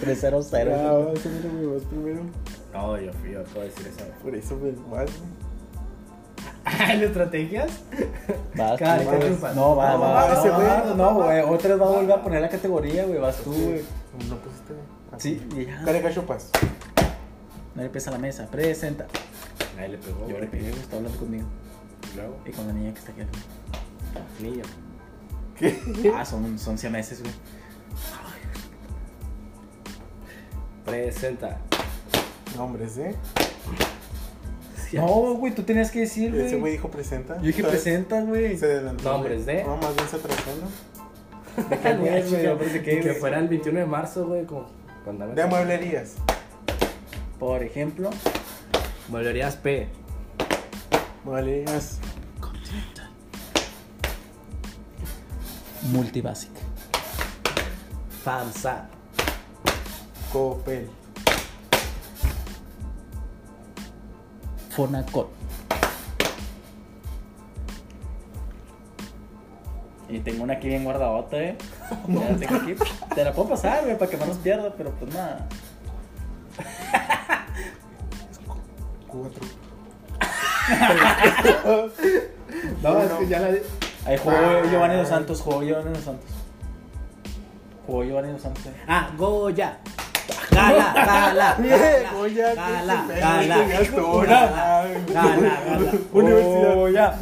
3-0-0. 0.00 0.72
Ah, 0.74 0.92
vas 0.92 1.26
a 1.26 1.28
ver, 1.28 1.50
güey, 1.50 1.66
vas 1.66 1.82
primero. 1.84 2.20
No, 2.72 3.00
yo 3.00 3.12
fui, 3.14 3.30
yo 3.32 3.40
acabo 3.40 3.60
de 3.60 3.66
decir 3.68 3.86
eso. 3.86 4.04
Por 4.22 4.34
eso 4.34 4.56
me 4.56 4.72
vas, 4.94 5.10
¿En 6.90 7.02
estrategias? 7.02 7.70
Vas, 8.56 8.78
Cara, 8.78 8.96
tú, 8.96 9.02
¿qué 9.02 9.06
güey. 9.06 9.20
triunfas? 9.20 9.54
No, 9.56 9.76
va, 9.76 9.92
No, 9.92 10.00
va. 10.00 10.08
va, 10.26 10.34
No, 10.34 10.54
güey. 10.56 10.68
no, 10.68 10.94
no, 10.96 11.14
güey. 11.14 11.40
Otra 11.42 11.70
vez 11.70 11.80
va 11.80 11.86
a 11.86 11.90
volver 11.90 12.12
a 12.12 12.22
poner 12.22 12.40
la 12.42 12.48
categoría, 12.48 13.04
güey. 13.06 13.18
Vas 13.20 13.36
tú, 13.36 13.52
güey. 13.52 13.82
No 14.28 14.36
pusiste. 14.38 14.74
Sí, 15.18 15.46
y 15.56 15.64
ya. 15.66 15.82
Careca 15.84 16.12
chupas. 16.12 16.50
No 17.74 17.82
le 17.82 17.88
pesa 17.88 18.10
la 18.10 18.18
mesa. 18.18 18.46
Presenta. 18.50 19.06
Ahí 19.78 19.90
le 19.90 19.98
pegó. 19.98 20.28
Yo 20.28 20.38
le 20.40 20.46
pegué. 20.46 20.70
Está 20.70 20.96
hablando 20.96 21.16
conmigo. 21.18 21.46
Y 22.12 22.16
Luego, 22.16 22.36
Y 22.46 22.50
con 22.50 22.66
la 22.66 22.72
niña 22.72 22.92
que 22.92 22.98
está 23.00 23.12
aquí. 23.12 23.20
al 23.22 24.42
niño. 24.42 24.62
lado. 24.64 26.14
Ah, 26.16 26.24
son, 26.24 26.58
son 26.58 26.76
siameses, 26.78 27.20
güey. 27.22 27.32
Presenta. 30.84 31.58
Nombres, 32.56 32.96
¿eh? 32.98 33.14
No, 34.92 35.34
güey, 35.34 35.52
tú 35.54 35.62
tenías 35.64 35.90
que 35.90 36.00
decir, 36.00 36.34
Ese 36.34 36.48
güey 36.50 36.60
güey. 36.60 36.72
dijo 36.72 36.90
presenta. 36.90 37.36
Yo 37.38 37.42
dije 37.48 37.58
Entonces, 37.60 37.82
presenta, 37.82 38.20
güey. 38.22 38.56
Se 38.56 38.66
adelantó. 38.66 39.12
Nombres 39.12 39.44
güey. 39.44 39.56
de- 39.56 39.64
No, 39.64 39.76
más 39.78 39.94
bien 39.96 40.08
se 40.08 40.16
atrasó, 40.16 40.50
¿no? 40.60 41.68
¿De 41.68 41.78
qué, 41.78 41.94
güey, 41.96 42.22
güey? 42.56 42.72
Qué, 42.72 42.82
que 42.82 43.00
güey? 43.02 43.14
fuera 43.16 43.38
el 43.38 43.48
21 43.48 43.80
de 43.80 43.86
marzo, 43.86 44.26
güey, 44.26 44.44
como 44.46 44.66
De 45.34 45.46
mueblerías. 45.46 46.14
Por 47.38 47.62
ejemplo. 47.62 48.10
Mueblerías 49.08 49.56
P. 49.56 49.88
Mueblerías. 51.26 51.98
Multibasic. 55.90 56.52
FAMSA. 58.22 58.86
Copel. 60.32 60.88
Fonacot. 64.70 65.28
Y 70.08 70.20
tengo 70.20 70.44
una 70.44 70.52
aquí 70.52 70.68
bien 70.68 70.84
guardadota, 70.84 71.36
eh. 71.38 71.58
Ya 72.06 72.30
la 72.30 72.36
tengo 72.36 72.54
aquí. 72.54 72.74
Te 73.16 73.24
la 73.24 73.32
puedo 73.32 73.48
pasar, 73.48 73.82
güey, 73.82 73.98
para 73.98 74.08
que 74.08 74.16
no 74.16 74.26
nos 74.26 74.36
pierda, 74.36 74.72
pero 74.76 74.92
pues 74.92 75.12
nada. 75.12 75.48
Cuatro. 79.08 79.65
No, 82.82 83.00
es 83.02 83.10
que 83.12 83.28
ya 83.28 83.38
la. 83.40 83.48
Ahí 84.06 84.16
jugó 84.18 84.36
Giovanni 84.70 84.96
Dos 84.96 85.08
Santos, 85.08 85.40
jugó 85.40 85.62
Giovanni 85.62 85.90
Dos 85.92 86.04
Santos. 86.04 86.30
Jugó 87.86 88.04
Giovanni 88.04 88.32
Dos 88.32 88.42
Santos. 88.42 88.66
eh. 88.66 88.72
Ah, 88.88 89.10
Goya. 89.16 89.78
Gala, 90.50 90.92
gala. 90.94 91.56
Goya, 92.12 92.54
Gala, 92.54 93.06
gala. 93.08 93.20
Gala, 93.20 93.56
Ay, 94.82 95.04
gala, 95.12 95.60
gala. 95.66 95.92
Universidad. 96.12 96.74
Goya, 96.74 97.14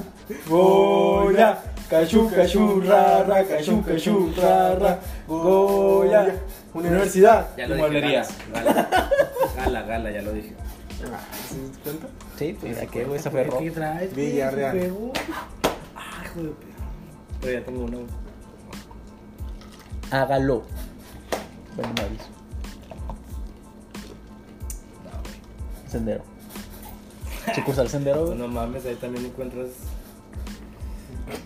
Goya, 0.49 1.59
Cachu, 1.91 2.31
cachu, 2.31 2.81
rara, 2.81 3.45
cachu, 3.45 3.83
cachu, 3.83 4.33
rara, 4.41 4.99
Goya, 5.29 6.35
Universidad, 6.73 7.47
Ya 7.57 7.67
lo 7.69 7.75
dije. 7.77 8.23
Gala, 8.53 8.89
gala, 9.57 9.83
gala, 9.83 10.11
ya 10.11 10.23
lo 10.23 10.33
dije. 10.33 10.55
Ah, 11.13 11.19
¿Se 11.49 11.57
cuenta? 11.83 12.07
Sí, 12.37 12.57
pues 12.61 12.77
ya 12.77 12.87
que, 12.87 13.05
güey, 13.05 13.21
se 13.21 13.29
aferró. 13.29 13.59
¿Qué 13.59 13.71
traes? 13.71 14.13
güey? 14.15 14.33
Villarreal. 14.33 14.73
¿Qué 14.73 14.91
juego? 14.91 15.13
Ay, 15.95 16.25
hijo 16.27 16.41
de 16.43 16.49
p- 16.51 16.67
Pero 17.41 17.59
ya 17.61 17.65
tengo 17.65 17.85
uno. 17.85 17.99
Hágalo. 20.11 20.63
Bueno, 21.77 21.93
me 21.97 22.03
aviso. 22.03 22.25
Sendero. 25.89 26.23
Sucursal 27.55 27.89
Sendero, 27.89 28.27
güey. 28.27 28.39
No 28.39 28.49
mames, 28.49 28.85
ahí 28.87 28.95
también 28.97 29.27
encuentras. 29.27 29.69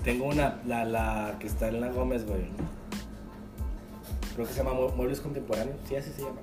Tengo 0.04 0.26
una, 0.26 0.60
la, 0.66 0.84
la 0.84 1.36
que 1.38 1.46
está 1.46 1.68
en 1.68 1.80
la 1.80 1.88
Gómez, 1.88 2.26
güey. 2.26 2.46
Creo 4.34 4.46
que 4.46 4.52
se 4.52 4.58
llama 4.62 4.72
Mue- 4.78 4.94
Muebles 4.94 5.20
Contemporáneos. 5.20 5.76
Sí, 5.88 5.96
así 5.96 6.10
se 6.12 6.22
llama. 6.22 6.40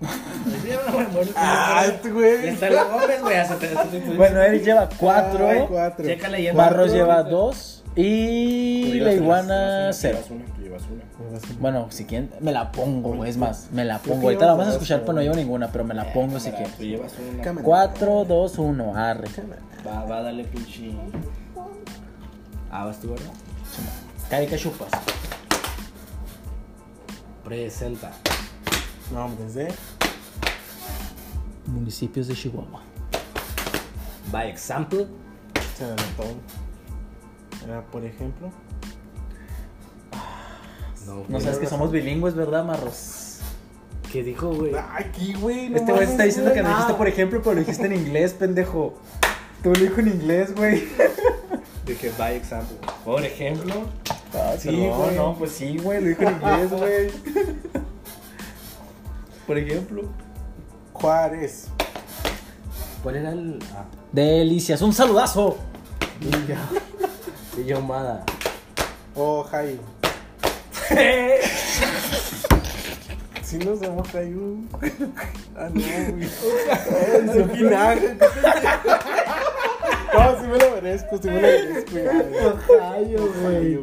Llama, 0.00 1.06
güey, 1.12 1.28
Ah, 1.36 1.84
está 1.86 2.66
en 2.68 2.74
la 2.74 2.84
Gómez, 2.84 3.22
güey. 3.22 3.36
hasta 3.36 3.56
te- 3.58 3.66
hasta 3.68 3.84
te- 3.84 4.00
Bueno, 4.00 4.40
Eric 4.42 4.64
lleva 4.64 4.88
cuatro. 4.98 5.48
Ay, 5.48 5.64
cuatro. 5.68 6.04
Checa 6.04 6.28
leyendo. 6.28 6.58
Barros 6.60 6.92
lleva 6.92 7.22
dos. 7.22 7.82
Y 7.96 8.94
la 9.00 9.12
iguana 9.12 9.90
cero. 9.92 10.18
Bueno, 11.60 11.86
si 11.90 12.04
quieren, 12.04 12.30
me 12.40 12.50
la 12.50 12.72
pongo, 12.72 13.14
güey, 13.14 13.30
es 13.30 13.36
más, 13.36 13.68
me 13.72 13.84
la 13.84 13.98
pongo. 13.98 14.22
Ahorita 14.24 14.46
la 14.46 14.52
vamos 14.52 14.68
a 14.68 14.72
escuchar, 14.72 15.00
pero 15.02 15.12
no 15.12 15.22
llevo 15.22 15.36
ninguna, 15.36 15.70
pero 15.70 15.84
me 15.84 15.94
la 15.94 16.12
pongo 16.12 16.40
si 16.40 16.50
quieren. 16.50 16.72
Tú 16.76 16.82
llevas 16.82 17.12
una. 17.32 17.42
Cámara. 17.42 17.64
4, 17.64 18.24
2, 18.24 18.58
1, 18.58 18.96
arre. 18.96 19.28
Va, 19.86 20.04
va 20.04 20.18
a 20.18 20.22
darle 20.22 20.44
pinche. 20.44 20.90
Ah, 22.70 22.84
vas 22.86 22.98
tú, 23.00 23.10
¿verdad? 23.10 23.26
Carica 24.28 24.56
chupas. 24.56 24.88
Presenta. 27.44 28.10
Nombres 29.12 29.54
de. 29.54 29.72
Municipios 31.66 32.26
de 32.28 32.34
Chihuahua. 32.34 32.82
By 34.30 34.50
example. 34.50 35.06
Se 35.76 35.84
adelantó. 35.84 36.24
Era, 37.64 37.82
por 37.82 38.04
ejemplo. 38.04 38.50
No 41.28 41.40
sabes 41.40 41.58
que 41.58 41.66
somos 41.66 41.90
bilingües, 41.92 42.34
¿verdad, 42.34 42.64
Marros? 42.64 43.40
¿Qué 44.10 44.22
dijo, 44.22 44.52
güey? 44.52 44.72
Aquí, 44.74 45.34
güey. 45.34 45.68
no 45.68 45.76
Este 45.76 45.92
güey 45.92 46.04
está 46.04 46.22
diciendo 46.22 46.52
que 46.52 46.62
me 46.62 46.68
dijiste 46.68 46.94
por 46.94 47.08
ejemplo, 47.08 47.40
pero 47.42 47.54
lo 47.54 47.60
dijiste 47.60 47.86
en 47.86 47.92
inglés, 47.92 48.32
pendejo. 48.32 48.94
Tú 49.62 49.70
lo 49.72 49.80
dijo 49.80 50.00
en 50.00 50.08
inglés, 50.08 50.54
güey. 50.54 50.84
Dije 51.86 52.10
by 52.16 52.36
example. 52.36 52.76
Por 53.04 53.22
ejemplo. 53.24 53.74
Ah, 54.32 54.54
Sí, 54.58 54.70
güey. 54.70 55.16
no, 55.16 55.34
pues 55.36 55.52
sí, 55.52 55.76
güey, 55.78 56.00
lo 56.00 56.08
dijo 56.08 56.22
en 56.22 56.34
inglés, 56.34 56.70
güey. 56.70 57.10
Por 59.46 59.58
ejemplo. 59.58 60.02
Juárez. 60.92 61.66
¿Cuál 63.02 63.16
era 63.16 63.32
el.? 63.32 63.58
Ah, 63.74 63.84
Delicias, 64.12 64.80
un 64.82 64.92
saludazo. 64.92 65.58
Villa 67.56 67.78
Humada. 67.78 68.24
Ohio. 69.14 69.78
Si 73.42 73.58
nos 73.58 73.78
damos 73.78 74.08
Ohio. 74.12 74.56
Ah, 75.56 75.68
no, 75.72 75.80
güey. 77.32 77.48
Pinaje. 77.52 78.16
No, 80.14 80.40
sí 80.40 80.46
me 80.46 80.58
lo 80.58 80.70
merezco, 80.70 81.18
sí 81.20 81.28
me 81.28 81.34
lo 81.34 81.40
merezco. 81.40 81.96
Ohio, 82.72 83.32
güey. 83.42 83.78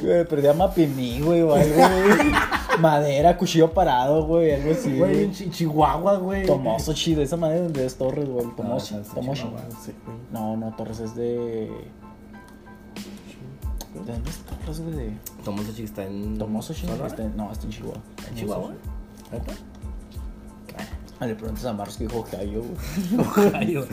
Güey, 0.00 0.24
perdí 0.28 0.46
a 0.46 0.52
Mapimí, 0.54 1.20
güey, 1.20 1.42
o 1.42 1.52
algo, 1.52 1.74
güey. 1.74 2.32
Madera, 2.80 3.36
cuchillo 3.36 3.72
parado, 3.72 4.24
güey, 4.24 4.52
algo 4.52 4.72
así. 4.72 4.96
Güey, 4.96 5.24
en 5.24 5.32
Chihuahua, 5.32 6.16
güey. 6.18 6.46
Tomoso 6.46 6.92
chido, 6.94 7.22
esa 7.22 7.36
madre 7.36 7.60
donde 7.62 7.84
es 7.86 7.96
Torres, 7.96 8.28
güey. 8.28 8.46
Ah, 8.62 8.78
sí. 8.80 8.94
Chihuahua. 9.14 9.14
No 9.22 9.50
güey. 9.50 9.94
No, 10.32 10.56
no, 10.56 10.76
Torres 10.76 11.00
es 11.00 11.14
de. 11.14 11.70
¿De 13.94 14.12
dónde 14.12 14.30
es 14.30 14.38
Torres, 14.38 14.80
güey? 14.80 14.94
De 14.94 15.12
Tomoso 15.44 15.72
Chi 15.74 15.82
está 15.84 16.04
en. 16.06 16.38
Tomoso 16.38 16.72
Chi. 16.74 16.86
¿Sonora? 16.86 17.06
Está 17.08 17.22
en- 17.24 17.36
No, 17.36 17.50
está 17.52 17.64
en 17.64 17.70
Chihuahua. 17.72 18.00
¿En 18.28 18.34
Chihuahua? 18.34 18.72
¿Neta? 19.32 19.52
Ah, 21.20 21.26
le 21.26 21.34
preguntas 21.34 21.64
a 21.64 21.72
Marcos 21.72 21.96
que 21.96 22.06
dijo 22.06 22.20
Ohio, 22.20 22.62
güey. 22.62 23.26
Ohio. 23.54 23.84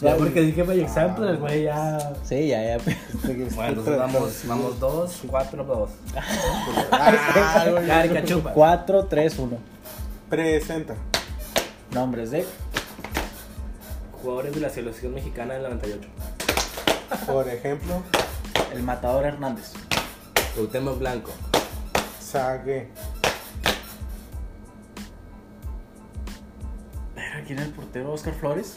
Ya 0.00 0.14
porque 0.16 0.40
dije 0.42 0.62
by 0.62 0.80
example, 0.80 1.28
el 1.28 1.38
güey 1.38 1.64
ya. 1.64 2.12
Sí, 2.22 2.48
ya, 2.48 2.62
ya. 2.62 2.78
Bueno, 3.54 3.68
entonces 3.68 3.98
vamos, 3.98 4.42
vamos 4.46 4.80
dos, 4.80 5.22
cuatro, 5.26 5.64
dos. 5.64 5.90
Ah, 6.92 7.66
güey. 7.70 7.86
Ya, 7.86 8.04
Erika, 8.04 8.24
chupa. 8.24 8.52
4, 8.52 9.06
3, 9.06 9.38
1. 9.38 9.58
Presenta. 10.28 10.94
Nombres 11.92 12.30
de. 12.30 12.46
Jugadores 14.20 14.54
de 14.54 14.60
la 14.60 14.70
selección 14.70 15.14
mexicana 15.14 15.54
del 15.54 15.62
98. 15.62 16.08
Por 17.26 17.48
ejemplo, 17.48 18.02
El 18.74 18.82
matador 18.82 19.24
Hernández. 19.24 19.72
Cuauhtémoc 20.54 20.98
Blanco. 20.98 21.30
Sague. 22.20 22.88
Pero 27.14 27.44
¿quién 27.46 27.58
es 27.60 27.66
el 27.66 27.72
portero? 27.72 28.12
Oscar 28.12 28.34
Flores. 28.34 28.76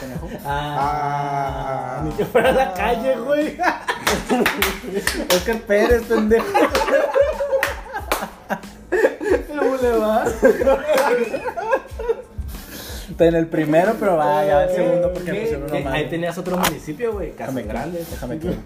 Pendejo. 0.00 0.28
Ah. 0.46 2.00
Ni 2.04 2.12
que 2.12 2.24
fuera 2.24 2.48
a 2.50 2.52
la 2.52 2.72
calle, 2.74 3.16
güey. 3.16 3.56
Oscar 5.34 5.60
Pérez, 5.62 6.02
pendejo. 6.04 6.46
¿Cómo 9.48 9.76
le 9.76 9.92
va? 9.98 10.24
Está 13.10 13.26
en 13.26 13.34
el 13.34 13.46
primero, 13.48 13.96
pero 13.98 14.16
va, 14.16 14.44
ya 14.44 14.64
el 14.64 14.74
segundo 14.74 15.12
porque 15.12 15.32
¿Qué? 15.32 15.56
una 15.56 15.74
Ahí 15.76 15.84
mano. 15.84 16.08
tenías 16.10 16.38
otro 16.38 16.56
municipio, 16.56 17.12
güey. 17.14 17.32
Déjame 17.32 17.62
Grandes. 17.64 18.10
Déjame 18.10 18.38
que. 18.38 18.54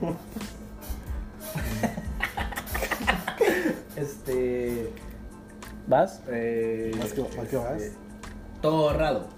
Este. 3.96 4.90
¿Vas? 5.86 6.20
Eh, 6.28 6.92
¿Más 6.98 7.12
que, 7.12 7.20
más 7.36 7.48
que 7.48 7.56
vas? 7.56 7.82
este, 7.82 7.96
Torrado. 8.60 9.28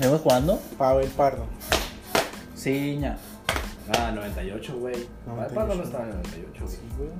¿Venimos 0.00 0.20
jugando? 0.22 0.58
Pavel 0.78 1.08
Pardo. 1.08 1.44
Sí, 2.54 2.96
ña. 3.00 3.18
Ah, 3.98 4.12
98, 4.14 4.78
güey. 4.78 4.94
98. 5.26 5.54
¿Cuándo 5.54 5.74
no 5.74 5.82
estaba 5.82 6.04
en 6.04 6.10
98, 6.10 6.64
güey? 6.64 6.68
Sí, 6.68 6.80
güey. 6.98 7.10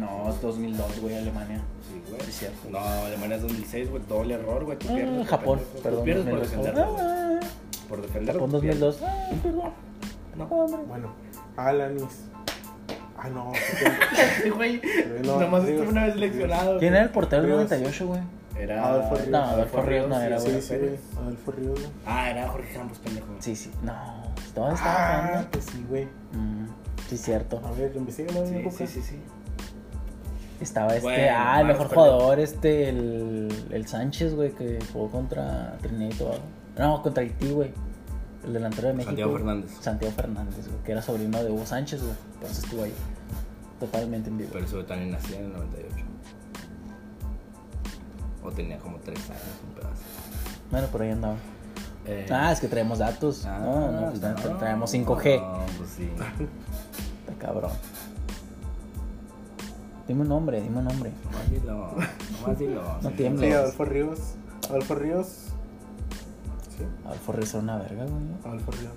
No, 0.00 0.28
es 0.30 0.40
2002, 0.42 1.00
güey, 1.00 1.16
Alemania. 1.16 1.60
Sí, 1.88 2.02
güey. 2.10 2.20
Es 2.20 2.38
cierto. 2.38 2.68
No, 2.70 2.78
Alemania 2.80 3.36
es 3.36 3.42
2006, 3.42 3.90
güey. 3.90 4.02
Doble 4.08 4.34
error, 4.34 4.64
güey. 4.64 4.78
Tú 4.78 4.88
Ah, 4.90 4.94
pierdes. 4.94 5.16
por 5.18 5.26
Japón. 5.26 5.60
Tú 5.76 5.82
perdón. 5.82 6.04
pierdes 6.04 6.24
por 6.26 6.38
2002. 6.40 6.64
defenderlo, 6.64 6.92
güey. 6.92 7.04
Ah, 7.06 7.40
Por 7.88 8.02
defenderlo. 8.02 8.40
Japón 8.40 8.50
tú 8.50 8.60
pierdes. 8.60 8.80
2002. 8.80 9.02
Ah, 9.02 9.30
perdón. 9.42 9.72
No. 10.36 10.44
Hombre. 10.44 10.80
Bueno, 10.88 11.12
Alanis. 11.56 12.04
Ah, 13.16 13.28
no. 13.28 13.52
Sí, 14.42 14.50
güey. 14.50 14.82
No, 15.24 15.40
Nomás 15.40 15.64
estuve 15.64 15.88
una 15.88 16.04
vez 16.06 16.14
Ríos. 16.16 16.32
seleccionado. 16.32 16.78
¿Quién 16.80 16.94
era 16.94 17.04
el 17.04 17.10
portero 17.10 17.42
del 17.42 17.50
Ríos. 17.52 17.70
98, 17.70 18.06
güey? 18.08 18.20
Era. 18.58 18.86
Adolfo 18.86 19.16
Ríos. 19.16 19.28
No, 19.28 19.38
Adolfo 19.38 19.82
Ríos 19.82 20.08
no 20.08 20.20
era. 20.20 20.38
Sí, 20.38 20.60
sí. 20.60 20.74
Adolfo 21.16 21.52
Ríos. 21.52 21.80
Ah, 22.06 22.30
era 22.30 22.48
Jorge 22.48 22.72
Campos, 22.74 22.98
pendejo. 22.98 23.26
Sí, 23.40 23.56
sí. 23.56 23.70
No, 23.82 23.92
estaba, 24.44 24.74
estaba 24.74 25.38
Ah, 25.40 25.46
pues 25.50 25.64
sí, 25.64 25.84
güey. 25.88 26.04
Mm, 26.32 26.66
sí, 27.08 27.16
cierto. 27.16 27.60
A 27.64 27.72
ver, 27.72 27.92
investigalo, 27.96 28.46
Sí, 28.46 28.54
sí, 28.62 28.70
sí, 28.70 28.86
sí, 28.86 29.02
sí. 29.02 29.18
Estaba 30.60 30.94
este. 30.94 31.02
Bueno, 31.02 31.34
ah, 31.36 31.60
el 31.60 31.66
mejor 31.66 31.88
jugador, 31.88 32.38
este, 32.38 32.88
el, 32.88 33.48
el 33.70 33.86
Sánchez, 33.86 34.34
güey, 34.34 34.52
que 34.52 34.78
jugó 34.92 35.10
contra 35.10 35.76
Trinidad 35.82 36.10
y 36.10 36.14
Tobago. 36.14 36.42
No, 36.78 37.02
contra 37.02 37.22
Haití, 37.22 37.50
güey. 37.50 37.70
El 38.44 38.52
delantero 38.52 38.88
de 38.88 38.94
México. 38.94 39.10
Santiago. 39.10 39.32
Fernández. 39.32 39.70
Santiago 39.80 40.14
Fernández, 40.14 40.68
güey, 40.68 40.82
que 40.84 40.92
era 40.92 41.02
sobrino 41.02 41.42
de 41.42 41.50
Hugo 41.50 41.66
Sánchez, 41.66 42.02
güey. 42.02 42.14
Entonces 42.34 42.64
estuvo 42.64 42.84
ahí. 42.84 42.92
Totalmente 43.80 44.30
en 44.30 44.38
vivo. 44.38 44.50
Pero 44.52 44.64
eso 44.64 44.84
también 44.84 45.10
nacía 45.10 45.38
en 45.38 45.46
el 45.46 45.52
98. 45.54 46.03
O 48.44 48.50
tenía 48.50 48.78
como 48.78 48.98
3 48.98 49.18
años, 49.30 49.42
un 49.66 49.74
pedazo. 49.74 50.02
Bueno, 50.70 50.86
por 50.88 51.02
ahí 51.02 51.10
andaba. 51.10 51.36
Eh, 52.06 52.26
Ah, 52.30 52.52
es 52.52 52.60
que 52.60 52.68
traemos 52.68 52.98
datos. 52.98 53.46
ah, 53.46 53.58
no, 53.58 53.90
no, 53.90 54.10
pues, 54.10 54.20
no, 54.20 54.56
traemos 54.58 54.90
5G. 54.92 55.40
No, 55.40 55.58
pues 55.78 55.90
sí. 55.90 56.02
Está 57.26 57.46
cabrón. 57.46 57.70
Dime 60.06 60.20
un 60.22 60.28
nombre, 60.28 60.60
dime 60.60 60.78
un 60.80 60.84
nombre. 60.84 61.12
Nomás 61.24 61.50
dilo. 61.50 61.94
Nomás 62.42 62.58
dilo. 62.58 62.82
No 63.00 63.08
Sí. 63.10 63.16
tiembles. 63.16 63.48
Sí, 63.50 63.56
Adolfo 63.56 63.84
Ríos. 63.86 64.18
Adolfo 64.68 64.94
Ríos. 64.96 65.26
Sí, 66.76 66.84
Adolfo 67.06 67.32
Ríos 67.32 67.54
era 67.54 67.62
una 67.62 67.76
verga, 67.78 68.04
güey. 68.04 68.22
Adolfo 68.44 68.70
Ríos. 68.72 68.92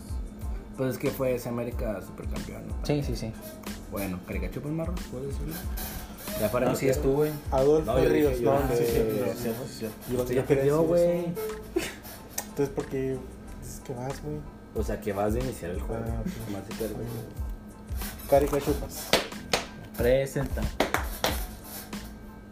Pues 0.75 0.91
es 0.91 0.97
que 0.97 1.09
fue 1.09 1.33
ese 1.35 1.47
América 1.49 2.01
supercampeón. 2.01 2.67
¿no? 2.67 2.73
Sí, 2.83 3.01
sí, 3.03 3.15
sí. 3.15 3.31
Bueno, 3.91 4.19
caricachupa 4.27 4.67
el 4.67 4.75
marro, 4.75 4.93
¿puedes 5.11 5.29
decirlo? 5.29 5.53
Ya 6.39 6.51
para 6.51 6.65
No, 6.65 6.71
los 6.71 6.80
sí 6.80 6.89
güey. 7.03 7.32
Adolfo 7.51 7.91
No, 7.91 7.97
yo 7.97 8.09
dije 8.09 8.13
Ríos. 8.13 8.39
yo. 8.39 8.51
No, 8.53 8.57
Ah, 8.59 8.69
sí, 8.69 8.75
sí, 8.78 8.86
sí, 8.86 8.93
sí, 8.93 8.99
no, 8.99 9.34
sí, 9.34 9.47
no, 9.59 9.67
sí, 9.67 9.73
sí. 9.80 9.88
Yo 10.13 10.25
Yo 10.25 10.34
ya 10.34 10.45
perdió, 10.45 10.82
güey. 10.84 11.25
Entonces, 12.49 12.69
¿por 12.75 12.86
qué 12.86 13.17
dices 13.61 13.82
que 13.86 13.93
vas, 13.93 14.21
güey? 14.23 14.38
O 14.75 14.84
sea, 14.84 14.99
que 15.01 15.13
vas 15.13 15.34
de 15.34 15.39
iniciar 15.39 15.71
el 15.71 15.82
juego. 15.82 16.03
Ah. 16.07 16.23
Caricachupas. 18.30 19.07
Presenta. 19.97 20.61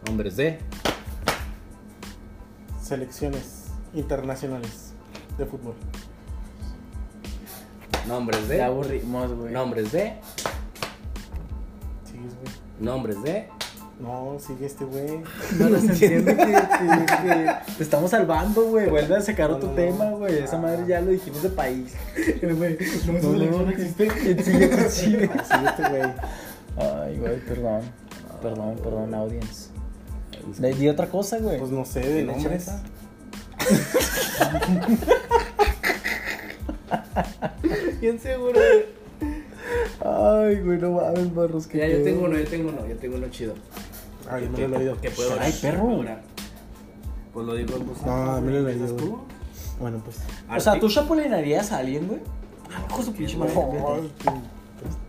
Hombres 0.08 0.36
de. 0.36 0.58
Selecciones 2.82 3.66
internacionales 3.94 4.92
de 5.38 5.46
fútbol. 5.46 5.74
Nombres 8.08 8.48
de. 8.48 8.56
Ya 8.58 8.66
aburrimos, 8.66 9.32
güey. 9.32 9.52
Nombres 9.52 9.92
de. 9.92 10.14
Nombres 12.80 13.22
de. 13.22 13.48
No, 13.98 14.36
sigue 14.38 14.66
este 14.66 14.84
güey. 14.84 15.22
No 15.58 15.70
nos 15.70 15.82
entiende 15.84 16.36
que, 16.36 16.44
que- 16.44 17.46
que 17.66 17.72
te 17.78 17.82
estamos 17.82 18.10
salvando, 18.10 18.64
güey. 18.64 18.90
Vuelve 18.90 19.16
a 19.16 19.22
sacar 19.22 19.50
otro 19.50 19.68
No, 19.68 19.74
no. 19.74 19.76
tema, 19.76 20.10
güey. 20.10 20.38
Esa 20.38 20.58
madre 20.58 20.84
ya 20.86 21.00
lo 21.00 21.10
dijimos 21.12 21.42
de 21.42 21.48
país. 21.48 21.94
Güey, 22.42 22.76
No, 23.06 23.12
no, 23.32 23.50
no, 23.50 23.62
no 23.62 23.70
existe. 23.70 24.10
Sigue, 24.10 24.42
sigue. 24.42 24.90
Sigue 24.90 25.24
este 25.28 25.88
güey. 25.88 26.02
Ay, 26.76 27.16
güey, 27.18 27.40
perdón. 27.40 27.80
Perdón, 28.42 28.76
perdón, 28.82 29.14
audience. 29.14 29.70
Le 30.60 30.74
di 30.74 30.88
otra 30.88 31.06
cosa, 31.08 31.38
güey. 31.38 31.58
Pues 31.58 31.70
no 31.70 31.86
sé, 31.86 32.00
de 32.00 32.06
¿Tiene 32.22 32.32
nombres. 32.32 32.70
Bien 38.00 38.20
seguro. 38.20 38.60
Ay, 40.04 40.60
güey, 40.60 40.78
no 40.78 40.92
mames, 40.92 41.34
barros. 41.34 41.66
que 41.66 41.78
Ya, 41.78 41.88
yo 41.88 42.02
tengo 42.04 42.26
uno, 42.26 42.38
yo 42.38 42.44
tengo 42.46 42.68
uno, 42.68 42.86
yo 42.86 42.96
tengo 42.96 43.16
uno 43.16 43.28
chido. 43.28 43.54
Ah, 44.28 44.38
yo 44.40 44.50
me 44.50 44.68
lo 44.68 44.76
he 44.76 44.78
oído. 44.78 45.00
Que 45.00 45.10
puedo 45.10 45.30
Ay, 45.40 45.52
durar, 45.52 45.60
perro. 45.60 46.04
Pues 47.32 47.46
lo 47.46 47.54
digo 47.54 47.76
en 47.76 47.86
voz 47.86 48.02
No, 48.02 48.12
alta, 48.12 48.36
a 48.36 48.40
mí 48.40 48.46
me 48.52 48.60
lo 48.60 48.68
he 48.68 48.72
¿empiezas 48.72 49.00
oído. 49.00 49.12
tú? 49.14 49.18
Bueno, 49.80 50.00
pues. 50.04 50.18
O 50.54 50.60
sea, 50.60 50.80
¿tú 50.80 50.88
chapulinarías 50.88 51.72
a 51.72 51.78
alguien, 51.78 52.06
güey? 52.08 52.20
Hijo 52.88 52.98
de 52.98 53.04
su 53.04 53.12
pinche 53.12 53.36
madre. 53.36 53.54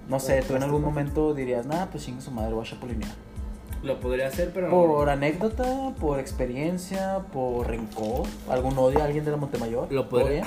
No 0.09 0.19
sé, 0.19 0.41
tú 0.41 0.55
en 0.55 0.63
algún 0.63 0.81
momento 0.81 1.33
dirías, 1.33 1.65
nah, 1.65 1.85
pues 1.87 2.05
chingue 2.05 2.21
su 2.21 2.31
madre, 2.31 2.53
voy 2.53 2.65
a 2.65 2.69
chapulinear. 2.69 3.11
Lo 3.83 3.99
podría 3.99 4.27
hacer, 4.27 4.51
pero. 4.53 4.69
Por 4.69 5.09
anécdota, 5.09 5.93
por 5.99 6.19
experiencia, 6.19 7.19
por 7.31 7.67
rencor, 7.67 8.25
algún 8.49 8.77
odio 8.77 9.01
a 9.01 9.05
alguien 9.05 9.23
de 9.23 9.31
la 9.31 9.37
Montemayor. 9.37 9.91
Lo 9.91 10.05
¿Todo 10.07 10.21
podría-? 10.21 10.45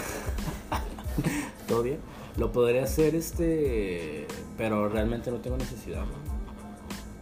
¿Todo 1.68 1.82
bien? 1.84 1.98
Lo 2.36 2.52
podría 2.52 2.84
hacer, 2.84 3.14
este. 3.14 4.26
Pero 4.56 4.88
realmente 4.88 5.30
no 5.30 5.38
tengo 5.38 5.56
necesidad, 5.56 6.00
¿no? 6.00 6.29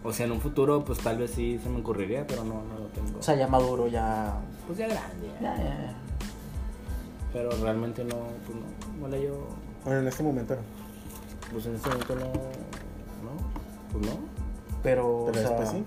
O 0.09 0.13
sea, 0.15 0.25
en 0.25 0.33
un 0.33 0.41
futuro, 0.41 0.83
pues 0.87 1.01
tal 1.01 1.19
vez 1.19 1.33
sí 1.33 1.61
se 1.63 1.69
me 1.69 1.81
ocurriría, 1.81 2.27
pero 2.27 2.43
no, 2.43 2.63
no 2.65 2.79
lo 2.79 2.87
tengo. 2.87 3.19
O 3.19 3.23
sea, 3.23 3.35
ya 3.35 3.47
maduro, 3.47 3.89
ya. 3.89 4.41
pues 4.67 4.79
ya 4.79 4.89
grande, 4.89 5.29
ya. 5.39 5.55
Ya, 5.55 5.63
ya. 5.63 5.95
Pero 7.31 7.51
realmente 7.63 8.03
no, 8.05 8.17
pues 8.47 8.57
no. 8.57 9.01
No 9.03 9.09
le 9.09 9.23
yo. 9.25 9.49
Bueno, 9.85 10.01
en 10.01 10.09
este 10.09 10.23
momento 10.23 10.55
no. 10.55 10.63
Pues 11.53 11.67
en 11.67 11.75
este 11.75 11.91
momento 11.91 12.15
no. 12.15 12.25
¿No? 12.25 13.93
Pues 13.93 14.07
no. 14.07 14.19
Pero, 14.83 15.27
Pero 15.27 15.27
o 15.27 15.35
sea, 15.35 15.43
después 15.43 15.69
sí. 15.69 15.85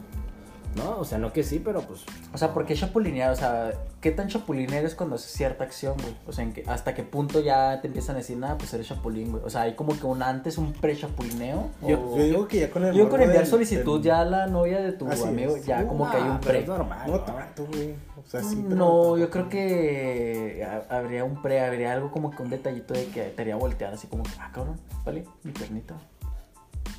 No, 0.76 1.00
o 1.00 1.04
sea, 1.06 1.18
no 1.18 1.34
que 1.34 1.44
sí, 1.44 1.60
pero 1.64 1.82
pues. 1.82 2.02
O 2.34 2.38
sea, 2.38 2.54
¿por 2.54 2.66
qué 2.66 2.76
chapulinear? 2.76 3.32
O 3.32 3.36
sea, 3.36 3.74
¿qué 4.00 4.12
tan 4.12 4.30
chapulín 4.30 4.72
eres 4.74 4.96
cuando 4.96 5.16
haces 5.16 5.32
cierta 5.32 5.66
acción, 5.66 5.96
güey? 6.02 6.16
O 6.26 6.32
sea, 6.32 6.46
¿en 6.46 6.54
qué- 6.54 6.64
¿hasta 6.66 6.94
qué 6.94 7.04
punto 7.04 7.42
ya 7.42 7.82
te 7.82 7.88
empiezan 7.88 8.16
a 8.16 8.20
decir, 8.20 8.38
nada, 8.38 8.58
pues 8.58 8.74
eres 8.74 8.88
chapulín, 8.88 9.32
güey? 9.32 9.44
O 9.44 9.50
sea, 9.50 9.64
hay 9.64 9.76
como 9.76 9.98
que 10.00 10.06
un 10.06 10.24
antes, 10.24 10.58
un 10.58 10.72
pre-chapulineo. 10.72 11.70
Yo, 11.86 12.00
o- 12.02 12.18
yo 12.18 12.24
digo 12.24 12.48
que 12.48 12.60
ya 12.62 12.72
con 12.72 12.86
el 12.86 12.94
Yo 12.96 13.10
con 13.10 13.22
enviar 13.22 13.42
del- 13.44 13.50
solicitud 13.52 13.96
del- 14.00 14.04
ya 14.04 14.22
a 14.22 14.26
la 14.26 14.48
novia 14.48 14.80
de 14.80 14.94
tu 14.94 15.08
Así 15.10 15.24
amigo, 15.24 15.58
es. 15.58 15.66
ya 15.66 15.86
como 15.88 16.10
que 16.10 16.16
hay 16.18 16.24
un 16.24 16.30
Ah, 16.32 16.40
pero 16.42 16.58
es 16.60 16.64
pre. 16.66 16.74
normal. 16.78 17.04
No 17.12 17.18
¿no? 17.18 17.20
tanto, 17.24 17.66
güey. 17.66 17.92
O 18.18 18.30
sea, 18.30 18.42
sí, 18.42 18.64
pero 18.64 18.76
No, 18.76 19.18
yo 19.18 19.30
creo 19.30 19.50
que 19.50 20.66
ha- 20.66 20.96
habría 20.98 21.24
un 21.26 21.42
pre, 21.42 21.60
habría 21.66 21.92
algo 21.92 22.12
como 22.12 22.32
que 22.32 22.42
un 22.44 22.50
detallito 22.50 22.94
de 22.94 23.08
que 23.08 23.24
te 23.24 23.42
haría 23.42 23.56
voltear 23.58 23.94
así 23.94 24.08
como, 24.08 24.24
que, 24.24 24.32
ah, 24.40 24.52
cabrón, 24.54 24.80
vale, 25.04 25.26
mi 25.44 25.52
pernita. 25.52 25.96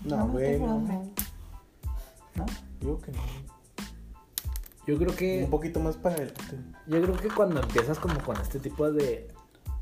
No, 0.05 0.29
güey. 0.29 0.59
No, 0.59 0.73
hambre. 0.73 0.99
¿No? 2.35 2.47
Digo 2.81 2.99
que 3.01 3.13
no. 3.13 3.19
Yo 4.87 4.99
creo 4.99 5.15
que. 5.15 5.45
Un 5.45 5.51
poquito 5.51 5.81
más 5.81 5.97
para 5.97 6.17
adelante. 6.17 6.43
Yo 6.87 7.01
creo 7.03 7.17
que 7.17 7.29
cuando 7.29 7.61
empiezas 7.61 7.99
como 7.99 8.19
con 8.23 8.37
este 8.41 8.59
tipo 8.59 8.91
de 8.91 9.29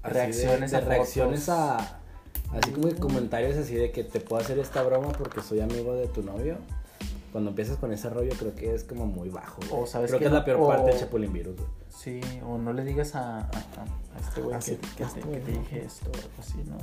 así 0.03 0.13
de- 0.15 0.21
Reacciones 0.21 0.71
de, 0.71 0.77
a 0.77 0.81
reacciones 0.81 1.49
a 1.49 1.77
así 2.53 2.73
como 2.73 2.89
que 2.89 2.97
comentarios 2.97 3.57
así 3.57 3.75
de 3.77 3.93
que 3.93 4.03
te 4.05 4.21
puedo 4.21 4.43
hacer 4.43 4.59
esta 4.59 4.83
broma 4.83 5.09
porque 5.13 5.41
soy 5.41 5.61
amigo 5.61 5.95
de 5.95 6.07
tu 6.09 6.23
novio. 6.23 6.59
Cuando 7.33 7.51
empiezas 7.51 7.77
con 7.77 7.93
ese 7.93 8.11
rollo 8.11 8.33
creo 8.39 8.55
que 8.57 8.75
es 8.75 8.83
como 8.85 9.07
muy 9.07 9.29
bajo. 9.31 9.61
güey. 9.71 9.83
O 9.83 9.87
sabes 9.87 10.11
creo 10.11 10.19
que 10.19 10.25
que 10.25 10.27
es 10.27 10.33
no- 10.33 10.39
la 10.39 10.45
peor 10.45 10.61
o- 10.61 10.69
parte 10.69 10.91
del 10.91 10.99
Chapulín 11.01 11.33
Virus. 11.33 11.57
güey. 11.57 11.69
Sí, 11.89 12.21
o 12.47 12.59
no 12.59 12.73
le 12.73 12.83
digas 12.85 13.15
a, 13.15 13.39
a, 13.39 13.41
a- 13.43 13.47
a 13.47 14.21
este 14.21 14.41
güey 14.43 14.57
Así, 14.57 14.77
que, 14.77 14.97
que, 14.97 15.03
este 15.05 15.21
te, 15.21 15.29
que 15.31 15.39
te 15.41 15.53
dije 15.53 15.85
esto 15.85 16.11
o 16.11 16.15
algo 16.15 16.29
así, 16.39 16.59
¿no? 16.67 16.77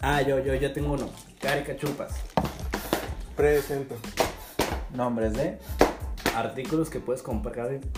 Ah, 0.00 0.22
yo 0.22 0.38
yo 0.38 0.54
yo 0.54 0.72
tengo 0.72 0.92
uno. 0.92 1.08
Caricachupas. 1.40 2.12
Presento. 3.36 3.96
Nombres 4.94 5.32
de. 5.34 5.58
Artículos 6.36 6.90
que 6.90 7.00
puedes 7.00 7.22
comprar 7.22 7.72
en 7.72 7.80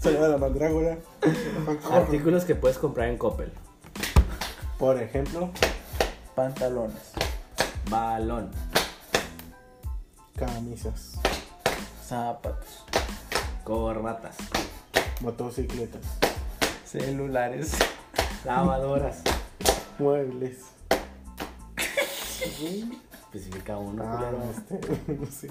Saluda 0.00 0.26
a 0.26 0.28
la 0.30 0.38
mandrágora. 0.38 0.98
artículos 1.90 2.44
que 2.44 2.54
puedes 2.54 2.78
comprar 2.78 3.08
en 3.08 3.18
Coppel. 3.18 3.52
Por 4.78 5.00
ejemplo, 5.00 5.50
Pantalones, 6.34 7.12
Balón, 7.88 8.50
camisas, 10.36 11.12
zapatos, 12.04 12.84
corbatas, 13.64 14.36
motocicletas, 15.20 16.02
celulares, 16.84 17.72
lavadoras. 18.44 19.22
muebles. 19.98 20.58
Especifica 23.36 23.78
uno, 23.78 24.02
Ah, 24.04 24.32
este, 24.56 25.12
no 25.14 25.26
sé. 25.30 25.48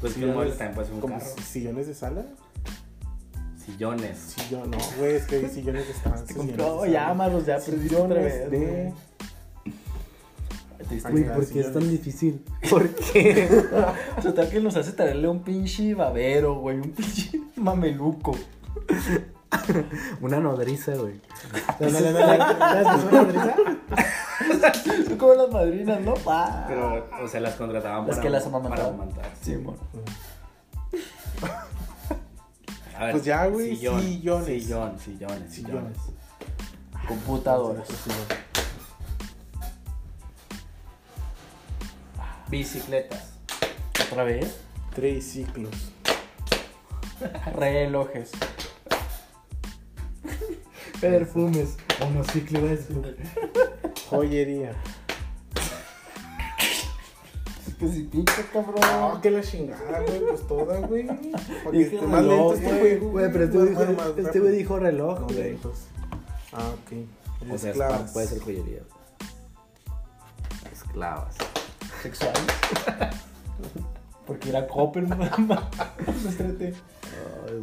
Pues 0.00 0.14
que 0.14 0.26
mueble 0.26 0.52
también 0.52 0.74
puede 0.74 0.86
ser 0.86 0.94
un 0.94 1.00
como 1.00 1.18
carro. 1.18 1.30
si- 1.36 1.42
sillones 1.42 1.86
de 1.86 1.94
sala. 1.94 2.24
Sillones. 3.64 4.18
Sillón, 4.18 4.70
no, 4.70 4.78
güey, 4.98 5.16
es 5.16 5.24
que 5.26 5.36
hay 5.36 5.48
sillones 5.48 5.86
de 5.86 5.92
estancia. 5.92 6.26
Te 6.26 6.34
compró, 6.34 6.86
ya, 6.86 7.02
sala. 7.02 7.14
Marlos, 7.14 7.46
ya 7.46 7.60
otra 8.04 8.20
vez. 8.22 8.50
de. 8.50 8.92
güey. 11.10 11.24
¿por 11.34 11.46
qué 11.46 11.60
es 11.60 11.72
tan 11.72 11.88
difícil? 11.88 12.44
¿Por 12.68 12.88
qué? 12.88 13.48
Total 14.22 14.48
que 14.50 14.60
nos 14.60 14.76
hace 14.76 14.92
traerle 14.92 15.28
un 15.28 15.42
pinche 15.44 15.94
babero, 15.94 16.56
güey, 16.56 16.78
un 16.78 16.90
pinche 16.90 17.40
mameluco. 17.56 18.36
Una 20.20 20.40
nodriza, 20.40 20.94
güey. 20.94 21.20
No, 21.80 21.90
no, 21.90 22.00
no, 22.00 22.10
no, 22.10 22.38
no, 22.38 22.58
¿sabes 22.58 22.86
qué 22.88 22.96
es 22.96 23.04
una 23.12 23.22
nodriza? 23.22 23.54
Son 25.06 25.16
como 25.18 25.34
las 25.34 25.50
madrinas, 25.50 26.00
¿no? 26.00 26.14
Pa. 26.14 26.64
Pero, 26.68 27.08
o 27.22 27.28
sea, 27.28 27.40
las 27.40 27.54
contrataban 27.54 28.04
Es 28.04 28.10
para, 28.10 28.22
que 28.22 28.30
las 28.30 28.44
para 28.44 28.56
amamantaban. 28.58 28.94
amamantar. 28.94 29.30
Sí, 29.40 29.54
amor. 29.54 29.76
A 32.96 33.04
ver, 33.04 33.12
Pues 33.12 33.24
ya, 33.24 33.46
güey, 33.46 33.76
sillón, 33.76 34.02
sillones. 34.02 34.46
Sillón, 34.46 34.98
sillones, 34.98 35.52
sillones. 35.52 35.52
Sillones. 35.54 35.98
Computadoras. 37.08 37.88
Bicicletas. 42.48 43.30
Otra 44.08 44.24
vez. 44.24 44.56
Triciclos. 44.94 45.92
Relojes. 47.56 48.32
Perfumes. 51.00 51.76
Monociclos. 52.00 52.80
Joyería. 54.10 54.74
Especifica, 57.66 58.32
cabrón. 58.52 58.80
No, 58.80 59.20
que 59.20 59.30
la 59.30 59.42
chingada, 59.42 60.00
güey, 60.02 60.20
pues 60.20 60.46
toda, 60.46 60.78
güey. 60.80 61.06
Para 61.06 61.20
que 61.70 61.78
Dije 61.78 61.94
esté 61.96 62.06
más 62.06 62.20
reloj, 62.22 62.52
lento 62.52 62.54
este 62.54 62.78
güey. 62.80 62.98
Güey, 62.98 63.32
pero 63.32 63.44
este 63.44 63.56
güey 63.58 63.68
dijo, 63.70 63.82
este 64.18 64.40
güey 64.40 64.52
dijo 64.56 64.78
reloj, 64.78 65.20
No, 65.20 65.26
güey. 65.26 65.58
Ah, 66.52 66.70
ok. 66.74 66.92
O 67.52 67.58
sea, 67.58 67.70
Esclavas. 67.70 68.04
es- 68.06 68.10
puede 68.12 68.26
ser 68.26 68.40
joyería. 68.40 68.82
Esclavas. 70.72 71.36
Sexuales. 72.02 72.42
Porque 74.26 74.48
era 74.50 74.66
Coppel, 74.68 75.06
mamá. 75.08 75.30
Ay, 75.38 76.74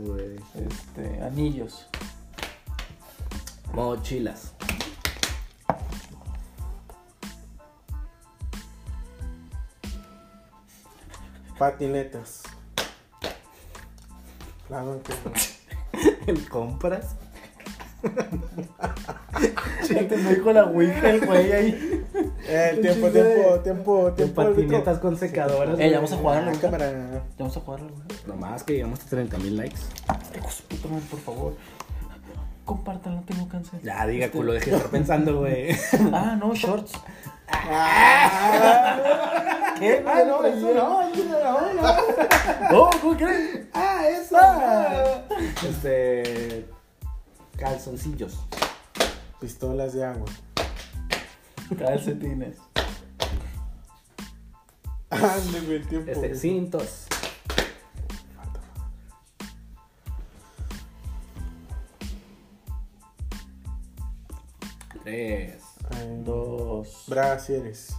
güey. 0.04 0.36
Este, 0.56 1.22
anillos. 1.22 1.86
Mochilas. 3.74 4.54
Patinetas. 11.58 12.44
Claro 14.68 15.02
que 15.02 15.14
¿El 16.32 16.48
compras? 16.50 17.16
Te 19.88 20.18
me 20.18 20.36
dijo 20.36 20.54
la 20.54 20.66
ouija 20.66 21.10
el 21.10 21.26
güey 21.26 21.52
ahí. 21.52 22.06
Eh, 22.48 22.78
tiempo, 22.82 23.10
tiempo, 23.10 23.60
tiempo, 23.64 24.14
tiempo. 24.14 24.36
patinetas 24.36 25.00
con 25.00 25.18
secadoras. 25.18 25.80
Eh, 25.80 25.90
ya 25.90 25.98
vamos 25.98 26.12
a 26.12 26.18
jugar 26.18 26.44
a 26.44 26.46
la 26.46 26.60
cámara. 26.60 26.92
Ya 26.92 27.24
vamos 27.40 27.58
a 27.58 27.60
jugar 27.60 27.82
a 27.82 27.84
la. 27.86 27.92
Nomás 28.28 28.64
que 28.64 28.74
llegamos 28.74 29.00
a 29.02 29.10
30 29.10 29.38
mil 29.40 29.58
likes. 29.58 29.80
Puta 30.70 30.88
madre, 30.90 31.06
por 31.10 31.20
favor. 31.20 31.56
Compartan, 32.68 33.16
no 33.16 33.24
tengo 33.24 33.48
cáncer. 33.48 33.82
Ya, 33.82 34.06
diga, 34.06 34.26
Este- 34.26 34.38
culo, 34.38 34.52
deje 34.52 34.72
de 34.72 34.76
estar 34.76 34.92
pensando, 34.92 35.40
güey. 35.40 35.70
Ah, 36.14 36.36
no, 36.38 36.54
shorts. 36.54 36.92
Ah, 37.50 38.98
¿Qué? 39.80 40.04
ah, 40.06 40.22
no, 40.28 40.44
eso 40.46 40.74
no, 40.74 41.02
eso 41.02 41.24
no, 41.24 41.74
no. 41.74 41.82
No, 42.72 42.90
¿cómo 43.02 43.16
crees? 43.16 43.68
Ah, 43.74 44.02
eso. 44.10 44.36
Ah. 44.38 45.24
Este. 45.66 46.68
Calzoncillos. 47.58 48.38
Pistolas 49.40 49.94
de 49.94 50.04
agua. 50.04 50.28
Calcetines. 51.80 52.58
Ande, 55.10 55.62
güey, 55.66 55.82
tiempo. 55.84 56.12
Este, 56.12 56.36
cintos. 56.36 57.08
Tres. 65.08 65.64
Dos. 66.26 67.06
Brasieres. 67.08 67.96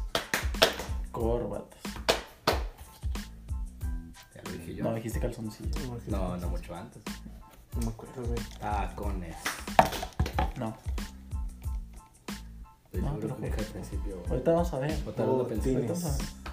Corbatas. 1.11 1.81
Ya 4.35 4.43
lo 4.45 4.51
dije 4.51 4.75
yo. 4.75 4.85
No, 4.85 4.95
dijiste 4.95 5.19
calzoncillo. 5.19 5.71
No, 6.09 6.37
no 6.37 6.49
mucho 6.51 6.75
antes. 6.75 7.03
No 7.75 7.81
me 7.81 7.87
acuerdo, 7.89 8.27
güey. 8.27 8.39
Tacones. 8.61 9.37
No. 10.59 10.77
Estoy 12.85 13.01
No, 13.01 13.15
seguro 13.15 13.37
pero 13.41 13.57
que 13.57 13.63
al 13.63 13.69
principio. 13.69 14.23
Ahorita 14.29 14.53
vamos 14.53 14.75
a 14.75 14.79
ver. 14.79 14.91
Vez 14.91 15.07
lo 15.19 15.49
pensé. 15.49 15.75
Ahorita 15.77 15.95
Botines. 15.95 16.03
vamos 16.03 16.05
a 16.05 16.17
ver. 16.19 16.49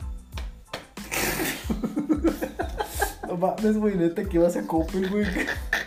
No 3.28 3.36
mames, 3.38 3.78
güey, 3.78 3.96
neta 3.98 4.24
que 4.24 4.38
ibas 4.38 4.56
a 4.56 4.66
Coppel, 4.66 5.10
güey. 5.10 5.26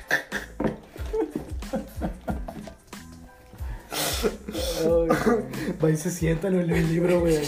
Va 5.83 5.91
y 5.91 5.97
se 5.97 6.11
sienta, 6.11 6.51
lee 6.51 6.59
el 6.75 6.89
libro, 6.89 7.21
güey. 7.21 7.39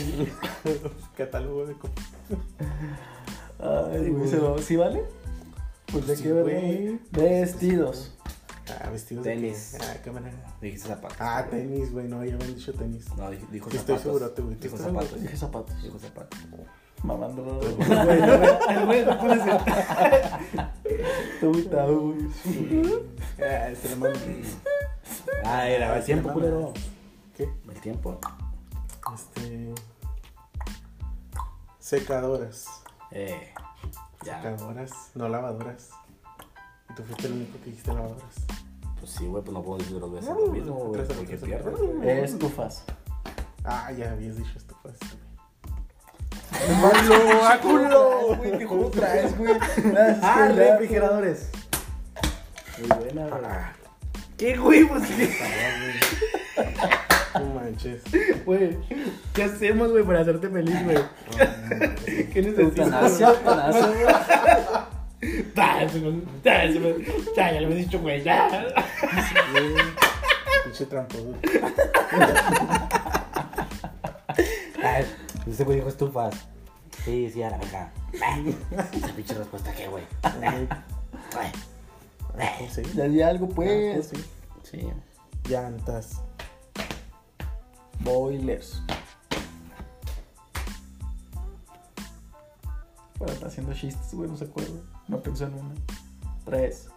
Catálogo 1.16 1.66
de 1.66 1.74
copas. 1.74 2.04
Ay, 3.58 4.08
güey, 4.10 4.28
¿se 4.28 4.36
lo- 4.36 4.58
¿sí 4.58 4.76
vale? 4.76 5.02
Pues 5.92 6.06
de 6.06 6.16
Sí, 6.16 6.22
qué 6.22 6.32
ver, 6.32 6.42
güey. 6.44 7.00
Vestidos. 7.10 8.14
Ah, 8.80 8.88
vestidos 8.90 9.24
Tenis. 9.24 9.72
de 9.72 9.78
qué? 9.78 9.84
Ah, 9.84 9.96
cámara. 10.04 10.30
Dijiste 10.60 10.88
zapatos. 10.88 11.16
Ah, 11.18 11.44
tenis, 11.50 11.90
güey, 11.92 12.06
no, 12.06 12.24
ya 12.24 12.36
me 12.36 12.44
han 12.44 12.54
dicho 12.54 12.72
tenis. 12.72 13.06
No, 13.16 13.28
dijo, 13.30 13.46
dijo 13.50 13.68
Sí, 13.70 13.76
estoy 13.78 13.96
zapatos. 13.96 14.02
segurote, 14.20 14.42
güey. 14.42 14.54
Dijo 14.56 14.76
Estoy 14.76 14.92
zapatos. 14.92 15.20
Dije 15.20 15.36
zapatos. 15.36 15.82
Dijo 15.82 15.98
zapatos. 15.98 16.38
Mamándolo. 17.02 17.58
Güey, 17.58 18.20
no, 18.20 18.38
güey. 18.38 18.50
Ay, 18.68 18.84
güey, 18.86 19.04
no 19.06 19.18
puede 19.18 19.42
ser. 19.42 19.60
Puta, 21.40 21.84
güey. 21.86 22.16
Ah, 23.42 23.70
se 23.82 23.88
lo 23.90 23.96
mando. 23.96 24.18
Ah, 25.44 25.68
era 25.68 25.96
el 25.98 26.04
tiempo, 26.04 26.32
culero. 26.32 26.72
¿Qué? 27.40 27.48
El 27.70 27.80
tiempo. 27.80 28.18
Este. 29.14 29.72
Secadoras. 31.78 32.66
Eh, 33.12 33.54
ya. 34.26 34.42
Secadoras, 34.42 34.92
no 35.14 35.26
lavadoras. 35.26 35.88
Y 36.90 36.94
tú 36.94 37.02
fuiste 37.02 37.28
el 37.28 37.32
único 37.32 37.58
que 37.60 37.70
dijiste 37.70 37.94
lavadoras. 37.94 38.34
Pues 38.98 39.12
sí, 39.12 39.26
güey, 39.26 39.42
pues 39.42 39.54
no 39.54 39.62
puedo 39.62 39.78
decir 39.78 39.98
dos 39.98 40.12
veces 40.12 40.28
lo 40.28 40.48
mismo, 40.48 40.74
güey, 40.74 41.02
Tres, 41.02 41.16
porque 41.16 41.36
tres, 41.38 41.44
pierdes. 41.44 42.30
Estufas. 42.30 42.84
Ah, 43.64 43.90
ya 43.92 44.12
habías 44.12 44.36
dicho 44.36 44.52
esto, 44.54 44.76
pues. 44.82 44.98
¡Malo! 46.82 47.42
¡A 47.48 47.58
culo! 47.58 48.36
Güey, 48.36 48.58
¿qué 48.58 48.66
juego 48.66 48.90
traes, 48.90 49.38
güey? 49.38 49.54
Ah, 50.22 50.52
refrigeradores. 50.54 51.48
Muy 52.80 52.88
buena, 52.98 53.28
güey. 53.28 53.42
¿Qué, 54.36 54.58
güey? 54.58 54.84
Pues 54.86 55.06
qué, 55.06 55.30
No 57.34 57.44
manches. 57.54 58.02
güey. 58.44 58.76
¿Qué 59.32 59.44
hacemos, 59.44 59.90
güey, 59.92 60.02
para 60.04 60.20
hacerte 60.20 60.48
feliz, 60.48 60.84
güey? 60.84 60.96
¿Qué 62.32 62.42
necesitas? 62.42 62.58
Eutanasia, 62.58 63.28
eutanasia, 63.28 63.86
güey. 63.86 64.06
Ah, 65.56 65.80
ah, 65.82 65.86
Ya, 66.42 66.64
ya 67.52 67.60
lo 67.60 67.68
he 67.68 67.74
dicho, 67.74 68.00
güey, 68.00 68.22
ya. 68.22 68.48
Pinche 70.64 70.86
tramposo. 70.86 71.34
Ese 75.46 75.64
güey 75.64 75.76
dijo 75.78 75.88
estufas. 75.90 76.34
Sí, 77.04 77.30
sí, 77.32 77.42
a 77.42 77.50
la 77.50 77.58
verga. 77.58 77.92
Esa 78.92 79.08
pinche 79.14 79.34
respuesta, 79.34 79.72
¿qué, 79.74 79.86
güey? 79.88 80.04
Ah, 80.22 80.82
pues 82.58 82.72
sí. 82.72 82.82
Ya 82.94 83.04
di 83.04 83.20
algo, 83.22 83.46
Ah, 83.50 83.54
pues. 83.54 84.08
pues 84.08 84.08
sí. 84.08 84.24
Sí. 84.78 84.88
Llantas. 85.50 86.20
Boilers. 88.00 88.82
Bueno, 93.18 93.34
está 93.34 93.46
haciendo 93.48 93.74
chistes, 93.74 94.14
güey, 94.14 94.28
no 94.30 94.36
se 94.36 94.44
acuerda. 94.44 94.80
No 95.08 95.20
pensó 95.20 95.44
en 95.44 95.54
una. 95.54 95.74
Tres. 96.44 96.88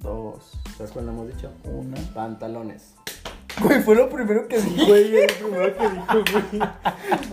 Dos. 0.00 0.58
¿Sabes 0.76 0.92
cuál 0.92 1.08
hemos 1.08 1.28
dicho? 1.28 1.50
Una. 1.64 1.96
Pantalones. 2.14 2.94
Güey, 3.62 3.82
fue 3.82 3.94
lo 3.96 4.08
primero 4.10 4.46
que 4.48 4.60
dije. 4.60 4.84
Güey, 4.86 5.16
el 5.16 5.32
primero 5.32 5.76
que 5.76 5.88
dijo, 5.88 6.40
güey. 6.50 6.68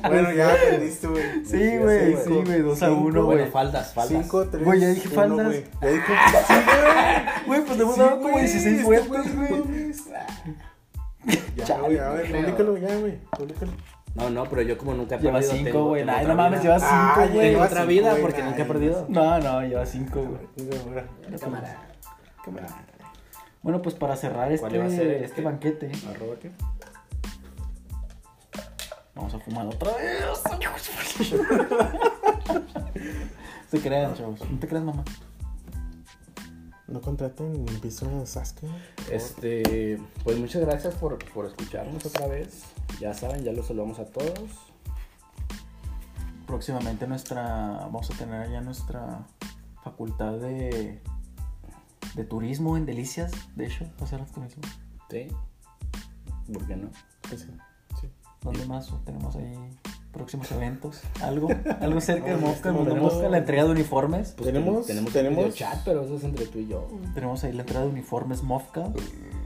Bueno, 0.07 0.31
ya 0.31 0.53
aprendiste, 0.53 1.07
güey. 1.07 1.23
Sí, 1.45 1.77
güey, 1.77 2.15
sí, 2.23 2.29
güey, 2.45 2.61
dos 2.61 2.81
a 2.81 2.87
Cinco, 2.87 3.01
uno, 3.01 3.23
Bueno, 3.25 3.41
güey. 3.41 3.51
faldas, 3.51 3.93
faldas. 3.93 4.23
5, 4.23 4.45
3. 4.47 4.63
Güey, 4.65 4.79
ya 4.79 4.87
dije 4.87 5.09
faldas. 5.09 5.47
Güey, 5.47 5.65
ya 5.81 5.87
dije. 5.89 6.13
Güey, 7.47 7.65
pues 7.65 7.77
le 7.77 7.83
hemos 7.83 7.95
Sí, 7.95 8.01
dado 8.01 8.17
como 8.19 8.29
güey, 8.31 8.43
16 8.45 8.65
este 8.67 8.83
vueltas, 8.85 9.35
güey, 9.35 9.93
güey. 11.25 11.39
Ya, 11.67 11.79
güey, 11.79 11.97
a 11.99 12.09
ver, 12.09 12.31
públicalo 12.31 12.77
ya, 12.77 12.95
güey. 12.97 13.17
Públicalo. 13.37 13.71
No, 14.15 14.29
no, 14.29 14.43
pero 14.45 14.61
yo 14.61 14.77
como 14.77 14.93
nunca 14.93 15.15
he 15.15 15.19
Lleva 15.19 15.39
perdido. 15.39 15.53
5, 15.53 15.63
tengo- 15.71 15.87
güey. 15.87 16.05
tengo 16.05 16.17
Ay, 16.17 16.25
no 16.27 16.35
mames, 16.35 16.61
lleva 16.61 16.77
Ah, 16.81 17.13
5, 17.15 17.19
güey. 17.19 17.27
Tengo 17.29 17.41
lleva 17.41 17.65
otra 17.65 17.77
cinco, 17.79 17.87
vida 17.89 18.09
güey, 18.11 18.21
porque 18.21 18.41
nah, 18.41 18.49
nunca 18.49 18.61
he 18.61 18.65
perdido. 18.65 19.05
No, 19.09 19.39
no, 19.39 19.61
lleva 19.61 19.85
5, 19.85 20.21
güey. 20.21 20.69
Ahora. 20.87 21.05
Cámara. 21.39 21.87
Bueno, 23.63 23.81
pues 23.81 23.95
para 23.95 24.15
cerrar 24.17 24.55
¿Cuál 24.59 24.75
iba 24.75 24.85
a 24.85 24.89
ser 24.89 25.07
este, 25.07 25.23
este 25.25 25.41
banquete, 25.41 25.91
¿Arroba 26.09 26.35
qué? 26.41 26.51
vamos 29.15 29.33
a 29.33 29.39
fumar 29.39 29.65
otra 29.67 29.91
vez. 29.95 30.23
Se 33.71 33.79
crean, 33.79 34.13
chavos. 34.15 34.39
No 34.49 34.59
te 34.59 34.67
creas, 34.67 34.83
mamá. 34.83 35.03
No 36.93 37.01
contraten 37.01 37.65
piso 37.81 38.07
en 38.07 38.27
Sasuke. 38.27 38.67
Este, 39.11 39.99
pues 40.23 40.37
muchas 40.37 40.61
gracias 40.61 40.93
por, 40.93 41.17
por 41.33 41.47
escucharnos 41.47 42.05
otra 42.05 42.27
vez. 42.27 42.65
Ya 42.99 43.15
saben, 43.15 43.43
ya 43.43 43.51
los 43.51 43.65
saludamos 43.65 43.97
a 43.97 44.05
todos. 44.05 44.51
Próximamente 46.45 47.07
nuestra, 47.07 47.79
vamos 47.81 48.11
a 48.11 48.13
tener 48.13 48.41
allá 48.41 48.61
nuestra 48.61 49.25
facultad 49.83 50.33
de, 50.33 51.01
de 52.13 52.23
turismo 52.25 52.77
en 52.77 52.85
Delicias. 52.85 53.31
De 53.55 53.65
hecho, 53.65 53.85
va 53.99 54.05
a 54.05 54.07
ser 54.07 54.19
el 54.19 54.27
turismo. 54.27 54.61
¿Sí? 55.09 55.29
¿Por 56.53 56.67
qué 56.67 56.75
no? 56.75 56.91
Pues 57.27 57.41
sí, 57.41 57.47
sí. 57.99 58.07
¿Dónde 58.41 58.67
más 58.67 58.93
tenemos 59.03 59.35
ahí 59.35 59.57
próximos 60.13 60.49
eventos? 60.51 61.01
¿Algo? 61.21 61.49
¿Algo 61.81 61.99
cerca 61.99 62.27
de 62.27 62.39
No, 62.41 62.47
Mosca? 62.47 62.71
no, 62.71 62.83
Tenemos 62.85 63.15
no. 63.21 63.29
la 63.29 63.37
entrega 63.39 63.65
de 63.65 63.71
uniformes. 63.71 64.31
Pues 64.37 64.45
Tenemos- 64.47 64.85
ten- 64.87 64.95
tenemos, 65.05 65.13
tenemos- 65.13 65.55
chat, 65.55 65.79
pero 65.83 66.03
eso 66.03 66.15
es 66.15 66.23
entre 66.23 66.45
tú 66.45 66.59
y 66.59 66.67
yo. 66.67 66.87
Tenemos 67.13 67.43
ahí 67.43 67.51
la 67.53 67.61
entrega 67.61 67.81
de 67.81 67.89
uniformes 67.89 68.43
Mofca, 68.43 68.85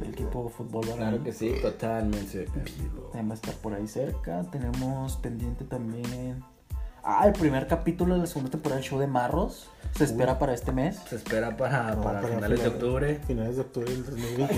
el 0.01 0.09
equipo 0.09 0.43
de 0.43 0.49
fútbol. 0.49 0.85
Claro 0.85 1.23
que 1.23 1.31
sí, 1.33 1.53
totalmente. 1.61 2.45
También 2.45 3.29
va 3.29 3.31
a 3.31 3.35
estar 3.35 3.53
por 3.55 3.73
ahí 3.73 3.87
cerca. 3.87 4.43
Tenemos 4.51 5.17
pendiente 5.17 5.63
también. 5.65 6.43
Ah, 7.09 7.25
el 7.25 7.31
primer 7.33 7.67
capítulo 7.67 8.15
de 8.15 8.19
la 8.21 8.27
segunda 8.27 8.51
temporada 8.51 8.81
del 8.81 8.89
show 8.89 8.99
de 8.99 9.07
Marros. 9.07 9.69
Se 9.95 10.03
espera 10.03 10.37
para 10.37 10.53
este 10.53 10.73
mes. 10.73 10.97
Se 11.09 11.15
espera 11.15 11.55
para, 11.55 11.95
No, 11.95 12.01
para 12.01 12.21
para 12.21 12.35
finales 12.35 12.59
de 12.59 12.65
final- 12.65 12.73
octubre. 12.83 13.19
Finales 13.25 13.55
de 13.55 13.61
octubre 13.61 13.89
del 13.89 14.03
Ay, 14.03 14.09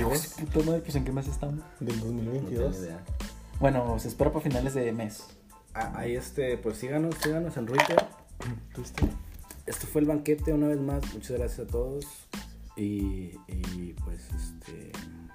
2022. 0.01 0.27
puta 0.51 0.65
madre, 0.65 0.81
pues 0.81 0.95
en 0.95 1.05
qué 1.05 1.11
mes 1.11 1.27
estamos. 1.27 1.59
Del 1.79 1.95
No 1.97 2.03
tengo 2.05 2.05
2022. 2.23 2.77
idea. 2.79 2.97
Bueno, 3.59 3.99
se 3.99 4.07
espera 4.07 4.31
para 4.31 4.41
finales 4.43 4.73
de 4.73 4.91
mes. 4.91 5.23
Ah, 5.79 5.93
ahí 5.95 6.15
este, 6.15 6.57
pues 6.57 6.77
síganos, 6.77 7.15
síganos 7.23 7.55
en 7.57 7.65
Twitter. 7.65 7.97
Este 9.65 9.85
fue 9.87 10.01
el 10.01 10.07
banquete 10.07 10.51
una 10.53 10.67
vez 10.67 10.79
más. 10.79 11.01
Muchas 11.13 11.37
gracias 11.37 11.67
a 11.67 11.71
todos. 11.71 12.05
Y, 12.75 13.31
y 13.47 13.93
pues 14.05 14.21
este, 14.33 14.91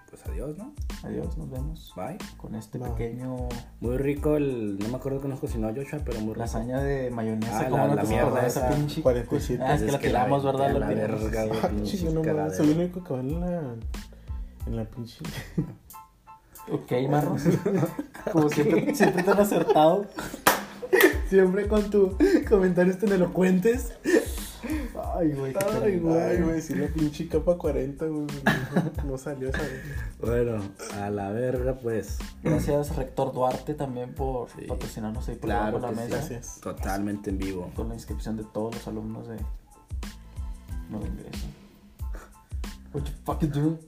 pues 0.08 0.24
adiós, 0.26 0.56
¿no? 0.56 0.72
Adiós, 1.02 1.36
nos 1.36 1.50
vemos. 1.50 1.92
Bye. 1.94 2.16
Con 2.38 2.54
este 2.54 2.78
Bye. 2.78 2.90
pequeño 2.90 3.36
Muy 3.80 3.98
rico 3.98 4.36
el, 4.36 4.78
no 4.78 4.88
me 4.88 4.96
acuerdo 4.96 5.20
que 5.20 5.28
nos 5.28 5.40
cocinó 5.40 5.68
Joshua, 5.74 6.00
pero 6.04 6.18
muy 6.20 6.30
rico. 6.30 6.40
lasaña 6.40 6.80
de 6.82 7.10
mayonesa. 7.10 7.60
Ah, 7.60 7.64
¿Cómo 7.68 7.76
la- 7.76 7.88
no 7.88 7.94
la 7.96 8.02
te 8.02 8.08
mierda 8.08 8.46
esa 8.46 8.68
pinche? 8.70 9.02
47. 9.02 9.62
Ah, 9.62 9.74
es 9.74 9.82
que 9.82 9.92
la 9.92 9.98
tiramos, 9.98 10.44
¿verdad? 10.44 10.72
La, 10.72 10.78
La 10.80 10.86
verga. 10.88 11.44
Soy 11.84 12.70
el 12.70 12.78
único 12.78 13.04
que 13.04 13.12
va 13.14 13.20
en 13.20 13.40
la. 13.40 13.74
En 14.66 14.76
la 14.76 14.84
pinche. 14.86 15.18
Ok, 16.70 16.92
Marros. 17.10 17.42
Como 18.32 18.48
siempre, 18.48 18.94
siempre 18.94 19.22
te 19.22 19.30
han 19.30 19.40
acertado. 19.40 20.06
Siempre 21.28 21.66
con 21.68 21.90
tu 21.90 22.16
comentarios 22.48 22.98
tan 22.98 23.12
elocuentes. 23.12 23.92
Ay, 25.16 25.32
güey. 25.32 25.52
qué 25.52 25.58
Ay, 25.82 25.98
güey. 25.98 26.18
Ay, 26.22 26.42
güey, 26.42 26.62
si 26.62 26.74
la 26.74 26.86
pinche 26.88 27.28
capa 27.28 27.58
40, 27.58 28.06
güey. 28.06 28.26
No, 28.96 29.10
no 29.10 29.18
salió 29.18 29.48
esa 29.50 29.60
vez. 29.60 29.82
Bueno, 30.20 30.62
a 31.00 31.10
la 31.10 31.30
verga, 31.30 31.74
pues. 31.74 32.18
Gracias, 32.42 32.94
Rector 32.96 33.32
Duarte, 33.34 33.74
también 33.74 34.14
por 34.14 34.48
Sí. 34.50 34.62
patrocinarnos 34.66 35.28
ahí 35.28 35.34
por 35.36 35.50
Claro 35.50 35.78
la 35.80 35.88
que 35.90 35.94
sí. 35.96 36.00
mesa. 36.00 36.16
Gracias. 36.16 36.60
Totalmente 36.62 37.30
en 37.30 37.38
vivo. 37.38 37.70
Con 37.74 37.88
la 37.88 37.94
inscripción 37.94 38.36
de 38.36 38.44
todos 38.44 38.74
los 38.74 38.88
alumnos 38.88 39.28
de 39.28 39.36
nuevo 40.88 41.06
ingreso. 41.06 41.46
What 42.92 43.02
you 43.04 43.12
fucking 43.24 43.50
do? 43.50 43.78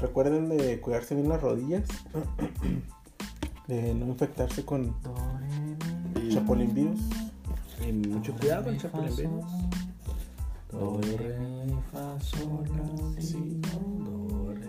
Recuerden 0.00 0.48
de 0.48 0.80
cuidarse 0.80 1.14
bien 1.14 1.28
las 1.28 1.40
rodillas. 1.40 1.88
De 3.66 3.92
no 3.94 4.06
infectarse 4.06 4.64
con 4.64 4.94
Do, 5.02 5.14
re, 5.40 6.22
mi, 6.22 6.28
Chapulín 6.32 6.74
virus. 6.74 7.00
Y 7.86 7.92
mucho 7.92 8.32
cuidado 8.34 8.64
con 8.64 8.74
el 8.74 8.80
Chapulín 8.80 9.14
Virus. 9.14 9.44
Do, 10.70 11.00
re, 11.02 11.38
mi, 11.66 11.76
fa, 11.92 12.18
sol, 12.20 12.64
la, 12.64 13.20
si, 13.20 13.60
do, 13.60 13.78
Do, 14.04 14.54
re, 14.54 14.68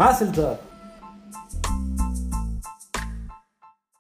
fa, 0.01 0.70